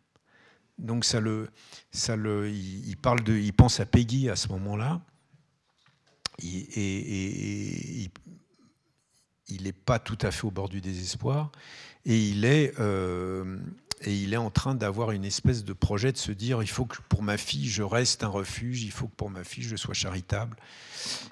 Donc 0.79 1.05
ça 1.05 1.21
le, 1.21 1.49
ça 1.93 2.17
le, 2.17 2.51
il, 2.51 2.97
parle 2.97 3.23
de, 3.23 3.37
il 3.37 3.53
pense 3.53 3.79
à 3.79 3.87
Peggy 3.87 4.29
à 4.29 4.37
ce 4.37 4.49
moment-là. 4.49 5.01
et, 6.43 8.11
il 9.51 9.63
n'est 9.63 9.73
pas 9.73 9.99
tout 9.99 10.19
à 10.21 10.31
fait 10.31 10.45
au 10.45 10.51
bord 10.51 10.69
du 10.69 10.81
désespoir 10.83 11.51
et 12.09 12.17
il 12.17 12.47
est, 12.47 12.73
euh, 12.81 13.59
et 14.01 14.17
il 14.17 14.33
est 14.33 14.39
en 14.39 14.51
train 14.51 14.75
d'avoir 14.75 15.11
une 15.11 15.27
espèce 15.27 15.63
de 15.63 15.75
projet 15.75 16.11
de 16.11 16.17
se 16.17 16.33
dire 16.33 16.63
il 16.63 16.69
faut 16.69 16.87
que 16.87 16.97
pour 17.11 17.23
ma 17.23 17.37
fille 17.37 17.69
je 17.69 17.83
reste 17.83 18.25
un 18.25 18.29
refuge, 18.29 18.83
il 18.83 18.91
faut 18.91 19.09
que 19.09 19.15
pour 19.15 19.29
ma 19.29 19.45
fille 19.45 19.63
je 19.63 19.77
sois 19.77 19.93
charitable, 19.93 20.57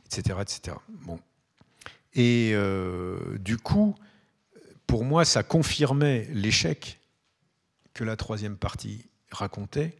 etc. 0.04 0.38
etc. 0.42 0.76
Bon. 1.00 1.18
Et 2.12 2.52
euh, 2.54 3.38
du 3.38 3.56
coup, 3.56 3.94
pour 4.86 5.04
moi, 5.04 5.24
ça 5.24 5.42
confirmait 5.42 6.28
l'échec 6.32 7.00
que 7.94 8.04
la 8.04 8.16
troisième 8.16 8.58
partie 8.58 9.08
racontait, 9.30 9.96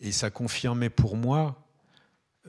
et 0.00 0.12
ça 0.12 0.30
confirmait 0.30 0.90
pour 0.90 1.16
moi 1.16 1.66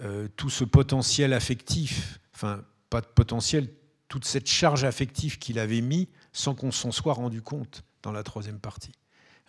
euh, 0.03 0.27
tout 0.35 0.51
ce 0.51 0.63
potentiel 0.63 1.33
affectif, 1.33 2.19
enfin 2.35 2.63
pas 2.91 3.01
de 3.01 3.07
potentiel, 3.07 3.67
toute 4.09 4.25
cette 4.25 4.47
charge 4.47 4.83
affective 4.83 5.39
qu'il 5.39 5.57
avait 5.57 5.81
mis 5.81 6.07
sans 6.37 6.53
qu'on 6.53 6.71
s'en 6.71 6.91
soit 6.91 7.15
rendu 7.15 7.41
compte 7.41 7.83
dans 8.03 8.11
la 8.11 8.21
troisième 8.21 8.59
partie, 8.59 8.91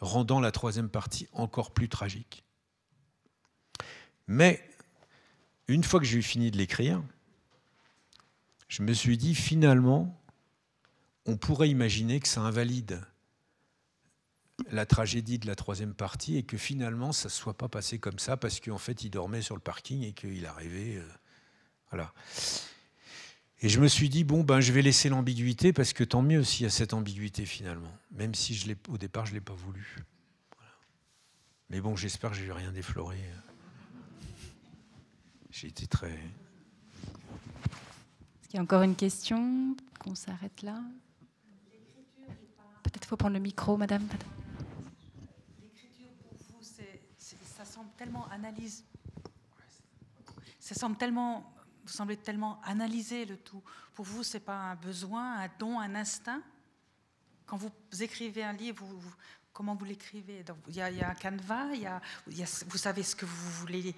rendant 0.00 0.40
la 0.40 0.50
troisième 0.50 0.88
partie 0.88 1.28
encore 1.34 1.70
plus 1.70 1.90
tragique. 1.90 2.44
Mais 4.26 4.66
une 5.66 5.84
fois 5.84 6.00
que 6.00 6.06
j'ai 6.06 6.22
fini 6.22 6.50
de 6.50 6.56
l'écrire, 6.56 7.02
je 8.68 8.82
me 8.82 8.94
suis 8.94 9.18
dit 9.18 9.34
finalement, 9.34 10.18
on 11.26 11.36
pourrait 11.36 11.68
imaginer 11.68 12.20
que 12.20 12.28
ça 12.28 12.40
invalide 12.40 13.02
la 14.70 14.86
tragédie 14.86 15.38
de 15.38 15.46
la 15.46 15.56
troisième 15.56 15.92
partie 15.92 16.38
et 16.38 16.42
que 16.42 16.56
finalement 16.56 17.12
ça 17.12 17.28
ne 17.28 17.32
soit 17.32 17.56
pas 17.56 17.68
passé 17.68 17.98
comme 17.98 18.18
ça 18.18 18.38
parce 18.38 18.60
qu'en 18.60 18.78
fait 18.78 19.04
il 19.04 19.10
dormait 19.10 19.42
sur 19.42 19.54
le 19.54 19.60
parking 19.60 20.04
et 20.04 20.14
qu'il 20.14 20.46
arrivait. 20.46 20.96
Euh, 20.96 21.08
voilà. 21.90 22.14
Et 23.60 23.68
je 23.68 23.80
me 23.80 23.88
suis 23.88 24.08
dit, 24.08 24.22
bon, 24.22 24.44
ben, 24.44 24.60
je 24.60 24.72
vais 24.72 24.82
laisser 24.82 25.08
l'ambiguïté 25.08 25.72
parce 25.72 25.92
que 25.92 26.04
tant 26.04 26.22
mieux 26.22 26.44
s'il 26.44 26.62
y 26.62 26.66
a 26.66 26.70
cette 26.70 26.94
ambiguïté 26.94 27.44
finalement, 27.44 27.92
même 28.12 28.32
si 28.34 28.54
je 28.54 28.72
au 28.88 28.98
départ 28.98 29.26
je 29.26 29.32
ne 29.32 29.38
l'ai 29.38 29.40
pas 29.40 29.54
voulu. 29.54 29.96
Mais 31.68 31.80
bon, 31.80 31.96
j'espère 31.96 32.30
que 32.30 32.36
je 32.36 32.44
n'ai 32.44 32.52
rien 32.52 32.70
défloré. 32.70 33.18
J'ai 35.50 35.66
été 35.68 35.88
très. 35.88 36.12
Est-ce 36.12 36.18
qu'il 38.48 38.54
y 38.54 38.58
a 38.58 38.62
encore 38.62 38.82
une 38.82 38.94
question 38.94 39.76
Qu'on 39.98 40.14
s'arrête 40.14 40.62
là? 40.62 40.80
Peut-être 42.84 43.00
qu'il 43.00 43.08
faut 43.08 43.16
prendre 43.16 43.34
le 43.34 43.40
micro, 43.40 43.76
madame. 43.76 44.06
L'écriture 45.60 46.10
pour 46.22 46.38
vous, 46.38 46.64
ça 46.64 47.64
semble 47.64 47.90
tellement 47.98 48.28
analyse. 48.28 48.84
Ça 50.60 50.74
semble 50.74 50.96
tellement 50.96 51.57
vous 51.88 51.96
semblez 51.96 52.18
tellement 52.18 52.60
analyser 52.64 53.24
le 53.24 53.36
tout. 53.36 53.62
Pour 53.94 54.04
vous, 54.04 54.22
ce 54.22 54.36
n'est 54.36 54.42
pas 54.42 54.56
un 54.56 54.74
besoin, 54.74 55.40
un 55.40 55.48
don, 55.58 55.80
un 55.80 55.94
instinct? 55.94 56.42
Quand 57.46 57.56
vous 57.56 57.72
écrivez 58.00 58.44
un 58.44 58.52
livre, 58.52 58.84
comment 59.54 59.74
vous 59.74 59.86
l'écrivez? 59.86 60.44
Il, 60.68 60.76
y, 60.76 60.82
a 60.82 61.08
un 61.08 61.14
canevas, 61.14 61.72
il 61.72 61.80
y 61.80 61.86
a, 61.86 62.00
vous 62.66 62.78
savez 62.78 63.02
ce 63.02 63.16
que 63.16 63.24
vous 63.24 63.50
voulez 63.52 63.94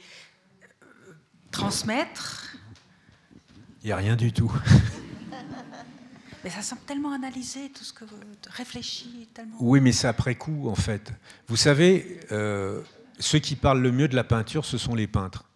euh, 0.83 0.87
transmettre? 1.51 2.57
Il 3.83 3.87
n'y 3.87 3.93
a 3.93 3.97
rien 3.97 4.15
du 4.15 4.33
tout. 4.33 4.53
Mais 6.45 6.51
ça 6.51 6.63
semble 6.63 6.83
tellement 6.83 7.13
analysé, 7.13 7.71
tout 7.71 7.85
ce 7.85 7.93
que 7.93 8.05
vous 8.05 8.17
réfléchissez 8.51 9.27
tellement. 9.35 9.57
Oui, 9.61 9.81
mais 9.81 9.93
c'est 9.93 10.09
après 10.09 10.37
coup, 10.37 10.71
en 10.71 10.75
fait. 10.75 11.13
Vous 11.49 11.57
savez, 11.57 12.19
euh, 12.33 12.81
ceux 13.19 13.41
qui 13.41 13.57
parlent 13.57 13.83
le 13.83 13.93
mieux 13.93 14.09
de 14.09 14.17
la 14.17 14.25
peinture, 14.25 14.65
ce 14.65 14.79
sont 14.79 14.95
les 14.95 15.07
peintres. 15.07 15.50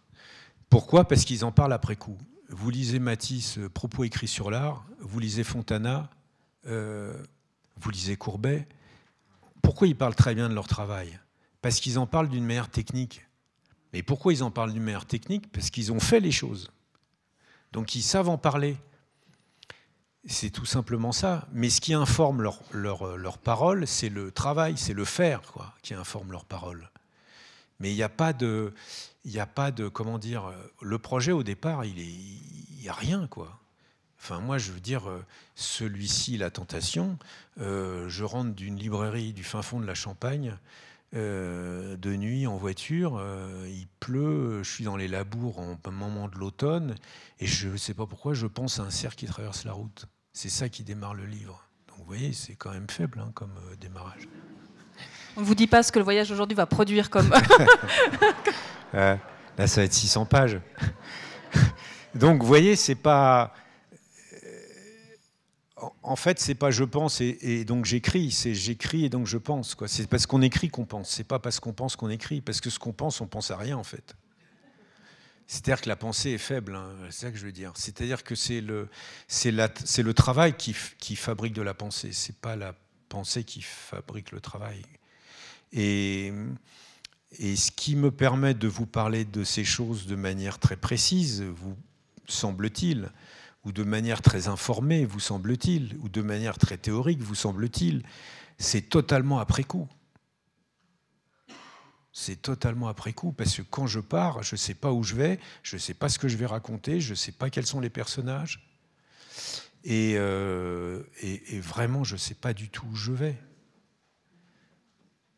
Pourquoi? 0.75 1.07
Parce 1.07 1.25
qu'ils 1.25 1.45
en 1.45 1.53
parlent 1.53 1.73
après 1.73 1.95
coup. 1.95 2.19
Vous 2.49 2.69
lisez 2.69 2.99
Matisse, 2.99 3.59
euh, 3.59 3.69
Propos 3.69 4.03
écrits 4.03 4.27
sur 4.27 4.51
l'art, 4.51 4.85
vous 4.99 5.21
lisez 5.21 5.45
Fontana, 5.45 6.11
euh, 6.67 7.17
vous 7.77 7.91
lisez 7.91 8.17
Courbet. 8.17 8.67
Pourquoi 9.63 9.87
ils 9.87 9.95
parlent 9.95 10.17
très 10.17 10.35
bien 10.35 10.49
de 10.49 10.55
leur 10.55 10.67
travail? 10.67 11.21
Parce 11.63 11.79
qu'ils 11.79 11.97
en 11.97 12.09
parlent 12.09 12.29
d'une 12.29 12.45
manière 12.45 12.69
technique. 12.69 13.25
Mais 13.93 14.03
pourquoi 14.03 14.33
ils 14.33 14.43
en 14.43 14.51
parlent 14.51 14.73
d'une 14.73 14.83
manière 14.83 15.07
technique? 15.07 15.53
Parce 15.53 15.71
qu'ils 15.71 15.93
ont 15.93 16.01
fait 16.01 16.19
les 16.19 16.33
choses. 16.33 16.73
Donc 17.71 17.95
ils 17.95 18.03
savent 18.03 18.29
en 18.29 18.37
parler. 18.37 18.77
C'est 20.27 20.51
tout 20.51 20.67
simplement 20.67 21.13
ça. 21.13 21.47
Mais 21.53 21.71
ce 21.71 21.81
qui 21.81 21.95
informe 21.95 22.43
leur, 22.43 22.61
leur, 22.73 23.17
leur 23.17 23.39
parole, 23.39 23.87
c'est 23.87 24.09
le 24.09 24.33
travail, 24.33 24.77
c'est 24.77 24.93
le 24.93 25.05
faire 25.05 25.41
qui 25.83 25.95
informe 25.95 26.33
leur 26.33 26.45
parole. 26.45 26.91
Mais 27.79 27.93
il 27.93 27.95
n'y 27.95 28.03
a 28.03 28.09
pas 28.09 28.33
de 28.33 28.75
il 29.25 29.33
n'y 29.33 29.41
a 29.41 29.47
pas 29.47 29.71
de 29.71 29.89
comment 29.89 30.19
dire. 30.19 30.47
Euh, 30.47 30.73
le 30.83 30.99
projet 30.99 31.33
au 31.33 31.43
départ, 31.43 31.85
il 31.85 31.97
n'y 31.97 32.89
a 32.89 32.93
rien 32.93 33.27
quoi. 33.27 33.61
Enfin, 34.19 34.41
moi, 34.41 34.57
je 34.57 34.73
veux 34.73 34.81
dire, 34.81 35.09
euh, 35.11 35.23
celui-ci, 35.55 36.39
La 36.39 36.51
Tentation, 36.51 37.19
euh, 37.61 38.09
je 38.09 38.25
rentre 38.25 38.55
d'une 38.55 38.77
librairie 38.77 39.35
du 39.35 39.45
fin 39.45 39.61
fond 39.61 39.81
de 39.81 39.87
la 39.87 39.95
Champagne, 39.95 40.57
de 41.13 42.17
nuit 42.17 42.49
en 42.49 42.57
voiture, 42.57 43.25
il 43.69 43.87
pleut, 44.01 44.65
je 44.65 44.69
suis 44.69 44.83
dans 44.83 44.97
les 44.97 45.07
labours 45.07 45.61
en 45.61 45.79
moment 45.93 46.27
de 46.27 46.35
l'automne, 46.37 46.97
et 47.39 47.47
je 47.47 47.69
ne 47.69 47.77
sais 47.77 47.95
pas 47.95 48.05
pourquoi, 48.05 48.35
je 48.35 48.49
pense 48.49 48.81
à 48.81 48.83
un 48.83 48.91
cerf 48.91 49.15
qui 49.15 49.27
traverse 49.27 49.63
la 49.65 49.75
route. 49.75 50.07
C'est 50.33 50.49
ça 50.49 50.69
qui 50.69 50.83
démarre 50.83 51.15
le 51.15 51.27
livre. 51.27 51.69
Donc 51.87 51.99
vous 51.99 52.05
voyez, 52.05 52.33
c'est 52.33 52.57
quand 52.57 52.73
même 52.73 52.91
faible 52.91 53.21
hein, 53.21 53.31
comme 53.33 53.55
démarrage. 53.79 54.27
On 55.37 55.41
ne 55.41 55.47
vous 55.47 55.55
dit 55.55 55.67
pas 55.67 55.83
ce 55.83 55.91
que 55.91 55.99
le 55.99 56.05
voyage 56.05 56.31
aujourd'hui 56.31 56.55
va 56.55 56.67
produire 56.67 57.11
comme... 57.11 57.33
Là, 59.59 59.67
ça 59.67 59.81
va 59.81 59.85
être 59.85 59.93
600 59.93 60.27
pages. 60.27 60.61
donc, 62.15 62.41
vous 62.41 62.47
voyez, 62.47 62.77
c'est 62.77 62.95
pas. 62.95 63.55
Euh, 64.43 65.87
en 66.03 66.17
fait, 66.17 66.41
c'est 66.41 66.55
pas 66.55 66.71
je 66.71 66.85
pense 66.85 67.21
et, 67.21 67.65
donc 67.65 67.85
j'écris, 67.85 68.31
c'est 68.31 68.55
j'écris 68.55 69.05
et 69.05 69.09
donc 69.09 69.27
je 69.27 69.39
pense. 69.39 69.77
C'est 69.87 70.09
parce 70.09 70.27
qu'on 70.27 70.43
écrit 70.43 70.71
qu'on 70.71 70.85
pense, 70.85 71.11
c'est 71.11 71.25
pas 71.25 71.39
parce 71.39 71.61
qu'on 71.61 71.73
pense 71.73 71.97
qu'on 71.97 72.11
écrit, 72.11 72.41
parce 72.41 72.61
que 72.61 72.71
ce 72.71 72.79
qu'on 72.79 72.93
pense, 72.93 73.21
on 73.21 73.27
pense 73.27 73.51
à 73.51 73.57
rien 73.57 73.77
en 73.77 73.85
fait. 73.85 74.17
C'est-à-dire 75.47 75.83
que 75.83 75.89
la 75.89 75.97
pensée 75.97 76.31
est 76.31 76.39
faible, 76.39 76.75
hein, 76.75 76.89
c'est 77.11 77.27
ça 77.27 77.31
que 77.31 77.37
je 77.37 77.45
veux 77.45 77.53
dire. 77.53 77.73
C'est-à-dire 77.75 78.25
que 78.25 78.35
c'est 78.35 78.63
le, 78.63 78.89
c'est 79.29 79.53
le 79.53 80.15
travail 80.15 80.57
qui, 80.57 80.75
qui 80.99 81.17
fabrique 81.17 81.53
de 81.53 81.63
la 81.63 81.75
pensée, 81.75 82.13
c'est 82.13 82.37
pas 82.37 82.57
la 82.57 82.75
pensée 83.11 83.45
qui 83.45 83.61
fabrique 83.61 84.33
le 84.33 84.41
travail. 84.41 84.83
Et, 85.73 86.33
ce 87.33 87.71
qui 87.73 87.97
me 87.97 88.11
permet 88.11 88.55
de 88.55 88.69
vous 88.69 88.87
parler 88.87 89.25
de 89.25 89.43
ces 89.43 89.65
choses 89.65 90.07
de 90.07 90.15
manière 90.15 90.59
très 90.59 90.77
précise, 90.77 91.43
vous 91.43 91.77
semble-t-il, 92.27 93.11
ou 93.65 93.73
de 93.73 93.83
manière 93.83 94.23
très 94.23 94.49
informée, 94.49 95.05
vous 95.05 95.21
semble-t-il, 95.21 95.97
ou 96.01 96.09
de 96.09 96.23
manière 96.23 96.59
très 96.59 96.77
théorique, 96.77 97.21
vous 97.23 97.35
semble-t-il, 97.35 98.05
c'est 98.59 98.83
totalement 98.83 99.41
après 99.41 99.65
coup. 99.65 99.89
C'est 102.13 102.41
totalement 102.41 102.87
après 102.87 103.13
coup, 103.13 103.33
parce 103.33 103.57
que 103.57 103.63
quand 103.63 103.89
je 103.89 103.99
pars, 103.99 104.45
je 104.45 104.55
ne 104.55 104.59
sais 104.59 104.75
pas 104.75 104.93
où 104.93 105.03
je 105.03 105.17
vais, 105.17 105.41
je 105.65 105.75
ne 105.75 105.81
sais 105.81 105.95
pas 105.95 106.09
ce 106.09 106.19
que 106.21 106.29
je 106.29 106.37
vais 106.37 106.47
raconter, 106.47 107.01
je 107.01 107.11
ne 107.11 107.17
sais 107.17 107.33
pas 107.33 107.51
quels 107.51 107.67
sont 107.67 107.81
les 107.81 107.91
personnages, 107.91 108.65
et, 109.83 110.15
euh, 110.17 111.03
et 111.21 111.59
vraiment, 111.59 112.05
je 112.05 112.15
ne 112.15 112.19
sais 112.19 112.35
pas 112.35 112.55
du 112.55 112.69
tout 112.69 112.87
où 112.87 112.95
je 112.95 113.11
vais. 113.11 113.37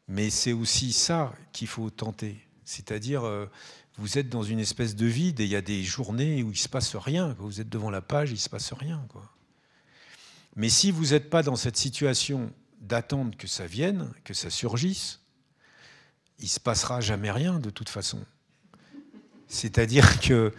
Mais 0.08 0.30
c'est 0.30 0.52
aussi 0.52 0.92
ça 0.92 1.32
qu'il 1.52 1.68
faut 1.68 1.90
tenter. 1.90 2.38
C'est-à-dire, 2.64 3.24
euh, 3.24 3.46
vous 3.98 4.18
êtes 4.18 4.28
dans 4.28 4.42
une 4.42 4.60
espèce 4.60 4.94
de 4.94 5.06
vide 5.06 5.40
et 5.40 5.44
il 5.44 5.50
y 5.50 5.56
a 5.56 5.62
des 5.62 5.82
journées 5.82 6.42
où 6.42 6.48
il 6.48 6.50
ne 6.50 6.54
se 6.54 6.68
passe 6.68 6.94
rien. 6.96 7.34
Quand 7.34 7.44
vous 7.44 7.60
êtes 7.60 7.68
devant 7.68 7.90
la 7.90 8.02
page, 8.02 8.30
il 8.30 8.34
ne 8.34 8.38
se 8.38 8.48
passe 8.48 8.72
rien. 8.72 9.04
Quoi. 9.08 9.22
Mais 10.54 10.68
si 10.68 10.90
vous 10.90 11.06
n'êtes 11.06 11.30
pas 11.30 11.42
dans 11.42 11.56
cette 11.56 11.76
situation 11.76 12.52
d'attendre 12.80 13.36
que 13.36 13.46
ça 13.46 13.66
vienne, 13.66 14.12
que 14.24 14.34
ça 14.34 14.50
surgisse, 14.50 15.20
il 16.38 16.44
ne 16.44 16.50
se 16.50 16.60
passera 16.60 17.00
jamais 17.00 17.30
rien 17.30 17.58
de 17.58 17.70
toute 17.70 17.88
façon. 17.88 18.24
C'est-à-dire 19.48 20.20
que 20.20 20.52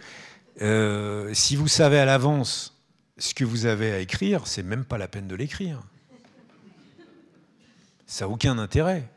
euh, 0.60 1.32
si 1.34 1.56
vous 1.56 1.68
savez 1.68 1.98
à 1.98 2.04
l'avance 2.04 2.76
ce 3.18 3.34
que 3.34 3.44
vous 3.44 3.66
avez 3.66 3.92
à 3.92 4.00
écrire, 4.00 4.46
c'est 4.46 4.62
même 4.62 4.84
pas 4.84 4.98
la 4.98 5.08
peine 5.08 5.28
de 5.28 5.34
l'écrire. 5.34 5.82
Ça 8.06 8.24
n'a 8.24 8.30
aucun 8.30 8.58
intérêt. 8.58 9.08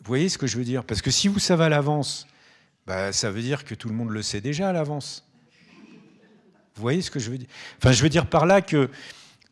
Vous 0.00 0.06
voyez 0.06 0.28
ce 0.28 0.38
que 0.38 0.46
je 0.46 0.56
veux 0.56 0.64
dire? 0.64 0.84
Parce 0.84 1.02
que 1.02 1.10
si 1.10 1.28
vous 1.28 1.38
savez 1.38 1.64
à 1.64 1.68
l'avance, 1.68 2.26
bah, 2.86 3.12
ça 3.12 3.30
veut 3.30 3.42
dire 3.42 3.64
que 3.64 3.74
tout 3.74 3.88
le 3.88 3.94
monde 3.94 4.10
le 4.10 4.22
sait 4.22 4.40
déjà 4.40 4.70
à 4.70 4.72
l'avance. 4.72 5.26
Vous 6.74 6.82
voyez 6.82 7.02
ce 7.02 7.10
que 7.10 7.18
je 7.18 7.30
veux 7.30 7.38
dire? 7.38 7.48
Enfin, 7.78 7.92
je 7.92 8.02
veux 8.02 8.08
dire 8.08 8.26
par 8.26 8.46
là 8.46 8.62
que 8.62 8.88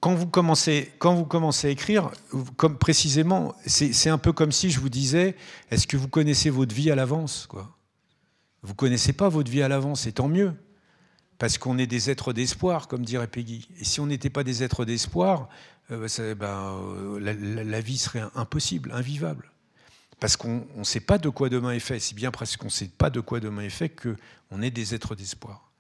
quand 0.01 0.15
vous 0.15 0.27
commencez, 0.27 0.93
quand 0.99 1.15
vous 1.15 1.25
commencez 1.25 1.69
à 1.69 1.71
écrire, 1.71 2.11
comme 2.57 2.79
précisément, 2.79 3.55
c'est 3.67 4.09
un 4.09 4.19
peu 4.19 4.33
comme 4.33 4.53
si 4.53 4.71
je 4.71 4.81
vous 4.81 4.89
disais, 4.89 5.37
est-ce 5.71 5.87
que 5.87 5.97
vous 5.97 6.09
connaissez 6.09 6.51
votre 6.51 6.75
vie 6.75 6.91
à 6.91 6.95
l'avance 6.95 7.47
quoi? 7.47 7.77
Vous 8.63 8.75
connaissez 8.75 9.13
pas 9.13 9.29
votre 9.29 9.51
vie 9.51 9.63
à 9.63 9.69
l'avance, 9.69 10.07
et 10.07 10.13
tant 10.13 10.29
mieux, 10.29 10.53
parce 11.39 11.59
qu'on 11.59 11.79
est 11.79 11.87
des 11.87 12.11
êtres 12.11 12.33
d'espoir, 12.33 12.89
comme 12.89 13.05
dirait 13.05 13.29
Peggy. 13.29 13.69
Et 13.79 13.85
si 13.85 14.01
on 14.01 14.07
n'était 14.07 14.31
pas 14.31 14.43
des 14.43 14.63
êtres 14.63 14.85
d'espoir, 14.85 15.49
euh, 15.91 16.09
ben, 16.35 16.77
euh, 16.77 17.65
la 17.65 17.81
vie 17.81 17.99
serait 17.99 18.25
impossible, 18.35 18.91
invivable. 18.93 19.53
Parce 20.21 20.37
qu'on 20.37 20.67
ne 20.77 20.85
sait 20.85 21.01
pas 21.01 21.19
de 21.19 21.29
quoi 21.29 21.49
demain 21.49 21.73
est 21.73 21.81
fait, 21.81 22.01
si 22.01 22.15
bien 22.15 22.31
presque 22.31 22.59
qu'on 22.59 22.67
ne 22.67 22.71
sait 22.71 22.89
pas 22.89 23.11
de 23.11 23.21
quoi 23.21 23.41
demain 23.41 23.63
est 23.63 23.71
fait 23.71 23.89
qu'on 23.89 24.63
est 24.63 24.71
des 24.71 24.95
êtres 24.95 25.15
d'espoir. 25.15 25.71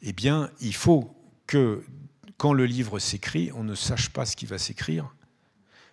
eh 0.00 0.12
bien, 0.12 0.50
il 0.60 0.74
faut 0.74 1.14
que 1.46 1.84
quand 2.36 2.52
le 2.52 2.66
livre 2.66 2.98
s'écrit, 2.98 3.50
on 3.52 3.64
ne 3.64 3.74
sache 3.74 4.10
pas 4.10 4.24
ce 4.24 4.36
qui 4.36 4.46
va 4.46 4.58
s'écrire, 4.58 5.12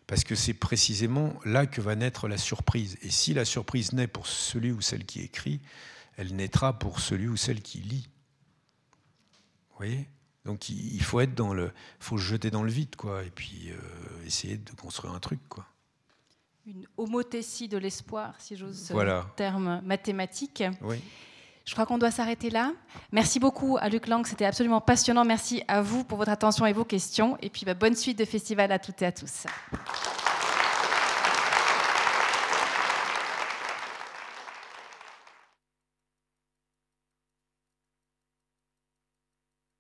parce 0.08 0.24
que 0.24 0.36
c'est 0.36 0.54
précisément 0.54 1.34
là 1.44 1.66
que 1.66 1.82
va 1.82 1.96
naître 1.96 2.28
la 2.28 2.38
surprise. 2.38 2.98
Et 3.02 3.10
si 3.10 3.34
la 3.34 3.46
surprise 3.46 3.94
naît 3.94 4.08
pour 4.08 4.28
celui 4.28 4.72
ou 4.72 4.80
celle 4.80 5.06
qui 5.06 5.22
écrit, 5.22 5.60
elle 6.18 6.36
naîtra 6.36 6.78
pour 6.78 7.00
celui 7.00 7.28
ou 7.28 7.36
celle 7.36 7.62
qui 7.62 7.80
lit. 7.80 8.08
Vous 9.72 9.78
voyez? 9.78 10.08
Donc 10.46 10.70
il 10.70 11.02
faut 11.02 11.20
être 11.20 11.34
dans 11.34 11.54
le, 11.54 11.72
faut 12.00 12.18
jeter 12.18 12.52
dans 12.52 12.64
le 12.64 12.72
vide, 12.72 12.96
quoi, 12.96 13.24
et 13.24 13.32
puis 13.32 13.72
euh, 13.72 14.26
essayer 14.26 14.58
de 14.58 14.72
construire 14.72 15.14
un 15.14 15.20
truc, 15.20 15.40
quoi. 15.50 15.66
Une 16.68 16.88
homothétie 16.98 17.68
de 17.68 17.78
l'espoir, 17.78 18.34
si 18.40 18.56
j'ose 18.56 18.88
ce 18.88 18.94
terme 19.36 19.82
mathématique. 19.84 20.64
Oui. 20.82 21.00
Je 21.66 21.74
crois 21.74 21.86
qu'on 21.86 21.98
doit 21.98 22.12
s'arrêter 22.12 22.50
là. 22.50 22.74
Merci 23.12 23.40
beaucoup 23.40 23.78
à 23.80 23.90
Luc 23.90 24.08
Lang, 24.08 24.26
c'était 24.26 24.46
absolument 24.46 24.82
passionnant. 24.82 25.26
Merci 25.26 25.64
à 25.68 25.82
vous 25.82 26.04
pour 26.04 26.18
votre 26.18 26.32
attention 26.32 26.66
et 26.66 26.74
vos 26.74 26.86
questions. 26.86 27.38
Et 27.42 27.50
puis 27.50 27.66
bah, 27.66 27.74
bonne 27.74 27.96
suite 27.96 28.18
de 28.18 28.26
festival 28.26 28.72
à 28.72 28.80
toutes 28.80 29.02
et 29.02 29.06
à 29.06 29.12
tous. 29.12 29.46